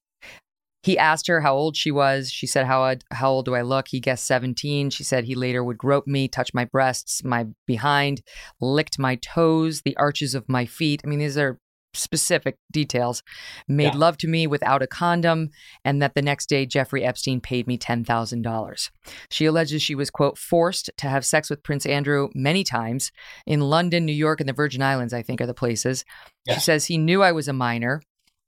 He 0.81 0.97
asked 0.97 1.27
her 1.27 1.39
how 1.39 1.53
old 1.53 1.77
she 1.77 1.91
was. 1.91 2.31
She 2.31 2.47
said, 2.47 2.65
"How 2.65 2.95
how 3.11 3.29
old 3.29 3.45
do 3.45 3.53
I 3.53 3.61
look?" 3.61 3.89
He 3.89 3.99
guessed 3.99 4.25
17. 4.25 4.89
She 4.89 5.03
said 5.03 5.25
he 5.25 5.35
later 5.35 5.63
would 5.63 5.77
grope 5.77 6.07
me, 6.07 6.27
touch 6.27 6.51
my 6.55 6.65
breasts, 6.65 7.23
my 7.23 7.45
behind, 7.67 8.23
licked 8.59 8.97
my 8.97 9.17
toes, 9.17 9.83
the 9.83 9.95
arches 9.97 10.33
of 10.33 10.49
my 10.49 10.65
feet. 10.65 11.01
I 11.05 11.07
mean, 11.07 11.19
these 11.19 11.37
are 11.37 11.59
specific 11.93 12.57
details, 12.71 13.23
made 13.67 13.93
yeah. 13.93 13.97
love 13.97 14.17
to 14.17 14.27
me 14.27 14.47
without 14.47 14.81
a 14.81 14.87
condom, 14.87 15.49
and 15.83 16.01
that 16.01 16.15
the 16.15 16.21
next 16.21 16.47
day 16.47 16.65
Jeffrey 16.65 17.03
Epstein 17.03 17.41
paid 17.41 17.67
me 17.67 17.77
$10,000. 17.77 18.91
She 19.29 19.45
alleges 19.45 19.81
she 19.81 19.95
was, 19.95 20.09
quote, 20.09 20.37
forced 20.37 20.89
to 20.97 21.07
have 21.07 21.25
sex 21.25 21.49
with 21.49 21.63
Prince 21.63 21.85
Andrew 21.85 22.29
many 22.33 22.63
times 22.63 23.11
in 23.45 23.61
London, 23.61 24.05
New 24.05 24.13
York, 24.13 24.39
and 24.39 24.49
the 24.49 24.53
Virgin 24.53 24.81
Islands, 24.81 25.13
I 25.13 25.21
think 25.21 25.41
are 25.41 25.47
the 25.47 25.53
places. 25.53 26.05
Yeah. 26.45 26.55
She 26.55 26.59
says 26.61 26.85
he 26.85 26.97
knew 26.97 27.21
I 27.21 27.31
was 27.31 27.47
a 27.47 27.53
minor. 27.53 28.01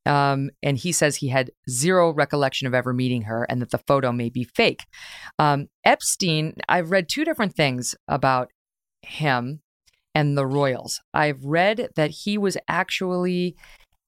Um, 0.08 0.52
and 0.62 0.78
he 0.78 0.92
says 0.92 1.16
he 1.16 1.30
had 1.30 1.50
zero 1.68 2.14
recollection 2.14 2.68
of 2.68 2.76
ever 2.76 2.94
meeting 2.94 3.24
her 3.24 3.44
and 3.50 3.60
that 3.62 3.72
the 3.72 3.80
photo 3.80 4.12
may 4.12 4.30
be 4.30 4.44
fake. 4.44 4.82
Um, 5.40 5.68
Epstein, 5.84 6.54
I've 6.70 6.92
read 6.92 7.10
two 7.10 7.26
different 7.26 7.56
things 7.56 7.96
about 8.08 8.52
him 9.02 9.62
and 10.16 10.38
the 10.38 10.48
Royals. 10.48 11.02
I've 11.14 11.44
read 11.44 11.90
that 11.96 12.10
he 12.10 12.38
was 12.38 12.58
actually 12.68 13.56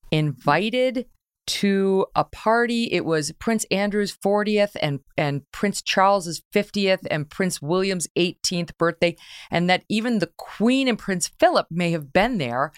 invited 0.09 1.05
to 1.47 2.05
a 2.15 2.23
party. 2.23 2.85
It 2.91 3.05
was 3.05 3.31
Prince 3.33 3.65
Andrew's 3.71 4.15
40th 4.15 4.75
and, 4.81 5.01
and 5.17 5.43
Prince 5.51 5.81
Charles's 5.81 6.41
50th 6.53 7.05
and 7.11 7.29
Prince 7.29 7.61
William's 7.61 8.07
18th 8.17 8.71
birthday, 8.77 9.15
and 9.51 9.69
that 9.69 9.83
even 9.89 10.19
the 10.19 10.31
Queen 10.37 10.87
and 10.87 10.97
Prince 10.97 11.29
Philip 11.39 11.67
may 11.69 11.91
have 11.91 12.11
been 12.11 12.37
there, 12.37 12.71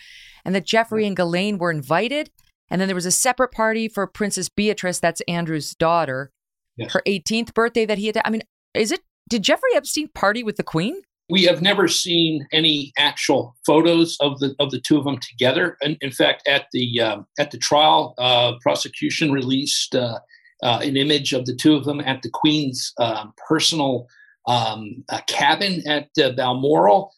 and 0.44 0.54
that 0.56 0.66
Jeffrey 0.66 1.06
and 1.06 1.16
Ghislaine 1.16 1.58
were 1.58 1.72
invited. 1.72 2.32
And 2.72 2.80
then 2.80 2.88
there 2.88 2.96
was 2.96 3.08
a 3.08 3.12
separate 3.12 3.52
party 3.52 3.88
for 3.88 4.06
Princess 4.06 4.50
Beatrice, 4.50 5.00
that's 5.00 5.22
Andrew's 5.22 5.74
daughter, 5.74 6.32
yes. 6.78 6.94
her 6.94 7.02
18th 7.08 7.54
birthday 7.56 7.86
that 7.86 7.98
he 7.98 8.08
had. 8.08 8.22
I 8.24 8.30
mean, 8.30 8.44
is 8.76 8.92
it, 8.92 9.02
did 9.28 9.44
Jeffrey 9.44 9.72
Epstein 9.74 10.10
party 10.14 10.44
with 10.44 10.58
the 10.58 10.64
Queen? 10.64 11.02
We 11.30 11.44
have 11.44 11.62
never 11.62 11.88
seen 11.88 12.48
any 12.52 12.92
actual 12.98 13.56
photos 13.66 14.18
of 14.20 14.40
the 14.40 14.56
of 14.60 14.72
the 14.72 14.82
two 14.82 14.98
of 14.98 15.06
them 15.06 15.20
together. 15.20 15.78
And 15.82 15.96
in 16.02 16.12
fact, 16.12 16.48
at 16.48 16.66
the 16.74 17.00
uh, 17.00 17.20
at 17.38 17.52
the 17.52 17.58
trial, 17.58 18.16
uh, 18.18 18.54
prosecution 18.62 19.32
released 19.32 19.96
uh, 19.96 20.20
uh 20.64 20.80
an 20.84 20.98
image 20.98 21.34
of 21.34 21.46
the 21.46 21.56
two 21.56 21.76
of 21.76 21.86
them 21.86 22.02
at 22.02 22.22
the 22.24 22.30
Queen's 22.34 22.94
um, 23.00 23.34
personal 23.48 24.08
um, 24.48 25.04
uh, 25.10 25.22
cabin 25.28 25.84
at 25.88 26.10
uh, 26.22 26.32
Balmoral. 26.32 27.12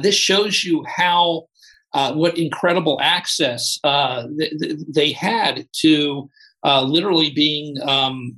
this 0.00 0.14
shows 0.14 0.62
you 0.62 0.84
how 0.86 1.46
what 2.12 2.36
incredible 2.36 2.98
access 3.00 3.78
th- 3.82 4.52
th- 4.60 4.78
they 4.94 5.12
had 5.12 5.66
to 5.80 6.28
literally 6.64 7.30
being 7.30 7.76
um, 7.88 8.36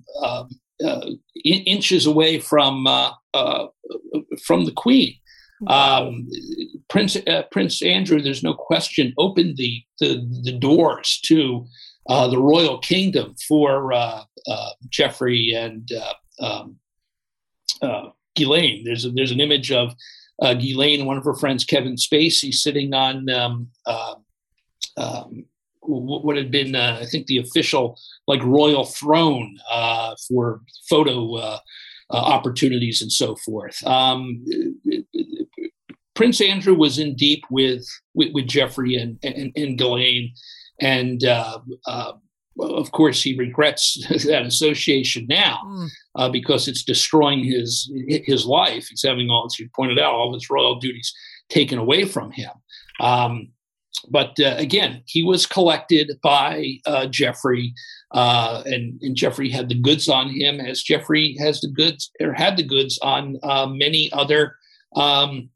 in- 0.81 1.65
inches 1.65 2.07
away 2.07 2.39
from 2.39 2.87
from 4.45 4.65
the 4.65 4.73
Queen. 4.73 5.15
Um, 5.67 6.29
Prince 6.89 7.17
uh, 7.17 7.43
Prince 7.51 7.83
Andrew, 7.83 8.23
there's 8.23 8.45
no 8.45 8.55
question, 8.55 9.13
opened 9.19 9.57
the 9.57 9.83
the, 9.99 10.27
the 10.45 10.53
doors 10.53 11.21
to 11.25 11.67
uh, 12.09 12.29
the 12.29 12.39
royal 12.39 12.79
kingdom 12.79 13.35
for 13.47 13.93
uh, 13.93 14.23
uh 14.47 14.71
Jeffrey 14.89 15.53
and 15.55 15.91
uh, 15.93 16.45
um, 16.45 16.77
uh, 17.83 18.11
Ghislaine. 18.37 18.85
There's 18.85 19.05
a, 19.05 19.11
there's 19.11 19.33
an 19.33 19.41
image 19.41 19.73
of 19.73 19.95
uh, 20.41 20.55
Ghislaine, 20.55 21.05
one 21.05 21.19
of 21.19 21.25
her 21.25 21.35
friends, 21.35 21.65
Kevin 21.65 21.97
Spacey, 21.97 22.55
sitting 22.55 22.95
on 22.95 23.29
um, 23.29 23.69
um, 24.97 25.45
what 25.81 26.37
had 26.37 26.51
been, 26.51 26.77
I 26.77 27.05
think, 27.07 27.27
the 27.27 27.39
official 27.39 27.99
like 28.27 28.43
royal 28.45 28.85
throne 28.85 29.59
for 30.29 30.61
photo 30.89 31.35
uh, 31.35 31.59
opportunities 32.11 33.03
and 33.03 33.13
so 33.13 33.37
forth. 33.37 33.85
Um, 33.87 34.45
Prince 36.15 36.41
Andrew 36.41 36.75
was 36.75 36.99
in 36.99 37.15
deep 37.15 37.45
with 37.51 37.87
with, 38.15 38.33
with 38.33 38.49
Jeffrey 38.49 38.97
and, 38.97 39.19
and, 39.23 39.53
and 39.55 39.79
Ghislaine, 39.79 40.33
and 40.81 41.23
uh, 41.25 41.61
uh, 41.87 42.13
of 42.59 42.91
course 42.91 43.23
he 43.23 43.37
regrets 43.37 44.05
that 44.27 44.45
association 44.45 45.27
now 45.29 45.61
mm. 45.65 45.89
uh, 46.17 46.29
because 46.29 46.67
it's 46.67 46.83
destroying 46.83 47.45
his 47.45 47.91
his 48.09 48.47
life. 48.47 48.89
He's 48.89 49.05
having 49.05 49.31
all, 49.31 49.47
as 49.47 49.59
you 49.59 49.69
pointed 49.77 49.99
out, 49.99 50.13
all 50.13 50.35
his 50.35 50.51
royal 50.51 50.81
duties 50.81 51.13
taken 51.49 51.79
away 51.79 52.05
from 52.05 52.31
him. 52.33 52.51
Um, 53.01 53.53
but 54.11 54.39
uh, 54.41 54.55
again, 54.57 55.03
he 55.07 55.23
was 55.23 55.47
collected 55.47 56.13
by 56.23 56.79
uh, 56.87 57.07
Jeffrey 57.07 57.75
uh, 58.13 58.63
and, 58.65 58.99
and, 59.03 59.15
Jeffrey 59.15 59.51
had 59.51 59.69
the 59.69 59.75
goods 59.75 60.09
on 60.09 60.31
him, 60.31 60.61
as 60.61 60.83
Jeffrey 60.83 61.37
has 61.39 61.61
the 61.61 61.69
goods 61.69 62.11
or 62.21 62.33
had 62.33 62.57
the 62.57 62.63
goods 62.63 62.99
on 63.03 63.39
uh, 63.43 63.67
many 63.67 64.11
other 64.13 64.57
um, 64.97 65.51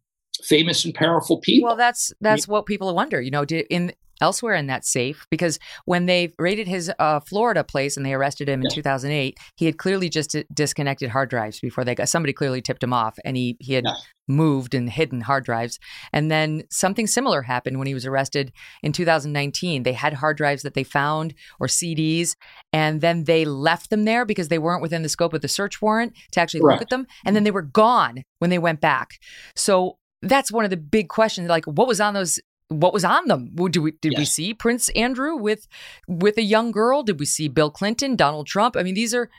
famous 0.44 0.84
and 0.84 0.94
powerful 0.94 1.38
people. 1.38 1.68
Well, 1.68 1.76
that's 1.76 2.12
that's 2.20 2.46
what 2.46 2.66
people 2.66 2.94
wonder. 2.94 3.22
You 3.22 3.30
know, 3.30 3.46
did, 3.46 3.66
in 3.70 3.94
elsewhere 4.22 4.54
in 4.54 4.68
that 4.68 4.86
safe 4.86 5.26
because 5.30 5.58
when 5.84 6.06
they 6.06 6.32
raided 6.38 6.68
his 6.68 6.90
uh, 6.98 7.20
Florida 7.20 7.64
place 7.64 7.96
and 7.96 8.06
they 8.06 8.14
arrested 8.14 8.48
him 8.48 8.62
in 8.62 8.70
2008, 8.70 9.36
he 9.56 9.66
had 9.66 9.76
clearly 9.76 10.08
just 10.08 10.36
disconnected 10.54 11.10
hard 11.10 11.28
drives 11.28 11.60
before 11.60 11.84
they 11.84 11.94
got 11.94 12.08
somebody 12.08 12.32
clearly 12.32 12.62
tipped 12.62 12.82
him 12.82 12.92
off 12.92 13.18
and 13.24 13.36
he, 13.36 13.56
he 13.58 13.74
had 13.74 13.84
moved 14.28 14.74
and 14.74 14.88
hidden 14.88 15.20
hard 15.20 15.44
drives. 15.44 15.80
And 16.12 16.30
then 16.30 16.62
something 16.70 17.08
similar 17.08 17.42
happened 17.42 17.78
when 17.78 17.88
he 17.88 17.94
was 17.94 18.06
arrested 18.06 18.52
in 18.82 18.92
2019. 18.92 19.82
They 19.82 19.92
had 19.92 20.14
hard 20.14 20.36
drives 20.36 20.62
that 20.62 20.74
they 20.74 20.84
found 20.84 21.34
or 21.58 21.66
CDs 21.66 22.36
and 22.72 23.00
then 23.00 23.24
they 23.24 23.44
left 23.44 23.90
them 23.90 24.04
there 24.04 24.24
because 24.24 24.48
they 24.48 24.58
weren't 24.58 24.82
within 24.82 25.02
the 25.02 25.08
scope 25.08 25.34
of 25.34 25.42
the 25.42 25.48
search 25.48 25.82
warrant 25.82 26.14
to 26.30 26.40
actually 26.40 26.60
look 26.60 26.80
at 26.80 26.90
them 26.90 27.06
and 27.26 27.34
then 27.34 27.42
they 27.42 27.50
were 27.50 27.62
gone 27.62 28.22
when 28.38 28.50
they 28.50 28.58
went 28.58 28.80
back. 28.80 29.18
So 29.56 29.98
that's 30.22 30.52
one 30.52 30.64
of 30.64 30.70
the 30.70 30.76
big 30.76 31.08
questions 31.08 31.48
like 31.48 31.64
what 31.64 31.88
was 31.88 32.00
on 32.00 32.14
those 32.14 32.38
what 32.72 32.92
was 32.92 33.04
on 33.04 33.28
them? 33.28 33.50
Did 33.54 33.78
we 33.78 33.92
did 33.92 34.12
yes. 34.12 34.18
we 34.18 34.24
see 34.24 34.54
Prince 34.54 34.88
Andrew 34.90 35.36
with 35.36 35.66
with 36.06 36.36
a 36.38 36.42
young 36.42 36.72
girl? 36.72 37.02
Did 37.02 37.20
we 37.20 37.26
see 37.26 37.48
Bill 37.48 37.70
Clinton, 37.70 38.16
Donald 38.16 38.46
Trump? 38.46 38.76
I 38.76 38.82
mean, 38.82 38.94
these 38.94 39.14
are 39.14 39.30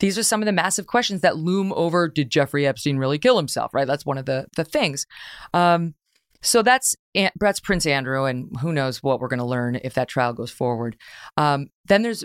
these 0.00 0.18
are 0.18 0.22
some 0.22 0.40
of 0.42 0.46
the 0.46 0.52
massive 0.52 0.86
questions 0.86 1.20
that 1.22 1.36
loom 1.36 1.72
over. 1.74 2.08
Did 2.08 2.30
Jeffrey 2.30 2.66
Epstein 2.66 2.98
really 2.98 3.18
kill 3.18 3.36
himself? 3.36 3.74
Right, 3.74 3.86
that's 3.86 4.06
one 4.06 4.18
of 4.18 4.26
the 4.26 4.46
the 4.56 4.64
things. 4.64 5.06
Um, 5.54 5.94
so 6.40 6.62
that's 6.62 6.94
that's 7.40 7.60
Prince 7.60 7.86
Andrew, 7.86 8.24
and 8.24 8.56
who 8.60 8.72
knows 8.72 9.02
what 9.02 9.20
we're 9.20 9.28
going 9.28 9.40
to 9.40 9.44
learn 9.44 9.80
if 9.82 9.94
that 9.94 10.08
trial 10.08 10.32
goes 10.32 10.50
forward. 10.50 10.96
Um, 11.36 11.68
then 11.86 12.02
there's 12.02 12.24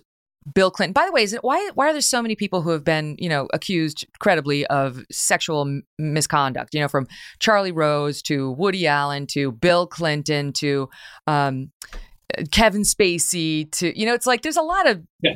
Bill 0.53 0.71
Clinton. 0.71 0.93
By 0.93 1.05
the 1.05 1.11
way, 1.11 1.23
is 1.23 1.33
it 1.33 1.43
why 1.43 1.69
why 1.75 1.89
are 1.89 1.93
there 1.93 2.01
so 2.01 2.21
many 2.21 2.35
people 2.35 2.61
who 2.61 2.71
have 2.71 2.83
been 2.83 3.15
you 3.19 3.29
know 3.29 3.47
accused 3.53 4.05
credibly 4.19 4.65
of 4.67 5.03
sexual 5.11 5.61
m- 5.61 5.83
misconduct? 5.97 6.73
You 6.73 6.81
know, 6.81 6.87
from 6.87 7.07
Charlie 7.39 7.71
Rose 7.71 8.21
to 8.23 8.51
Woody 8.51 8.87
Allen 8.87 9.27
to 9.27 9.51
Bill 9.51 9.87
Clinton 9.87 10.53
to 10.53 10.89
um, 11.27 11.71
Kevin 12.51 12.83
Spacey 12.83 13.71
to 13.73 13.97
you 13.97 14.05
know, 14.05 14.13
it's 14.13 14.27
like 14.27 14.41
there's 14.41 14.57
a 14.57 14.61
lot 14.61 14.87
of 14.87 15.01
yeah. 15.21 15.33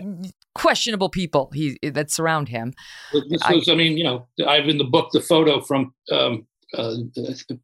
questionable 0.55 1.09
people 1.09 1.51
he 1.53 1.77
that 1.83 2.11
surround 2.11 2.49
him. 2.49 2.73
This 3.13 3.41
was, 3.49 3.69
I, 3.69 3.73
I, 3.73 3.75
mean, 3.75 3.97
you 3.97 4.03
know, 4.03 4.27
I 4.47 4.55
have 4.55 4.67
in 4.67 4.77
the 4.77 4.83
book 4.83 5.09
the 5.11 5.21
photo 5.21 5.61
from 5.61 5.93
um, 6.11 6.47
uh, 6.77 6.95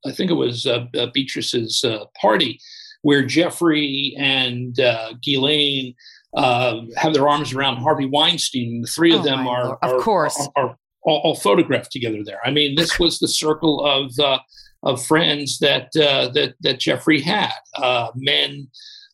I 0.05 0.11
think 0.11 0.31
it 0.31 0.35
was 0.35 0.65
uh, 0.65 0.85
uh 0.97 1.07
Beatrice's 1.13 1.83
uh, 1.83 2.05
party 2.19 2.59
where 3.01 3.23
Jeffrey 3.23 4.15
and 4.17 4.79
uh, 4.79 5.13
Ghislaine 5.21 5.93
uh, 6.35 6.81
have 6.97 7.14
their 7.14 7.27
arms 7.27 7.53
around 7.53 7.77
Harvey 7.77 8.05
Weinstein. 8.05 8.81
The 8.81 8.88
three 8.88 9.14
of 9.14 9.22
oh 9.22 9.23
them 9.23 9.47
are, 9.47 9.77
of 9.81 10.01
course, 10.01 10.49
are, 10.55 10.65
are 10.69 10.77
all, 11.03 11.22
all, 11.23 11.35
photographed 11.35 11.91
together 11.91 12.19
there. 12.26 12.39
I 12.43 12.51
mean, 12.51 12.76
this 12.76 12.99
was 12.99 13.19
the 13.19 13.27
circle 13.27 13.85
of 13.85 14.11
uh, 14.19 14.39
of 14.84 15.03
friends 15.05 15.60
that 15.60 15.95
uh, 15.95 16.30
that 16.34 16.55
that 16.61 16.80
Jeffrey 16.80 17.22
had, 17.22 17.53
uh, 17.76 18.10
men 18.15 18.68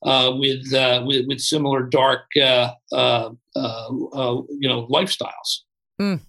uh, 0.03 0.31
with, 0.35 0.73
uh, 0.73 1.03
with 1.05 1.25
with 1.27 1.39
similar 1.39 1.83
dark, 1.83 2.21
you 2.35 2.41
know, 2.53 3.37
lifestyles. 4.91 5.63
Mm. 6.01 6.21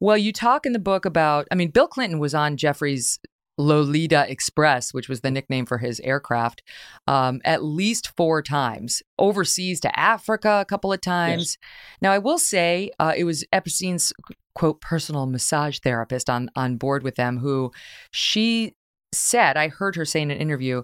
Well, 0.00 0.16
you 0.16 0.32
talk 0.32 0.66
in 0.66 0.72
the 0.72 0.78
book 0.78 1.04
about. 1.04 1.46
I 1.50 1.54
mean, 1.54 1.70
Bill 1.70 1.88
Clinton 1.88 2.18
was 2.18 2.34
on 2.34 2.56
Jeffrey's 2.56 3.18
Lolita 3.58 4.30
Express, 4.30 4.92
which 4.92 5.08
was 5.08 5.20
the 5.20 5.30
nickname 5.30 5.66
for 5.66 5.78
his 5.78 6.00
aircraft, 6.00 6.62
um, 7.06 7.40
at 7.44 7.64
least 7.64 8.12
four 8.16 8.42
times, 8.42 9.02
overseas 9.18 9.80
to 9.80 9.98
Africa 9.98 10.58
a 10.60 10.64
couple 10.64 10.92
of 10.92 11.00
times. 11.00 11.56
Yes. 11.60 11.70
Now, 12.02 12.12
I 12.12 12.18
will 12.18 12.38
say 12.38 12.90
uh, 12.98 13.14
it 13.16 13.24
was 13.24 13.44
Epstein's 13.52 14.12
quote 14.56 14.80
personal 14.80 15.26
massage 15.26 15.78
therapist 15.80 16.30
on 16.30 16.50
on 16.56 16.76
board 16.76 17.02
with 17.02 17.14
them 17.16 17.38
who 17.38 17.70
she 18.10 18.74
said 19.12 19.56
I 19.56 19.68
heard 19.68 19.96
her 19.96 20.06
say 20.06 20.22
in 20.22 20.30
an 20.30 20.38
interview 20.38 20.82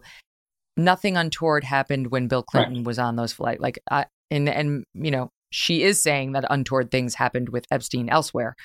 nothing 0.76 1.16
untoward 1.16 1.64
happened 1.64 2.10
when 2.10 2.28
Bill 2.28 2.42
Clinton 2.42 2.76
right. 2.76 2.86
was 2.86 2.98
on 2.98 3.16
those 3.16 3.32
flights 3.32 3.62
like 3.62 3.78
I, 3.90 4.04
and 4.30 4.46
and 4.46 4.84
you 4.92 5.10
know 5.10 5.30
she 5.50 5.82
is 5.82 6.02
saying 6.02 6.32
that 6.32 6.44
untoward 6.50 6.90
things 6.90 7.14
happened 7.14 7.48
with 7.48 7.64
Epstein 7.70 8.10
elsewhere 8.10 8.56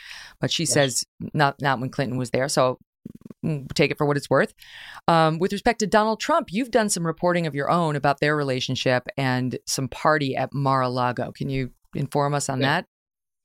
but 0.41 0.51
she 0.51 0.63
yes. 0.63 0.73
says 0.73 1.03
not 1.33 1.55
not 1.61 1.79
when 1.79 1.89
Clinton 1.89 2.17
was 2.17 2.31
there 2.31 2.49
so 2.49 2.77
take 3.75 3.91
it 3.91 3.97
for 3.97 4.05
what 4.05 4.17
it's 4.17 4.29
worth. 4.29 4.53
Um, 5.07 5.39
with 5.39 5.53
respect 5.53 5.79
to 5.79 5.87
Donald 5.87 6.19
Trump, 6.19 6.47
you've 6.51 6.71
done 6.71 6.89
some 6.89 7.05
reporting 7.05 7.47
of 7.47 7.55
your 7.55 7.69
own 7.69 7.95
about 7.95 8.19
their 8.19 8.35
relationship 8.35 9.07
and 9.17 9.57
some 9.65 9.87
party 9.87 10.35
at 10.35 10.53
Mar-a-Lago. 10.53 11.31
Can 11.31 11.49
you 11.49 11.71
inform 11.95 12.33
us 12.33 12.49
on 12.49 12.61
yeah. 12.61 12.67
that? 12.67 12.85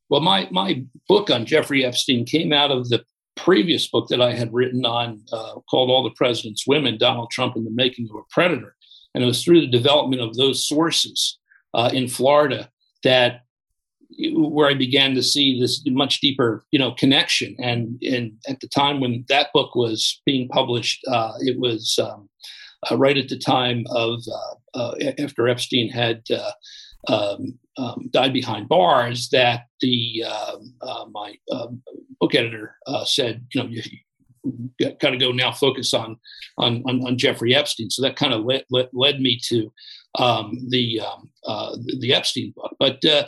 Well, 0.08 0.20
my 0.20 0.48
my 0.50 0.84
book 1.08 1.30
on 1.30 1.46
Jeffrey 1.46 1.84
Epstein 1.84 2.26
came 2.26 2.52
out 2.52 2.70
of 2.70 2.88
the 2.88 3.04
previous 3.34 3.88
book 3.88 4.08
that 4.08 4.20
I 4.20 4.34
had 4.34 4.52
written 4.52 4.84
on 4.84 5.22
uh, 5.32 5.54
called 5.70 5.90
"All 5.90 6.02
the 6.02 6.10
President's 6.10 6.66
Women: 6.66 6.98
Donald 6.98 7.30
Trump 7.30 7.56
and 7.56 7.66
the 7.66 7.70
Making 7.70 8.08
of 8.10 8.16
a 8.16 8.22
Predator," 8.30 8.74
and 9.14 9.24
it 9.24 9.26
was 9.26 9.42
through 9.42 9.62
the 9.62 9.66
development 9.78 10.20
of 10.20 10.36
those 10.36 10.66
sources 10.66 11.38
uh, 11.72 11.90
in 11.94 12.08
Florida 12.08 12.68
that 13.04 13.41
where 14.34 14.68
I 14.68 14.74
began 14.74 15.14
to 15.14 15.22
see 15.22 15.60
this 15.60 15.82
much 15.86 16.20
deeper, 16.20 16.64
you 16.70 16.78
know, 16.78 16.92
connection. 16.92 17.56
And 17.58 18.00
and 18.02 18.32
at 18.48 18.60
the 18.60 18.68
time 18.68 19.00
when 19.00 19.24
that 19.28 19.48
book 19.52 19.74
was 19.74 20.20
being 20.26 20.48
published, 20.48 21.02
uh, 21.10 21.32
it 21.40 21.58
was 21.58 21.98
um, 22.02 22.28
uh, 22.90 22.96
right 22.96 23.16
at 23.16 23.28
the 23.28 23.38
time 23.38 23.84
of 23.90 24.22
uh, 24.74 24.78
uh 24.78 24.94
after 25.18 25.48
Epstein 25.48 25.88
had 25.88 26.22
uh, 26.30 26.52
um, 27.08 27.58
um, 27.76 28.08
died 28.10 28.32
behind 28.32 28.68
bars. 28.68 29.28
That 29.30 29.66
the 29.80 30.24
um, 30.24 30.74
uh, 30.82 31.04
my 31.10 31.34
um, 31.52 31.82
book 32.20 32.34
editor 32.34 32.76
said, 33.04 33.46
you 33.54 33.62
know, 33.62 33.68
you, 33.68 33.82
got 34.80 35.10
to 35.10 35.16
go 35.16 35.30
now 35.30 35.52
focus 35.52 35.94
on, 35.94 36.16
on, 36.58 36.82
on 36.86 37.06
on 37.06 37.18
Jeffrey 37.18 37.54
Epstein. 37.54 37.90
So 37.90 38.02
that 38.02 38.16
kind 38.16 38.34
of 38.34 38.44
led, 38.44 38.64
led, 38.70 38.88
led 38.92 39.20
me 39.20 39.38
to 39.44 39.72
um, 40.18 40.58
the 40.68 41.00
um, 41.00 41.30
uh, 41.46 41.76
the 41.98 42.12
Epstein 42.14 42.52
book. 42.54 42.76
But 42.78 43.04
uh, 43.04 43.24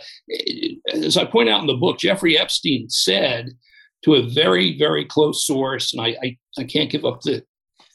as 0.93 1.17
I 1.17 1.25
point 1.25 1.49
out 1.49 1.61
in 1.61 1.67
the 1.67 1.75
book, 1.75 1.99
Jeffrey 1.99 2.39
Epstein 2.39 2.89
said 2.91 3.51
to 4.05 4.15
a 4.15 4.29
very 4.29 4.79
very 4.79 5.05
close 5.05 5.47
source, 5.47 5.93
and 5.93 6.01
I 6.01 6.17
I, 6.23 6.37
I 6.59 6.65
can't 6.65 6.91
give 6.91 7.05
up 7.05 7.21
the 7.23 7.45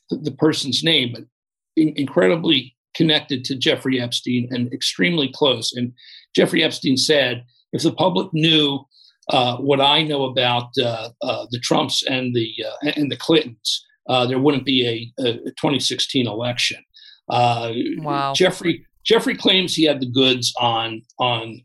the 0.10 0.32
person's 0.32 0.84
name, 0.84 1.12
but 1.14 1.26
in, 1.76 1.94
incredibly 1.96 2.76
connected 2.96 3.46
to 3.46 3.56
Jeffrey 3.56 4.02
Epstein 4.02 4.48
and 4.52 4.72
extremely 4.74 5.32
close. 5.34 5.74
And 5.74 5.94
Jeffrey 6.36 6.64
Epstein 6.64 6.98
said, 6.98 7.44
if 7.72 7.84
the 7.84 7.92
public 7.92 8.34
knew 8.34 8.80
uh, 9.30 9.58
what 9.58 9.80
I 9.80 10.02
know 10.02 10.24
about 10.24 10.70
uh, 10.82 11.10
uh, 11.22 11.46
the 11.52 11.60
Trumps 11.60 12.04
and 12.04 12.36
the 12.36 12.52
uh, 12.66 12.92
and 12.96 13.12
the 13.12 13.18
Clintons, 13.18 13.86
uh, 14.10 14.26
there 14.26 14.40
wouldn't 14.40 14.66
be 14.66 15.14
a, 15.20 15.24
a 15.24 15.34
2016 15.52 16.28
election. 16.28 16.84
Uh, 17.30 17.72
wow. 17.98 18.34
Jeffrey 18.34 18.86
Jeffrey 19.06 19.36
claims 19.36 19.76
he 19.76 19.84
had 19.84 20.00
the 20.00 20.10
goods 20.10 20.54
on 20.60 21.02
on 21.20 21.62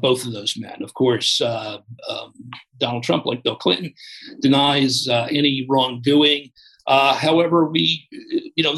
both 0.00 0.24
of 0.24 0.32
those 0.32 0.56
men. 0.56 0.82
Of 0.82 0.94
course, 0.94 1.40
um, 1.40 2.32
Donald 2.78 3.02
Trump, 3.02 3.26
like 3.26 3.42
Bill 3.42 3.56
Clinton, 3.56 3.92
denies 4.40 5.08
any 5.08 5.66
wrongdoing. 5.68 6.50
however, 6.86 7.68
we 7.68 8.08
you 8.56 8.62
know 8.62 8.76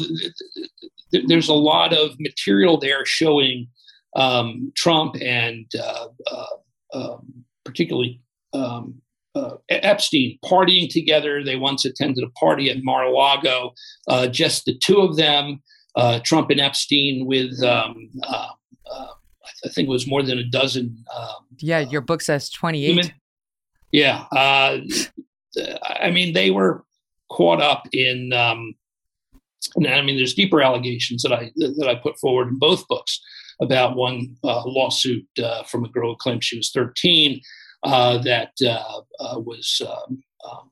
there's 1.27 1.49
a 1.49 1.53
lot 1.53 1.93
of 1.93 2.15
material 2.19 2.79
there 2.79 3.05
showing 3.05 3.67
um, 4.15 4.71
Trump 4.75 5.15
and 5.21 5.65
uh, 5.79 6.07
uh, 6.31 6.97
um, 6.97 7.45
particularly 7.63 8.21
um, 8.53 9.01
uh, 9.35 9.55
Epstein 9.69 10.39
partying 10.43 10.89
together. 10.89 11.43
They 11.43 11.57
once 11.57 11.85
attended 11.85 12.23
a 12.23 12.29
party 12.31 12.69
at 12.69 12.83
Mar-a-Lago, 12.83 13.73
uh, 14.07 14.27
just 14.27 14.65
the 14.65 14.77
two 14.77 14.99
of 14.99 15.17
them, 15.17 15.61
uh, 15.95 16.19
Trump 16.23 16.49
and 16.49 16.59
Epstein, 16.59 17.25
with 17.25 17.61
um, 17.63 18.09
uh, 18.23 18.49
I 18.91 19.69
think 19.69 19.87
it 19.87 19.91
was 19.91 20.07
more 20.07 20.23
than 20.23 20.37
a 20.37 20.43
dozen. 20.43 21.03
Um, 21.15 21.45
yeah, 21.57 21.79
your 21.79 22.01
book 22.01 22.21
says 22.21 22.49
28. 22.49 22.95
Women. 22.95 23.11
Yeah, 23.91 24.25
I 24.31 26.11
mean 26.11 26.33
they 26.33 26.51
were 26.51 26.83
caught 27.29 27.61
up 27.61 27.87
in 27.93 28.33
um, 28.33 28.75
and 29.75 29.87
I 29.87 30.01
mean, 30.01 30.17
there's 30.17 30.33
deeper 30.33 30.61
allegations 30.61 31.23
that 31.23 31.33
I 31.33 31.51
that 31.55 31.87
I 31.89 31.95
put 31.95 32.19
forward 32.19 32.49
in 32.49 32.59
both 32.59 32.87
books 32.87 33.19
about 33.61 33.95
one 33.95 34.35
uh, 34.43 34.63
lawsuit 34.65 35.25
uh, 35.41 35.63
from 35.63 35.85
a 35.85 35.89
girl 35.89 36.11
who 36.11 36.17
claimed 36.17 36.43
she 36.43 36.57
was 36.57 36.71
13 36.71 37.39
uh, 37.83 38.17
that 38.19 38.51
uh, 38.65 39.01
uh, 39.19 39.39
was 39.39 39.81
um, 39.87 40.23
um, 40.49 40.69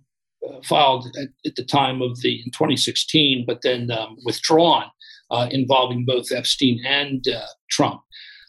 uh, 0.48 0.62
filed 0.64 1.08
at, 1.18 1.30
at, 1.46 1.56
the 1.56 1.64
time 1.64 2.02
of 2.02 2.20
the 2.22 2.42
in 2.42 2.52
2016, 2.52 3.46
but 3.48 3.62
then 3.62 3.90
um, 3.90 4.18
withdrawn, 4.26 4.86
involving 5.52 6.06
both 6.06 6.32
Epstein 6.32 6.80
and 6.86 7.26
Trump. 7.70 8.02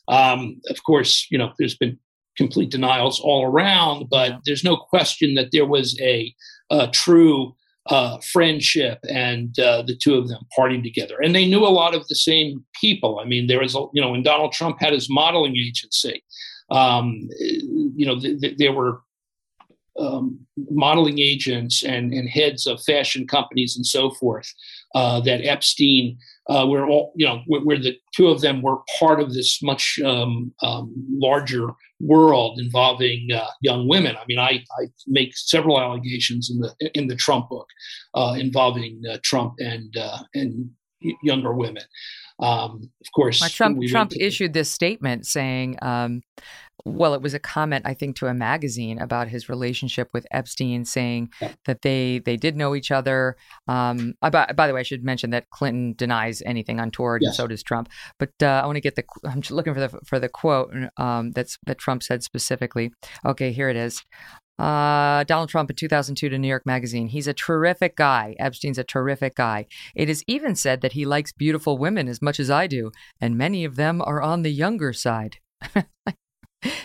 Um, 0.08 0.60
of 0.68 0.82
course, 0.84 1.26
you 1.30 1.38
know, 1.38 1.52
there's 1.58 1.76
been 1.76 1.98
complete 2.36 2.70
denials 2.70 3.20
all 3.20 3.44
around, 3.44 4.08
but 4.10 4.38
there's 4.44 4.64
no 4.64 4.76
question 4.76 5.34
that 5.34 5.50
there 5.52 5.66
was 5.66 5.98
a, 6.00 6.34
a 6.70 6.88
true 6.88 7.54
uh, 7.86 8.18
friendship 8.32 8.98
and 9.08 9.58
uh, 9.58 9.82
the 9.82 9.96
two 9.96 10.14
of 10.14 10.28
them 10.28 10.42
partying 10.58 10.82
together. 10.82 11.16
And 11.22 11.34
they 11.34 11.46
knew 11.46 11.64
a 11.64 11.68
lot 11.68 11.94
of 11.94 12.06
the 12.08 12.14
same 12.14 12.64
people. 12.80 13.20
I 13.20 13.24
mean, 13.26 13.46
there 13.46 13.60
was, 13.60 13.74
a, 13.74 13.84
you 13.92 14.00
know, 14.00 14.10
when 14.10 14.22
Donald 14.22 14.52
Trump 14.52 14.78
had 14.80 14.92
his 14.92 15.08
modeling 15.10 15.56
agency, 15.56 16.24
um, 16.70 17.28
you 17.38 18.06
know, 18.06 18.18
th- 18.18 18.40
th- 18.40 18.56
there 18.56 18.72
were 18.72 19.00
um, 19.98 20.40
modeling 20.70 21.20
agents 21.20 21.84
and, 21.84 22.12
and 22.12 22.28
heads 22.28 22.66
of 22.66 22.82
fashion 22.82 23.26
companies 23.26 23.76
and 23.76 23.86
so 23.86 24.10
forth 24.10 24.52
uh, 24.94 25.20
that 25.20 25.44
Epstein 25.44 26.18
uh, 26.48 26.66
where 26.66 26.86
all 26.86 27.12
you 27.16 27.26
know 27.26 27.42
where, 27.46 27.60
where, 27.62 27.78
the 27.78 27.96
two 28.14 28.28
of 28.28 28.40
them 28.40 28.62
were 28.62 28.78
part 28.98 29.20
of 29.20 29.32
this 29.32 29.62
much 29.62 29.98
um, 30.04 30.52
um, 30.62 30.92
larger 31.10 31.70
world 32.00 32.58
involving 32.58 33.28
uh, 33.32 33.46
young 33.62 33.88
women. 33.88 34.16
I 34.16 34.24
mean, 34.26 34.38
I, 34.38 34.62
I, 34.78 34.88
make 35.06 35.36
several 35.36 35.80
allegations 35.80 36.50
in 36.50 36.60
the 36.60 36.90
in 36.94 37.08
the 37.08 37.16
Trump 37.16 37.48
book 37.48 37.68
uh, 38.14 38.36
involving 38.38 39.02
uh, 39.10 39.18
Trump 39.22 39.54
and 39.58 39.96
uh, 39.96 40.18
and 40.34 40.70
younger 41.22 41.52
women. 41.52 41.82
Um, 42.40 42.90
of 43.00 43.12
course, 43.14 43.40
well, 43.40 43.50
Trump 43.50 43.80
Trump 43.88 44.12
issued 44.18 44.52
this 44.52 44.70
statement 44.70 45.26
saying 45.26 45.76
um, 45.82 46.22
well, 46.84 47.14
it 47.14 47.22
was 47.22 47.32
a 47.32 47.38
comment 47.38 47.86
I 47.86 47.94
think 47.94 48.16
to 48.16 48.26
a 48.26 48.34
magazine 48.34 48.98
about 48.98 49.28
his 49.28 49.48
relationship 49.48 50.10
with 50.12 50.26
Epstein, 50.30 50.84
saying 50.84 51.30
that 51.64 51.82
they 51.82 52.18
they 52.18 52.36
did 52.36 52.56
know 52.56 52.74
each 52.74 52.90
other. 52.90 53.36
Um, 53.68 54.14
by, 54.20 54.30
by, 54.30 54.66
the 54.66 54.74
way, 54.74 54.80
I 54.80 54.82
should 54.82 55.04
mention 55.04 55.30
that 55.30 55.48
Clinton 55.50 55.94
denies 55.96 56.42
anything 56.44 56.80
untoward, 56.80 57.22
yes. 57.22 57.30
and 57.30 57.36
so 57.36 57.46
does 57.46 57.62
Trump. 57.62 57.88
But 58.18 58.32
uh, 58.42 58.60
I 58.62 58.66
want 58.66 58.76
to 58.76 58.80
get 58.80 58.96
the 58.96 59.04
I'm 59.24 59.42
looking 59.50 59.72
for 59.72 59.80
the 59.80 60.00
for 60.04 60.18
the 60.18 60.28
quote 60.28 60.74
um, 60.98 61.32
that's 61.32 61.58
that 61.66 61.78
Trump 61.78 62.02
said 62.02 62.22
specifically. 62.22 62.92
Okay, 63.24 63.52
here 63.52 63.68
it 63.68 63.76
is. 63.76 64.02
Uh, 64.58 65.24
Donald 65.24 65.48
Trump 65.48 65.70
in 65.70 65.76
2002 65.76 66.28
to 66.28 66.38
New 66.38 66.48
York 66.48 66.64
Magazine. 66.64 67.08
He's 67.08 67.26
a 67.26 67.34
terrific 67.34 67.96
guy. 67.96 68.36
Epstein's 68.38 68.78
a 68.78 68.84
terrific 68.84 69.34
guy. 69.34 69.66
It 69.94 70.08
is 70.08 70.22
even 70.28 70.54
said 70.54 70.80
that 70.82 70.92
he 70.92 71.04
likes 71.04 71.32
beautiful 71.32 71.76
women 71.76 72.08
as 72.08 72.22
much 72.22 72.38
as 72.38 72.50
I 72.50 72.66
do, 72.66 72.92
and 73.20 73.36
many 73.36 73.64
of 73.64 73.76
them 73.76 74.00
are 74.00 74.22
on 74.22 74.42
the 74.42 74.52
younger 74.52 74.92
side. 74.92 75.38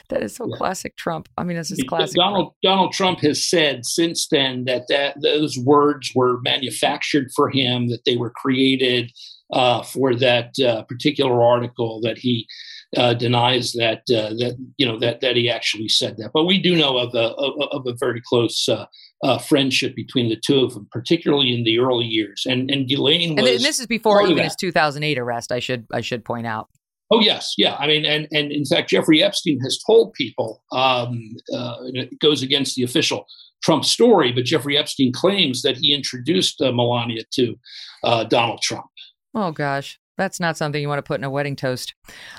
that 0.10 0.24
is 0.24 0.36
so 0.36 0.48
yeah. 0.48 0.58
classic 0.58 0.96
Trump. 0.96 1.30
I 1.38 1.44
mean, 1.44 1.58
this 1.58 1.72
is 1.72 1.84
classic. 1.88 2.16
Donald 2.16 2.48
Trump. 2.48 2.56
Donald 2.64 2.94
Trump 2.94 3.20
has 3.20 3.48
said 3.48 3.86
since 3.86 4.28
then 4.30 4.66
that 4.66 4.88
that 4.90 5.22
those 5.22 5.58
words 5.58 6.12
were 6.16 6.40
manufactured 6.42 7.28
for 7.36 7.50
him, 7.50 7.90
that 7.90 8.06
they 8.06 8.18
were 8.18 8.32
created 8.32 9.12
uh, 9.54 9.84
for 9.84 10.16
that 10.16 10.54
uh, 10.60 10.84
particular 10.84 11.44
article. 11.44 12.02
That 12.02 12.18
he 12.18 12.48
uh, 12.98 13.14
denies 13.14 13.74
that 13.74 14.00
uh, 14.10 14.34
that 14.40 14.58
you 14.78 14.86
know 14.86 15.00
that 15.00 15.22
that 15.22 15.36
he 15.36 15.50
actually 15.50 15.90
said 15.90 16.18
that. 16.18 16.32
But 16.34 16.46
we 16.46 16.62
do 16.62 16.76
know 16.76 16.98
of 16.98 17.14
a 17.14 17.34
of, 17.34 17.86
a 17.88 17.94
very 18.00 18.22
close. 18.28 18.68
Uh, 18.68 18.86
uh, 19.22 19.38
friendship 19.38 19.96
between 19.96 20.30
the 20.30 20.38
two 20.38 20.62
of 20.62 20.74
them, 20.74 20.88
particularly 20.92 21.54
in 21.54 21.66
the 21.66 21.78
early 21.78 22.06
years, 22.06 22.44
and 22.48 22.72
and 22.72 22.88
Ghislaine 22.88 23.36
was. 23.36 23.50
And 23.50 23.60
this 23.60 23.78
is 23.78 23.86
before 23.86 24.26
even 24.26 24.46
his 24.46 24.56
2008 24.56 25.18
arrest. 25.18 25.52
I 25.52 25.60
should 25.60 25.86
I 25.92 26.00
should 26.00 26.24
point 26.24 26.48
out. 26.48 26.70
Oh 27.12 27.20
yes, 27.20 27.56
yeah. 27.58 27.76
I 27.76 27.88
mean, 27.88 28.06
and 28.06 28.28
and 28.32 28.52
in 28.52 28.66
fact, 28.66 28.90
Jeffrey 28.90 29.24
Epstein 29.24 29.60
has 29.62 29.80
told 29.86 30.14
people 30.14 30.64
um, 30.72 31.36
uh, 31.54 31.78
it 31.94 32.20
goes 32.20 32.44
against 32.44 32.76
the 32.76 32.84
official 32.84 33.26
Trump 33.64 33.84
story, 33.84 34.32
but 34.32 34.46
Jeffrey 34.46 34.78
Epstein 34.78 35.12
claims 35.12 35.64
that 35.64 35.78
he 35.78 35.94
introduced 35.94 36.62
uh, 36.62 36.72
Melania 36.72 37.24
to 37.34 37.56
uh, 38.04 38.24
Donald 38.26 38.62
Trump. 38.62 38.86
Oh 39.34 39.52
gosh, 39.52 40.00
that's 40.20 40.40
not 40.40 40.58
something 40.58 40.82
you 40.82 40.88
want 40.88 41.00
to 41.00 41.04
put 41.04 41.20
in 41.20 41.24
a 41.24 41.30
wedding 41.30 41.56
toast. 41.56 41.96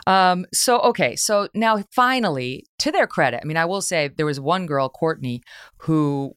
Um, 0.07 0.47
so 0.53 0.79
okay, 0.81 1.17
so 1.17 1.49
now 1.55 1.83
finally, 1.91 2.67
to 2.79 2.93
their 2.93 3.07
credit, 3.07 3.41
I 3.43 3.47
mean, 3.47 3.57
I 3.57 3.65
will 3.65 3.83
say 3.83 4.09
there 4.09 4.27
was 4.27 4.39
one 4.39 4.67
girl, 4.67 4.89
Courtney, 4.89 5.43
who 5.79 6.37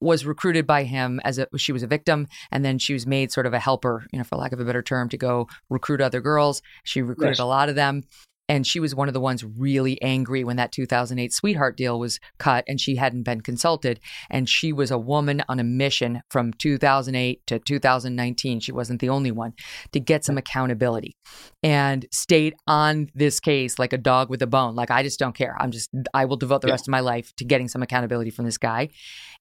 was 0.00 0.26
recruited 0.26 0.66
by 0.66 0.84
him 0.84 1.20
as 1.24 1.38
a 1.38 1.46
she 1.56 1.72
was 1.72 1.82
a 1.82 1.86
victim 1.86 2.26
and 2.50 2.64
then 2.64 2.78
she 2.78 2.92
was 2.92 3.06
made 3.06 3.32
sort 3.32 3.46
of 3.46 3.54
a 3.54 3.58
helper 3.58 4.04
you 4.12 4.18
know 4.18 4.24
for 4.24 4.36
lack 4.36 4.52
of 4.52 4.60
a 4.60 4.64
better 4.64 4.82
term 4.82 5.08
to 5.08 5.16
go 5.16 5.48
recruit 5.70 6.02
other 6.02 6.20
girls 6.20 6.60
she 6.84 7.00
recruited 7.00 7.38
yes. 7.38 7.38
a 7.38 7.46
lot 7.46 7.70
of 7.70 7.76
them 7.76 8.02
and 8.50 8.66
she 8.66 8.80
was 8.80 8.96
one 8.96 9.06
of 9.06 9.14
the 9.14 9.20
ones 9.20 9.44
really 9.44 10.02
angry 10.02 10.42
when 10.42 10.56
that 10.56 10.72
2008 10.72 11.32
sweetheart 11.32 11.76
deal 11.76 12.00
was 12.00 12.18
cut 12.38 12.64
and 12.66 12.80
she 12.80 12.96
hadn't 12.96 13.22
been 13.22 13.42
consulted. 13.42 14.00
And 14.28 14.48
she 14.48 14.72
was 14.72 14.90
a 14.90 14.98
woman 14.98 15.44
on 15.48 15.60
a 15.60 15.64
mission 15.64 16.22
from 16.30 16.52
2008 16.54 17.46
to 17.46 17.60
2019. 17.60 18.58
She 18.58 18.72
wasn't 18.72 19.00
the 19.00 19.08
only 19.08 19.30
one 19.30 19.52
to 19.92 20.00
get 20.00 20.24
some 20.24 20.36
accountability 20.36 21.16
and 21.62 22.06
stayed 22.10 22.56
on 22.66 23.08
this 23.14 23.38
case 23.38 23.78
like 23.78 23.92
a 23.92 23.98
dog 23.98 24.28
with 24.30 24.42
a 24.42 24.48
bone. 24.48 24.74
Like, 24.74 24.90
I 24.90 25.04
just 25.04 25.20
don't 25.20 25.36
care. 25.36 25.56
I'm 25.60 25.70
just, 25.70 25.88
I 26.12 26.24
will 26.24 26.36
devote 26.36 26.62
the 26.62 26.68
yeah. 26.68 26.72
rest 26.74 26.88
of 26.88 26.92
my 26.92 27.00
life 27.00 27.32
to 27.36 27.44
getting 27.44 27.68
some 27.68 27.84
accountability 27.84 28.30
from 28.30 28.46
this 28.46 28.58
guy. 28.58 28.88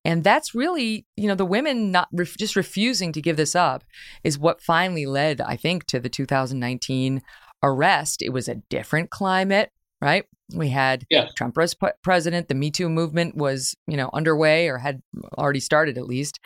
And 0.05 0.23
that's 0.23 0.53
really, 0.53 1.07
you 1.17 1.27
know, 1.27 1.35
the 1.35 1.47
women 1.47 1.91
not 1.91 2.09
ref- 2.13 2.37
just 2.37 2.55
refusing 2.55 3.11
to 3.13 3.21
give 3.23 3.37
this 3.37 3.55
up 3.55 3.83
is 4.23 4.37
what 4.37 4.61
finally 4.61 5.07
led, 5.07 5.41
I 5.41 5.55
think, 5.55 5.87
to 5.87 5.99
the 5.99 6.09
2019 6.09 7.23
arrest, 7.63 8.21
it 8.21 8.29
was 8.29 8.47
a 8.47 8.55
different 8.69 9.09
climate, 9.09 9.71
right? 10.01 10.25
We 10.53 10.69
had 10.69 11.05
yeah. 11.09 11.27
Trump 11.35 11.57
as 11.57 11.75
president. 12.03 12.47
The 12.47 12.55
Me 12.55 12.71
Too 12.71 12.89
movement 12.89 13.35
was, 13.35 13.75
you 13.87 13.97
know, 13.97 14.09
underway 14.13 14.67
or 14.67 14.77
had 14.77 15.01
already 15.37 15.59
started 15.59 15.97
at 15.97 16.07
least, 16.07 16.39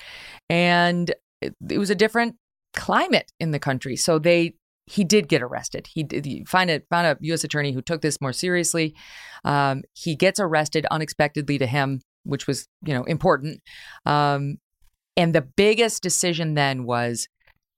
and 0.49 1.14
it, 1.41 1.56
it 1.69 1.77
was 1.77 1.90
a 1.90 1.95
different 1.95 2.35
climate 2.73 3.31
in 3.40 3.52
the 3.52 3.60
country. 3.60 3.95
So 3.95 4.19
they 4.19 4.56
he 4.85 5.03
did 5.03 5.30
get 5.30 5.41
arrested. 5.41 5.88
He 5.88 6.03
did 6.03 6.26
he 6.26 6.44
find 6.45 6.69
a 6.69 6.81
found 6.90 7.07
a 7.07 7.18
U.S. 7.22 7.44
attorney 7.44 7.72
who 7.72 7.81
took 7.81 8.02
this 8.02 8.19
more 8.19 8.34
seriously. 8.34 8.95
Um, 9.45 9.84
he 9.94 10.15
gets 10.15 10.40
arrested 10.40 10.85
unexpectedly 10.91 11.57
to 11.60 11.65
him, 11.65 12.02
which 12.23 12.48
was 12.48 12.68
you 12.85 12.94
know 12.94 13.03
important. 13.03 13.61
Um, 14.06 14.57
and 15.15 15.34
the 15.34 15.41
biggest 15.41 16.02
decision 16.02 16.56
then 16.56 16.85
was, 16.85 17.27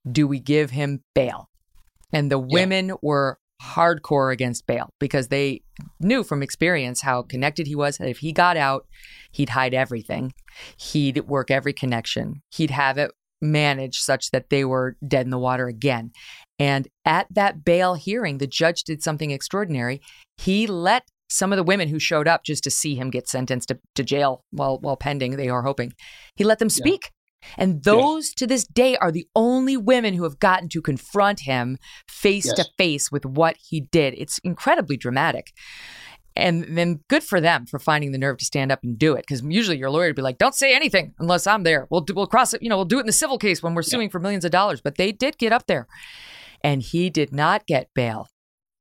do 0.09 0.27
we 0.27 0.39
give 0.39 0.71
him 0.71 1.01
bail? 1.13 1.49
And 2.15 2.31
the 2.31 2.39
women 2.39 2.87
yeah. 2.87 2.95
were 3.01 3.39
hardcore 3.61 4.31
against 4.31 4.65
bail 4.65 4.89
because 5.01 5.27
they 5.27 5.61
knew 5.99 6.23
from 6.23 6.41
experience 6.41 7.01
how 7.01 7.23
connected 7.23 7.67
he 7.67 7.75
was. 7.75 7.97
That 7.97 8.07
if 8.07 8.19
he 8.19 8.31
got 8.31 8.55
out, 8.55 8.85
he'd 9.33 9.49
hide 9.49 9.73
everything, 9.73 10.33
he'd 10.77 11.27
work 11.27 11.51
every 11.51 11.73
connection, 11.73 12.41
he'd 12.51 12.71
have 12.71 12.97
it 12.97 13.11
managed 13.41 14.01
such 14.01 14.31
that 14.31 14.49
they 14.49 14.63
were 14.63 14.95
dead 15.05 15.25
in 15.25 15.29
the 15.29 15.37
water 15.37 15.67
again. 15.67 16.11
And 16.57 16.87
at 17.03 17.27
that 17.31 17.65
bail 17.65 17.95
hearing, 17.95 18.37
the 18.37 18.47
judge 18.47 18.83
did 18.83 19.03
something 19.03 19.31
extraordinary. 19.31 19.99
He 20.37 20.67
let 20.67 21.03
some 21.29 21.51
of 21.51 21.57
the 21.57 21.63
women 21.63 21.89
who 21.89 21.99
showed 21.99 22.29
up 22.29 22.45
just 22.45 22.63
to 22.63 22.71
see 22.71 22.95
him 22.95 23.09
get 23.09 23.27
sentenced 23.27 23.67
to, 23.67 23.79
to 23.95 24.03
jail 24.03 24.45
while 24.51 24.79
while 24.79 24.95
pending, 24.95 25.35
they 25.35 25.49
are 25.49 25.63
hoping, 25.63 25.91
he 26.37 26.45
let 26.45 26.59
them 26.59 26.69
speak. 26.69 27.01
Yeah. 27.03 27.09
And 27.57 27.83
those 27.83 28.27
yes. 28.27 28.33
to 28.35 28.47
this 28.47 28.65
day 28.65 28.97
are 28.97 29.11
the 29.11 29.27
only 29.35 29.77
women 29.77 30.13
who 30.13 30.23
have 30.23 30.39
gotten 30.39 30.69
to 30.69 30.81
confront 30.81 31.41
him 31.41 31.77
face 32.07 32.45
yes. 32.45 32.55
to 32.55 32.65
face 32.77 33.11
with 33.11 33.25
what 33.25 33.57
he 33.57 33.81
did. 33.81 34.13
It's 34.17 34.39
incredibly 34.39 34.97
dramatic. 34.97 35.53
And 36.35 36.77
then 36.77 36.99
good 37.07 37.23
for 37.23 37.39
them 37.39 37.65
for 37.65 37.79
finding 37.79 38.11
the 38.11 38.17
nerve 38.17 38.37
to 38.39 38.45
stand 38.45 38.71
up 38.71 38.83
and 38.83 38.99
do 38.99 39.13
it. 39.13 39.21
Because 39.21 39.41
usually 39.41 39.77
your 39.77 39.89
lawyer 39.89 40.07
would 40.07 40.17
be 40.17 40.21
like, 40.21 40.37
"Don't 40.37 40.53
say 40.53 40.75
anything 40.75 41.13
unless 41.17 41.47
I'm 41.47 41.63
there. 41.63 41.87
We'll 41.89 42.05
we'll 42.13 42.27
cross 42.27 42.53
it. 42.53 42.61
You 42.61 42.67
know, 42.67 42.75
we'll 42.75 42.85
do 42.85 42.97
it 42.97 43.01
in 43.01 43.05
the 43.05 43.13
civil 43.13 43.37
case 43.37 43.63
when 43.63 43.73
we're 43.73 43.83
suing 43.83 44.07
yeah. 44.07 44.11
for 44.11 44.19
millions 44.19 44.43
of 44.43 44.51
dollars." 44.51 44.81
But 44.81 44.95
they 44.97 45.13
did 45.13 45.37
get 45.37 45.53
up 45.53 45.65
there, 45.67 45.87
and 46.61 46.81
he 46.81 47.09
did 47.09 47.31
not 47.31 47.65
get 47.67 47.87
bail. 47.95 48.27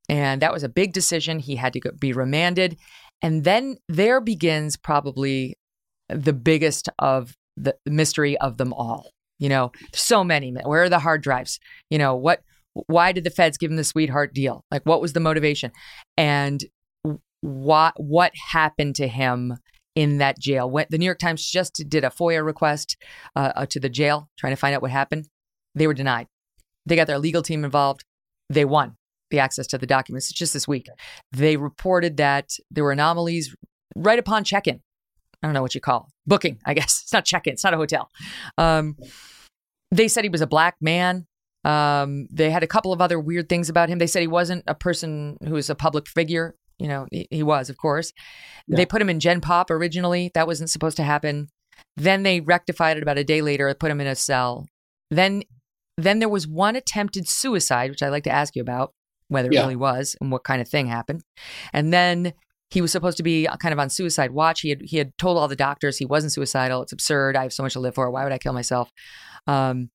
And 0.09 0.43
that 0.43 0.53
was 0.53 0.65
a 0.65 0.69
big 0.69 0.93
decision. 0.93 1.39
He 1.39 1.57
had 1.57 1.73
to 1.75 1.81
go, 1.81 1.91
be 1.99 2.13
remanded. 2.13 2.77
And 3.23 3.45
then 3.45 3.77
there 3.89 4.21
begins 4.21 4.77
probably 4.77 5.57
the 6.09 6.33
biggest 6.33 6.89
of 6.99 7.37
the 7.57 7.77
mystery 7.87 8.37
of 8.39 8.57
them 8.57 8.73
all. 8.73 9.11
You 9.39 9.49
know, 9.49 9.73
so 9.93 10.23
many. 10.23 10.53
Where 10.53 10.85
are 10.85 10.89
the 10.89 11.01
hard 11.01 11.23
drives? 11.23 11.59
You 11.91 11.99
know, 11.99 12.15
what 12.15 12.43
why 12.87 13.13
did 13.13 13.25
the 13.25 13.31
feds 13.31 13.57
give 13.57 13.71
him 13.71 13.77
the 13.77 13.85
sweetheart 13.85 14.33
deal? 14.35 14.65
Like 14.71 14.83
what 14.85 15.01
was 15.01 15.13
the 15.13 15.21
motivation? 15.21 15.73
And 16.17 16.65
what 17.41 17.95
what 17.97 18.33
happened 18.53 18.97
to 18.97 19.09
him 19.09 19.55
in 19.95 20.19
that 20.19 20.39
jail? 20.39 20.71
When, 20.71 20.87
the 20.89 20.99
New 20.99 21.05
York 21.05 21.19
Times 21.19 21.49
just 21.49 21.85
did 21.89 22.05
a 22.05 22.11
FOIA 22.11 22.45
request 22.45 22.97
uh, 23.37 23.53
uh, 23.55 23.67
to 23.67 23.81
the 23.81 23.89
jail 23.89 24.29
trying 24.39 24.53
to 24.53 24.57
find 24.57 24.75
out 24.75 24.83
what 24.83 24.91
happened. 24.91 25.29
They 25.75 25.87
were 25.87 25.95
denied. 25.95 26.27
They 26.87 26.97
got 26.97 27.07
their 27.07 27.19
legal 27.19 27.43
team 27.43 27.65
involved. 27.65 28.05
They 28.49 28.65
won 28.65 28.97
the 29.31 29.41
access 29.41 29.67
to 29.69 29.79
the 29.79 29.87
documents 29.87 30.33
just 30.33 30.53
this 30.53 30.69
week. 30.69 30.87
They 31.33 31.57
reported 31.57 32.17
that 32.19 32.51
there 32.71 32.85
were 32.85 32.93
anomalies 32.93 33.55
right 33.97 34.19
upon 34.19 34.45
check 34.45 34.67
in. 34.67 34.81
I 35.45 35.47
don't 35.47 35.53
know 35.53 35.61
what 35.61 35.75
you 35.75 35.81
call 35.83 36.09
it. 36.09 36.15
booking, 36.27 36.59
I 36.65 36.73
guess. 36.73 37.03
It's 37.05 37.13
not 37.13 37.27
check 37.27 37.47
in, 37.47 37.53
it's 37.53 37.65
not 37.65 37.75
a 37.75 37.77
hotel. 37.77 38.11
Um, 38.57 38.97
they 39.91 40.09
said 40.09 40.25
he 40.25 40.31
was 40.31 40.41
a 40.41 40.47
black 40.47 40.77
man. 40.81 41.27
Um, 41.65 42.27
they 42.31 42.51
had 42.51 42.63
a 42.63 42.67
couple 42.67 42.95
of 42.95 43.03
other 43.03 43.21
weird 43.21 43.51
things 43.51 43.69
about 43.69 43.91
him. 43.91 43.99
They 43.99 44.07
said 44.07 44.21
he 44.21 44.27
wasn't 44.27 44.65
a 44.67 44.75
person 44.75 45.37
who 45.45 45.53
was 45.53 45.69
a 45.69 45.75
public 45.75 46.09
figure. 46.09 46.55
You 46.79 46.89
know, 46.89 47.07
he, 47.11 47.29
he 47.31 47.43
was, 47.43 47.69
of 47.69 47.77
course. 47.77 48.15
Yeah. 48.67 48.77
They 48.77 48.87
put 48.87 49.03
him 49.03 49.11
in 49.11 49.21
Gen 49.21 49.43
Pop 49.43 49.71
originally. 49.71 50.31
That 50.33 50.47
wasn't 50.47 50.71
supposed 50.71 50.97
to 50.97 51.03
happen. 51.03 51.49
Then 51.97 52.23
they 52.23 52.41
rectified 52.41 52.97
it 52.97 53.03
about 53.03 53.19
a 53.19 53.25
day 53.25 53.43
later, 53.43 53.69
and 53.69 53.79
put 53.79 53.91
him 53.91 54.01
in 54.01 54.07
a 54.07 54.17
cell. 54.17 54.67
Then 55.11 55.43
then 55.99 56.21
there 56.21 56.29
was 56.29 56.49
one 56.49 56.75
attempted 56.75 57.29
suicide, 57.29 57.91
which 57.91 58.03
I'd 58.03 58.09
like 58.09 58.25
to 58.25 58.31
ask 58.31 58.57
you 58.57 58.63
about 58.63 58.95
whether 59.29 59.49
yeah. 59.53 59.61
it 59.61 59.63
really 59.65 59.77
was 59.77 60.17
and 60.21 60.33
what 60.33 60.43
kind 60.43 60.63
of 60.63 60.69
thing 60.69 60.87
happened. 60.87 61.23
And 61.73 61.93
then 61.93 62.33
he 62.71 62.81
was 62.81 62.93
supposed 62.93 63.17
to 63.19 63.23
be 63.23 63.49
kind 63.61 63.73
of 63.73 63.79
on 63.79 63.91
suicide 63.91 64.31
watch. 64.33 64.61
He 64.61 64.71
had 64.71 64.83
he 64.83 64.97
had 64.97 65.17
told 65.19 65.39
all 65.39 65.49
the 65.49 65.57
doctors 65.57 65.97
he 65.97 66.07
wasn't 66.07 66.33
suicidal. 66.33 66.83
It's 66.83 66.93
absurd. 66.93 67.37
I 67.37 67.43
have 67.43 67.53
so 67.53 67.63
much 67.63 67.75
to 67.75 67.81
live 67.81 67.95
for. 67.95 68.11
Why 68.11 68.25
would 68.25 68.33
I 68.33 68.39
kill 68.39 68.53
myself? 68.53 68.91
Um, 69.47 69.91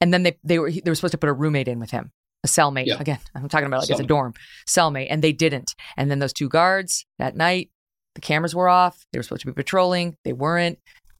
and 0.00 0.12
then 0.12 0.22
they 0.22 0.38
they 0.42 0.58
were 0.58 0.70
they 0.70 0.90
were 0.90 0.94
supposed 0.94 1.12
to 1.12 1.18
put 1.18 1.28
a 1.28 1.32
roommate 1.32 1.68
in 1.68 1.78
with 1.78 1.90
him, 1.90 2.10
a 2.44 2.48
cellmate. 2.48 2.86
Yeah. 2.86 2.96
Again, 2.98 3.18
I'm 3.34 3.48
talking 3.48 3.66
about 3.66 3.80
like 3.80 3.88
cellmate. 3.88 3.92
it's 3.92 4.00
a 4.00 4.04
dorm 4.04 4.34
cellmate, 4.68 5.08
and 5.10 5.22
they 5.22 5.32
didn't. 5.32 5.74
And 5.96 6.10
then 6.10 6.18
those 6.18 6.32
two 6.32 6.48
guards 6.48 7.06
that 7.18 7.36
night, 7.36 7.70
the 8.14 8.20
cameras 8.20 8.54
were 8.54 8.68
off. 8.68 9.04
They 9.12 9.18
were 9.18 9.22
supposed 9.22 9.42
to 9.42 9.46
be 9.46 9.52
patrolling. 9.52 10.16
They 10.24 10.32
weren't. 10.32 10.78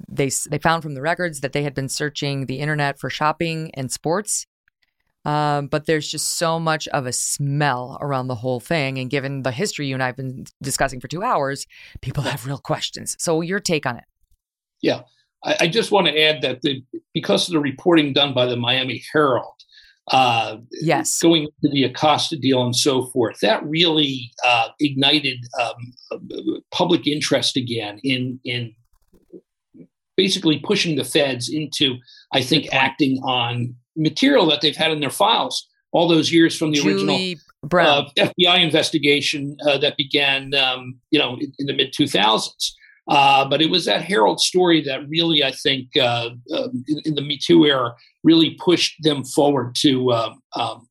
They 0.09 0.31
they 0.49 0.59
found 0.59 0.83
from 0.83 0.95
the 0.95 1.03
records 1.03 1.41
that 1.41 1.53
they 1.53 1.63
had 1.63 1.75
been 1.75 1.89
searching 1.89 2.47
the 2.47 2.59
internet 2.59 2.99
for 2.99 3.11
shopping 3.11 3.71
and 3.75 3.93
sports 3.93 4.47
um, 5.25 5.67
but 5.67 5.87
there's 5.87 6.11
just 6.11 6.39
so 6.39 6.59
much 6.59 6.89
of 6.89 7.07
a 7.07 7.13
smell 7.13 7.99
around 8.01 8.29
the 8.29 8.35
whole 8.35 8.61
thing. 8.61 8.99
And 8.99 9.11
given 9.11 9.43
the 9.43 9.51
history 9.51 9.87
you 9.87 9.95
and 9.95 10.03
I 10.03 10.07
have 10.07 10.17
been 10.17 10.45
discussing 10.63 11.01
for 11.01 11.09
two 11.09 11.23
hours, 11.23 11.67
people 12.01 12.23
have 12.25 12.47
real 12.47 12.59
questions. 12.59 13.17
So, 13.19 13.41
your 13.41 13.61
take 13.61 13.87
on 13.87 13.97
it? 13.97 14.05
Yeah. 14.81 15.03
I, 15.45 15.57
I 15.61 15.69
just 15.69 15.91
want 15.91 16.07
to 16.07 16.19
add 16.19 16.43
that 16.43 16.63
the, 16.63 16.83
because 17.15 17.49
of 17.49 17.53
the 17.53 17.61
reporting 17.61 18.13
done 18.13 18.35
by 18.35 18.47
the 18.47 18.57
Miami 18.57 19.03
Herald, 19.13 19.55
uh, 20.11 20.57
yes, 20.81 21.21
going 21.21 21.47
to 21.63 21.71
the 21.71 21.85
Acosta 21.85 22.37
deal 22.37 22.63
and 22.63 22.75
so 22.75 23.07
forth, 23.07 23.39
that 23.41 23.65
really 23.65 24.33
uh, 24.45 24.69
ignited 24.81 25.39
um, 25.61 26.21
public 26.73 27.07
interest 27.07 27.57
again 27.57 28.01
in 28.03 28.41
in 28.45 28.75
basically 30.17 30.59
pushing 30.59 30.97
the 30.97 31.05
feds 31.05 31.49
into, 31.49 31.97
I 32.35 32.43
think, 32.43 32.69
acting 32.73 33.21
on 33.23 33.75
material 33.97 34.47
that 34.47 34.61
they've 34.61 34.77
had 34.77 34.91
in 34.91 35.01
their 35.01 35.11
files 35.11 35.69
all 35.93 36.09
those 36.09 36.33
years 36.33 36.57
from 36.57 36.71
the 36.71 36.79
Julie 36.79 36.93
original 36.93 37.79
uh, 37.79 38.05
FBI 38.17 38.63
investigation 38.63 39.57
uh, 39.67 39.79
that 39.79 39.97
began, 39.97 40.55
um, 40.55 41.01
you 41.11 41.19
know, 41.19 41.37
in, 41.41 41.53
in 41.59 41.67
the 41.67 41.73
mid 41.73 41.93
2000s. 41.93 42.73
Uh, 43.09 43.45
but 43.49 43.61
it 43.61 43.71
was 43.71 43.85
that 43.87 44.03
Herald 44.03 44.41
story 44.41 44.81
that 44.83 45.09
really, 45.09 45.43
I 45.43 45.51
think, 45.51 45.89
uh, 45.97 46.31
um, 46.55 46.85
in, 46.87 47.01
in, 47.07 47.15
the 47.17 47.23
Me 47.23 47.39
Too 47.43 47.65
era, 47.65 47.93
really 48.23 48.57
pushed 48.61 49.03
them 49.03 49.25
forward 49.25 49.75
to 49.81 50.13
um, 50.13 50.43
um, 50.55 50.89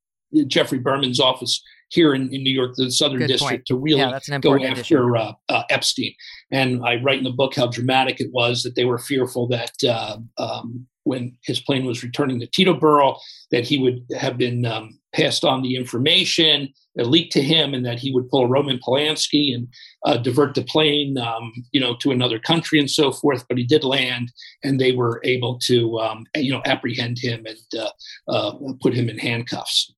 Geoffrey 0.48 0.80
Berman's 0.80 1.22
office 1.22 1.64
here 1.90 2.14
in, 2.14 2.24
in 2.34 2.44
New 2.44 2.54
York, 2.54 2.76
the 2.76 2.92
Southern 2.92 3.20
Good 3.20 3.28
District, 3.28 3.52
point. 3.52 3.66
to 3.68 3.76
really 3.76 4.00
yeah, 4.00 4.40
go 4.40 4.62
after 4.62 5.16
uh, 5.16 5.32
uh, 5.48 5.64
Epstein. 5.70 6.14
And 6.52 6.86
I 6.86 6.98
write 6.98 7.20
in 7.20 7.24
the 7.24 7.32
book 7.32 7.56
how 7.56 7.68
dramatic 7.68 8.20
it 8.20 8.32
was 8.34 8.64
that 8.64 8.76
they 8.76 8.86
were 8.86 9.00
fearful 9.00 9.48
that 9.48 9.72
uh, 9.88 10.18
um, 10.38 10.88
when 11.04 11.38
his 11.44 11.60
plane 11.60 11.86
was 11.86 12.04
returning 12.04 12.40
to 12.40 12.48
Teterboro, 12.48 13.18
that 13.52 13.66
he 13.66 13.80
would 13.80 14.06
have 14.18 14.38
been 14.38 14.66
um, 14.66 15.00
passed 15.14 15.44
on 15.44 15.62
the 15.62 15.76
information, 15.76 16.74
leaked 16.96 17.34
to 17.34 17.42
him, 17.42 17.74
and 17.74 17.86
that 17.86 18.00
he 18.00 18.12
would 18.14 18.30
pull 18.30 18.48
Roman 18.48 18.80
Polanski 18.80 19.56
and 19.56 19.68
uh, 20.06 20.18
divert 20.18 20.56
the 20.56 20.64
plane, 20.64 21.18
um, 21.18 21.52
you 21.72 21.80
know, 21.80 21.96
to 21.98 22.12
another 22.12 22.40
country 22.40 22.80
and 22.80 22.92
so 22.92 23.12
forth. 23.12 23.46
But 23.48 23.58
he 23.58 23.64
did 23.64 23.84
land, 23.84 24.32
and 24.64 24.80
they 24.80 24.92
were 24.92 25.22
able 25.24 25.58
to, 25.66 26.00
um, 26.00 26.26
you 26.36 26.52
know, 26.52 26.62
apprehend 26.66 27.18
him 27.20 27.46
and 27.46 27.82
uh, 27.82 27.92
uh, 28.28 28.54
put 28.82 28.94
him 28.94 29.10
in 29.10 29.18
handcuffs. 29.18 29.94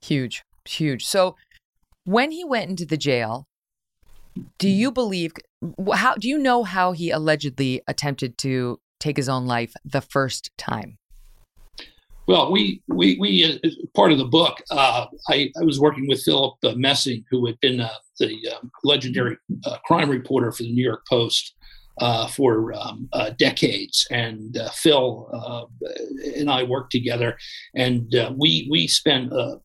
Huge 0.00 0.42
huge. 0.68 1.04
So 1.04 1.36
when 2.04 2.30
he 2.30 2.44
went 2.44 2.70
into 2.70 2.86
the 2.86 2.96
jail, 2.96 3.46
do 4.58 4.68
you 4.68 4.90
believe 4.90 5.32
how 5.94 6.14
do 6.14 6.28
you 6.28 6.38
know 6.38 6.64
how 6.64 6.92
he 6.92 7.10
allegedly 7.10 7.82
attempted 7.86 8.38
to 8.38 8.80
take 9.02 9.16
his 9.16 9.28
own 9.28 9.46
life 9.46 9.74
the 9.84 10.00
first 10.00 10.50
time? 10.56 10.98
Well, 12.28 12.52
we 12.52 12.82
we 12.86 13.18
we 13.18 13.44
uh, 13.44 13.68
part 13.94 14.12
of 14.12 14.18
the 14.18 14.24
book. 14.24 14.62
Uh, 14.70 15.06
I, 15.28 15.50
I 15.60 15.64
was 15.64 15.80
working 15.80 16.06
with 16.06 16.22
Philip 16.22 16.54
uh, 16.62 16.74
Messing, 16.76 17.24
who 17.30 17.46
had 17.46 17.58
been 17.60 17.80
uh, 17.80 17.88
the 18.20 18.38
um, 18.56 18.70
legendary 18.84 19.36
uh, 19.64 19.78
crime 19.84 20.08
reporter 20.08 20.52
for 20.52 20.62
the 20.62 20.72
New 20.72 20.84
York 20.84 21.04
Post, 21.08 21.54
uh, 22.00 22.26
for 22.26 22.72
um, 22.74 23.08
uh, 23.12 23.30
decades. 23.38 24.06
And 24.10 24.56
uh, 24.56 24.70
Phil 24.70 25.28
uh, 25.32 25.64
and 26.36 26.50
I 26.50 26.62
worked 26.62 26.90
together, 26.90 27.36
and 27.74 28.14
uh, 28.14 28.32
we 28.36 28.68
we 28.70 28.86
spent 28.88 29.32
uh, 29.32 29.56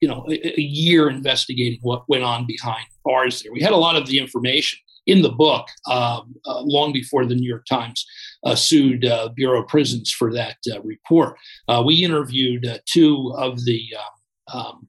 you 0.00 0.08
know 0.08 0.26
a, 0.28 0.58
a, 0.58 0.62
year 0.62 1.08
investigating 1.08 1.78
what 1.82 2.08
went 2.08 2.24
on 2.24 2.46
behind 2.46 2.86
bars 3.04 3.42
there. 3.42 3.52
We 3.52 3.62
had 3.62 3.72
a 3.72 3.76
lot 3.76 3.96
of 3.96 4.06
the 4.06 4.18
information 4.18 4.78
in 5.06 5.22
the 5.22 5.30
book 5.30 5.68
um, 5.88 6.34
long 6.46 6.92
before 6.92 7.24
the 7.24 7.36
New 7.36 7.48
York 7.48 7.64
Times. 7.66 8.04
Sued 8.54 9.04
Bureau 9.34 9.62
of 9.62 9.68
Prisons 9.68 10.10
for 10.10 10.32
that 10.32 10.56
report. 10.82 11.36
we 11.84 12.04
interviewed 12.04 12.80
two 12.86 13.34
of 13.36 13.64
the 13.64 13.82
um, 14.52 14.88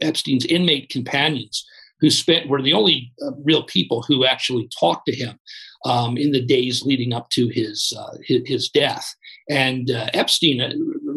Epstein's 0.00 0.46
inmate 0.46 0.88
companions 0.90 1.64
who 2.04 2.10
spent 2.10 2.50
were 2.50 2.60
the 2.60 2.74
only 2.74 3.10
uh, 3.22 3.30
real 3.44 3.62
people 3.62 4.02
who 4.02 4.26
actually 4.26 4.68
talked 4.78 5.06
to 5.06 5.14
him 5.14 5.38
um, 5.86 6.18
in 6.18 6.32
the 6.32 6.44
days 6.44 6.82
leading 6.82 7.14
up 7.14 7.30
to 7.30 7.48
his 7.48 7.94
uh, 7.98 8.16
his, 8.22 8.42
his, 8.44 8.68
death. 8.68 9.14
And 9.48 9.90
uh, 9.90 10.10
Epstein 10.12 10.60
uh, 10.60 10.72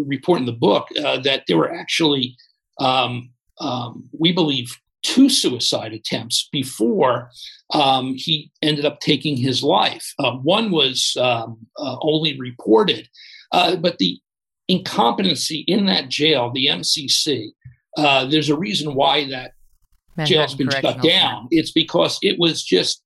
report 0.05 0.39
in 0.39 0.45
the 0.45 0.53
book 0.53 0.87
uh, 1.03 1.19
that 1.19 1.43
there 1.47 1.57
were 1.57 1.73
actually, 1.73 2.37
um, 2.79 3.31
um, 3.59 4.09
we 4.17 4.31
believe, 4.31 4.77
two 5.03 5.29
suicide 5.29 5.93
attempts 5.93 6.49
before 6.51 7.29
um, 7.73 8.13
he 8.15 8.51
ended 8.61 8.85
up 8.85 8.99
taking 8.99 9.37
his 9.37 9.63
life. 9.63 10.13
Uh, 10.19 10.33
one 10.33 10.71
was 10.71 11.15
um, 11.19 11.57
only 11.77 12.37
reported, 12.39 13.07
but 13.51 13.97
the 13.99 14.19
incompetency 14.67 15.63
in 15.67 15.85
that 15.85 16.09
jail, 16.09 16.51
the 16.53 16.67
MCC. 16.67 17.49
there's 17.95 18.49
a 18.49 18.57
reason 18.57 18.95
why 18.95 19.29
that 19.29 19.51
Manhattan 20.17 20.33
jail's 20.33 20.55
been 20.55 20.69
shut 20.69 21.01
down. 21.01 21.47
It's 21.51 21.71
because 21.71 22.17
it 22.21 22.39
was 22.39 22.63
just 22.63 23.03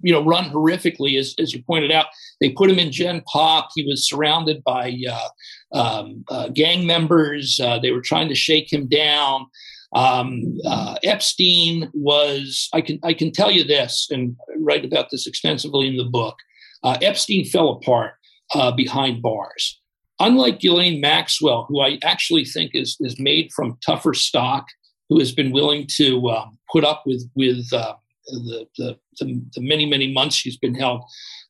you 0.00 0.12
know, 0.12 0.24
run 0.24 0.44
horrifically, 0.50 1.18
as, 1.18 1.34
as 1.38 1.52
you 1.52 1.62
pointed 1.62 1.90
out. 1.90 2.06
They 2.40 2.50
put 2.50 2.70
him 2.70 2.78
in 2.78 2.92
Gen 2.92 3.22
Pop. 3.26 3.70
He 3.74 3.84
was 3.84 4.08
surrounded 4.08 4.62
by 4.64 4.96
uh, 5.10 5.28
um, 5.72 6.24
uh, 6.28 6.48
gang 6.48 6.86
members. 6.86 7.58
Uh, 7.62 7.78
they 7.78 7.90
were 7.90 8.00
trying 8.00 8.28
to 8.28 8.34
shake 8.34 8.72
him 8.72 8.86
down. 8.86 9.46
Um, 9.94 10.42
uh, 10.66 10.96
Epstein 11.02 11.90
was, 11.94 12.68
I 12.74 12.80
can, 12.82 12.98
I 13.02 13.14
can 13.14 13.32
tell 13.32 13.50
you 13.50 13.64
this, 13.64 14.08
and 14.10 14.36
write 14.58 14.84
about 14.84 15.10
this 15.10 15.26
extensively 15.26 15.88
in 15.88 15.96
the 15.96 16.04
book. 16.04 16.36
Uh, 16.82 16.96
Epstein 17.02 17.44
fell 17.44 17.70
apart 17.70 18.12
uh, 18.54 18.70
behind 18.72 19.22
bars. 19.22 19.80
unlike 20.20 20.60
Ghislaine 20.60 21.00
Maxwell, 21.00 21.66
who 21.68 21.80
I 21.80 21.98
actually 22.02 22.44
think 22.44 22.72
is 22.74 22.96
is 23.00 23.18
made 23.18 23.50
from 23.54 23.78
tougher 23.84 24.14
stock, 24.14 24.66
who 25.08 25.18
has 25.18 25.32
been 25.32 25.52
willing 25.52 25.86
to 25.96 26.28
um, 26.30 26.58
put 26.70 26.84
up 26.84 27.02
with 27.06 27.28
with 27.34 27.66
uh, 27.72 27.94
the, 28.26 28.66
the, 28.76 28.98
the, 29.20 29.42
the, 29.54 29.60
many 29.60 29.86
many 29.86 30.12
months 30.12 30.36
she's 30.36 30.58
been 30.58 30.74
held 30.74 31.02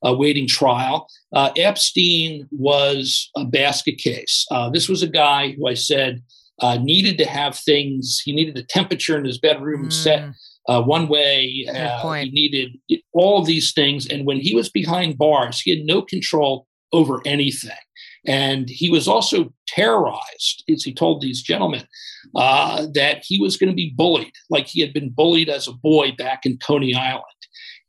awaiting 0.03 0.47
trial. 0.47 1.09
Uh, 1.33 1.51
Epstein 1.57 2.47
was 2.53 3.31
a 3.37 3.45
basket 3.45 3.99
case. 3.99 4.47
Uh, 4.51 4.71
this 4.71 4.89
was 4.89 5.03
a 5.03 5.09
guy 5.09 5.53
who 5.53 5.67
I 5.67 5.75
said 5.75 6.23
uh, 6.61 6.79
needed 6.81 7.19
to 7.19 7.25
have 7.25 7.57
things. 7.57 8.21
He 8.25 8.33
needed 8.33 8.55
the 8.55 8.63
temperature 8.63 9.19
in 9.19 9.25
his 9.25 9.39
bedroom 9.39 9.87
mm. 9.87 9.93
set 9.93 10.31
uh, 10.69 10.83
one 10.83 11.09
way. 11.09 11.67
Uh, 11.73 12.13
he 12.13 12.31
needed 12.31 13.03
all 13.13 13.45
these 13.45 13.73
things. 13.73 14.07
And 14.07 14.27
when 14.27 14.39
he 14.39 14.55
was 14.55 14.69
behind 14.69 15.19
bars, 15.19 15.61
he 15.61 15.77
had 15.77 15.87
no 15.87 16.03
control 16.03 16.67
over 16.93 17.21
anything. 17.25 17.71
And 18.27 18.69
he 18.69 18.91
was 18.91 19.09
also 19.09 19.53
terrorized, 19.67 20.65
as 20.69 20.83
he 20.83 20.93
told 20.93 21.21
these 21.21 21.41
gentlemen, 21.41 21.85
uh, 22.35 22.87
that 22.95 23.23
he 23.25 23.41
was 23.41 23.57
going 23.57 23.71
to 23.71 23.77
be 23.77 23.95
bullied, 23.97 24.33
like 24.51 24.67
he 24.67 24.81
had 24.81 24.93
been 24.93 25.11
bullied 25.11 25.49
as 25.49 25.69
a 25.69 25.73
boy 25.73 26.13
back 26.19 26.45
in 26.45 26.59
Coney 26.59 26.95
Island. 26.95 27.25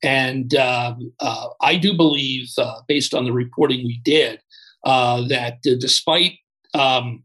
And 0.02 0.56
uh, 0.56 0.96
uh, 1.20 1.48
I 1.62 1.76
do 1.76 1.94
believe, 1.94 2.48
uh, 2.58 2.82
based 2.88 3.14
on 3.14 3.26
the 3.26 3.34
reporting 3.34 3.86
we 3.86 4.00
did, 4.04 4.40
uh, 4.86 5.28
that 5.28 5.62
despite 5.62 6.38
um, 6.74 7.24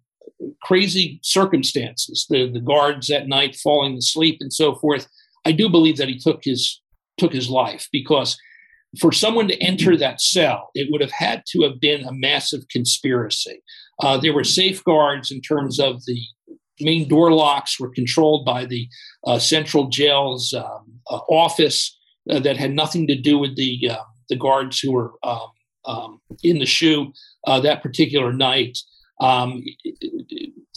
crazy 0.63 1.21
circumstances, 1.23 2.27
the, 2.29 2.51
the 2.51 2.61
guards 2.61 3.11
at 3.11 3.29
night 3.29 3.57
falling 3.57 3.97
asleep 3.97 4.39
and 4.41 4.53
so 4.53 4.75
forth, 4.77 5.07
I 5.45 5.53
do 5.53 5.69
believe 5.69 5.97
that 5.99 6.09
he 6.09 6.19
took 6.19 6.41
his 6.43 6.81
took 7.17 7.33
his 7.33 7.49
life 7.49 7.89
because 7.93 8.37
for 9.01 9.13
someone 9.13 9.49
to 9.49 9.61
enter 9.63 9.97
that 9.97 10.21
cell, 10.21 10.71
it 10.75 10.89
would 10.91 11.01
have 11.01 11.13
had 11.13 11.45
to 11.49 11.63
have 11.63 11.81
been 11.81 12.05
a 12.05 12.13
massive 12.13 12.67
conspiracy. 12.69 13.63
Uh, 14.03 14.17
there 14.17 14.33
were 14.33 14.45
safeguards 14.45 15.31
in 15.31 15.41
terms 15.41 15.79
of 15.79 16.05
the 16.07 16.21
main 16.81 17.09
door 17.09 17.33
locks 17.33 17.79
were 17.79 17.91
controlled 17.91 18.45
by 18.45 18.65
the 18.65 18.89
uh, 19.27 19.39
central 19.39 19.89
jail's 19.89 20.53
um, 20.55 21.01
uh, 21.11 21.21
office 21.29 21.97
uh, 22.31 22.41
that 22.41 22.57
had 22.57 22.73
nothing 22.73 23.07
to 23.07 23.17
do 23.17 23.39
with 23.39 23.57
the 23.57 23.91
uh, 23.91 24.03
the 24.29 24.37
guards 24.37 24.81
who 24.81 24.93
were 24.93 25.13
um, 25.23 25.49
um, 25.85 26.21
in 26.43 26.59
the 26.59 26.67
SHU 26.67 27.13
uh, 27.47 27.61
that 27.61 27.83
particular 27.83 28.33
night. 28.33 28.79
Um, 29.21 29.63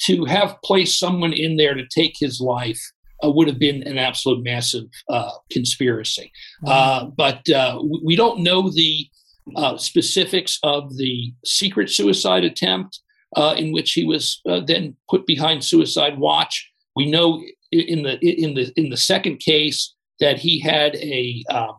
to 0.06 0.26
have 0.26 0.58
placed 0.64 1.00
someone 1.00 1.34
in 1.34 1.58
there 1.58 1.74
to 1.74 1.88
take 1.88 2.16
his 2.20 2.40
life 2.40 2.80
uh, 3.24 3.32
would 3.32 3.48
have 3.48 3.60
been 3.60 3.84
an 3.84 3.98
absolute 3.98 4.44
massive 4.44 4.86
uh, 5.10 5.32
conspiracy. 5.52 6.32
Uh, 6.66 7.06
but 7.06 7.48
uh, 7.50 7.82
we 8.04 8.16
don't 8.16 8.42
know 8.42 8.70
the 8.70 9.08
uh, 9.56 9.78
specifics 9.78 10.60
of 10.64 10.96
the 10.98 11.34
secret 11.46 11.90
suicide 11.90 12.44
attempt 12.44 13.00
uh, 13.36 13.56
in 13.58 13.72
which 13.72 13.94
he 13.94 14.06
was 14.06 14.42
then 14.66 14.96
put 15.10 15.26
behind 15.26 15.64
suicide 15.64 16.18
watch. 16.18 16.72
We 16.96 17.10
know 17.10 17.44
in 17.72 18.04
the 18.04 18.18
in 18.22 18.54
the 18.54 18.72
in 18.76 18.90
the 18.90 18.98
second 18.98 19.40
case 19.40 19.94
that 20.20 20.40
he 20.40 20.60
had 20.60 20.96
a, 20.96 21.44
um, 21.50 21.76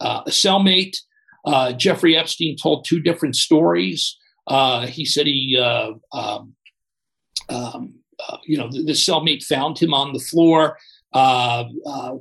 a 0.00 0.24
cellmate. 0.28 0.96
Jeffrey 1.76 2.16
Epstein 2.16 2.56
told 2.56 2.84
two 2.84 3.00
different 3.00 3.36
stories. 3.36 4.16
He 4.48 5.04
said 5.04 5.26
he 5.26 5.58
um, 5.58 6.54
um, 7.48 7.94
uh, 8.28 8.36
you 8.44 8.56
know, 8.56 8.68
the, 8.70 8.82
the, 8.82 8.92
cellmate 8.92 9.42
found 9.42 9.78
him 9.78 9.94
on 9.94 10.12
the 10.12 10.18
floor. 10.18 10.76
Uh, 11.12 11.64
uh, 11.86 12.14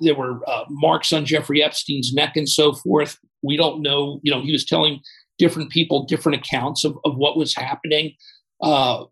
there 0.00 0.14
were 0.14 0.40
uh, 0.48 0.64
marks 0.68 1.12
on 1.12 1.24
Jeffrey 1.24 1.62
Epstein's 1.62 2.12
neck 2.12 2.36
and 2.36 2.48
so 2.48 2.72
forth. 2.72 3.18
We 3.42 3.56
don't 3.56 3.82
know. 3.82 4.20
You 4.22 4.30
know, 4.30 4.42
he 4.42 4.52
was 4.52 4.64
telling 4.64 5.00
different 5.38 5.70
people 5.70 6.04
different 6.04 6.38
accounts 6.38 6.84
of, 6.84 6.98
of 7.04 7.16
what 7.16 7.36
was 7.36 7.54
happening. 7.54 8.14
Uh, 8.62 9.04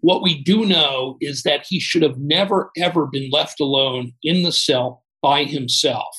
what 0.00 0.22
we 0.22 0.42
do 0.42 0.66
know 0.66 1.16
is 1.20 1.42
that 1.42 1.66
he 1.66 1.80
should 1.80 2.02
have 2.02 2.18
never, 2.18 2.70
ever 2.76 3.06
been 3.06 3.30
left 3.30 3.60
alone 3.60 4.12
in 4.22 4.42
the 4.42 4.52
cell 4.52 5.02
by 5.22 5.44
himself. 5.44 6.14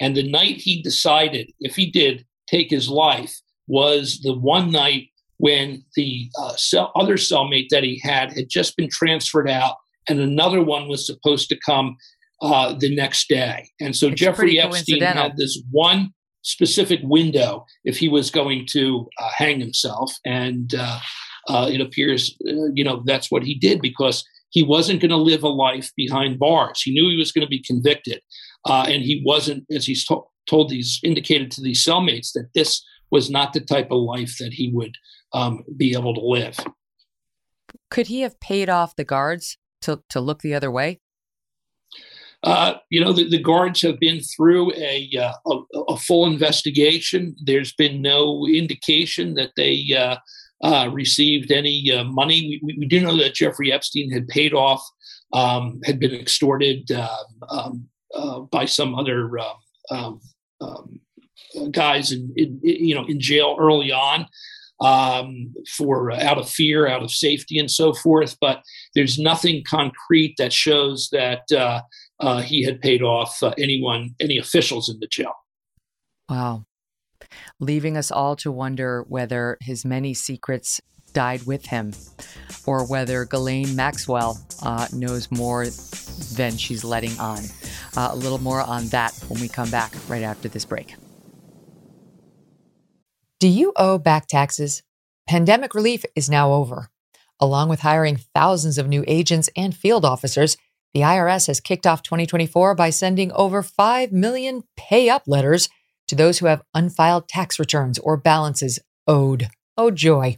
And 0.00 0.16
the 0.16 0.28
night 0.28 0.56
he 0.56 0.82
decided, 0.82 1.52
if 1.60 1.76
he 1.76 1.90
did 1.90 2.24
take 2.48 2.70
his 2.70 2.88
life, 2.88 3.40
was 3.68 4.20
the 4.22 4.34
one 4.34 4.70
night 4.70 5.08
when 5.38 5.84
the 5.94 6.28
uh, 6.38 6.56
cell, 6.56 6.92
other 6.96 7.16
cellmate 7.16 7.68
that 7.70 7.84
he 7.84 8.00
had 8.02 8.32
had 8.32 8.48
just 8.48 8.76
been 8.76 8.88
transferred 8.90 9.48
out, 9.48 9.76
and 10.08 10.20
another 10.20 10.62
one 10.62 10.88
was 10.88 11.06
supposed 11.06 11.48
to 11.48 11.58
come 11.64 11.96
uh, 12.42 12.74
the 12.78 12.94
next 12.94 13.28
day. 13.28 13.68
And 13.80 13.94
so 13.96 14.08
it's 14.08 14.20
Jeffrey 14.20 14.60
Epstein 14.60 15.00
had 15.02 15.36
this 15.36 15.62
one 15.70 16.12
specific 16.42 17.00
window 17.02 17.64
if 17.84 17.98
he 17.98 18.08
was 18.08 18.30
going 18.30 18.66
to 18.70 19.08
uh, 19.18 19.30
hang 19.36 19.60
himself, 19.60 20.12
and 20.24 20.74
uh, 20.74 21.00
uh, 21.48 21.68
it 21.72 21.80
appears, 21.80 22.36
uh, 22.48 22.72
you 22.74 22.84
know, 22.84 23.02
that's 23.06 23.30
what 23.30 23.42
he 23.42 23.54
did 23.54 23.80
because 23.80 24.24
he 24.50 24.62
wasn't 24.62 25.00
going 25.00 25.10
to 25.10 25.16
live 25.16 25.42
a 25.42 25.48
life 25.48 25.90
behind 25.96 26.38
bars. 26.38 26.82
He 26.82 26.92
knew 26.92 27.08
he 27.10 27.16
was 27.16 27.32
going 27.32 27.46
to 27.46 27.50
be 27.50 27.62
convicted, 27.62 28.22
and 28.66 29.02
he 29.02 29.22
wasn't, 29.24 29.64
as 29.70 29.86
he's 29.86 30.04
to- 30.06 30.24
told 30.48 30.70
these 30.70 30.98
indicated 31.04 31.50
to 31.52 31.60
these 31.60 31.84
cellmates 31.84 32.32
that 32.32 32.48
this 32.54 32.82
was 33.10 33.30
not 33.30 33.52
the 33.52 33.60
type 33.60 33.90
of 33.90 34.00
life 34.00 34.36
that 34.38 34.52
he 34.52 34.70
would 34.72 34.96
um, 35.32 35.64
be 35.76 35.92
able 35.92 36.14
to 36.14 36.20
live. 36.20 36.56
Could 37.90 38.06
he 38.06 38.20
have 38.20 38.40
paid 38.40 38.68
off 38.68 38.96
the 38.96 39.04
guards 39.04 39.58
to, 39.82 40.02
to 40.10 40.20
look 40.20 40.40
the 40.40 40.54
other 40.54 40.70
way? 40.70 41.00
Uh, 42.44 42.74
you 42.90 43.00
know, 43.00 43.12
the, 43.12 43.28
the, 43.28 43.42
guards 43.42 43.82
have 43.82 43.98
been 43.98 44.20
through 44.20 44.72
a, 44.74 45.10
uh, 45.18 45.32
a, 45.50 45.78
a, 45.88 45.96
full 45.96 46.24
investigation. 46.24 47.34
There's 47.44 47.72
been 47.72 48.00
no 48.00 48.46
indication 48.46 49.34
that 49.34 49.50
they 49.56 49.86
uh, 49.98 50.18
uh 50.62 50.88
received 50.92 51.50
any 51.50 51.90
uh, 51.90 52.04
money. 52.04 52.60
We, 52.62 52.76
we, 52.78 52.86
do 52.86 53.00
know 53.00 53.16
that 53.16 53.34
Jeffrey 53.34 53.72
Epstein 53.72 54.12
had 54.12 54.28
paid 54.28 54.54
off, 54.54 54.80
um, 55.32 55.80
had 55.84 55.98
been 55.98 56.14
extorted 56.14 56.92
um, 56.92 57.26
um 57.48 57.88
uh, 58.14 58.40
by 58.40 58.66
some 58.66 58.94
other 58.94 59.28
um, 59.90 60.20
um, 60.60 61.00
guys 61.70 62.12
in, 62.12 62.32
in, 62.36 62.60
you 62.62 62.94
know 62.94 63.04
in 63.06 63.20
jail 63.20 63.56
early 63.58 63.92
on 63.92 64.26
um, 64.80 65.54
for 65.76 66.10
uh, 66.10 66.22
out 66.22 66.38
of 66.38 66.48
fear, 66.48 66.86
out 66.86 67.02
of 67.02 67.10
safety, 67.10 67.58
and 67.58 67.70
so 67.70 67.92
forth. 67.92 68.36
But 68.40 68.62
there's 68.94 69.18
nothing 69.18 69.64
concrete 69.68 70.34
that 70.38 70.52
shows 70.52 71.08
that 71.12 71.50
uh, 71.52 71.82
uh, 72.20 72.42
he 72.42 72.64
had 72.64 72.80
paid 72.80 73.02
off 73.02 73.42
uh, 73.42 73.54
anyone, 73.58 74.14
any 74.20 74.38
officials 74.38 74.88
in 74.88 74.98
the 75.00 75.08
jail. 75.08 75.32
Wow. 76.28 76.64
Leaving 77.60 77.96
us 77.96 78.10
all 78.10 78.36
to 78.36 78.52
wonder 78.52 79.04
whether 79.08 79.58
his 79.60 79.84
many 79.84 80.14
secrets 80.14 80.80
died 81.12 81.42
with 81.44 81.66
him 81.66 81.92
or 82.66 82.86
whether 82.86 83.24
Ghislaine 83.24 83.74
Maxwell 83.74 84.38
uh, 84.62 84.86
knows 84.92 85.30
more 85.30 85.66
than 86.36 86.56
she's 86.56 86.84
letting 86.84 87.18
on. 87.18 87.40
Uh, 87.96 88.10
a 88.12 88.16
little 88.16 88.38
more 88.38 88.60
on 88.60 88.86
that 88.88 89.12
when 89.28 89.40
we 89.40 89.48
come 89.48 89.70
back 89.70 89.92
right 90.08 90.22
after 90.22 90.48
this 90.48 90.64
break. 90.64 90.94
Do 93.40 93.46
you 93.46 93.72
owe 93.76 93.98
back 93.98 94.26
taxes? 94.26 94.82
Pandemic 95.28 95.72
relief 95.72 96.04
is 96.16 96.28
now 96.28 96.54
over. 96.54 96.90
Along 97.38 97.68
with 97.68 97.82
hiring 97.82 98.16
thousands 98.34 98.78
of 98.78 98.88
new 98.88 99.04
agents 99.06 99.48
and 99.54 99.76
field 99.76 100.04
officers, 100.04 100.56
the 100.92 101.02
IRS 101.02 101.46
has 101.46 101.60
kicked 101.60 101.86
off 101.86 102.02
2024 102.02 102.74
by 102.74 102.90
sending 102.90 103.30
over 103.30 103.62
5 103.62 104.10
million 104.10 104.64
pay 104.76 105.08
up 105.08 105.22
letters 105.28 105.68
to 106.08 106.16
those 106.16 106.40
who 106.40 106.46
have 106.46 106.64
unfiled 106.74 107.28
tax 107.28 107.60
returns 107.60 108.00
or 108.00 108.16
balances 108.16 108.80
owed. 109.06 109.50
Oh, 109.76 109.92
joy. 109.92 110.34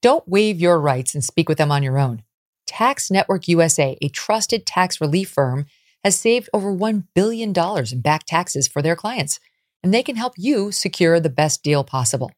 Don't 0.00 0.26
waive 0.26 0.60
your 0.60 0.80
rights 0.80 1.14
and 1.14 1.22
speak 1.22 1.48
with 1.48 1.58
them 1.58 1.70
on 1.70 1.84
your 1.84 1.96
own. 1.96 2.24
Tax 2.66 3.08
Network 3.08 3.46
USA, 3.46 3.96
a 4.02 4.08
trusted 4.08 4.66
tax 4.66 5.00
relief 5.00 5.30
firm, 5.30 5.66
has 6.02 6.18
saved 6.18 6.50
over 6.52 6.74
$1 6.74 7.04
billion 7.14 7.52
in 7.56 8.00
back 8.00 8.24
taxes 8.26 8.66
for 8.66 8.82
their 8.82 8.96
clients 8.96 9.38
and 9.82 9.92
they 9.92 10.02
can 10.02 10.16
help 10.16 10.32
you 10.36 10.72
secure 10.72 11.20
the 11.20 11.28
best 11.28 11.62
deal 11.62 11.84
possible. 11.84 12.32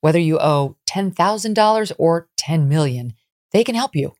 Whether 0.00 0.18
you 0.18 0.38
owe 0.38 0.76
$10,000 0.88 1.92
or 1.98 2.28
10 2.36 2.68
million, 2.68 3.14
they 3.52 3.64
can 3.64 3.74
help 3.74 3.96
you. 3.96 4.12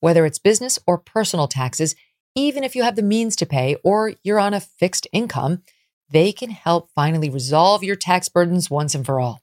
Whether 0.00 0.24
it's 0.24 0.38
business 0.38 0.78
or 0.86 0.96
personal 0.98 1.48
taxes, 1.48 1.94
even 2.34 2.64
if 2.64 2.74
you 2.74 2.82
have 2.82 2.96
the 2.96 3.02
means 3.02 3.36
to 3.36 3.46
pay 3.46 3.76
or 3.84 4.14
you're 4.22 4.38
on 4.38 4.54
a 4.54 4.60
fixed 4.60 5.06
income, 5.12 5.62
they 6.10 6.32
can 6.32 6.50
help 6.50 6.90
finally 6.94 7.30
resolve 7.30 7.82
your 7.82 7.96
tax 7.96 8.28
burdens 8.28 8.70
once 8.70 8.94
and 8.94 9.04
for 9.04 9.18
all. 9.20 9.40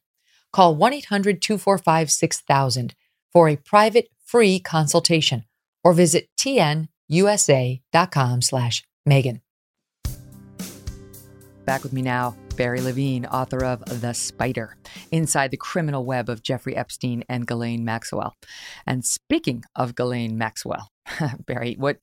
Call 0.51 0.75
1-800-245-6000 0.77 2.91
for 3.31 3.49
a 3.49 3.55
private 3.55 4.09
free 4.23 4.59
consultation 4.59 5.45
or 5.83 5.93
visit 5.93 6.29
tnusa.com 6.39 8.41
slash 8.41 8.83
Megyn. 9.07 9.41
Back 11.65 11.83
with 11.83 11.93
me 11.93 12.01
now, 12.01 12.35
Barry 12.55 12.81
Levine, 12.81 13.25
author 13.25 13.63
of 13.63 13.83
The 14.01 14.13
Spider, 14.13 14.77
Inside 15.11 15.51
the 15.51 15.57
Criminal 15.57 16.05
Web 16.05 16.29
of 16.29 16.43
Jeffrey 16.43 16.75
Epstein 16.75 17.23
and 17.27 17.47
Ghislaine 17.47 17.83
Maxwell. 17.83 18.35
And 18.85 19.03
speaking 19.03 19.63
of 19.75 19.95
Ghislaine 19.95 20.37
Maxwell, 20.37 20.87
Barry, 21.45 21.75
what 21.77 21.97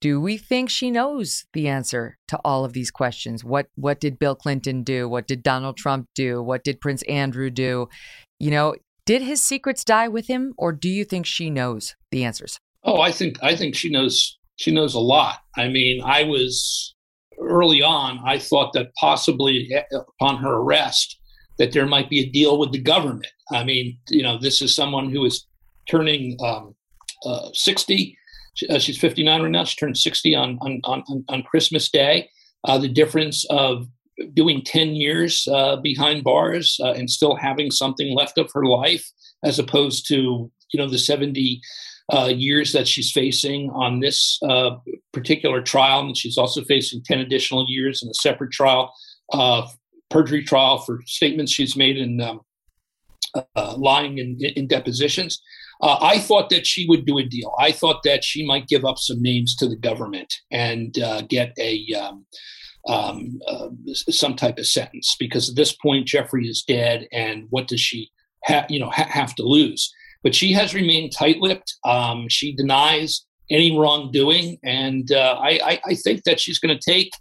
do 0.00 0.20
we 0.20 0.36
think 0.36 0.68
she 0.68 0.90
knows 0.90 1.46
the 1.54 1.68
answer 1.68 2.18
to 2.28 2.38
all 2.44 2.64
of 2.64 2.74
these 2.74 2.90
questions? 2.90 3.42
What 3.44 3.68
what 3.76 3.98
did 3.98 4.18
Bill 4.18 4.34
Clinton 4.34 4.82
do? 4.82 5.08
What 5.08 5.26
did 5.26 5.42
Donald 5.42 5.76
Trump 5.76 6.08
do? 6.14 6.42
What 6.42 6.62
did 6.64 6.80
Prince 6.80 7.02
Andrew 7.04 7.50
do? 7.50 7.88
You 8.38 8.50
know, 8.50 8.74
Did 9.06 9.22
his 9.22 9.42
secrets 9.42 9.84
die 9.84 10.08
with 10.08 10.26
him, 10.26 10.52
or 10.58 10.72
do 10.72 10.88
you 10.88 11.04
think 11.04 11.26
she 11.26 11.48
knows 11.48 11.94
the 12.10 12.24
answers? 12.24 12.58
Oh, 12.84 13.00
I 13.00 13.12
think 13.12 13.42
I 13.42 13.56
think 13.56 13.74
she 13.74 13.88
knows 13.90 14.38
she 14.56 14.70
knows 14.72 14.94
a 14.94 15.00
lot. 15.00 15.38
I 15.56 15.68
mean, 15.68 16.02
I 16.02 16.24
was 16.24 16.94
early 17.40 17.82
on. 17.82 18.20
I 18.24 18.38
thought 18.38 18.72
that 18.74 18.94
possibly 18.98 19.70
eh, 19.72 19.82
upon 19.94 20.38
her 20.38 20.54
arrest, 20.54 21.18
that 21.58 21.72
there 21.72 21.86
might 21.86 22.10
be 22.10 22.20
a 22.20 22.30
deal 22.30 22.58
with 22.58 22.72
the 22.72 22.80
government. 22.80 23.26
I 23.52 23.64
mean, 23.64 23.98
you 24.08 24.22
know, 24.22 24.38
this 24.38 24.62
is 24.62 24.74
someone 24.74 25.10
who 25.10 25.24
is 25.24 25.46
turning 25.88 26.36
um, 26.42 26.74
uh, 27.24 27.48
60. 27.52 28.16
Uh, 28.70 28.78
she's 28.78 28.98
59 28.98 29.42
right 29.42 29.50
now. 29.50 29.64
She 29.64 29.76
turned 29.76 29.98
60 29.98 30.34
on 30.34 30.58
on 30.62 30.80
on, 30.84 31.24
on 31.28 31.42
Christmas 31.42 31.90
Day. 31.90 32.28
Uh, 32.64 32.78
the 32.78 32.88
difference 32.88 33.44
of 33.50 33.86
doing 34.34 34.62
10 34.64 34.94
years 34.94 35.46
uh, 35.52 35.76
behind 35.76 36.24
bars 36.24 36.80
uh, 36.82 36.92
and 36.92 37.10
still 37.10 37.36
having 37.36 37.70
something 37.70 38.14
left 38.14 38.38
of 38.38 38.50
her 38.54 38.64
life, 38.64 39.06
as 39.44 39.58
opposed 39.58 40.06
to 40.08 40.50
you 40.72 40.78
know 40.78 40.88
the 40.88 40.98
70 40.98 41.60
uh, 42.12 42.30
years 42.32 42.72
that 42.72 42.86
she's 42.86 43.10
facing 43.10 43.70
on 43.70 44.00
this 44.00 44.40
particular 45.12 45.60
trial, 45.62 46.00
and 46.00 46.16
she's 46.16 46.38
also 46.38 46.62
facing 46.64 47.02
10 47.04 47.20
additional 47.20 47.66
years 47.68 48.02
in 48.02 48.08
a 48.08 48.14
separate 48.14 48.52
trial, 48.52 48.92
perjury 50.08 50.44
trial 50.44 50.78
for 50.78 51.00
statements 51.06 51.52
she's 51.52 51.76
made 51.76 51.96
in 51.96 52.20
um, 52.20 52.40
lying 53.76 54.18
in, 54.18 54.38
in 54.56 54.66
depositions. 54.66 55.40
Uh, 55.82 55.98
I 56.00 56.18
thought 56.18 56.48
that 56.50 56.66
she 56.66 56.86
would 56.88 57.04
do 57.04 57.18
a 57.18 57.24
deal. 57.24 57.54
I 57.58 57.72
thought 57.72 58.02
that 58.04 58.24
she 58.24 58.46
might 58.46 58.66
give 58.66 58.84
up 58.84 58.98
some 58.98 59.20
names 59.20 59.54
to 59.56 59.68
the 59.68 59.76
government 59.76 60.32
and 60.50 60.98
uh, 60.98 61.22
get 61.22 61.52
a 61.58 61.86
um, 61.94 62.24
um, 62.88 63.38
uh, 63.46 63.68
some 63.92 64.36
type 64.36 64.58
of 64.58 64.66
sentence 64.66 65.16
because 65.18 65.50
at 65.50 65.56
this 65.56 65.72
point 65.72 66.06
Jeffrey 66.06 66.46
is 66.46 66.62
dead, 66.62 67.06
and 67.12 67.46
what 67.50 67.68
does 67.68 67.80
she 67.80 68.10
you 68.68 68.80
know 68.80 68.90
ha- 68.90 69.08
have 69.10 69.34
to 69.34 69.42
lose? 69.42 69.92
But 70.26 70.34
she 70.34 70.50
has 70.54 70.74
remained 70.74 71.12
tight-lipped. 71.12 71.76
Um, 71.84 72.28
she 72.28 72.52
denies 72.52 73.24
any 73.48 73.78
wrongdoing, 73.78 74.58
and 74.64 75.12
uh, 75.12 75.38
I, 75.40 75.60
I, 75.62 75.80
I, 75.86 75.94
think 75.94 76.24
that 76.24 76.40
she's 76.40 76.58
going 76.58 76.76
to 76.76 76.82
take 76.84 77.12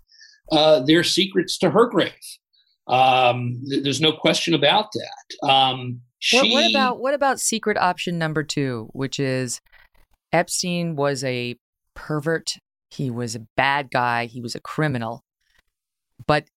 uh, 0.52 0.80
their 0.80 1.04
secrets 1.04 1.60
to 1.60 1.70
her 1.70 1.86
grave. 1.86 2.14
Um, 2.88 3.62
th- 3.70 3.84
there's 3.84 4.02
no 4.02 4.12
question 4.12 4.56
about 4.56 4.88
that. 4.94 5.48
Um, 5.48 6.02
she, 6.18 6.38
what, 6.38 6.50
what 6.50 6.70
about 6.72 7.00
what 7.00 7.14
about 7.14 7.40
secret 7.40 7.78
option 7.78 8.18
number 8.18 8.42
two, 8.42 8.90
which 8.94 9.20
is 9.20 9.62
Epstein 10.34 10.96
was 10.96 11.24
a 11.24 11.58
pervert. 11.94 12.54
He 12.90 13.12
was 13.12 13.36
a 13.36 13.46
bad 13.56 13.92
guy. 13.92 14.26
He 14.26 14.42
was 14.42 14.56
a 14.56 14.60
criminal. 14.60 15.24
But 16.26 16.48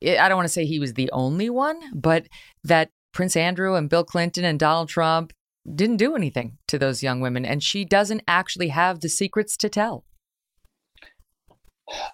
it, 0.00 0.18
I 0.18 0.28
don't 0.28 0.36
want 0.36 0.48
to 0.48 0.52
say 0.52 0.66
he 0.66 0.80
was 0.80 0.94
the 0.94 1.12
only 1.12 1.48
one, 1.48 1.78
but 1.94 2.26
that 2.64 2.90
Prince 3.14 3.36
Andrew 3.36 3.74
and 3.76 3.88
Bill 3.88 4.04
Clinton 4.04 4.44
and 4.44 4.58
Donald 4.58 4.88
Trump 4.88 5.32
didn't 5.74 5.96
do 5.96 6.14
anything 6.14 6.58
to 6.68 6.78
those 6.78 7.02
young 7.02 7.20
women. 7.20 7.46
And 7.46 7.62
she 7.62 7.84
doesn't 7.84 8.22
actually 8.28 8.68
have 8.68 9.00
the 9.00 9.08
secrets 9.08 9.56
to 9.58 9.68
tell. 9.70 10.04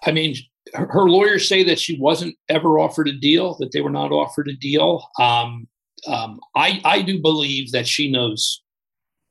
I 0.05 0.11
mean, 0.11 0.35
her 0.73 1.09
lawyers 1.09 1.49
say 1.49 1.63
that 1.63 1.79
she 1.79 1.99
wasn't 1.99 2.35
ever 2.47 2.79
offered 2.79 3.07
a 3.07 3.13
deal, 3.13 3.57
that 3.59 3.71
they 3.73 3.81
were 3.81 3.89
not 3.89 4.11
offered 4.11 4.47
a 4.47 4.53
deal. 4.53 5.03
Um, 5.19 5.67
um, 6.07 6.39
I, 6.55 6.81
I 6.85 7.01
do 7.01 7.21
believe 7.21 7.71
that 7.71 7.87
she 7.87 8.11
knows 8.11 8.61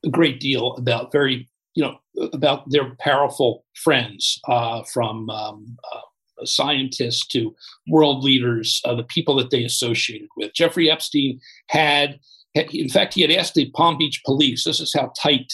a 0.05 0.11
great 0.11 0.41
deal 0.41 0.75
about 0.75 1.13
very, 1.13 1.49
you 1.75 1.85
know, 1.85 1.99
about 2.33 2.69
their 2.71 2.95
powerful 2.99 3.65
friends 3.75 4.41
uh, 4.49 4.83
from 4.93 5.31
um, 5.31 5.77
uh, 5.93 6.01
scientists 6.45 7.27
to 7.29 7.55
world 7.89 8.23
leaders, 8.25 8.81
uh, 8.85 8.95
the 8.95 9.05
people 9.05 9.37
that 9.37 9.51
they 9.51 9.65
associated 9.65 10.29
with. 10.37 10.55
Jeffrey 10.55 10.91
Epstein 10.91 11.41
had, 11.69 12.19
in 12.55 12.89
fact, 12.89 13.15
he 13.15 13.23
had 13.23 13.31
asked 13.31 13.55
the 13.55 13.71
Palm 13.71 13.99
Beach 13.99 14.23
police, 14.25 14.65
this 14.65 14.81
is 14.81 14.93
how 14.95 15.13
tight 15.21 15.53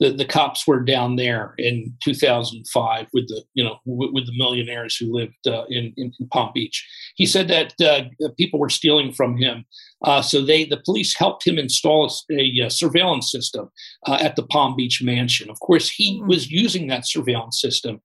the, 0.00 0.12
the 0.12 0.24
cops 0.24 0.66
were 0.66 0.80
down 0.80 1.16
there 1.16 1.54
in 1.58 1.92
2005 2.02 3.06
with 3.12 3.28
the 3.28 3.42
you 3.54 3.64
know 3.64 3.78
w- 3.86 4.12
with 4.12 4.26
the 4.26 4.36
millionaires 4.36 4.96
who 4.96 5.12
lived 5.12 5.34
uh, 5.46 5.64
in, 5.68 5.92
in, 5.96 6.12
Palm 6.32 6.50
Beach. 6.54 6.86
He 7.16 7.26
said 7.26 7.48
that 7.48 7.74
uh, 7.80 8.28
people 8.36 8.60
were 8.60 8.68
stealing 8.68 9.12
from 9.12 9.36
him, 9.36 9.64
uh, 10.04 10.22
so 10.22 10.44
they 10.44 10.64
the 10.64 10.80
police 10.84 11.16
helped 11.16 11.46
him 11.46 11.58
install 11.58 12.10
a, 12.30 12.34
a, 12.34 12.66
a 12.66 12.70
surveillance 12.70 13.30
system 13.30 13.70
uh, 14.06 14.18
at 14.20 14.36
the 14.36 14.44
Palm 14.44 14.76
Beach 14.76 15.02
mansion. 15.02 15.50
Of 15.50 15.58
course, 15.60 15.88
he 15.90 16.18
mm-hmm. 16.18 16.28
was 16.28 16.50
using 16.50 16.86
that 16.88 17.06
surveillance 17.06 17.60
system 17.60 18.00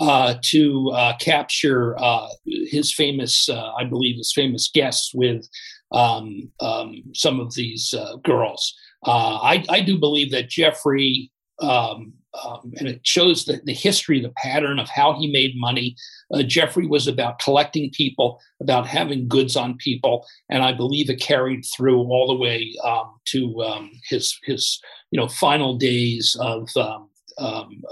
uh, 0.00 0.34
to 0.42 0.90
uh, 0.94 1.16
capture 1.18 1.96
his 2.44 2.92
famous, 2.92 3.48
I 3.48 3.84
believe, 3.84 4.16
his 4.16 4.32
famous 4.34 4.70
guests 4.72 5.12
with 5.14 5.48
um, 5.92 6.50
um, 6.60 7.02
some 7.14 7.40
of 7.40 7.54
these 7.54 7.94
girls. 8.24 8.74
Uh, 9.06 9.38
I, 9.42 9.64
I, 9.68 9.80
do 9.82 9.98
believe 9.98 10.32
that 10.32 10.48
Jeffrey 10.48 11.30
um, 11.62 12.12
um, 12.44 12.72
and 12.78 12.88
it 12.88 13.06
shows 13.06 13.44
the, 13.44 13.60
the 13.64 13.72
history, 13.72 14.20
the 14.20 14.32
pattern 14.36 14.78
of 14.78 14.88
how 14.88 15.18
he 15.18 15.30
made 15.30 15.52
money. 15.56 15.96
Uh, 16.34 16.42
Jeffrey 16.42 16.86
was 16.86 17.06
about 17.06 17.38
collecting 17.38 17.90
people, 17.92 18.40
about 18.60 18.86
having 18.86 19.28
goods 19.28 19.56
on 19.56 19.76
people, 19.78 20.26
and 20.50 20.62
I 20.62 20.72
believe 20.72 21.08
it 21.08 21.20
carried 21.20 21.64
through 21.64 21.98
all 21.98 22.26
the 22.26 22.42
way 22.42 22.74
um, 22.84 23.14
to 23.28 23.62
um, 23.62 23.90
his 24.08 24.38
his 24.44 24.80
you 25.10 25.20
know 25.20 25.28
final 25.28 25.76
days 25.76 26.36
of 26.40 26.68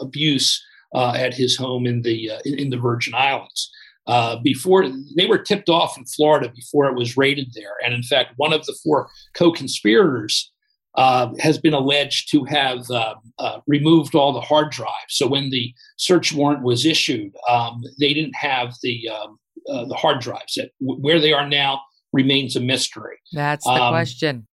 abuse 0.00 0.62
uh, 0.62 0.73
at 0.94 1.34
his 1.34 1.56
home 1.56 1.86
in 1.86 2.02
the 2.02 2.30
uh, 2.30 2.38
in, 2.44 2.70
the 2.70 2.76
Virgin 2.76 3.14
Islands. 3.14 3.70
Uh, 4.06 4.36
before 4.42 4.86
they 5.16 5.26
were 5.26 5.38
tipped 5.38 5.68
off 5.68 5.96
in 5.96 6.04
Florida 6.04 6.52
before 6.54 6.86
it 6.86 6.94
was 6.94 7.16
raided 7.16 7.48
there, 7.54 7.74
and 7.84 7.94
in 7.94 8.02
fact, 8.02 8.34
one 8.36 8.52
of 8.52 8.64
the 8.66 8.76
four 8.82 9.08
co-conspirators 9.34 10.52
uh, 10.96 11.30
has 11.40 11.58
been 11.58 11.74
alleged 11.74 12.30
to 12.30 12.44
have 12.44 12.88
uh, 12.90 13.14
uh, 13.38 13.60
removed 13.66 14.14
all 14.14 14.32
the 14.32 14.40
hard 14.40 14.70
drives. 14.70 14.92
So 15.08 15.26
when 15.26 15.50
the 15.50 15.74
search 15.96 16.32
warrant 16.32 16.62
was 16.62 16.86
issued, 16.86 17.34
um, 17.48 17.82
they 17.98 18.14
didn't 18.14 18.36
have 18.36 18.74
the 18.82 19.08
um, 19.08 19.38
uh, 19.68 19.86
the 19.86 19.94
hard 19.94 20.20
drives. 20.20 20.54
That 20.54 20.70
where 20.80 21.20
they 21.20 21.32
are 21.32 21.48
now 21.48 21.80
remains 22.12 22.56
a 22.56 22.60
mystery. 22.60 23.16
That's 23.32 23.64
the 23.64 23.72
um, 23.72 23.92
question. 23.92 24.46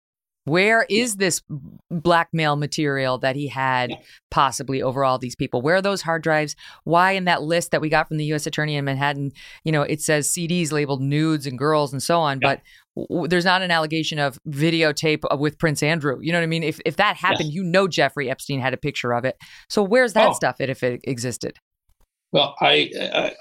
Where 0.49 0.85
is 0.89 1.17
this 1.17 1.41
blackmail 1.91 2.55
material 2.55 3.19
that 3.19 3.35
he 3.35 3.47
had 3.47 3.91
possibly 4.31 4.81
over 4.81 5.05
all 5.05 5.19
these 5.19 5.35
people? 5.35 5.61
Where 5.61 5.75
are 5.75 5.81
those 5.81 6.01
hard 6.01 6.23
drives? 6.23 6.55
Why 6.85 7.11
in 7.11 7.25
that 7.25 7.43
list 7.43 7.71
that 7.71 7.81
we 7.81 7.89
got 7.89 8.07
from 8.07 8.17
the 8.17 8.25
U.S. 8.25 8.47
Attorney 8.47 8.75
in 8.75 8.85
Manhattan, 8.85 9.31
you 9.63 9.71
know, 9.71 9.83
it 9.83 10.01
says 10.01 10.27
CDs 10.27 10.71
labeled 10.71 11.01
nudes 11.01 11.45
and 11.45 11.57
girls 11.57 11.93
and 11.93 12.01
so 12.01 12.19
on, 12.19 12.39
yeah. 12.41 12.55
but 12.55 13.29
there's 13.29 13.45
not 13.45 13.61
an 13.61 13.69
allegation 13.69 14.17
of 14.17 14.39
videotape 14.47 15.23
with 15.39 15.59
Prince 15.59 15.83
Andrew. 15.83 16.17
You 16.21 16.31
know 16.31 16.39
what 16.39 16.43
I 16.43 16.47
mean? 16.47 16.63
If 16.63 16.79
if 16.85 16.95
that 16.97 17.15
happened, 17.15 17.49
yes. 17.49 17.53
you 17.53 17.63
know 17.63 17.87
Jeffrey 17.87 18.29
Epstein 18.29 18.59
had 18.59 18.73
a 18.73 18.77
picture 18.77 19.13
of 19.13 19.25
it. 19.25 19.37
So 19.69 19.83
where's 19.83 20.13
that 20.13 20.29
oh. 20.29 20.33
stuff 20.33 20.55
if 20.59 20.83
it 20.83 21.01
existed? 21.03 21.57
Well, 22.31 22.55
I, 22.61 22.91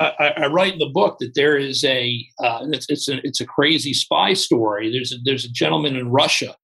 I, 0.01 0.33
I 0.37 0.47
write 0.47 0.73
in 0.73 0.79
the 0.79 0.91
book 0.93 1.19
that 1.21 1.33
there 1.35 1.59
is 1.59 1.85
a 1.85 2.25
uh, 2.43 2.61
it's 2.71 2.87
it's 2.89 3.09
a 3.09 3.19
it's 3.23 3.41
a 3.41 3.47
crazy 3.47 3.93
spy 3.93 4.33
story. 4.33 4.91
There's 4.91 5.13
a, 5.13 5.17
there's 5.25 5.45
a 5.45 5.51
gentleman 5.51 5.97
in 5.97 6.11
Russia 6.11 6.57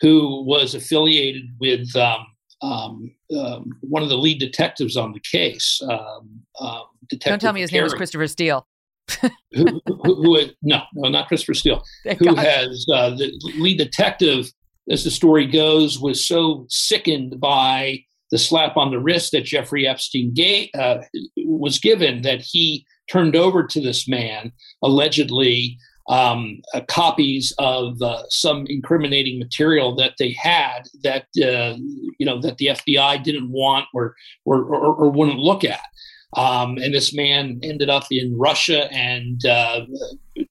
who 0.00 0.44
was 0.44 0.74
affiliated 0.74 1.44
with 1.60 1.94
um, 1.96 2.26
um, 2.62 3.14
um, 3.36 3.70
one 3.80 4.02
of 4.02 4.08
the 4.08 4.16
lead 4.16 4.38
detectives 4.38 4.96
on 4.96 5.12
the 5.12 5.20
case. 5.20 5.80
Um, 5.82 6.42
um, 6.60 6.82
Don't 7.20 7.40
tell 7.40 7.52
me 7.52 7.60
his 7.60 7.72
name 7.72 7.82
was 7.82 7.94
Christopher 7.94 8.26
Steele 8.26 8.66
who, 9.52 9.80
who, 9.86 10.14
who, 10.14 10.40
no, 10.62 10.82
no, 10.94 11.08
not 11.08 11.28
Christopher 11.28 11.54
Steele, 11.54 11.82
Thank 12.04 12.18
who 12.18 12.26
God. 12.26 12.38
has 12.38 12.86
uh, 12.92 13.10
the 13.10 13.32
lead 13.58 13.78
detective, 13.78 14.50
as 14.90 15.04
the 15.04 15.10
story 15.10 15.46
goes, 15.46 16.00
was 16.00 16.26
so 16.26 16.66
sickened 16.68 17.40
by 17.40 18.04
the 18.30 18.38
slap 18.38 18.76
on 18.76 18.90
the 18.90 19.00
wrist 19.00 19.32
that 19.32 19.44
Jeffrey 19.44 19.86
Epstein 19.86 20.32
gave, 20.32 20.68
uh, 20.78 20.98
was 21.38 21.78
given 21.78 22.22
that 22.22 22.40
he 22.40 22.86
turned 23.10 23.34
over 23.34 23.66
to 23.66 23.80
this 23.80 24.06
man 24.06 24.52
allegedly 24.82 25.76
um, 26.10 26.60
uh, 26.74 26.80
copies 26.88 27.54
of 27.58 28.02
uh, 28.02 28.24
some 28.28 28.66
incriminating 28.68 29.38
material 29.38 29.94
that 29.94 30.14
they 30.18 30.32
had 30.32 30.82
that 31.04 31.26
uh, 31.42 31.76
you 32.18 32.26
know 32.26 32.40
that 32.40 32.58
the 32.58 32.66
FBI 32.66 33.22
didn't 33.22 33.50
want 33.50 33.86
or 33.94 34.14
or, 34.44 34.64
or, 34.64 34.94
or 34.96 35.10
wouldn't 35.10 35.38
look 35.38 35.64
at. 35.64 35.80
Um, 36.36 36.78
and 36.78 36.92
this 36.94 37.14
man 37.14 37.60
ended 37.62 37.90
up 37.90 38.04
in 38.10 38.36
Russia 38.38 38.92
and 38.92 39.44
uh, 39.46 39.86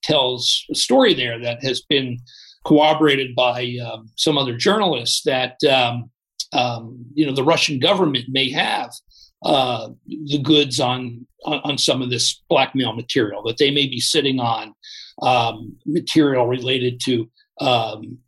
tells 0.02 0.64
a 0.70 0.74
story 0.74 1.14
there 1.14 1.38
that 1.38 1.62
has 1.62 1.82
been 1.82 2.18
corroborated 2.66 3.34
by 3.34 3.76
um, 3.84 4.10
some 4.16 4.36
other 4.36 4.56
journalists 4.56 5.22
that 5.24 5.56
um, 5.64 6.10
um 6.52 7.04
you 7.14 7.26
know 7.26 7.34
the 7.34 7.44
Russian 7.44 7.78
government 7.78 8.24
may 8.28 8.50
have 8.50 8.90
uh, 9.42 9.88
the 10.06 10.38
goods 10.38 10.80
on, 10.80 11.26
on, 11.44 11.60
on 11.64 11.78
some 11.78 12.02
of 12.02 12.10
this 12.10 12.42
blackmail 12.48 12.94
material 12.94 13.42
that 13.42 13.56
they 13.58 13.70
may 13.70 13.86
be 13.86 14.00
sitting 14.00 14.38
on 14.38 14.74
um, 15.22 15.76
material 15.86 16.46
related 16.46 17.00
to 17.04 17.30
um, 17.60 18.18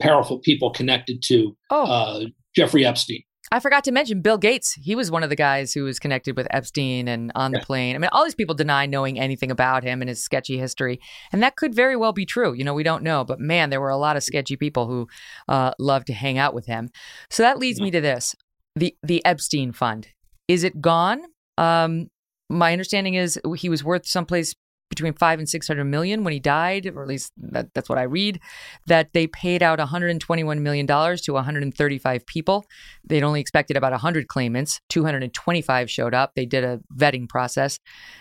powerful 0.00 0.38
people 0.38 0.70
connected 0.70 1.22
to 1.22 1.56
oh. 1.70 1.84
uh, 1.84 2.24
Jeffrey 2.54 2.84
Epstein. 2.84 3.22
I 3.52 3.58
forgot 3.58 3.82
to 3.84 3.92
mention 3.92 4.22
Bill 4.22 4.38
Gates. 4.38 4.74
He 4.74 4.94
was 4.94 5.10
one 5.10 5.24
of 5.24 5.28
the 5.28 5.36
guys 5.36 5.72
who 5.72 5.82
was 5.82 5.98
connected 5.98 6.36
with 6.36 6.46
Epstein 6.50 7.08
and 7.08 7.32
on 7.34 7.50
the 7.50 7.58
plane. 7.58 7.96
I 7.96 7.98
mean, 7.98 8.08
all 8.12 8.22
these 8.22 8.34
people 8.34 8.54
deny 8.54 8.86
knowing 8.86 9.18
anything 9.18 9.50
about 9.50 9.82
him 9.82 10.00
and 10.00 10.08
his 10.08 10.22
sketchy 10.22 10.56
history. 10.56 11.00
And 11.32 11.42
that 11.42 11.56
could 11.56 11.74
very 11.74 11.96
well 11.96 12.12
be 12.12 12.24
true. 12.24 12.52
You 12.52 12.62
know, 12.62 12.74
we 12.74 12.84
don't 12.84 13.02
know. 13.02 13.24
But 13.24 13.40
man, 13.40 13.70
there 13.70 13.80
were 13.80 13.90
a 13.90 13.96
lot 13.96 14.16
of 14.16 14.22
sketchy 14.22 14.56
people 14.56 14.86
who 14.86 15.08
uh, 15.48 15.72
loved 15.80 16.06
to 16.08 16.12
hang 16.12 16.38
out 16.38 16.54
with 16.54 16.66
him. 16.66 16.90
So 17.28 17.42
that 17.42 17.58
leads 17.58 17.80
me 17.80 17.90
to 17.90 18.00
this 18.00 18.36
the, 18.76 18.94
the 19.02 19.24
Epstein 19.24 19.72
Fund. 19.72 20.06
Is 20.46 20.62
it 20.62 20.80
gone? 20.80 21.22
Um, 21.58 22.06
my 22.48 22.70
understanding 22.70 23.14
is 23.14 23.40
he 23.56 23.68
was 23.68 23.82
worth 23.82 24.06
someplace 24.06 24.54
between 24.90 25.14
five 25.14 25.38
and 25.38 25.48
600 25.48 25.84
million 25.84 26.24
when 26.24 26.32
he 26.32 26.40
died, 26.40 26.86
or 26.86 27.02
at 27.02 27.08
least 27.08 27.32
that, 27.38 27.72
that's 27.72 27.88
what 27.88 27.98
I 27.98 28.02
read, 28.02 28.40
that 28.88 29.12
they 29.14 29.26
paid 29.26 29.62
out 29.62 29.78
121 29.78 30.62
million 30.62 30.84
dollars 30.84 31.22
to 31.22 31.32
135 31.32 32.26
people. 32.26 32.66
They'd 33.04 33.22
only 33.22 33.40
expected 33.40 33.76
about 33.76 33.92
100 33.92 34.28
claimants. 34.28 34.80
225 34.90 35.90
showed 35.90 36.12
up. 36.12 36.32
They 36.34 36.44
did 36.44 36.64
a 36.64 36.80
vetting 36.94 37.28
process. 37.28 37.78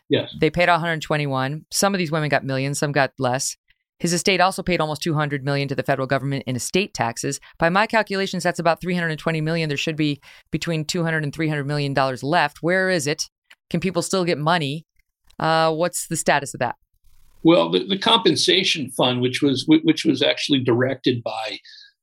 Yes. 0.08 0.34
They 0.40 0.50
paid 0.50 0.70
out 0.70 0.76
121. 0.76 1.66
Some 1.72 1.94
of 1.94 1.98
these 1.98 2.12
women 2.12 2.30
got 2.30 2.46
millions, 2.46 2.80
some 2.80 2.94
got 2.94 3.12
less. 3.20 3.58
His 4.00 4.14
estate 4.14 4.40
also 4.40 4.64
paid 4.64 4.80
almost 4.80 5.02
200 5.02 5.44
million 5.44 5.68
to 5.68 5.76
the 5.76 5.84
federal 5.84 6.08
government 6.08 6.44
in 6.48 6.56
estate 6.56 6.94
taxes. 6.94 7.42
By 7.58 7.70
my 7.70 7.86
calculations, 7.86 8.44
that's 8.44 8.60
about 8.60 8.80
320 8.80 9.42
million. 9.42 9.68
There 9.68 9.78
should 9.78 9.98
be 9.98 10.22
between 10.52 10.86
200 10.86 11.24
and 11.24 11.34
300 11.34 11.66
million 11.66 11.94
dollars 11.94 12.24
left. 12.24 12.60
Where 12.62 12.90
is 12.90 13.08
it? 13.08 13.30
Can 13.70 13.80
people 13.80 14.02
still 14.02 14.24
get 14.24 14.38
money? 14.38 14.86
Uh, 15.40 15.72
what's 15.74 16.08
the 16.08 16.18
status 16.18 16.54
of 16.54 16.60
that? 16.60 16.76
Well, 17.44 17.70
the, 17.70 17.86
the, 17.86 17.98
compensation 17.98 18.92
fund, 18.92 19.22
which 19.22 19.42
was 19.42 19.66
which 19.68 20.04
was 20.04 20.22
actually 20.22 20.60
directed 20.60 21.24
by 21.24 21.60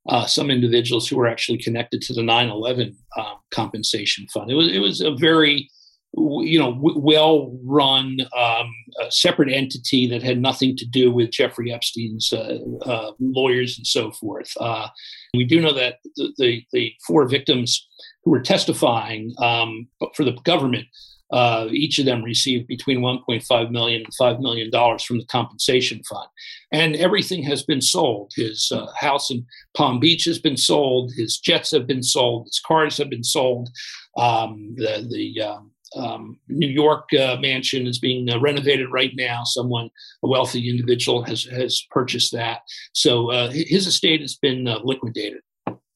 uh, 0.09 0.25
some 0.25 0.49
individuals 0.49 1.07
who 1.07 1.17
were 1.17 1.27
actually 1.27 1.59
connected 1.59 2.01
to 2.01 2.13
the 2.13 2.21
9/11 2.21 2.95
um, 3.17 3.35
compensation 3.51 4.25
fund, 4.33 4.49
it 4.49 4.55
was 4.55 4.71
it 4.71 4.79
was 4.79 5.01
a 5.01 5.11
very 5.11 5.69
you 6.15 6.57
know 6.57 6.73
w- 6.73 6.97
well 6.97 7.55
run 7.63 8.17
um, 8.35 8.73
separate 9.09 9.51
entity 9.51 10.07
that 10.07 10.23
had 10.23 10.41
nothing 10.41 10.75
to 10.75 10.85
do 10.85 11.11
with 11.11 11.31
Jeffrey 11.31 11.71
Epstein's 11.71 12.33
uh, 12.33 12.57
uh 12.85 13.11
lawyers 13.19 13.77
and 13.77 13.85
so 13.85 14.11
forth. 14.11 14.51
Uh, 14.59 14.87
we 15.35 15.43
do 15.43 15.61
know 15.61 15.73
that 15.73 15.99
the, 16.15 16.33
the, 16.37 16.63
the 16.71 16.93
four 17.05 17.27
victims 17.27 17.87
who 18.23 18.31
were 18.31 18.41
testifying 18.41 19.35
um, 19.39 19.87
for 20.15 20.23
the 20.23 20.33
government 20.43 20.87
uh, 21.31 21.67
each 21.71 21.99
of 21.99 22.05
them 22.05 22.23
received 22.23 22.67
between 22.67 22.99
1.5 22.99 23.71
million 23.71 24.03
and 24.03 24.13
5 24.13 24.39
million 24.39 24.69
dollars 24.69 25.03
from 25.03 25.17
the 25.17 25.25
compensation 25.25 26.01
fund, 26.03 26.27
and 26.71 26.95
everything 26.95 27.43
has 27.43 27.63
been 27.63 27.81
sold. 27.81 28.31
His 28.35 28.71
uh, 28.73 28.87
house 28.95 29.29
in 29.29 29.45
Palm 29.75 29.99
Beach 29.99 30.25
has 30.25 30.39
been 30.39 30.57
sold. 30.57 31.11
His 31.15 31.37
jets 31.37 31.71
have 31.71 31.87
been 31.87 32.03
sold. 32.03 32.47
His 32.47 32.59
cars 32.59 32.97
have 32.97 33.09
been 33.09 33.23
sold. 33.23 33.69
Um, 34.17 34.73
the 34.77 35.07
the 35.09 35.41
um, 35.41 35.71
um, 35.95 36.39
New 36.47 36.67
York 36.67 37.13
uh, 37.13 37.37
mansion 37.39 37.87
is 37.87 37.99
being 37.99 38.29
uh, 38.29 38.39
renovated 38.39 38.87
right 38.91 39.11
now. 39.15 39.43
Someone, 39.43 39.89
a 40.23 40.27
wealthy 40.27 40.69
individual, 40.69 41.23
has 41.23 41.43
has 41.43 41.85
purchased 41.91 42.31
that. 42.33 42.61
So 42.93 43.31
uh, 43.31 43.51
his 43.51 43.87
estate 43.87 44.21
has 44.21 44.35
been 44.35 44.67
uh, 44.67 44.79
liquidated. 44.83 45.41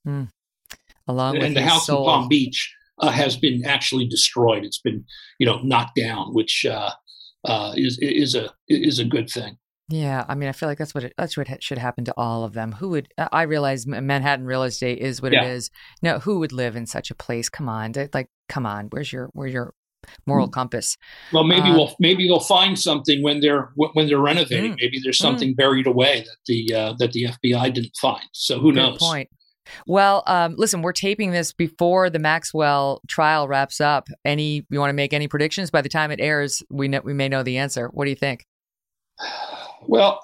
Mm. 0.06 0.30
Along 1.08 1.36
and 1.36 1.44
with 1.44 1.54
the 1.56 1.62
house 1.62 1.88
soul. 1.88 2.00
in 2.00 2.06
Palm 2.06 2.28
Beach 2.28 2.74
uh, 3.02 3.10
has 3.10 3.38
been 3.38 3.66
actually 3.66 4.08
destroyed. 4.08 4.64
It's 4.64 4.80
been, 4.80 5.04
you 5.40 5.46
know, 5.46 5.60
knocked 5.64 5.96
down, 5.96 6.34
which 6.34 6.66
uh, 6.66 6.92
uh, 7.46 7.74
is 7.76 7.98
is 8.02 8.36
a 8.36 8.52
is 8.68 9.00
a 9.00 9.06
good 9.06 9.30
thing. 9.30 9.58
Yeah, 9.90 10.24
I 10.30 10.36
mean, 10.36 10.48
I 10.48 10.54
feel 10.54 10.70
like 10.70 10.78
that's 10.78 10.94
what 10.94 11.04
it, 11.04 11.14
that's 11.18 11.36
what 11.36 11.48
should 11.62 11.78
happen 11.78 12.06
to 12.06 12.14
all 12.16 12.44
of 12.44 12.54
them. 12.54 12.74
Who 12.74 12.90
would? 12.90 13.14
I 13.18 13.42
realize 13.44 13.86
Manhattan 13.86 14.46
real 14.46 14.64
estate 14.64 15.00
is 15.00 15.22
what 15.22 15.34
yeah. 15.34 15.44
it 15.44 15.52
is. 15.52 15.70
No, 16.02 16.20
who 16.20 16.40
would 16.40 16.54
live 16.54 16.76
in 16.76 16.86
such 16.86 17.12
a 17.12 17.16
place? 17.16 17.50
Come 17.50 17.68
on, 17.68 17.94
like, 18.14 18.30
come 18.48 18.66
on. 18.66 18.88
Where's 18.92 19.12
your 19.12 19.30
where's 19.34 19.54
your 19.54 19.74
moral 20.26 20.48
mm. 20.48 20.54
compass? 20.54 20.98
Well, 21.34 21.44
maybe 21.44 21.70
uh, 21.70 21.76
we'll 21.76 21.96
maybe 22.00 22.28
they'll 22.28 22.40
find 22.40 22.80
something 22.80 23.22
when 23.22 23.42
they're 23.42 23.72
when 23.76 24.08
they're 24.08 24.20
renovating. 24.20 24.74
Mm, 24.74 24.80
maybe 24.80 25.00
there's 25.04 25.18
mm. 25.18 25.24
something 25.24 25.54
mm. 25.54 25.58
buried 25.58 25.88
away 25.88 26.22
that 26.22 26.38
the 26.46 26.74
uh, 26.74 26.94
that 27.00 27.12
the 27.12 27.26
FBI 27.26 27.74
didn't 27.74 27.98
find. 28.00 28.28
So 28.34 28.60
who 28.60 28.72
Good 28.72 28.76
knows? 28.76 28.98
Point. 28.98 29.30
Well, 29.86 30.24
um, 30.28 30.56
listen, 30.58 30.82
we're 30.82 30.94
taping 30.94 31.32
this 31.32 31.54
before 31.54 32.10
the 32.10 32.20
Maxwell 32.20 33.02
trial 33.08 33.48
wraps 33.48 33.80
up. 33.80 34.08
Any 34.26 34.66
you 34.70 34.80
want 34.80 34.90
to 34.90 34.94
make 34.94 35.14
any 35.14 35.28
predictions? 35.28 35.72
By 35.72 35.82
the 35.82 35.90
time 35.90 36.12
it 36.12 36.20
airs, 36.20 36.64
we 36.70 36.88
know, 36.88 37.02
we 37.04 37.14
may 37.14 37.30
know 37.30 37.44
the 37.44 37.58
answer. 37.58 37.90
What 37.94 38.06
do 38.06 38.10
you 38.10 38.16
think? 38.16 38.46
Well, 39.88 40.24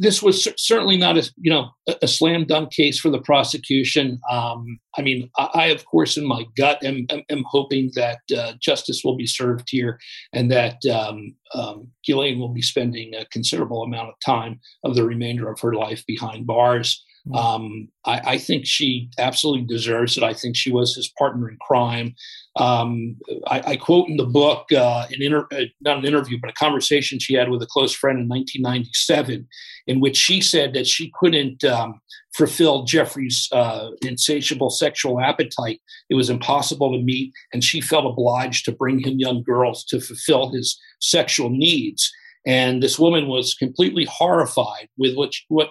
this 0.00 0.22
was 0.22 0.48
certainly 0.56 0.96
not 0.96 1.16
a 1.16 1.30
you 1.40 1.50
know 1.50 1.70
a, 2.02 2.08
slam 2.08 2.44
dunk 2.44 2.72
case 2.72 2.98
for 2.98 3.08
the 3.08 3.20
prosecution. 3.20 4.20
Um, 4.30 4.78
I 4.96 5.02
mean, 5.02 5.30
I, 5.36 5.66
of 5.66 5.84
course 5.84 6.16
in 6.16 6.26
my 6.26 6.44
gut 6.56 6.82
am, 6.84 7.06
am, 7.10 7.44
hoping 7.46 7.92
that 7.94 8.18
uh, 8.36 8.54
justice 8.60 9.02
will 9.04 9.16
be 9.16 9.26
served 9.26 9.68
here, 9.70 9.98
and 10.32 10.50
that 10.50 10.84
um, 10.86 11.34
um, 11.54 11.88
Ghislaine 12.04 12.38
will 12.38 12.52
be 12.52 12.62
spending 12.62 13.14
a 13.14 13.26
considerable 13.26 13.84
amount 13.84 14.08
of 14.08 14.14
time 14.24 14.60
of 14.82 14.96
the 14.96 15.04
remainder 15.04 15.48
of 15.50 15.60
her 15.60 15.74
life 15.74 16.04
behind 16.06 16.46
bars. 16.46 17.04
Mm. 17.26 17.36
Um, 17.36 17.88
I, 18.04 18.20
I, 18.32 18.38
think 18.38 18.66
she 18.66 19.08
absolutely 19.18 19.66
deserves 19.66 20.18
it. 20.18 20.22
I 20.22 20.34
think 20.34 20.56
she 20.56 20.70
was 20.70 20.94
his 20.94 21.10
partner 21.18 21.48
in 21.48 21.56
crime. 21.58 22.14
Um, 22.56 23.16
I, 23.46 23.62
I, 23.66 23.76
quote 23.76 24.10
in 24.10 24.18
the 24.18 24.26
book, 24.26 24.70
uh, 24.70 25.06
an 25.10 25.22
inter- 25.22 25.48
uh, 25.50 25.64
not 25.80 25.98
an 25.98 26.04
interview, 26.04 26.38
but 26.38 26.50
a 26.50 26.54
conversation 26.54 27.18
she 27.18 27.32
had 27.32 27.48
with 27.48 27.62
a 27.62 27.66
close 27.66 27.94
friend 27.94 28.18
in 28.18 28.28
1997, 28.28 29.48
in 29.86 30.00
which 30.00 30.18
she 30.18 30.42
said 30.42 30.74
that 30.74 30.86
she 30.86 31.10
couldn't 31.18 31.64
um, 31.64 31.98
fulfill 32.36 32.84
Jeffrey's 32.84 33.48
uh, 33.52 33.90
insatiable 34.02 34.68
sexual 34.68 35.18
appetite. 35.18 35.80
It 36.10 36.16
was 36.16 36.28
impossible 36.28 36.92
to 36.92 37.02
meet, 37.02 37.32
and 37.54 37.64
she 37.64 37.80
felt 37.80 38.04
obliged 38.04 38.66
to 38.66 38.72
bring 38.72 38.98
him 38.98 39.18
young 39.18 39.42
girls 39.42 39.82
to 39.86 39.98
fulfill 39.98 40.52
his 40.52 40.78
sexual 41.00 41.48
needs. 41.48 42.12
And 42.46 42.82
this 42.82 42.98
woman 42.98 43.28
was 43.28 43.54
completely 43.54 44.04
horrified 44.04 44.88
with 44.98 45.16
what, 45.16 45.32
what 45.48 45.70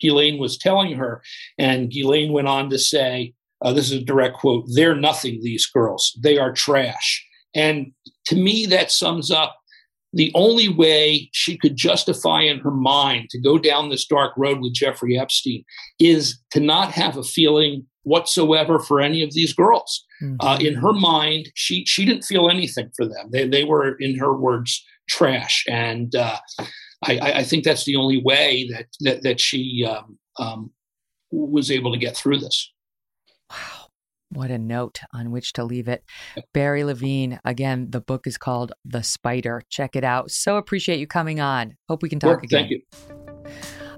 Ghislaine 0.00 0.38
was 0.38 0.58
telling 0.58 0.96
her. 0.96 1.22
And 1.58 1.90
Ghislaine 1.90 2.32
went 2.32 2.48
on 2.48 2.70
to 2.70 2.78
say, 2.78 3.34
uh, 3.64 3.72
this 3.72 3.90
is 3.90 4.02
a 4.02 4.04
direct 4.04 4.38
quote, 4.38 4.66
they're 4.74 4.94
nothing, 4.94 5.40
these 5.42 5.66
girls. 5.66 6.16
They 6.22 6.38
are 6.38 6.52
trash. 6.52 7.24
And 7.54 7.92
to 8.26 8.36
me, 8.36 8.66
that 8.66 8.92
sums 8.92 9.30
up 9.30 9.56
the 10.12 10.32
only 10.34 10.68
way 10.68 11.28
she 11.32 11.56
could 11.56 11.76
justify 11.76 12.42
in 12.42 12.60
her 12.60 12.70
mind 12.70 13.28
to 13.30 13.40
go 13.40 13.58
down 13.58 13.88
this 13.88 14.06
dark 14.06 14.32
road 14.36 14.60
with 14.60 14.74
Jeffrey 14.74 15.18
Epstein 15.18 15.64
is 15.98 16.38
to 16.50 16.60
not 16.60 16.92
have 16.92 17.16
a 17.16 17.22
feeling 17.22 17.86
whatsoever 18.04 18.78
for 18.78 19.00
any 19.00 19.22
of 19.22 19.34
these 19.34 19.52
girls. 19.52 20.04
Mm-hmm. 20.22 20.36
Uh, 20.40 20.58
in 20.60 20.74
her 20.74 20.94
mind, 20.94 21.50
she 21.54 21.84
she 21.84 22.04
didn't 22.04 22.24
feel 22.24 22.48
anything 22.48 22.90
for 22.96 23.06
them. 23.06 23.28
They 23.30 23.46
they 23.46 23.64
were, 23.64 23.96
in 23.98 24.18
her 24.18 24.34
words, 24.34 24.82
trash. 25.08 25.64
And 25.68 26.14
uh, 26.14 26.38
I, 27.02 27.18
I, 27.20 27.42
think 27.44 27.64
that's 27.64 27.84
the 27.84 27.96
only 27.96 28.20
way 28.20 28.68
that 28.72 28.86
that, 29.00 29.22
that 29.22 29.40
she 29.40 29.86
um, 29.88 30.18
um, 30.38 30.72
was 31.30 31.70
able 31.70 31.92
to 31.92 31.98
get 31.98 32.16
through 32.16 32.38
this. 32.38 32.72
Wow. 33.50 33.88
What 34.30 34.50
a 34.50 34.58
note 34.58 35.00
on 35.14 35.30
which 35.30 35.54
to 35.54 35.64
leave 35.64 35.88
it. 35.88 36.04
Barry 36.52 36.84
Levine, 36.84 37.40
again, 37.44 37.90
the 37.90 38.00
book 38.00 38.26
is 38.26 38.36
called 38.36 38.72
The 38.84 39.02
Spider. 39.02 39.62
Check 39.70 39.96
it 39.96 40.04
out. 40.04 40.30
So 40.30 40.58
appreciate 40.58 41.00
you 41.00 41.06
coming 41.06 41.40
on. 41.40 41.76
Hope 41.88 42.02
we 42.02 42.10
can 42.10 42.20
talk 42.20 42.42
again. 42.42 42.68
Thank 42.68 42.70
you. 42.70 42.82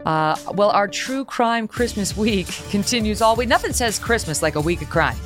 Uh, 0.07 0.37
well, 0.55 0.71
our 0.71 0.89
true 0.89 1.25
crime 1.25 1.69
Christmas 1.69 2.17
week 2.17 2.47
continues 2.71 3.21
all 3.21 3.37
week. 3.37 3.49
Nothing 3.49 3.73
says 3.73 3.99
Christmas 3.99 4.43
like 4.43 4.55
a 4.55 4.61
week 4.61 4.83
of 4.83 4.91
crime. 4.91 5.17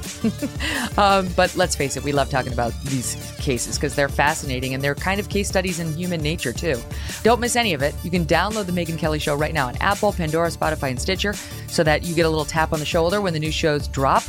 um, 0.99 1.29
but 1.37 1.55
let's 1.57 1.77
face 1.77 1.97
it, 1.97 2.05
we 2.05 2.13
love 2.13 2.31
talking 2.31 2.53
about 2.53 2.73
these 2.85 3.17
cases 3.39 3.77
because 3.77 3.95
they're 3.95 4.09
fascinating 4.09 4.75
and 4.75 4.83
they're 4.83 4.95
kind 4.95 5.21
of 5.21 5.29
case 5.29 5.49
studies 5.49 5.81
in 5.81 5.93
human 5.95 6.21
nature, 6.21 6.53
too. 6.53 6.81
Don't 7.23 7.41
miss 7.41 7.57
any 7.57 7.75
of 7.75 7.83
it. 7.83 7.95
You 8.03 8.11
can 8.11 8.25
download 8.25 8.67
The 8.67 8.73
Megyn 8.73 8.99
Kelly 8.99 9.19
Show 9.19 9.35
right 9.35 9.55
now 9.55 9.69
on 9.69 9.77
Apple, 9.77 10.13
Pandora, 10.13 10.51
Spotify, 10.51 10.91
and 10.91 11.01
Stitcher 11.01 11.35
so 11.69 11.85
that 11.85 12.05
you 12.05 12.15
get 12.15 12.27
a 12.27 12.29
little 12.29 12.45
tap 12.45 12.73
on 12.73 12.81
the 12.81 12.87
shoulder 12.87 13.21
when 13.21 13.33
the 13.33 13.41
new 13.41 13.53
shows 13.53 13.89
drop. 13.89 14.23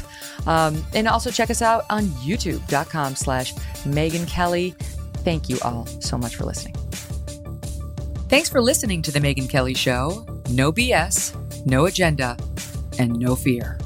Um, 0.46 0.86
and 0.94 1.08
also 1.08 1.32
check 1.32 1.50
us 1.50 1.62
out 1.62 1.86
on 1.90 2.06
youtube.com 2.06 3.16
slash 3.16 3.54
Megyn 3.84 4.28
Kelly. 4.28 4.76
Thank 5.24 5.50
you 5.50 5.58
all 5.64 5.86
so 5.88 6.18
much 6.18 6.36
for 6.36 6.46
listening. 6.46 6.76
Thanks 8.36 8.49
for 8.49 8.62
listening 8.62 9.02
to 9.03 9.14
The 9.14 9.22
Megyn 9.22 9.49
Kelly 9.49 9.74
Show. 9.74 10.26
No 10.49 10.70
BS, 10.70 11.32
no 11.66 11.86
agenda, 11.86 12.36
and 12.99 13.18
no 13.18 13.34
fear. 13.34 13.80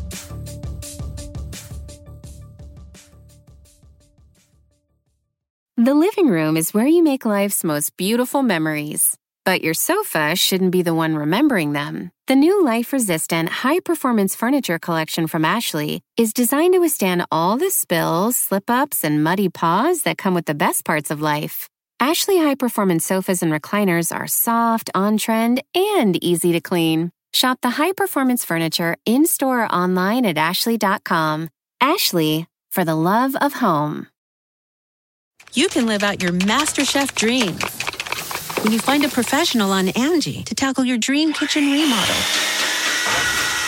The 5.78 5.94
living 5.94 6.30
room 6.30 6.58
is 6.58 6.74
where 6.74 6.88
you 6.88 7.04
make 7.04 7.26
life's 7.26 7.64
most 7.64 7.96
beautiful 7.96 8.42
memories. 8.42 9.16
But 9.46 9.62
your 9.62 9.76
sofa 9.76 10.36
shouldn't 10.36 10.72
be 10.72 10.82
the 10.82 10.96
one 10.96 11.16
remembering 11.16 11.74
them. 11.74 12.10
The 12.26 12.36
new 12.36 12.66
life 12.66 12.92
resistant, 12.92 13.50
high 13.50 13.82
performance 13.82 14.36
furniture 14.36 14.80
collection 14.80 15.28
from 15.28 15.46
Ashley 15.46 16.02
is 16.18 16.34
designed 16.34 16.74
to 16.74 16.80
withstand 16.80 17.24
all 17.32 17.56
the 17.58 17.70
spills, 17.70 18.36
slip 18.36 18.68
ups, 18.68 19.04
and 19.04 19.24
muddy 19.24 19.48
paws 19.48 20.02
that 20.02 20.18
come 20.18 20.34
with 20.34 20.48
the 20.48 20.56
best 20.56 20.86
parts 20.86 21.12
of 21.12 21.22
life. 21.22 21.69
Ashley 22.02 22.38
high 22.38 22.56
performance 22.56 23.06
sofas 23.06 23.44
and 23.44 23.52
recliners 23.52 24.16
are 24.16 24.26
soft, 24.26 24.90
on 24.96 25.18
trend, 25.18 25.62
and 25.76 26.22
easy 26.24 26.54
to 26.54 26.62
clean. 26.62 27.12
Shop 27.34 27.60
the 27.62 27.72
high 27.72 27.92
performance 27.92 28.46
furniture 28.46 28.96
in 29.06 29.26
store 29.26 29.66
or 29.66 29.72
online 29.72 30.26
at 30.26 30.38
ashley.com. 30.38 31.50
Ashley, 31.82 32.48
for 32.72 32.86
the 32.86 32.96
love 32.96 33.36
of 33.42 33.54
home. 33.54 34.08
You 35.54 35.68
can 35.68 35.88
live 35.88 36.02
out 36.02 36.24
your 36.24 36.32
MasterChef 36.32 37.14
dreams 37.16 37.64
when 38.64 38.72
you 38.72 38.80
find 38.80 39.04
a 39.04 39.10
professional 39.10 39.72
on 39.72 39.90
Angie 39.90 40.44
to 40.44 40.56
tackle 40.56 40.86
your 40.86 40.98
dream 40.98 41.34
kitchen 41.34 41.70
remodel. 41.70 42.16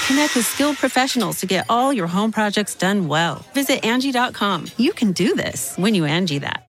Connect 0.07 0.35
with 0.35 0.45
skilled 0.45 0.77
professionals 0.77 1.39
to 1.41 1.45
get 1.45 1.65
all 1.69 1.91
your 1.91 2.07
home 2.07 2.31
projects 2.31 2.75
done 2.75 3.09
well. 3.09 3.45
Visit 3.53 3.83
Angie.com. 3.83 4.67
You 4.77 4.93
can 4.93 5.11
do 5.11 5.35
this 5.35 5.75
when 5.77 5.95
you 5.95 6.05
Angie 6.05 6.39
that. 6.39 6.70